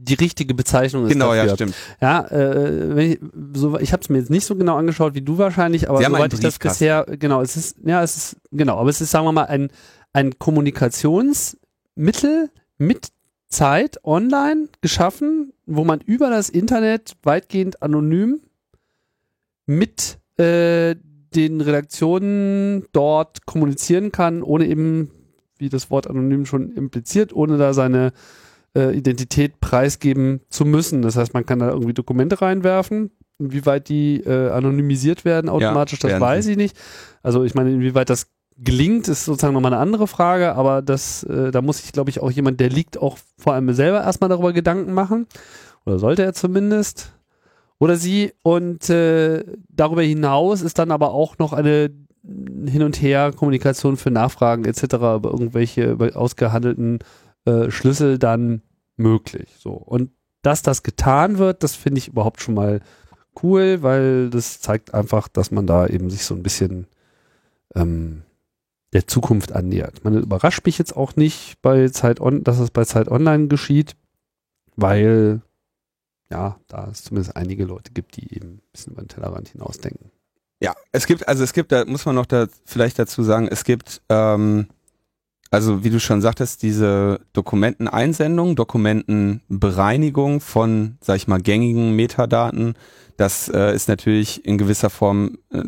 die 0.00 0.14
richtige 0.14 0.54
Bezeichnung 0.54 1.06
ist 1.06 1.12
genau, 1.12 1.34
ja, 1.34 1.42
dafür. 1.42 1.56
stimmt. 1.56 1.74
Ja, 2.00 2.20
äh, 2.30 3.04
ich, 3.04 3.18
so, 3.54 3.76
ich 3.78 3.92
habe 3.92 4.02
es 4.02 4.08
mir 4.08 4.18
jetzt 4.18 4.30
nicht 4.30 4.46
so 4.46 4.54
genau 4.54 4.76
angeschaut 4.76 5.14
wie 5.14 5.22
du 5.22 5.38
wahrscheinlich, 5.38 5.90
aber 5.90 6.00
soweit 6.02 6.32
ich 6.32 6.38
das 6.40 6.58
bisher, 6.58 7.04
genau, 7.18 7.42
es 7.42 7.56
ist, 7.56 7.78
ja, 7.84 8.02
es 8.02 8.16
ist, 8.16 8.36
genau, 8.52 8.78
aber 8.78 8.90
es 8.90 9.00
ist, 9.00 9.10
sagen 9.10 9.26
wir 9.26 9.32
mal, 9.32 9.46
ein, 9.46 9.70
ein 10.12 10.38
Kommunikationsmittel 10.38 12.50
mit 12.78 13.08
Zeit 13.48 13.98
online 14.04 14.68
geschaffen, 14.80 15.52
wo 15.66 15.82
man 15.84 16.00
über 16.00 16.30
das 16.30 16.48
Internet 16.48 17.16
weitgehend 17.24 17.82
anonym 17.82 18.40
mit 19.66 20.20
äh, 20.38 20.94
den 21.38 21.60
Redaktionen 21.60 22.84
dort 22.92 23.46
kommunizieren 23.46 24.12
kann, 24.12 24.42
ohne 24.42 24.66
eben, 24.66 25.10
wie 25.58 25.68
das 25.68 25.90
Wort 25.90 26.08
anonym 26.08 26.46
schon 26.46 26.72
impliziert, 26.72 27.32
ohne 27.32 27.58
da 27.58 27.72
seine 27.72 28.12
äh, 28.74 28.96
Identität 28.96 29.60
preisgeben 29.60 30.40
zu 30.50 30.64
müssen. 30.64 31.02
Das 31.02 31.16
heißt, 31.16 31.34
man 31.34 31.46
kann 31.46 31.60
da 31.60 31.70
irgendwie 31.70 31.94
Dokumente 31.94 32.40
reinwerfen. 32.40 33.10
Inwieweit 33.38 33.88
die 33.88 34.20
äh, 34.20 34.50
anonymisiert 34.50 35.24
werden 35.24 35.48
automatisch, 35.48 36.00
das 36.00 36.10
werden 36.10 36.20
weiß 36.20 36.46
ich 36.48 36.56
nicht. 36.56 36.76
Also 37.22 37.44
ich 37.44 37.54
meine, 37.54 37.70
inwieweit 37.70 38.10
das 38.10 38.26
gelingt, 38.56 39.06
ist 39.06 39.24
sozusagen 39.24 39.54
nochmal 39.54 39.72
eine 39.72 39.80
andere 39.80 40.08
Frage, 40.08 40.56
aber 40.56 40.82
das, 40.82 41.22
äh, 41.22 41.52
da 41.52 41.62
muss 41.62 41.78
sich, 41.78 41.92
glaube 41.92 42.10
ich, 42.10 42.20
auch 42.20 42.32
jemand, 42.32 42.58
der 42.58 42.68
liegt, 42.68 42.98
auch 42.98 43.16
vor 43.36 43.54
allem 43.54 43.72
selber 43.72 44.02
erstmal 44.02 44.28
darüber 44.28 44.52
Gedanken 44.52 44.92
machen. 44.92 45.26
Oder 45.86 46.00
sollte 46.00 46.24
er 46.24 46.34
zumindest. 46.34 47.12
Oder 47.78 47.96
sie. 47.96 48.32
Und 48.42 48.88
äh, 48.90 49.44
darüber 49.68 50.02
hinaus 50.02 50.62
ist 50.62 50.78
dann 50.78 50.90
aber 50.90 51.12
auch 51.12 51.38
noch 51.38 51.52
eine 51.52 51.90
Hin- 52.24 52.82
und 52.82 53.00
Her-Kommunikation 53.00 53.96
für 53.96 54.10
Nachfragen 54.10 54.64
etc. 54.64 54.82
über 54.94 55.30
irgendwelche 55.30 55.92
über 55.92 56.14
ausgehandelten 56.16 56.98
äh, 57.44 57.70
Schlüssel 57.70 58.18
dann 58.18 58.62
möglich. 58.96 59.48
So. 59.58 59.72
Und 59.72 60.10
dass 60.42 60.62
das 60.62 60.82
getan 60.82 61.38
wird, 61.38 61.62
das 61.62 61.74
finde 61.74 61.98
ich 61.98 62.08
überhaupt 62.08 62.40
schon 62.40 62.54
mal 62.54 62.80
cool, 63.42 63.82
weil 63.82 64.30
das 64.30 64.60
zeigt 64.60 64.94
einfach, 64.94 65.28
dass 65.28 65.50
man 65.50 65.66
da 65.66 65.86
eben 65.86 66.10
sich 66.10 66.24
so 66.24 66.34
ein 66.34 66.42
bisschen 66.42 66.86
ähm, 67.74 68.22
der 68.92 69.06
Zukunft 69.06 69.52
annähert. 69.52 70.04
Man 70.04 70.14
überrascht 70.14 70.64
mich 70.64 70.78
jetzt 70.78 70.96
auch 70.96 71.16
nicht 71.16 71.60
bei 71.62 71.88
Zeit 71.88 72.20
on, 72.20 72.44
dass 72.44 72.58
es 72.58 72.70
bei 72.70 72.84
Zeit 72.84 73.08
Online 73.08 73.48
geschieht, 73.48 73.96
weil 74.76 75.42
ja, 76.30 76.58
da 76.68 76.88
es 76.90 77.04
zumindest 77.04 77.36
einige 77.36 77.64
Leute 77.64 77.92
gibt, 77.92 78.16
die 78.16 78.34
eben 78.34 78.56
ein 78.56 78.62
bisschen 78.72 78.92
über 78.92 79.02
den 79.02 79.08
Tellerrand 79.08 79.48
hinausdenken. 79.48 80.10
Ja, 80.60 80.74
es 80.92 81.06
gibt, 81.06 81.28
also 81.28 81.44
es 81.44 81.52
gibt, 81.52 81.72
da 81.72 81.84
muss 81.84 82.04
man 82.04 82.16
noch 82.16 82.26
da 82.26 82.48
vielleicht 82.64 82.98
dazu 82.98 83.22
sagen, 83.22 83.48
es 83.48 83.64
gibt, 83.64 84.02
ähm, 84.08 84.66
also 85.50 85.84
wie 85.84 85.90
du 85.90 86.00
schon 86.00 86.20
sagtest, 86.20 86.62
diese 86.62 87.20
Dokumenteneinsendung, 87.32 88.56
Dokumentenbereinigung 88.56 90.40
von, 90.40 90.98
sag 91.00 91.16
ich 91.16 91.28
mal, 91.28 91.40
gängigen 91.40 91.94
Metadaten, 91.94 92.74
das 93.16 93.48
äh, 93.48 93.74
ist 93.74 93.88
natürlich 93.88 94.44
in 94.44 94.58
gewisser 94.58 94.90
Form, 94.90 95.38
äh, 95.50 95.62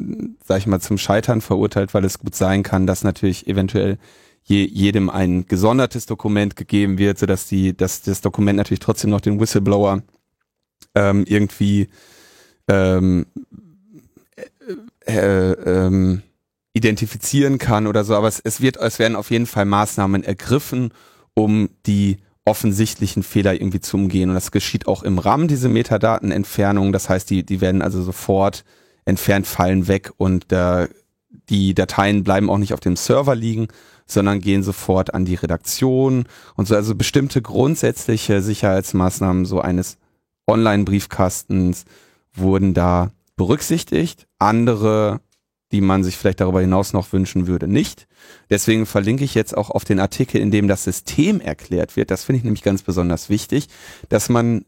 sag 0.44 0.58
ich 0.58 0.66
mal, 0.66 0.80
zum 0.80 0.98
Scheitern 0.98 1.40
verurteilt, 1.40 1.94
weil 1.94 2.04
es 2.04 2.18
gut 2.18 2.34
sein 2.34 2.62
kann, 2.62 2.86
dass 2.86 3.04
natürlich 3.04 3.46
eventuell 3.46 3.98
je, 4.42 4.64
jedem 4.64 5.08
ein 5.08 5.46
gesondertes 5.46 6.06
Dokument 6.06 6.56
gegeben 6.56 6.98
wird, 6.98 7.18
sodass 7.18 7.46
die, 7.46 7.76
dass 7.76 8.02
das 8.02 8.20
Dokument 8.20 8.56
natürlich 8.56 8.80
trotzdem 8.80 9.10
noch 9.10 9.20
den 9.20 9.40
Whistleblower 9.40 10.02
ähm, 10.94 11.24
irgendwie 11.26 11.88
ähm, 12.68 13.26
äh, 15.06 15.12
äh, 15.12 15.52
ähm, 15.52 16.22
identifizieren 16.72 17.58
kann 17.58 17.86
oder 17.86 18.04
so, 18.04 18.14
aber 18.14 18.28
es, 18.28 18.40
es 18.40 18.60
wird, 18.60 18.76
es 18.76 18.98
werden 18.98 19.16
auf 19.16 19.30
jeden 19.30 19.46
Fall 19.46 19.64
Maßnahmen 19.64 20.22
ergriffen, 20.22 20.92
um 21.34 21.70
die 21.86 22.18
offensichtlichen 22.44 23.22
Fehler 23.22 23.54
irgendwie 23.54 23.80
zu 23.80 23.96
umgehen. 23.96 24.30
Und 24.30 24.34
das 24.34 24.50
geschieht 24.50 24.86
auch 24.86 25.02
im 25.02 25.18
RAM, 25.18 25.48
diese 25.48 25.68
Metadatenentfernung. 25.68 26.92
Das 26.92 27.08
heißt, 27.08 27.28
die, 27.30 27.44
die 27.44 27.60
werden 27.60 27.82
also 27.82 28.02
sofort 28.02 28.64
entfernt, 29.04 29.46
fallen 29.46 29.88
weg 29.88 30.12
und 30.16 30.52
äh, 30.52 30.88
die 31.48 31.74
Dateien 31.74 32.24
bleiben 32.24 32.50
auch 32.50 32.58
nicht 32.58 32.72
auf 32.72 32.80
dem 32.80 32.96
Server 32.96 33.34
liegen, 33.34 33.68
sondern 34.06 34.40
gehen 34.40 34.62
sofort 34.62 35.14
an 35.14 35.24
die 35.24 35.34
Redaktion 35.34 36.24
und 36.56 36.68
so. 36.68 36.74
Also 36.74 36.94
bestimmte 36.94 37.42
grundsätzliche 37.42 38.42
Sicherheitsmaßnahmen 38.42 39.44
so 39.44 39.60
eines 39.60 39.98
Online-Briefkastens 40.51 41.85
wurden 42.35 42.74
da 42.74 43.10
berücksichtigt. 43.36 44.27
Andere, 44.39 45.20
die 45.72 45.81
man 45.81 46.05
sich 46.05 46.16
vielleicht 46.16 46.40
darüber 46.40 46.60
hinaus 46.60 46.93
noch 46.93 47.12
wünschen 47.12 47.47
würde, 47.47 47.68
nicht. 47.68 48.06
Deswegen 48.51 48.86
verlinke 48.86 49.24
ich 49.24 49.35
jetzt 49.35 49.56
auch 49.56 49.70
auf 49.70 49.85
den 49.85 50.01
Artikel, 50.01 50.40
in 50.40 50.51
dem 50.51 50.68
das 50.68 50.85
System 50.85 51.40
erklärt 51.40 51.97
wird. 51.97 52.10
Das 52.10 52.24
finde 52.24 52.39
ich 52.39 52.44
nämlich 52.44 52.62
ganz 52.62 52.82
besonders 52.82 53.28
wichtig, 53.28 53.68
dass 54.09 54.28
man, 54.28 54.64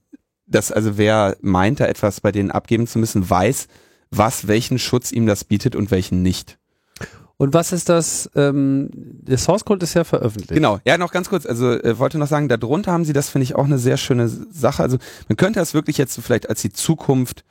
dass 0.47 0.73
also 0.73 0.97
wer 0.97 1.37
meint, 1.41 1.81
da 1.81 1.87
etwas 1.87 2.21
bei 2.21 2.33
denen 2.33 2.51
abgeben 2.51 2.87
zu 2.87 2.99
müssen, 2.99 3.29
weiß, 3.29 3.69
was, 4.11 4.47
welchen 4.47 4.79
Schutz 4.79 5.11
ihm 5.11 5.27
das 5.27 5.45
bietet 5.45 5.75
und 5.75 5.91
welchen 5.91 6.23
nicht. 6.23 6.59
Und 7.43 7.55
was 7.55 7.73
ist 7.73 7.89
das? 7.89 8.31
Ähm, 8.37 8.89
der 8.93 9.37
Source 9.37 9.65
Code 9.65 9.83
ist 9.83 9.95
ja 9.95 10.05
veröffentlicht. 10.05 10.55
Genau, 10.55 10.79
ja, 10.85 10.97
noch 10.97 11.11
ganz 11.11 11.29
kurz, 11.29 11.45
also 11.45 11.73
äh, 11.73 11.99
wollte 11.99 12.17
noch 12.17 12.29
sagen, 12.29 12.49
darunter 12.49 12.93
haben 12.93 13.05
sie, 13.05 13.13
das 13.13 13.31
finde 13.31 13.43
ich 13.43 13.57
auch 13.57 13.65
eine 13.65 13.79
sehr 13.79 13.97
schöne 13.97 14.29
Sache. 14.29 14.81
Also 14.81 14.99
man 15.29 15.35
könnte 15.35 15.59
das 15.59 15.75
wirklich 15.75 15.99
jetzt 15.99 16.15
so 16.15 16.23
vielleicht 16.23 16.49
als 16.49 16.63
die 16.63 16.71
Zukunft 16.71 17.45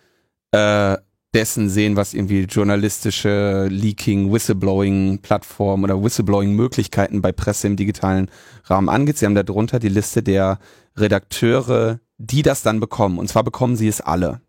äh, 0.51 0.95
dessen 1.33 1.67
sehen, 1.67 1.97
was 1.97 2.13
irgendwie 2.13 2.43
journalistische 2.43 3.67
Leaking, 3.69 4.31
Whistleblowing-Plattformen 4.31 5.83
oder 5.83 6.01
Whistleblowing-Möglichkeiten 6.01 7.21
bei 7.21 7.33
Presse 7.33 7.67
im 7.67 7.75
digitalen 7.75 8.31
Rahmen 8.63 8.87
angeht. 8.87 9.17
Sie 9.17 9.25
haben 9.25 9.35
darunter 9.35 9.79
die 9.79 9.89
Liste 9.89 10.23
der 10.23 10.59
Redakteure, 10.95 11.99
die 12.17 12.43
das 12.43 12.63
dann 12.63 12.79
bekommen. 12.79 13.19
Und 13.19 13.27
zwar 13.27 13.43
bekommen 13.43 13.75
sie 13.75 13.89
es 13.89 13.99
alle. 13.99 14.39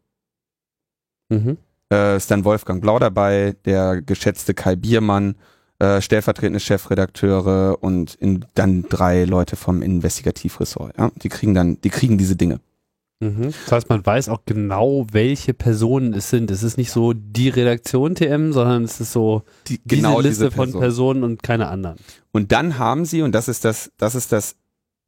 Mhm. 1.30 1.58
Äh, 1.92 2.16
ist 2.16 2.30
dann 2.30 2.44
Wolfgang 2.44 2.80
Blau 2.80 2.98
dabei, 2.98 3.54
der 3.66 4.00
geschätzte 4.00 4.54
Kai 4.54 4.76
Biermann, 4.76 5.36
äh, 5.78 6.00
stellvertretende 6.00 6.58
Chefredakteure 6.58 7.76
und 7.82 8.14
in, 8.14 8.46
dann 8.54 8.84
drei 8.88 9.24
Leute 9.24 9.56
vom 9.56 9.82
Investigativressort. 9.82 10.96
Ja? 10.96 11.10
Die 11.22 11.28
kriegen 11.28 11.52
dann, 11.54 11.78
die 11.82 11.90
kriegen 11.90 12.16
diese 12.16 12.34
Dinge. 12.34 12.60
Mhm. 13.20 13.52
Das 13.64 13.72
heißt, 13.72 13.88
man 13.90 14.04
weiß 14.04 14.30
auch 14.30 14.40
genau, 14.46 15.06
welche 15.12 15.52
Personen 15.52 16.14
es 16.14 16.30
sind. 16.30 16.50
Es 16.50 16.62
ist 16.62 16.78
nicht 16.78 16.90
so 16.90 17.12
die 17.12 17.50
Redaktion 17.50 18.14
TM, 18.14 18.52
sondern 18.52 18.84
es 18.84 19.00
ist 19.00 19.12
so 19.12 19.42
Die, 19.68 19.78
diese 19.84 19.96
genau 19.96 20.20
Liste 20.20 20.44
diese 20.44 20.50
von 20.50 20.66
Person. 20.66 20.80
Personen 20.80 21.24
und 21.24 21.42
keine 21.42 21.68
anderen. 21.68 21.98
Und 22.32 22.52
dann 22.52 22.78
haben 22.78 23.04
sie, 23.04 23.20
und 23.20 23.32
das 23.32 23.48
ist 23.48 23.64
das, 23.64 23.92
das 23.98 24.14
ist 24.14 24.32
das, 24.32 24.56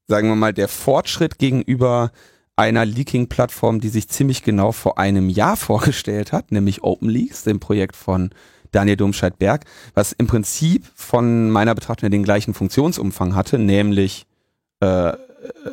sagen 0.06 0.28
wir 0.28 0.36
mal, 0.36 0.52
der 0.52 0.68
Fortschritt 0.68 1.38
gegenüber 1.38 2.12
einer 2.56 2.84
Leaking-Plattform, 2.84 3.80
die 3.80 3.88
sich 3.88 4.08
ziemlich 4.08 4.42
genau 4.42 4.72
vor 4.72 4.98
einem 4.98 5.28
Jahr 5.28 5.56
vorgestellt 5.58 6.32
hat, 6.32 6.52
nämlich 6.52 6.82
OpenLeaks, 6.82 7.44
dem 7.44 7.60
Projekt 7.60 7.96
von 7.96 8.30
Daniel 8.70 8.96
Domscheit-Berg, 8.96 9.64
was 9.94 10.12
im 10.12 10.26
Prinzip 10.26 10.84
von 10.94 11.50
meiner 11.50 11.74
Betrachtung 11.74 12.10
den 12.10 12.24
gleichen 12.24 12.54
Funktionsumfang 12.54 13.34
hatte, 13.34 13.58
nämlich 13.58 14.26
äh, 14.80 15.12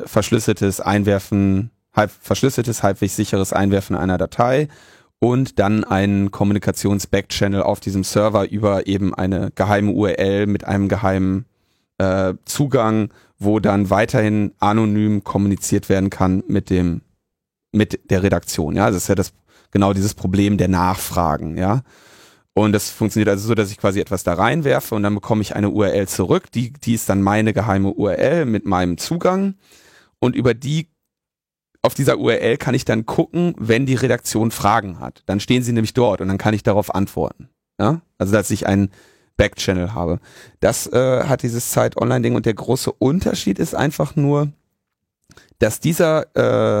verschlüsseltes 0.04 0.80
Einwerfen, 0.80 1.70
halb, 1.92 2.10
verschlüsseltes, 2.10 2.82
halbwegs 2.82 3.16
sicheres 3.16 3.52
Einwerfen 3.52 3.96
einer 3.96 4.18
Datei 4.18 4.68
und 5.18 5.58
dann 5.58 5.84
einen 5.84 6.30
Kommunikations-Backchannel 6.30 7.62
auf 7.62 7.80
diesem 7.80 8.04
Server 8.04 8.50
über 8.50 8.86
eben 8.86 9.14
eine 9.14 9.50
geheime 9.54 9.92
URL 9.92 10.46
mit 10.46 10.64
einem 10.64 10.88
geheimen 10.88 11.46
äh, 11.98 12.34
Zugang, 12.44 13.12
wo 13.44 13.60
dann 13.60 13.90
weiterhin 13.90 14.52
anonym 14.58 15.24
kommuniziert 15.24 15.88
werden 15.88 16.10
kann 16.10 16.42
mit 16.46 16.70
dem 16.70 17.02
mit 17.72 18.10
der 18.10 18.22
Redaktion. 18.22 18.76
Ja, 18.76 18.88
das 18.90 19.04
ist 19.04 19.08
ja 19.08 19.14
das 19.14 19.32
genau 19.70 19.92
dieses 19.92 20.14
Problem 20.14 20.58
der 20.58 20.68
Nachfragen. 20.68 21.56
Ja, 21.56 21.82
und 22.54 22.72
das 22.72 22.90
funktioniert 22.90 23.28
also 23.28 23.48
so, 23.48 23.54
dass 23.54 23.70
ich 23.70 23.78
quasi 23.78 24.00
etwas 24.00 24.24
da 24.24 24.34
reinwerfe 24.34 24.94
und 24.94 25.02
dann 25.02 25.14
bekomme 25.14 25.42
ich 25.42 25.56
eine 25.56 25.70
URL 25.70 26.06
zurück. 26.06 26.50
Die 26.52 26.72
die 26.72 26.94
ist 26.94 27.08
dann 27.08 27.22
meine 27.22 27.52
geheime 27.52 27.92
URL 27.92 28.44
mit 28.44 28.66
meinem 28.66 28.98
Zugang 28.98 29.54
und 30.18 30.36
über 30.36 30.54
die 30.54 30.88
auf 31.82 31.94
dieser 31.94 32.18
URL 32.18 32.58
kann 32.58 32.74
ich 32.74 32.84
dann 32.84 33.06
gucken, 33.06 33.54
wenn 33.58 33.86
die 33.86 33.96
Redaktion 33.96 34.52
Fragen 34.52 35.00
hat. 35.00 35.24
Dann 35.26 35.40
stehen 35.40 35.64
sie 35.64 35.72
nämlich 35.72 35.94
dort 35.94 36.20
und 36.20 36.28
dann 36.28 36.38
kann 36.38 36.54
ich 36.54 36.62
darauf 36.62 36.94
antworten. 36.94 37.48
Ja? 37.80 38.02
Also 38.18 38.32
dass 38.32 38.50
ich 38.50 38.66
einen 38.66 38.90
Backchannel 39.36 39.94
habe. 39.94 40.18
Das 40.60 40.86
äh, 40.86 41.24
hat 41.24 41.42
dieses 41.42 41.70
Zeit 41.70 41.96
Online-Ding 41.96 42.34
und 42.34 42.46
der 42.46 42.54
große 42.54 42.92
Unterschied 42.92 43.58
ist 43.58 43.74
einfach 43.74 44.16
nur, 44.16 44.48
dass 45.58 45.80
dieser, 45.80 46.26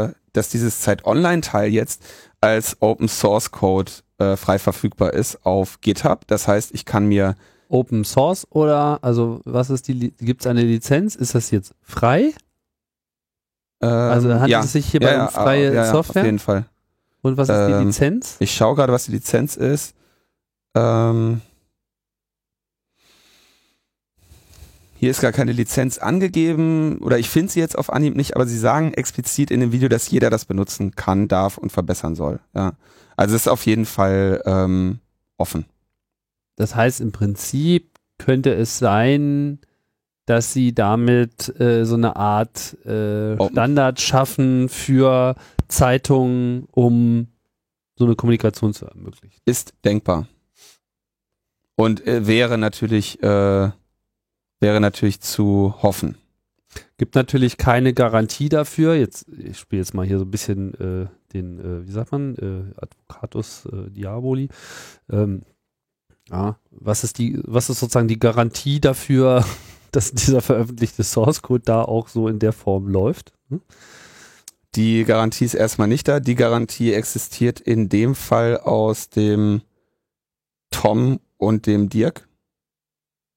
äh, 0.08 0.12
dass 0.32 0.48
dieses 0.48 0.80
Zeit 0.80 1.04
Online-Teil 1.04 1.70
jetzt 1.70 2.02
als 2.40 2.76
Open 2.80 3.08
Source 3.08 3.50
Code 3.50 3.92
äh, 4.18 4.36
frei 4.36 4.58
verfügbar 4.58 5.14
ist 5.14 5.44
auf 5.46 5.80
GitHub. 5.80 6.26
Das 6.26 6.48
heißt, 6.48 6.72
ich 6.74 6.84
kann 6.84 7.06
mir 7.06 7.36
Open 7.68 8.04
Source 8.04 8.46
oder, 8.50 8.98
also 9.02 9.40
was 9.44 9.70
ist 9.70 9.88
die, 9.88 10.12
gibt 10.18 10.42
es 10.42 10.46
eine 10.46 10.62
Lizenz? 10.62 11.14
Ist 11.14 11.34
das 11.34 11.50
jetzt 11.50 11.74
frei? 11.82 12.32
ähm, 13.80 13.88
Also 13.88 14.28
handelt 14.30 14.50
ja, 14.50 14.60
es 14.60 14.72
sich 14.72 14.86
hierbei 14.86 15.12
ja, 15.12 15.16
ja, 15.16 15.24
um 15.26 15.30
freie 15.30 15.66
ja, 15.68 15.72
ja, 15.84 15.90
Software? 15.90 16.22
Auf 16.22 16.26
jeden 16.26 16.38
Fall. 16.38 16.66
Und 17.22 17.36
was 17.36 17.48
ist 17.48 17.66
die 17.68 17.72
Ähm, 17.72 17.86
Lizenz? 17.86 18.36
Ich 18.40 18.52
schaue 18.54 18.74
gerade, 18.74 18.92
was 18.92 19.04
die 19.06 19.12
Lizenz 19.12 19.56
ist. 19.56 19.94
Ähm, 20.74 21.40
hier 25.02 25.10
ist 25.10 25.20
gar 25.20 25.32
keine 25.32 25.50
Lizenz 25.50 25.98
angegeben 25.98 26.98
oder 26.98 27.18
ich 27.18 27.28
finde 27.28 27.50
sie 27.50 27.58
jetzt 27.58 27.76
auf 27.76 27.92
Anhieb 27.92 28.14
nicht, 28.14 28.36
aber 28.36 28.46
sie 28.46 28.56
sagen 28.56 28.94
explizit 28.94 29.50
in 29.50 29.58
dem 29.58 29.72
Video, 29.72 29.88
dass 29.88 30.08
jeder 30.08 30.30
das 30.30 30.44
benutzen 30.44 30.94
kann, 30.94 31.26
darf 31.26 31.58
und 31.58 31.72
verbessern 31.72 32.14
soll. 32.14 32.38
Ja. 32.54 32.74
Also 33.16 33.34
es 33.34 33.42
ist 33.42 33.48
auf 33.48 33.66
jeden 33.66 33.84
Fall 33.84 34.40
ähm, 34.46 35.00
offen. 35.38 35.64
Das 36.54 36.76
heißt, 36.76 37.00
im 37.00 37.10
Prinzip 37.10 37.98
könnte 38.18 38.54
es 38.54 38.78
sein, 38.78 39.58
dass 40.26 40.52
sie 40.52 40.72
damit 40.72 41.52
äh, 41.60 41.84
so 41.84 41.96
eine 41.96 42.14
Art 42.14 42.74
äh. 42.86 43.34
Standard 43.50 44.00
schaffen 44.00 44.68
für 44.68 45.34
Zeitungen, 45.66 46.68
um 46.70 47.26
so 47.96 48.04
eine 48.04 48.14
Kommunikation 48.14 48.72
zu 48.72 48.86
ermöglichen. 48.86 49.40
Ist 49.46 49.74
denkbar. 49.84 50.28
Und 51.74 52.06
äh, 52.06 52.24
wäre 52.28 52.56
natürlich 52.56 53.20
äh, 53.20 53.72
wäre 54.62 54.80
natürlich 54.80 55.20
zu 55.20 55.74
hoffen. 55.82 56.16
Gibt 56.96 57.14
natürlich 57.14 57.58
keine 57.58 57.92
Garantie 57.92 58.48
dafür. 58.48 58.94
Jetzt, 58.94 59.26
ich 59.28 59.58
spiele 59.58 59.82
jetzt 59.82 59.92
mal 59.92 60.06
hier 60.06 60.18
so 60.18 60.24
ein 60.24 60.30
bisschen 60.30 60.74
äh, 60.74 61.06
den, 61.34 61.58
äh, 61.58 61.86
wie 61.86 61.90
sagt 61.90 62.12
man, 62.12 62.36
äh, 62.36 62.80
Advocatus 62.80 63.66
äh, 63.66 63.90
Diaboli. 63.90 64.48
Ähm, 65.10 65.42
ja, 66.30 66.58
was 66.70 67.04
ist 67.04 67.18
die, 67.18 67.40
was 67.44 67.68
ist 67.68 67.80
sozusagen 67.80 68.08
die 68.08 68.20
Garantie 68.20 68.80
dafür, 68.80 69.44
dass 69.92 70.12
dieser 70.12 70.40
veröffentlichte 70.40 71.02
Source 71.02 71.42
Code 71.42 71.64
da 71.64 71.82
auch 71.82 72.08
so 72.08 72.28
in 72.28 72.38
der 72.38 72.52
Form 72.52 72.88
läuft? 72.88 73.32
Hm? 73.48 73.60
Die 74.74 75.04
Garantie 75.04 75.44
ist 75.44 75.54
erstmal 75.54 75.88
nicht 75.88 76.08
da. 76.08 76.20
Die 76.20 76.34
Garantie 76.34 76.94
existiert 76.94 77.60
in 77.60 77.90
dem 77.90 78.14
Fall 78.14 78.56
aus 78.56 79.10
dem 79.10 79.60
Tom 80.70 81.20
und 81.36 81.66
dem 81.66 81.90
Dirk. 81.90 82.26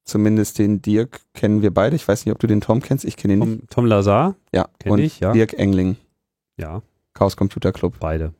Zumindest 0.06 0.60
den 0.60 0.82
Dirk 0.82 1.22
kennen 1.34 1.62
wir 1.64 1.74
beide. 1.74 1.96
Ich 1.96 2.08
weiß 2.08 2.26
nicht, 2.26 2.32
ob 2.32 2.40
du 2.40 2.46
den 2.48 2.62
Tom 2.62 2.80
kennst. 2.82 3.04
Ich 3.06 3.18
kenne 3.18 3.34
ihn 3.34 3.40
nicht. 3.40 3.60
Tom, 3.62 3.70
Tom 3.70 3.86
Lazar, 3.88 4.36
Ja, 4.54 4.68
kenn 4.80 4.92
und 4.94 5.00
ich, 5.00 5.20
ja. 5.20 5.34
Dirk 5.34 5.54
Engling, 5.54 5.98
Ja, 6.58 6.82
Chaos 7.14 7.36
Computer 7.36 7.72
Club. 7.72 7.96
beide. 8.00 8.34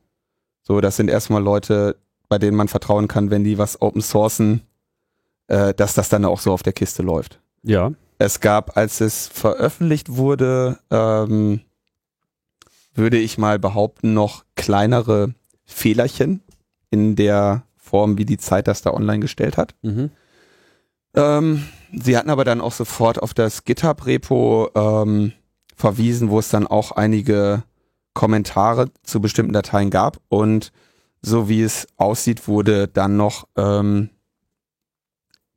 So, 0.62 0.80
das 0.80 0.96
sind 0.96 1.08
erstmal 1.10 1.42
Leute, 1.42 1.96
bei 2.28 2.38
denen 2.38 2.56
man 2.56 2.68
vertrauen 2.68 3.08
kann, 3.08 3.30
wenn 3.30 3.42
die 3.44 3.58
was 3.58 3.82
open 3.82 4.00
sourcen, 4.00 4.62
äh, 5.48 5.74
dass 5.74 5.94
das 5.94 6.08
dann 6.08 6.24
auch 6.24 6.40
so 6.40 6.52
auf 6.52 6.62
der 6.62 6.72
Kiste 6.72 7.02
läuft. 7.02 7.40
Ja. 7.62 7.92
Es 8.18 8.40
gab, 8.40 8.76
als 8.76 9.00
es 9.00 9.26
veröffentlicht 9.28 10.16
wurde, 10.16 10.78
ähm, 10.90 11.60
würde 12.94 13.18
ich 13.18 13.38
mal 13.38 13.58
behaupten, 13.58 14.14
noch 14.14 14.44
kleinere 14.54 15.34
Fehlerchen 15.64 16.42
in 16.90 17.16
der 17.16 17.64
Form, 17.76 18.18
wie 18.18 18.24
die 18.24 18.38
Zeit 18.38 18.68
das 18.68 18.82
da 18.82 18.92
online 18.92 19.20
gestellt 19.20 19.56
hat. 19.56 19.74
Mhm. 19.82 20.10
Ähm, 21.16 21.66
sie 21.92 22.16
hatten 22.16 22.30
aber 22.30 22.44
dann 22.44 22.60
auch 22.60 22.72
sofort 22.72 23.22
auf 23.22 23.34
das 23.34 23.64
GitHub-Repo 23.64 24.70
ähm, 24.74 25.32
verwiesen, 25.74 26.30
wo 26.30 26.38
es 26.38 26.48
dann 26.48 26.66
auch 26.66 26.92
einige 26.92 27.62
Kommentare 28.14 28.90
zu 29.02 29.20
bestimmten 29.20 29.52
Dateien 29.52 29.90
gab 29.90 30.18
und 30.28 30.72
so 31.22 31.48
wie 31.48 31.62
es 31.62 31.88
aussieht, 31.96 32.46
wurde 32.46 32.88
dann 32.88 33.16
noch 33.16 33.48
ähm, 33.56 34.10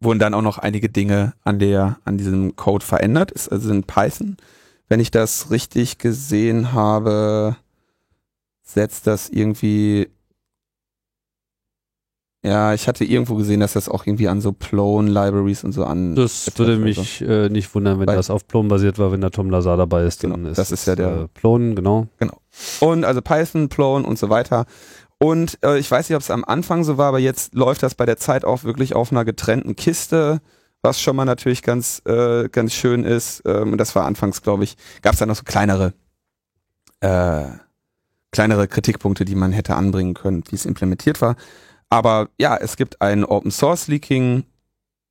wurden 0.02 0.20
dann 0.20 0.34
auch 0.34 0.42
noch 0.42 0.58
einige 0.58 0.90
Dinge 0.90 1.34
an 1.44 1.60
der, 1.60 2.00
an 2.06 2.18
diesem 2.18 2.56
Code 2.56 2.86
verändert. 2.86 3.32
Ist 3.32 3.50
also 3.50 3.72
in 3.72 3.84
Python. 3.84 4.38
Wenn 4.88 5.00
ich 5.00 5.12
das 5.12 5.52
richtig 5.52 5.98
gesehen 5.98 6.74
habe, 6.74 7.58
setzt 8.64 9.08
das 9.08 9.30
irgendwie 9.30 10.10
ja, 12.44 12.74
ich 12.74 12.88
hatte 12.88 13.04
irgendwo 13.04 13.36
gesehen, 13.36 13.60
dass 13.60 13.74
das 13.74 13.90
auch 13.90 14.06
irgendwie 14.06 14.28
an 14.30 14.40
so 14.42 14.52
Plone 14.54 15.10
Libraries 15.10 15.64
und 15.64 15.74
so 15.74 15.84
an. 15.84 16.16
Das 16.16 16.50
würde 16.58 16.78
mich 16.78 17.22
äh, 17.22 17.50
nicht 17.50 17.74
wundern, 17.76 18.00
wenn 18.00 18.08
Weil- 18.08 18.16
das 18.16 18.30
auf 18.30 18.48
Plone 18.48 18.70
basiert 18.70 18.98
war, 18.98 19.12
wenn 19.12 19.22
da 19.22 19.30
Tom 19.30 19.50
Lazar 19.50 19.76
dabei 19.78 20.04
ist. 20.06 20.22
Genau, 20.22 20.36
dann 20.38 20.46
ist 20.46 20.58
das 20.58 20.72
ist 20.72 20.88
ja 20.88 20.96
der- 20.96 21.24
Äh, 21.24 21.28
Plone, 21.34 21.76
genau. 21.76 22.08
Und 22.80 23.04
also 23.04 23.22
Python, 23.22 23.68
Plone 23.70 24.06
und 24.08 24.18
so 24.18 24.30
weiter. 24.30 24.66
Und 25.18 25.58
äh, 25.66 25.78
ich 25.80 25.92
weiß 25.92 26.08
nicht, 26.10 26.16
ob 26.16 26.22
es 26.22 26.32
am 26.32 26.46
Anfang 26.46 26.86
so 26.86 26.98
war, 26.98 27.08
aber 27.08 27.20
jetzt 27.20 27.54
läuft 27.56 27.84
das 27.84 27.94
bei 27.96 28.06
der 28.06 28.16
Zeit 28.16 28.46
auch 28.46 28.64
wirklich 28.64 28.96
auf 28.96 29.12
einer 29.12 29.26
getrennten 29.26 29.76
Kiste, 29.76 30.40
was 30.82 31.02
schon 31.02 31.18
mal 31.18 31.26
natürlich 31.26 31.62
ganz, 31.62 32.02
äh, 32.06 32.48
ganz 32.48 32.74
schön 32.74 33.04
ist. 33.04 33.42
Ähm, 33.46 33.74
und 33.74 33.78
das 33.80 33.96
war 33.96 34.06
anfangs, 34.06 34.42
glaube 34.42 34.64
ich, 34.64 34.78
gab 35.02 35.12
es 35.12 35.20
da 35.20 35.26
noch 35.26 35.36
so 35.36 35.44
kleinere, 35.44 35.94
äh, 37.02 37.44
kleinere 38.32 38.70
Kritikpunkte, 38.70 39.26
die 39.26 39.36
man 39.36 39.52
hätte 39.52 39.76
anbringen 39.76 40.14
können, 40.14 40.44
wie 40.50 40.56
es 40.56 40.66
implementiert 40.66 41.22
war. 41.22 41.36
Aber 41.90 42.30
ja, 42.40 42.56
es 42.56 42.78
gibt 42.78 43.02
ein 43.02 43.26
Open 43.26 43.52
Source 43.52 43.88
Leaking 43.88 44.44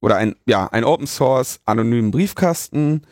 oder 0.01 0.17
ein, 0.17 0.37
ja, 0.47 0.67
ein 0.69 0.85
Open 0.85 1.07
Source 1.07 1.61
anonymen 1.65 2.11
Briefkasten, 2.11 3.03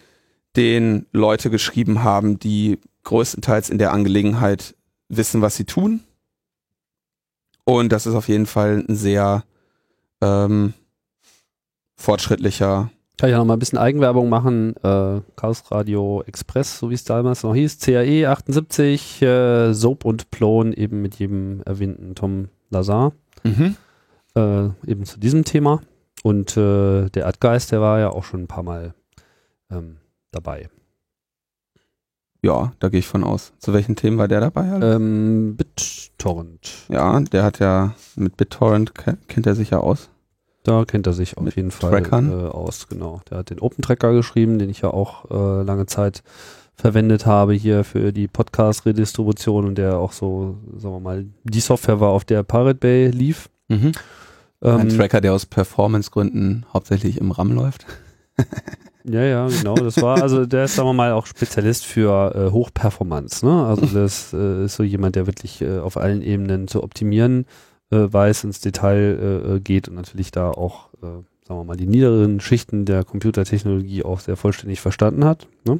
den 0.57 1.07
Leute 1.13 1.51
geschrieben 1.51 2.05
haben, 2.05 2.39
die 2.39 2.79
größtenteils 3.05 3.71
in 3.71 3.79
der 3.79 3.93
Angelegenheit 3.93 4.75
wissen, 5.09 5.43
was 5.43 5.57
sie 5.57 5.65
tun. 5.65 6.01
Und 7.65 7.91
das 7.91 8.07
ist 8.07 8.15
auf 8.15 8.29
jeden 8.29 8.47
Fall 8.47 8.85
ein 8.89 8.95
sehr 8.95 9.45
ähm, 10.23 10.73
fortschrittlicher. 11.97 12.91
Kann 13.19 13.31
ich 13.31 13.33
ja 13.33 13.39
noch 13.39 13.47
mal 13.47 13.55
ein 13.55 13.59
bisschen 13.59 13.79
Eigenwerbung 13.79 14.29
machen. 14.29 14.77
Äh, 14.83 15.21
Chaos 15.37 15.65
Radio 15.71 16.23
Express, 16.27 16.79
so 16.79 16.91
wie 16.91 16.95
es 16.95 17.05
damals 17.05 17.43
noch 17.43 17.55
hieß. 17.55 17.79
CAE 17.81 18.27
78, 18.27 19.23
äh, 19.23 19.73
Soap 19.73 20.05
und 20.05 20.31
Plone, 20.31 20.77
eben 20.77 21.03
mit 21.03 21.17
jedem 21.17 21.63
erwähnten 21.63 22.15
Tom 22.15 22.49
Lazar. 22.71 23.13
Äh, 24.35 24.69
eben 24.87 25.05
zu 25.05 25.19
diesem 25.19 25.45
Thema. 25.45 25.81
Und 26.23 26.57
äh, 26.57 27.09
der 27.11 27.25
Erdgeist, 27.25 27.73
der 27.73 27.81
war 27.81 28.01
ja 28.01 28.11
auch 28.11 28.25
schon 28.25 28.43
ein 28.43 28.49
paar 28.49 28.63
Mal 28.63 28.95
ähm, 29.71 29.99
dabei. 30.33 30.69
Ja, 32.43 32.73
da 32.79 32.89
gehe 32.89 33.01
ich 33.01 33.09
von 33.09 33.25
aus. 33.25 33.53
Zu 33.59 33.73
welchen 33.73 33.97
Themen 33.97 34.19
war 34.19 34.29
der 34.29 34.41
dabei? 34.41 34.67
Ähm, 34.81 35.57
BitTorrent. 35.57 36.87
Ja, 36.89 37.19
der 37.21 37.43
hat 37.43 37.59
ja 37.59 37.95
mit 38.15 38.37
BitTorrent 38.37 38.95
ke- 38.95 39.19
kennt 39.29 39.47
er 39.47 39.55
sich 39.55 39.71
ja 39.71 39.79
aus. 39.79 40.11
Da 40.63 40.85
kennt 40.85 41.07
er 41.07 41.13
sich 41.13 41.37
auf 41.39 41.45
Mit 41.45 41.57
jeden 41.57 41.71
Fall 41.71 42.05
äh, 42.05 42.49
aus, 42.49 42.89
genau. 42.89 43.21
Der 43.31 43.39
hat 43.39 43.51
den 43.51 43.61
Open 43.61 43.83
Tracker 43.83 44.13
geschrieben, 44.13 44.59
den 44.59 44.69
ich 44.69 44.81
ja 44.81 44.91
auch 44.91 45.31
äh, 45.31 45.63
lange 45.63 45.87
Zeit 45.87 46.23
verwendet 46.77 47.27
habe 47.27 47.55
hier 47.55 47.85
für 47.85 48.13
die 48.13 48.29
Podcast-Redistribution 48.29 49.65
und 49.65 49.77
der 49.77 49.99
auch 49.99 50.13
so, 50.13 50.57
sagen 50.77 50.95
wir 50.95 51.01
mal, 51.01 51.27
die 51.45 51.61
Software 51.61 52.01
war, 52.01 52.11
auf 52.11 52.25
der 52.25 52.43
Pirate 52.43 52.79
Bay 52.79 53.09
lief. 53.09 53.49
Ein 54.61 54.81
Ähm, 54.81 54.89
Tracker, 54.91 55.21
der 55.21 55.33
aus 55.35 55.47
Performance-Gründen 55.47 56.67
hauptsächlich 56.73 57.19
im 57.19 57.31
RAM 57.31 57.53
läuft. 57.53 57.87
Ja, 59.09 59.23
ja, 59.23 59.47
genau. 59.47 59.77
Das 59.77 60.03
war, 60.03 60.21
also 60.21 60.47
der 60.47 60.65
ist, 60.65 60.75
sagen 60.75 60.89
wir 60.89 60.93
mal, 60.93 61.13
auch 61.13 61.27
Spezialist 61.27 61.87
für 61.87 62.35
äh, 62.35 62.51
Hochperformance. 62.51 63.47
Ne? 63.47 63.65
Also 63.65 63.87
das 63.87 64.33
äh, 64.33 64.65
ist 64.65 64.75
so 64.75 64.83
jemand, 64.83 65.15
der 65.15 65.29
wirklich 65.29 65.63
äh, 65.63 65.79
auf 65.79 65.97
allen 65.97 66.23
Ebenen 66.23 66.67
zu 66.67 66.83
optimieren 66.83 67.47
äh, 67.91 67.99
weiß, 68.11 68.43
ins 68.45 68.61
Detail 68.61 68.97
äh, 68.99 69.55
äh, 69.55 69.61
geht 69.61 69.89
und 69.89 69.95
natürlich 69.95 70.33
da 70.33 70.51
auch, 70.51 70.89
sagen 71.01 71.25
wir 71.47 71.65
mal, 71.65 71.77
die 71.77 71.87
niederen 71.87 72.41
Schichten 72.41 72.85
der 72.85 73.05
Computertechnologie 73.05 74.03
auch 74.03 74.19
sehr 74.19 74.37
vollständig 74.37 74.81
verstanden 74.81 75.25
hat. 75.25 75.47
Ne? 75.65 75.79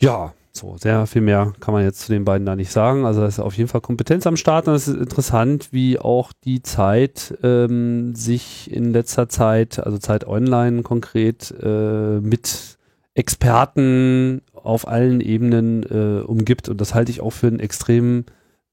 Ja, 0.00 0.32
so, 0.52 0.76
sehr 0.78 1.06
viel 1.06 1.22
mehr 1.22 1.52
kann 1.60 1.74
man 1.74 1.84
jetzt 1.84 2.00
zu 2.00 2.12
den 2.12 2.24
beiden 2.24 2.44
da 2.44 2.56
nicht 2.56 2.72
sagen. 2.72 3.06
Also 3.06 3.20
da 3.20 3.26
ist 3.26 3.38
auf 3.38 3.56
jeden 3.56 3.68
Fall 3.68 3.80
Kompetenz 3.80 4.26
am 4.26 4.36
Start 4.36 4.66
und 4.66 4.74
es 4.74 4.88
ist 4.88 4.96
interessant, 4.96 5.68
wie 5.72 5.96
auch 5.98 6.32
die 6.44 6.62
Zeit 6.62 7.38
ähm, 7.42 8.16
sich 8.16 8.72
in 8.72 8.92
letzter 8.92 9.28
Zeit, 9.28 9.78
also 9.78 9.98
Zeit 9.98 10.26
Online 10.26 10.82
konkret, 10.82 11.54
äh, 11.62 12.18
mit 12.20 12.78
Experten 13.14 14.42
auf 14.54 14.88
allen 14.88 15.20
Ebenen 15.20 15.84
äh, 15.84 16.22
umgibt. 16.22 16.68
Und 16.68 16.80
das 16.80 16.94
halte 16.94 17.12
ich 17.12 17.20
auch 17.20 17.30
für 17.30 17.46
einen 17.46 17.60
extrem 17.60 18.24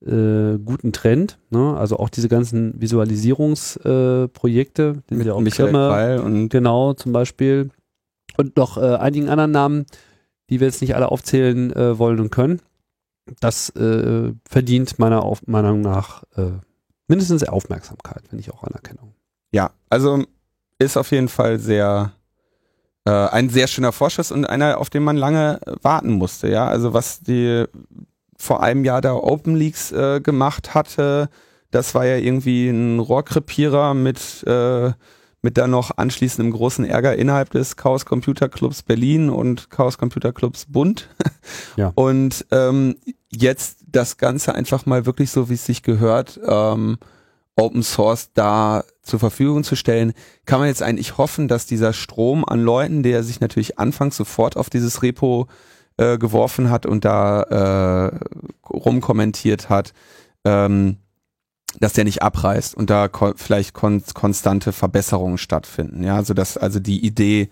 äh, 0.06 0.58
guten 0.58 0.94
Trend. 0.94 1.38
Ne? 1.50 1.76
Also 1.78 1.98
auch 1.98 2.10
diese 2.10 2.30
ganzen 2.30 2.82
Visualisierungsprojekte, 2.82 5.04
äh, 5.10 5.14
Mit 5.14 5.26
wir 5.26 5.36
auch 5.36 5.42
Michael 5.42 5.72
Kreil 5.72 6.20
und 6.20 6.50
Genau, 6.50 6.94
zum 6.94 7.14
Beispiel. 7.14 7.70
Und 8.38 8.58
noch 8.58 8.78
äh, 8.78 8.96
einigen 8.96 9.30
anderen 9.30 9.52
Namen, 9.52 9.86
die 10.50 10.60
wir 10.60 10.68
jetzt 10.68 10.82
nicht 10.82 10.96
alle 10.96 11.12
aufzählen 11.12 11.74
äh, 11.76 11.98
wollen 11.98 12.20
und 12.20 12.32
können. 12.32 12.62
Das 13.40 13.70
äh, 13.72 14.34
verdient 14.48 15.00
meiner 15.00 15.24
auf 15.24 15.46
Meinung 15.48 15.82
nach 15.82 16.24
äh, 16.36 16.52
mindestens 17.08 17.44
Aufmerksamkeit, 17.44 18.24
wenn 18.30 18.38
nicht 18.38 18.52
auch 18.54 18.64
Anerkennung. 18.64 19.14
Ja, 19.52 19.72
also 19.90 20.24
ist 20.80 20.98
auf 20.98 21.12
jeden 21.12 21.30
Fall 21.30 21.60
sehr 21.60 22.14
äh, 23.06 23.10
ein 23.10 23.50
sehr 23.50 23.68
schöner 23.68 23.92
Vorschuss 23.92 24.32
und 24.32 24.46
einer, 24.46 24.80
auf 24.80 24.90
den 24.90 25.04
man 25.04 25.18
lange 25.18 25.60
warten 25.82 26.12
musste. 26.12 26.50
Ja, 26.50 26.68
also 26.68 26.94
was 26.94 27.22
die 27.22 27.66
vor 28.38 28.62
einem 28.62 28.86
Jahr 28.86 29.02
da 29.02 29.14
Open 29.14 29.56
Leagues 29.56 29.92
äh, 29.92 30.22
gemacht 30.22 30.76
hatte, 30.76 31.30
das 31.72 31.96
war 31.96 32.06
ja 32.06 32.18
irgendwie 32.18 32.70
ein 32.70 33.00
Rohrkrepierer 33.00 33.94
mit 33.94 34.44
äh, 34.46 34.92
mit 35.48 35.58
dann 35.58 35.72
noch 35.72 35.92
anschließendem 35.96 36.52
großen 36.52 36.84
Ärger 36.84 37.16
innerhalb 37.16 37.52
des 37.52 37.78
Chaos 37.78 38.04
Computer 38.06 38.50
Clubs 38.50 38.84
Berlin 38.84 39.30
und 39.30 39.70
Chaos 39.70 39.98
Computer 39.98 40.34
Clubs 40.34 40.66
Bund. 40.66 41.08
Ja. 41.78 41.94
Und 41.96 42.46
ähm, 42.52 42.98
jetzt 43.30 43.86
das 43.88 44.18
Ganze 44.18 44.54
einfach 44.56 44.86
mal 44.86 45.06
wirklich 45.06 45.32
so, 45.32 45.48
wie 45.50 45.54
es 45.54 45.66
sich 45.66 45.84
gehört, 45.84 46.38
ähm, 46.46 46.98
Open 47.56 47.82
Source 47.82 48.32
da 48.34 48.84
zur 49.02 49.20
Verfügung 49.20 49.64
zu 49.64 49.78
stellen, 49.78 50.12
kann 50.46 50.60
man 50.60 50.68
jetzt 50.68 50.84
eigentlich 50.84 51.18
hoffen, 51.18 51.48
dass 51.48 51.66
dieser 51.66 51.94
Strom 51.94 52.44
an 52.44 52.62
Leuten, 52.62 53.02
der 53.02 53.24
sich 53.24 53.40
natürlich 53.40 53.80
anfangs 53.80 54.18
sofort 54.18 54.58
auf 54.58 54.70
dieses 54.70 55.02
Repo 55.02 55.48
äh, 55.96 56.18
geworfen 56.18 56.70
hat 56.70 56.86
und 56.86 57.06
da 57.06 58.10
äh, 58.10 58.20
rumkommentiert 58.70 59.70
hat, 59.70 59.94
ähm, 60.44 60.98
dass 61.80 61.94
der 61.94 62.04
nicht 62.04 62.22
abreißt 62.22 62.76
und 62.76 62.90
da 62.90 63.08
ko 63.08 63.34
vielleicht 63.36 63.74
kon 63.74 64.02
konstante 64.14 64.72
Verbesserungen 64.72 65.38
stattfinden. 65.38 66.04
Ja, 66.04 66.16
also 66.16 66.34
dass 66.34 66.58
also 66.58 66.80
die 66.80 67.06
Idee, 67.06 67.50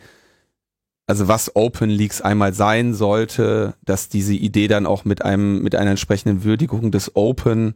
also 1.07 1.27
was 1.27 1.56
Open 1.56 1.89
Leaks 1.89 2.22
einmal 2.22 2.53
sein 2.53 2.93
sollte, 2.93 3.76
dass 3.85 4.10
diese 4.10 4.34
Idee 4.34 4.68
dann 4.68 4.85
auch 4.85 5.06
mit 5.06 5.23
einem 5.23 5.61
mit 5.61 5.76
einer 5.76 5.91
entsprechenden 5.91 6.43
Würdigung 6.43 6.91
des 6.91 7.15
Open 7.15 7.76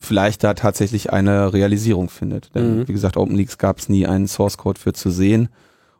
vielleicht 0.00 0.42
da 0.42 0.54
tatsächlich 0.54 1.12
eine 1.12 1.52
Realisierung 1.52 2.08
findet. 2.10 2.54
Denn 2.54 2.80
Mhm. 2.80 2.88
wie 2.88 2.92
gesagt, 2.92 3.16
Open 3.16 3.36
Leaks 3.36 3.58
gab 3.58 3.78
es 3.78 3.88
nie 3.88 4.06
einen 4.06 4.26
Source 4.26 4.58
Code 4.58 4.80
für 4.80 4.92
zu 4.92 5.10
sehen 5.10 5.48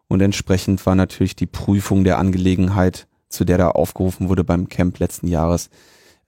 und 0.08 0.20
entsprechend 0.20 0.84
war 0.86 0.94
natürlich 0.96 1.36
die 1.36 1.46
Prüfung 1.46 2.04
der 2.04 2.18
Angelegenheit, 2.18 3.06
zu 3.28 3.44
der 3.44 3.58
da 3.58 3.70
aufgerufen 3.70 4.28
wurde 4.28 4.44
beim 4.44 4.68
Camp 4.68 4.98
letzten 4.98 5.28
Jahres, 5.28 5.70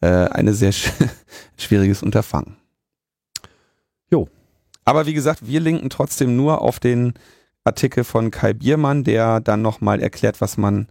äh, 0.00 0.06
eine 0.06 0.54
sehr 0.54 0.72
sch 0.72 0.90
schwieriges 1.56 2.02
Unterfangen. 2.02 2.55
Aber 4.86 5.04
wie 5.04 5.14
gesagt, 5.14 5.46
wir 5.46 5.60
linken 5.60 5.90
trotzdem 5.90 6.36
nur 6.36 6.62
auf 6.62 6.80
den 6.80 7.14
Artikel 7.64 8.04
von 8.04 8.30
Kai 8.30 8.52
Biermann, 8.52 9.02
der 9.02 9.40
dann 9.40 9.60
nochmal 9.60 10.00
erklärt, 10.00 10.40
was 10.40 10.56
man 10.56 10.86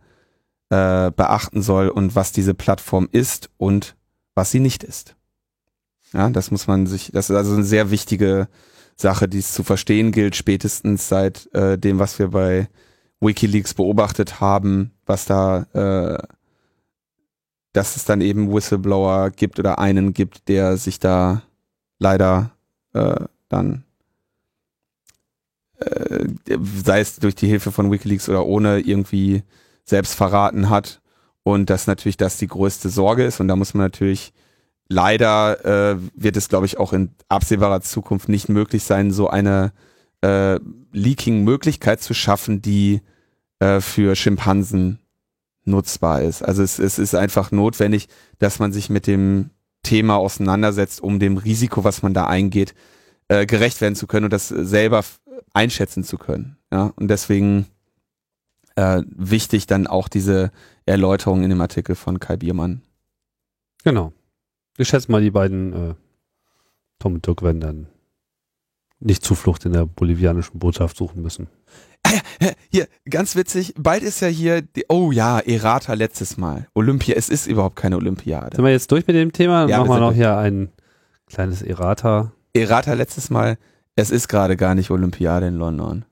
äh, 0.70 1.12
beachten 1.12 1.62
soll 1.62 1.88
und 1.88 2.14
was 2.14 2.34
diese 2.34 2.54
Plattform 2.54 3.08
ist 3.12 3.50
und 3.58 3.96
was 4.36 4.52
sie 4.52 4.60
nicht 4.60 4.84
ist. 4.84 5.16
Ja, 6.12 6.30
das 6.30 6.52
muss 6.52 6.68
man 6.68 6.88
sich, 6.88 7.12
das 7.14 7.30
ist 7.30 7.36
also 7.36 7.54
eine 7.54 7.64
sehr 7.64 7.90
wichtige 7.90 8.50
Sache, 8.98 9.30
die 9.30 9.40
es 9.40 9.54
zu 9.54 9.64
verstehen 9.64 10.12
gilt, 10.12 10.36
spätestens 10.36 11.08
seit 11.08 11.54
äh, 11.54 11.78
dem, 11.78 11.98
was 11.98 12.20
wir 12.20 12.30
bei 12.30 12.68
Wikileaks 13.22 13.74
beobachtet 13.74 14.42
haben, 14.42 14.92
was 15.06 15.26
da, 15.26 15.64
äh, 15.74 16.22
dass 17.72 17.96
es 17.96 18.04
dann 18.04 18.20
eben 18.20 18.54
Whistleblower 18.54 19.32
gibt 19.32 19.58
oder 19.58 19.80
einen 19.80 20.14
gibt, 20.14 20.50
der 20.50 20.76
sich 20.76 21.00
da 21.00 21.44
leider 21.98 22.52
äh, 22.94 23.16
dann 23.48 23.85
äh, 25.80 26.28
sei 26.84 27.00
es 27.00 27.18
durch 27.18 27.36
die 27.36 27.48
Hilfe 27.48 27.72
von 27.72 27.92
Wikileaks 27.92 28.30
oder 28.30 28.46
ohne 28.46 28.80
irgendwie 28.80 29.44
selbst 29.84 30.16
verraten 30.16 30.70
hat 30.70 31.02
und 31.44 31.70
dass 31.70 31.88
natürlich 31.88 32.18
das 32.18 32.38
die 32.38 32.48
größte 32.48 32.90
Sorge 32.90 33.24
ist 33.24 33.40
und 33.40 33.48
da 33.48 33.56
muss 33.56 33.74
man 33.74 33.86
natürlich 33.86 34.34
leider 34.88 35.94
äh, 35.94 35.98
wird 36.16 36.38
es 36.38 36.50
glaube 36.50 36.66
ich 36.66 36.78
auch 36.78 36.94
in 36.94 37.12
absehbarer 37.30 37.82
Zukunft 37.82 38.30
nicht 38.30 38.50
möglich 38.50 38.84
sein 38.84 39.12
so 39.12 39.30
eine 39.30 39.74
äh, 40.22 40.60
Leaking-Möglichkeit 40.92 42.02
zu 42.02 42.14
schaffen, 42.14 42.62
die 42.62 43.02
äh, 43.60 43.82
für 43.82 44.16
Schimpansen 44.16 45.00
nutzbar 45.66 46.22
ist. 46.22 46.44
Also 46.44 46.64
es, 46.64 46.80
es 46.80 47.00
ist 47.00 47.16
einfach 47.16 47.52
notwendig, 47.52 48.08
dass 48.40 48.60
man 48.60 48.72
sich 48.72 48.90
mit 48.90 49.08
dem 49.08 49.50
Thema 49.84 50.16
auseinandersetzt, 50.16 51.02
um 51.02 51.20
dem 51.20 51.38
Risiko, 51.38 51.84
was 51.84 52.02
man 52.02 52.14
da 52.14 52.28
eingeht, 52.28 52.74
äh, 53.28 53.46
gerecht 53.46 53.82
werden 53.82 53.96
zu 53.96 54.08
können 54.08 54.26
und 54.26 54.34
das 54.34 54.48
selber 54.50 55.04
einschätzen 55.56 56.04
zu 56.04 56.18
können. 56.18 56.58
Ja, 56.72 56.94
und 56.96 57.08
deswegen 57.08 57.68
äh, 58.76 59.02
wichtig 59.08 59.68
dann 59.68 59.88
auch 59.88 60.08
diese 60.08 60.52
Erläuterung 60.86 61.44
in 61.44 61.50
dem 61.50 61.62
Artikel 61.62 61.96
von 61.96 62.20
Kai 62.20 62.38
Biermann. 62.38 62.82
Genau. 63.84 64.14
Ich 64.78 64.90
schätze 64.90 65.12
mal, 65.12 65.22
die 65.22 65.32
beiden 65.32 65.74
äh, 65.74 65.94
Tom 67.00 67.16
und 67.16 67.26
Dirk 67.26 67.42
werden 67.42 67.62
dann 67.62 67.88
nicht 69.00 69.24
Zuflucht 69.24 69.66
in 69.66 69.74
der 69.74 69.86
bolivianischen 69.86 70.60
Botschaft 70.60 70.98
suchen 70.98 71.22
müssen. 71.22 71.48
Hier, 72.72 72.88
ganz 73.10 73.36
witzig, 73.36 73.74
bald 73.78 74.04
ist 74.04 74.20
ja 74.20 74.28
hier, 74.28 74.62
die, 74.62 74.86
oh 74.90 75.12
ja, 75.12 75.40
Errata 75.40 75.94
letztes 75.94 76.38
Mal. 76.38 76.68
Olympia, 76.74 77.16
es 77.16 77.30
ist 77.30 77.48
überhaupt 77.48 77.76
keine 77.78 77.98
Olympiade. 77.98 78.56
Sind 78.56 78.66
wir 78.66 78.72
jetzt 78.72 78.92
durch 78.92 79.08
mit 79.08 79.16
dem 79.16 79.32
Thema? 79.32 79.62
Dann 79.62 79.70
Ja, 79.70 79.80
machen 79.80 79.90
wir 79.90 80.00
noch 80.00 80.14
hier 80.14 80.38
ein 80.38 80.70
kleines 81.28 81.62
Errata. 81.62 82.32
Errata 82.54 82.94
letztes 82.94 83.30
Mal, 83.30 83.58
es 83.96 84.12
ist 84.12 84.28
gerade 84.28 84.58
gar 84.58 84.76
nicht 84.76 84.92
Olympiade 84.92 85.48
in 85.48 85.56
London. 85.56 86.06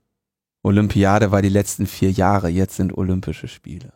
Olympiade 0.63 1.31
war 1.31 1.41
die 1.41 1.49
letzten 1.49 1.85
vier 1.87 2.11
Jahre, 2.11 2.47
jetzt 2.49 2.75
sind 2.77 2.97
Olympische 2.97 3.47
Spiele. 3.47 3.91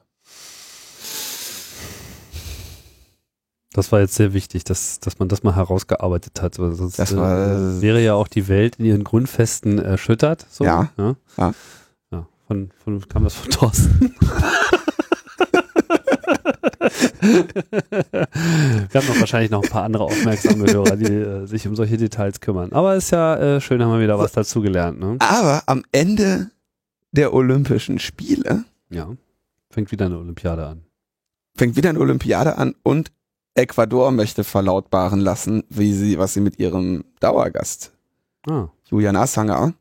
Das 3.74 3.92
war 3.92 4.00
jetzt 4.00 4.16
sehr 4.16 4.34
wichtig, 4.34 4.64
dass, 4.64 5.00
dass 5.00 5.20
man 5.20 5.30
das 5.30 5.44
mal 5.44 5.56
herausgearbeitet 5.56 6.42
hat. 6.42 6.58
Weil 6.58 6.74
sonst 6.74 6.98
Das 6.98 7.16
war- 7.16 7.78
äh, 7.78 7.82
wäre 7.82 8.02
ja 8.04 8.16
auch 8.16 8.28
die 8.28 8.48
Welt 8.48 8.78
in 8.78 8.86
ihren 8.86 9.04
Grundfesten 9.04 9.78
erschüttert. 9.80 10.46
So, 10.50 10.64
Ja. 10.66 10.90
Ja. 10.98 11.16
Ja. 11.38 11.54
ja. 12.12 12.28
Von, 12.48 12.72
von, 12.84 13.08
kam 13.08 13.24
das 13.24 13.36
von 13.36 13.52
Thorsten? 13.52 14.16
Wir 17.22 19.02
haben 19.02 19.08
noch 19.08 19.20
wahrscheinlich 19.20 19.52
noch 19.52 19.64
ein 19.64 19.70
paar 19.70 19.84
andere 19.84 20.04
aufmerksame 20.04 20.72
Hörer, 20.72 20.96
die 20.96 21.06
äh, 21.14 21.46
sich 21.46 21.68
um 21.68 21.76
solche 21.76 21.98
Details 21.98 22.40
kümmern. 22.42 22.72
Aber 22.74 22.96
ist 22.96 23.12
ja 23.12 23.36
äh, 23.36 23.62
schön, 23.62 23.82
haben 23.84 23.92
wir 23.94 24.00
wieder 24.02 24.20
was 24.20 24.32
dazugelernt. 24.32 25.00
Ne? 25.00 25.18
Aber 25.20 25.64
am 25.66 25.84
Ende 25.92 26.52
der 27.12 27.34
Olympischen 27.34 28.00
Spiele 28.00 28.64
Ja. 28.90 29.10
Fängt 29.70 29.92
wieder 29.92 30.06
eine 30.08 30.18
Olympiade 30.18 30.66
an. 30.66 30.84
fängt 31.56 31.76
wieder 31.76 31.90
eine 31.90 32.00
Olympiade 32.00 32.58
an 32.58 32.74
und 32.84 33.12
Ecuador 33.56 34.12
möchte 34.12 34.44
verlautbaren 34.44 35.20
lassen, 35.20 35.64
wie 35.70 35.94
sie, 35.94 36.18
was 36.20 36.34
sie 36.34 36.42
mit 36.42 36.60
ihrem 36.60 37.04
Dauergast 37.20 37.92
Ah. 38.48 38.70
Julian 38.86 39.16
Assanger 39.18 39.74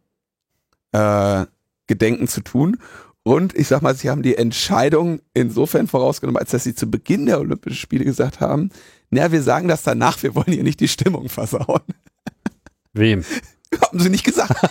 äh, 0.92 1.44
gedenken 1.86 2.26
zu 2.26 2.40
tun. 2.40 2.78
Und 3.26 3.56
ich 3.56 3.66
sag 3.66 3.82
mal, 3.82 3.96
sie 3.96 4.08
haben 4.08 4.22
die 4.22 4.36
Entscheidung 4.36 5.18
insofern 5.34 5.88
vorausgenommen, 5.88 6.38
als 6.38 6.52
dass 6.52 6.62
sie 6.62 6.76
zu 6.76 6.88
Beginn 6.88 7.26
der 7.26 7.40
Olympischen 7.40 7.76
Spiele 7.76 8.04
gesagt 8.04 8.38
haben, 8.38 8.70
na, 9.10 9.32
wir 9.32 9.42
sagen 9.42 9.66
das 9.66 9.82
danach, 9.82 10.22
wir 10.22 10.36
wollen 10.36 10.52
hier 10.52 10.62
nicht 10.62 10.78
die 10.78 10.86
Stimmung 10.86 11.28
versauen. 11.28 11.80
Wem? 12.92 13.24
haben 13.82 13.98
sie 13.98 14.10
nicht 14.10 14.22
gesagt. 14.22 14.54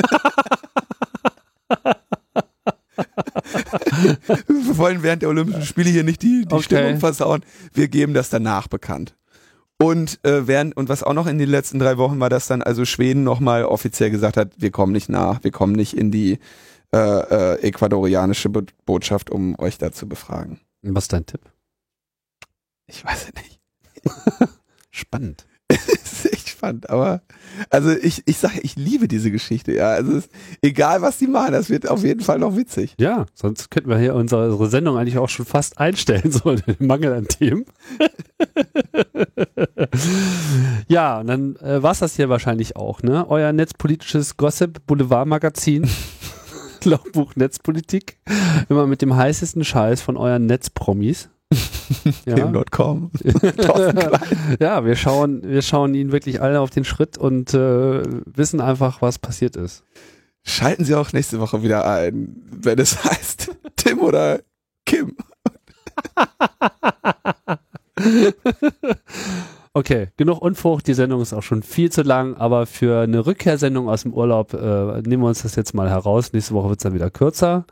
wir 4.48 4.78
wollen 4.78 5.04
während 5.04 5.22
der 5.24 5.28
Olympischen 5.28 5.66
Spiele 5.66 5.90
hier 5.90 6.06
nicht 6.06 6.22
die, 6.22 6.46
die 6.46 6.54
Okay. 6.54 6.64
Stimmung 6.64 7.02
versauen. 7.02 7.44
Wir 7.74 7.90
geben 7.90 8.14
das 8.14 8.30
danach 8.30 8.70
bekannt. 8.70 9.18
Und 9.78 10.24
äh, 10.24 10.48
während, 10.48 10.78
und 10.78 10.88
was 10.88 11.04
auch 11.04 11.12
noch 11.12 11.28
in 11.28 11.40
den 11.40 11.50
letzten 11.50 11.78
drei 11.78 11.98
Wochen 11.98 12.22
war, 12.22 12.30
dass 12.30 12.48
dann 12.48 12.62
also 12.62 12.86
Schweden 12.86 13.26
nochmal 13.26 13.66
offiziell 13.66 14.12
gesagt 14.12 14.38
hat, 14.38 14.54
wir 14.56 14.72
kommen 14.72 14.94
nicht 14.94 15.10
nach, 15.10 15.44
wir 15.44 15.52
kommen 15.52 15.74
nicht 15.74 15.98
in 15.98 16.10
die 16.10 16.40
äh, 16.96 17.56
äh, 17.56 17.60
ecuadorianische 17.62 18.48
Bo 18.48 18.62
Botschaft, 18.86 19.30
um 19.30 19.60
euch 19.60 19.78
da 19.78 19.92
zu 19.92 20.08
befragen. 20.08 20.62
Was 20.82 21.06
ist 21.06 21.14
dein 21.14 21.26
Tipp? 21.26 21.42
Ich 22.88 23.04
weiß 23.04 23.28
es 23.28 23.44
nicht. 23.44 23.60
Spannend. 24.92 25.46
Ist 25.72 26.32
echt 26.32 26.50
spannend, 26.50 26.92
aber 26.92 27.24
also 27.72 27.90
ich, 27.90 28.22
ich 28.28 28.38
sage, 28.38 28.60
ich 28.62 28.76
liebe 28.76 29.08
diese 29.08 29.32
Geschichte, 29.32 29.74
ja. 29.74 29.90
Also 29.90 30.12
es 30.12 30.26
ist, 30.26 30.32
egal 30.62 31.02
was 31.02 31.18
die 31.18 31.26
machen, 31.26 31.54
das 31.54 31.72
wird 31.72 31.90
auf 31.90 32.04
jeden 32.04 32.22
Fall 32.22 32.38
noch 32.38 32.56
witzig. 32.56 32.94
Ja, 33.00 33.26
sonst 33.34 33.72
könnten 33.72 33.90
wir 33.90 33.98
hier 33.98 34.14
unsere, 34.14 34.52
unsere 34.52 34.70
Sendung 34.70 34.96
eigentlich 34.96 35.18
auch 35.18 35.28
schon 35.28 35.48
fast 35.48 35.80
einstellen, 35.80 36.32
so 36.32 36.54
den 36.54 36.86
Mangel 36.86 37.14
an 37.14 37.28
Themen. 37.28 37.66
ja, 40.88 41.20
und 41.20 41.28
dann 41.28 41.56
äh, 41.56 41.82
war 41.82 41.94
es 41.94 42.00
das 42.00 42.16
hier 42.16 42.30
wahrscheinlich 42.30 42.76
auch, 42.76 43.02
ne? 43.02 43.28
Euer 43.28 43.52
netzpolitisches 43.52 44.38
Gossip 44.38 44.86
Boulevard 44.86 45.28
Magazin. 45.28 45.90
Logbuch 46.86 47.36
Netzpolitik. 47.36 48.18
Immer 48.70 48.88
mit 48.88 49.02
dem 49.02 49.16
heißesten 49.16 49.64
Scheiß 49.64 50.02
von 50.02 50.18
euren 50.18 50.46
Netzpromis. 50.46 51.30
Ja, 52.26 52.36
Tim.com. 52.36 53.12
ja 54.60 54.84
wir, 54.84 54.96
schauen, 54.96 55.44
wir 55.44 55.62
schauen 55.62 55.94
ihnen 55.94 56.12
wirklich 56.12 56.42
alle 56.42 56.60
auf 56.60 56.72
den 56.72 56.84
Schritt 56.84 57.20
und 57.20 57.54
äh, 57.54 58.02
wissen 58.26 58.60
einfach, 58.60 59.04
was 59.04 59.20
passiert 59.20 59.56
ist. 59.56 59.84
Schalten 60.44 60.84
Sie 60.86 60.96
auch 60.96 61.14
nächste 61.14 61.40
Woche 61.40 61.62
wieder 61.62 61.88
ein, 61.88 62.36
wenn 62.52 62.80
es 62.80 63.04
heißt 63.04 63.52
Tim 63.76 64.00
oder 64.00 64.40
Kim. 64.86 65.16
Okay, 69.76 70.08
genug 70.16 70.42
Unfug. 70.42 70.86
Die 70.86 70.94
Sendung 70.94 71.22
ist 71.22 71.34
auch 71.34 71.44
schon 71.44 71.62
viel 71.62 71.92
zu 71.92 72.02
lang, 72.02 72.36
aber 72.36 72.66
für 72.66 73.02
eine 73.02 73.26
Rückkehrsendung 73.26 73.90
aus 73.90 74.04
dem 74.04 74.14
Urlaub 74.14 74.54
äh, 74.54 75.02
nehmen 75.02 75.24
wir 75.24 75.28
uns 75.28 75.42
das 75.42 75.58
jetzt 75.58 75.74
mal 75.74 75.90
heraus. 75.90 76.32
Nächste 76.32 76.54
Woche 76.54 76.70
wird 76.70 76.80
es 76.80 76.84
dann 76.84 76.94
wieder 76.94 77.10
kürzer. 77.10 77.66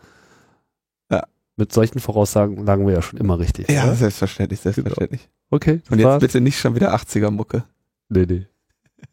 Ja. 1.10 1.24
Mit 1.56 1.72
solchen 1.72 2.00
Voraussagen 2.02 2.66
lagen 2.66 2.86
wir 2.86 2.94
ja 2.94 3.02
schon 3.02 3.20
immer 3.20 3.40
richtig. 3.40 3.70
Ja, 3.70 3.86
oder? 3.86 3.96
selbstverständlich, 3.96 4.60
selbstverständlich. 4.60 5.30
Okay. 5.50 5.80
das 5.82 5.92
Und 5.92 6.00
jetzt 6.00 6.06
war's. 6.06 6.20
bitte 6.20 6.42
nicht 6.42 6.60
schon 6.60 6.76
wieder 6.76 6.94
80er-Mucke. 6.94 7.64
Nee, 8.10 8.26
nee. 8.28 8.48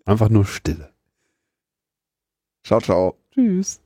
Einfach 0.04 0.28
nur 0.28 0.44
Stille. 0.44 0.90
Ciao, 2.64 2.80
ciao. 2.80 3.16
Tschüss. 3.32 3.80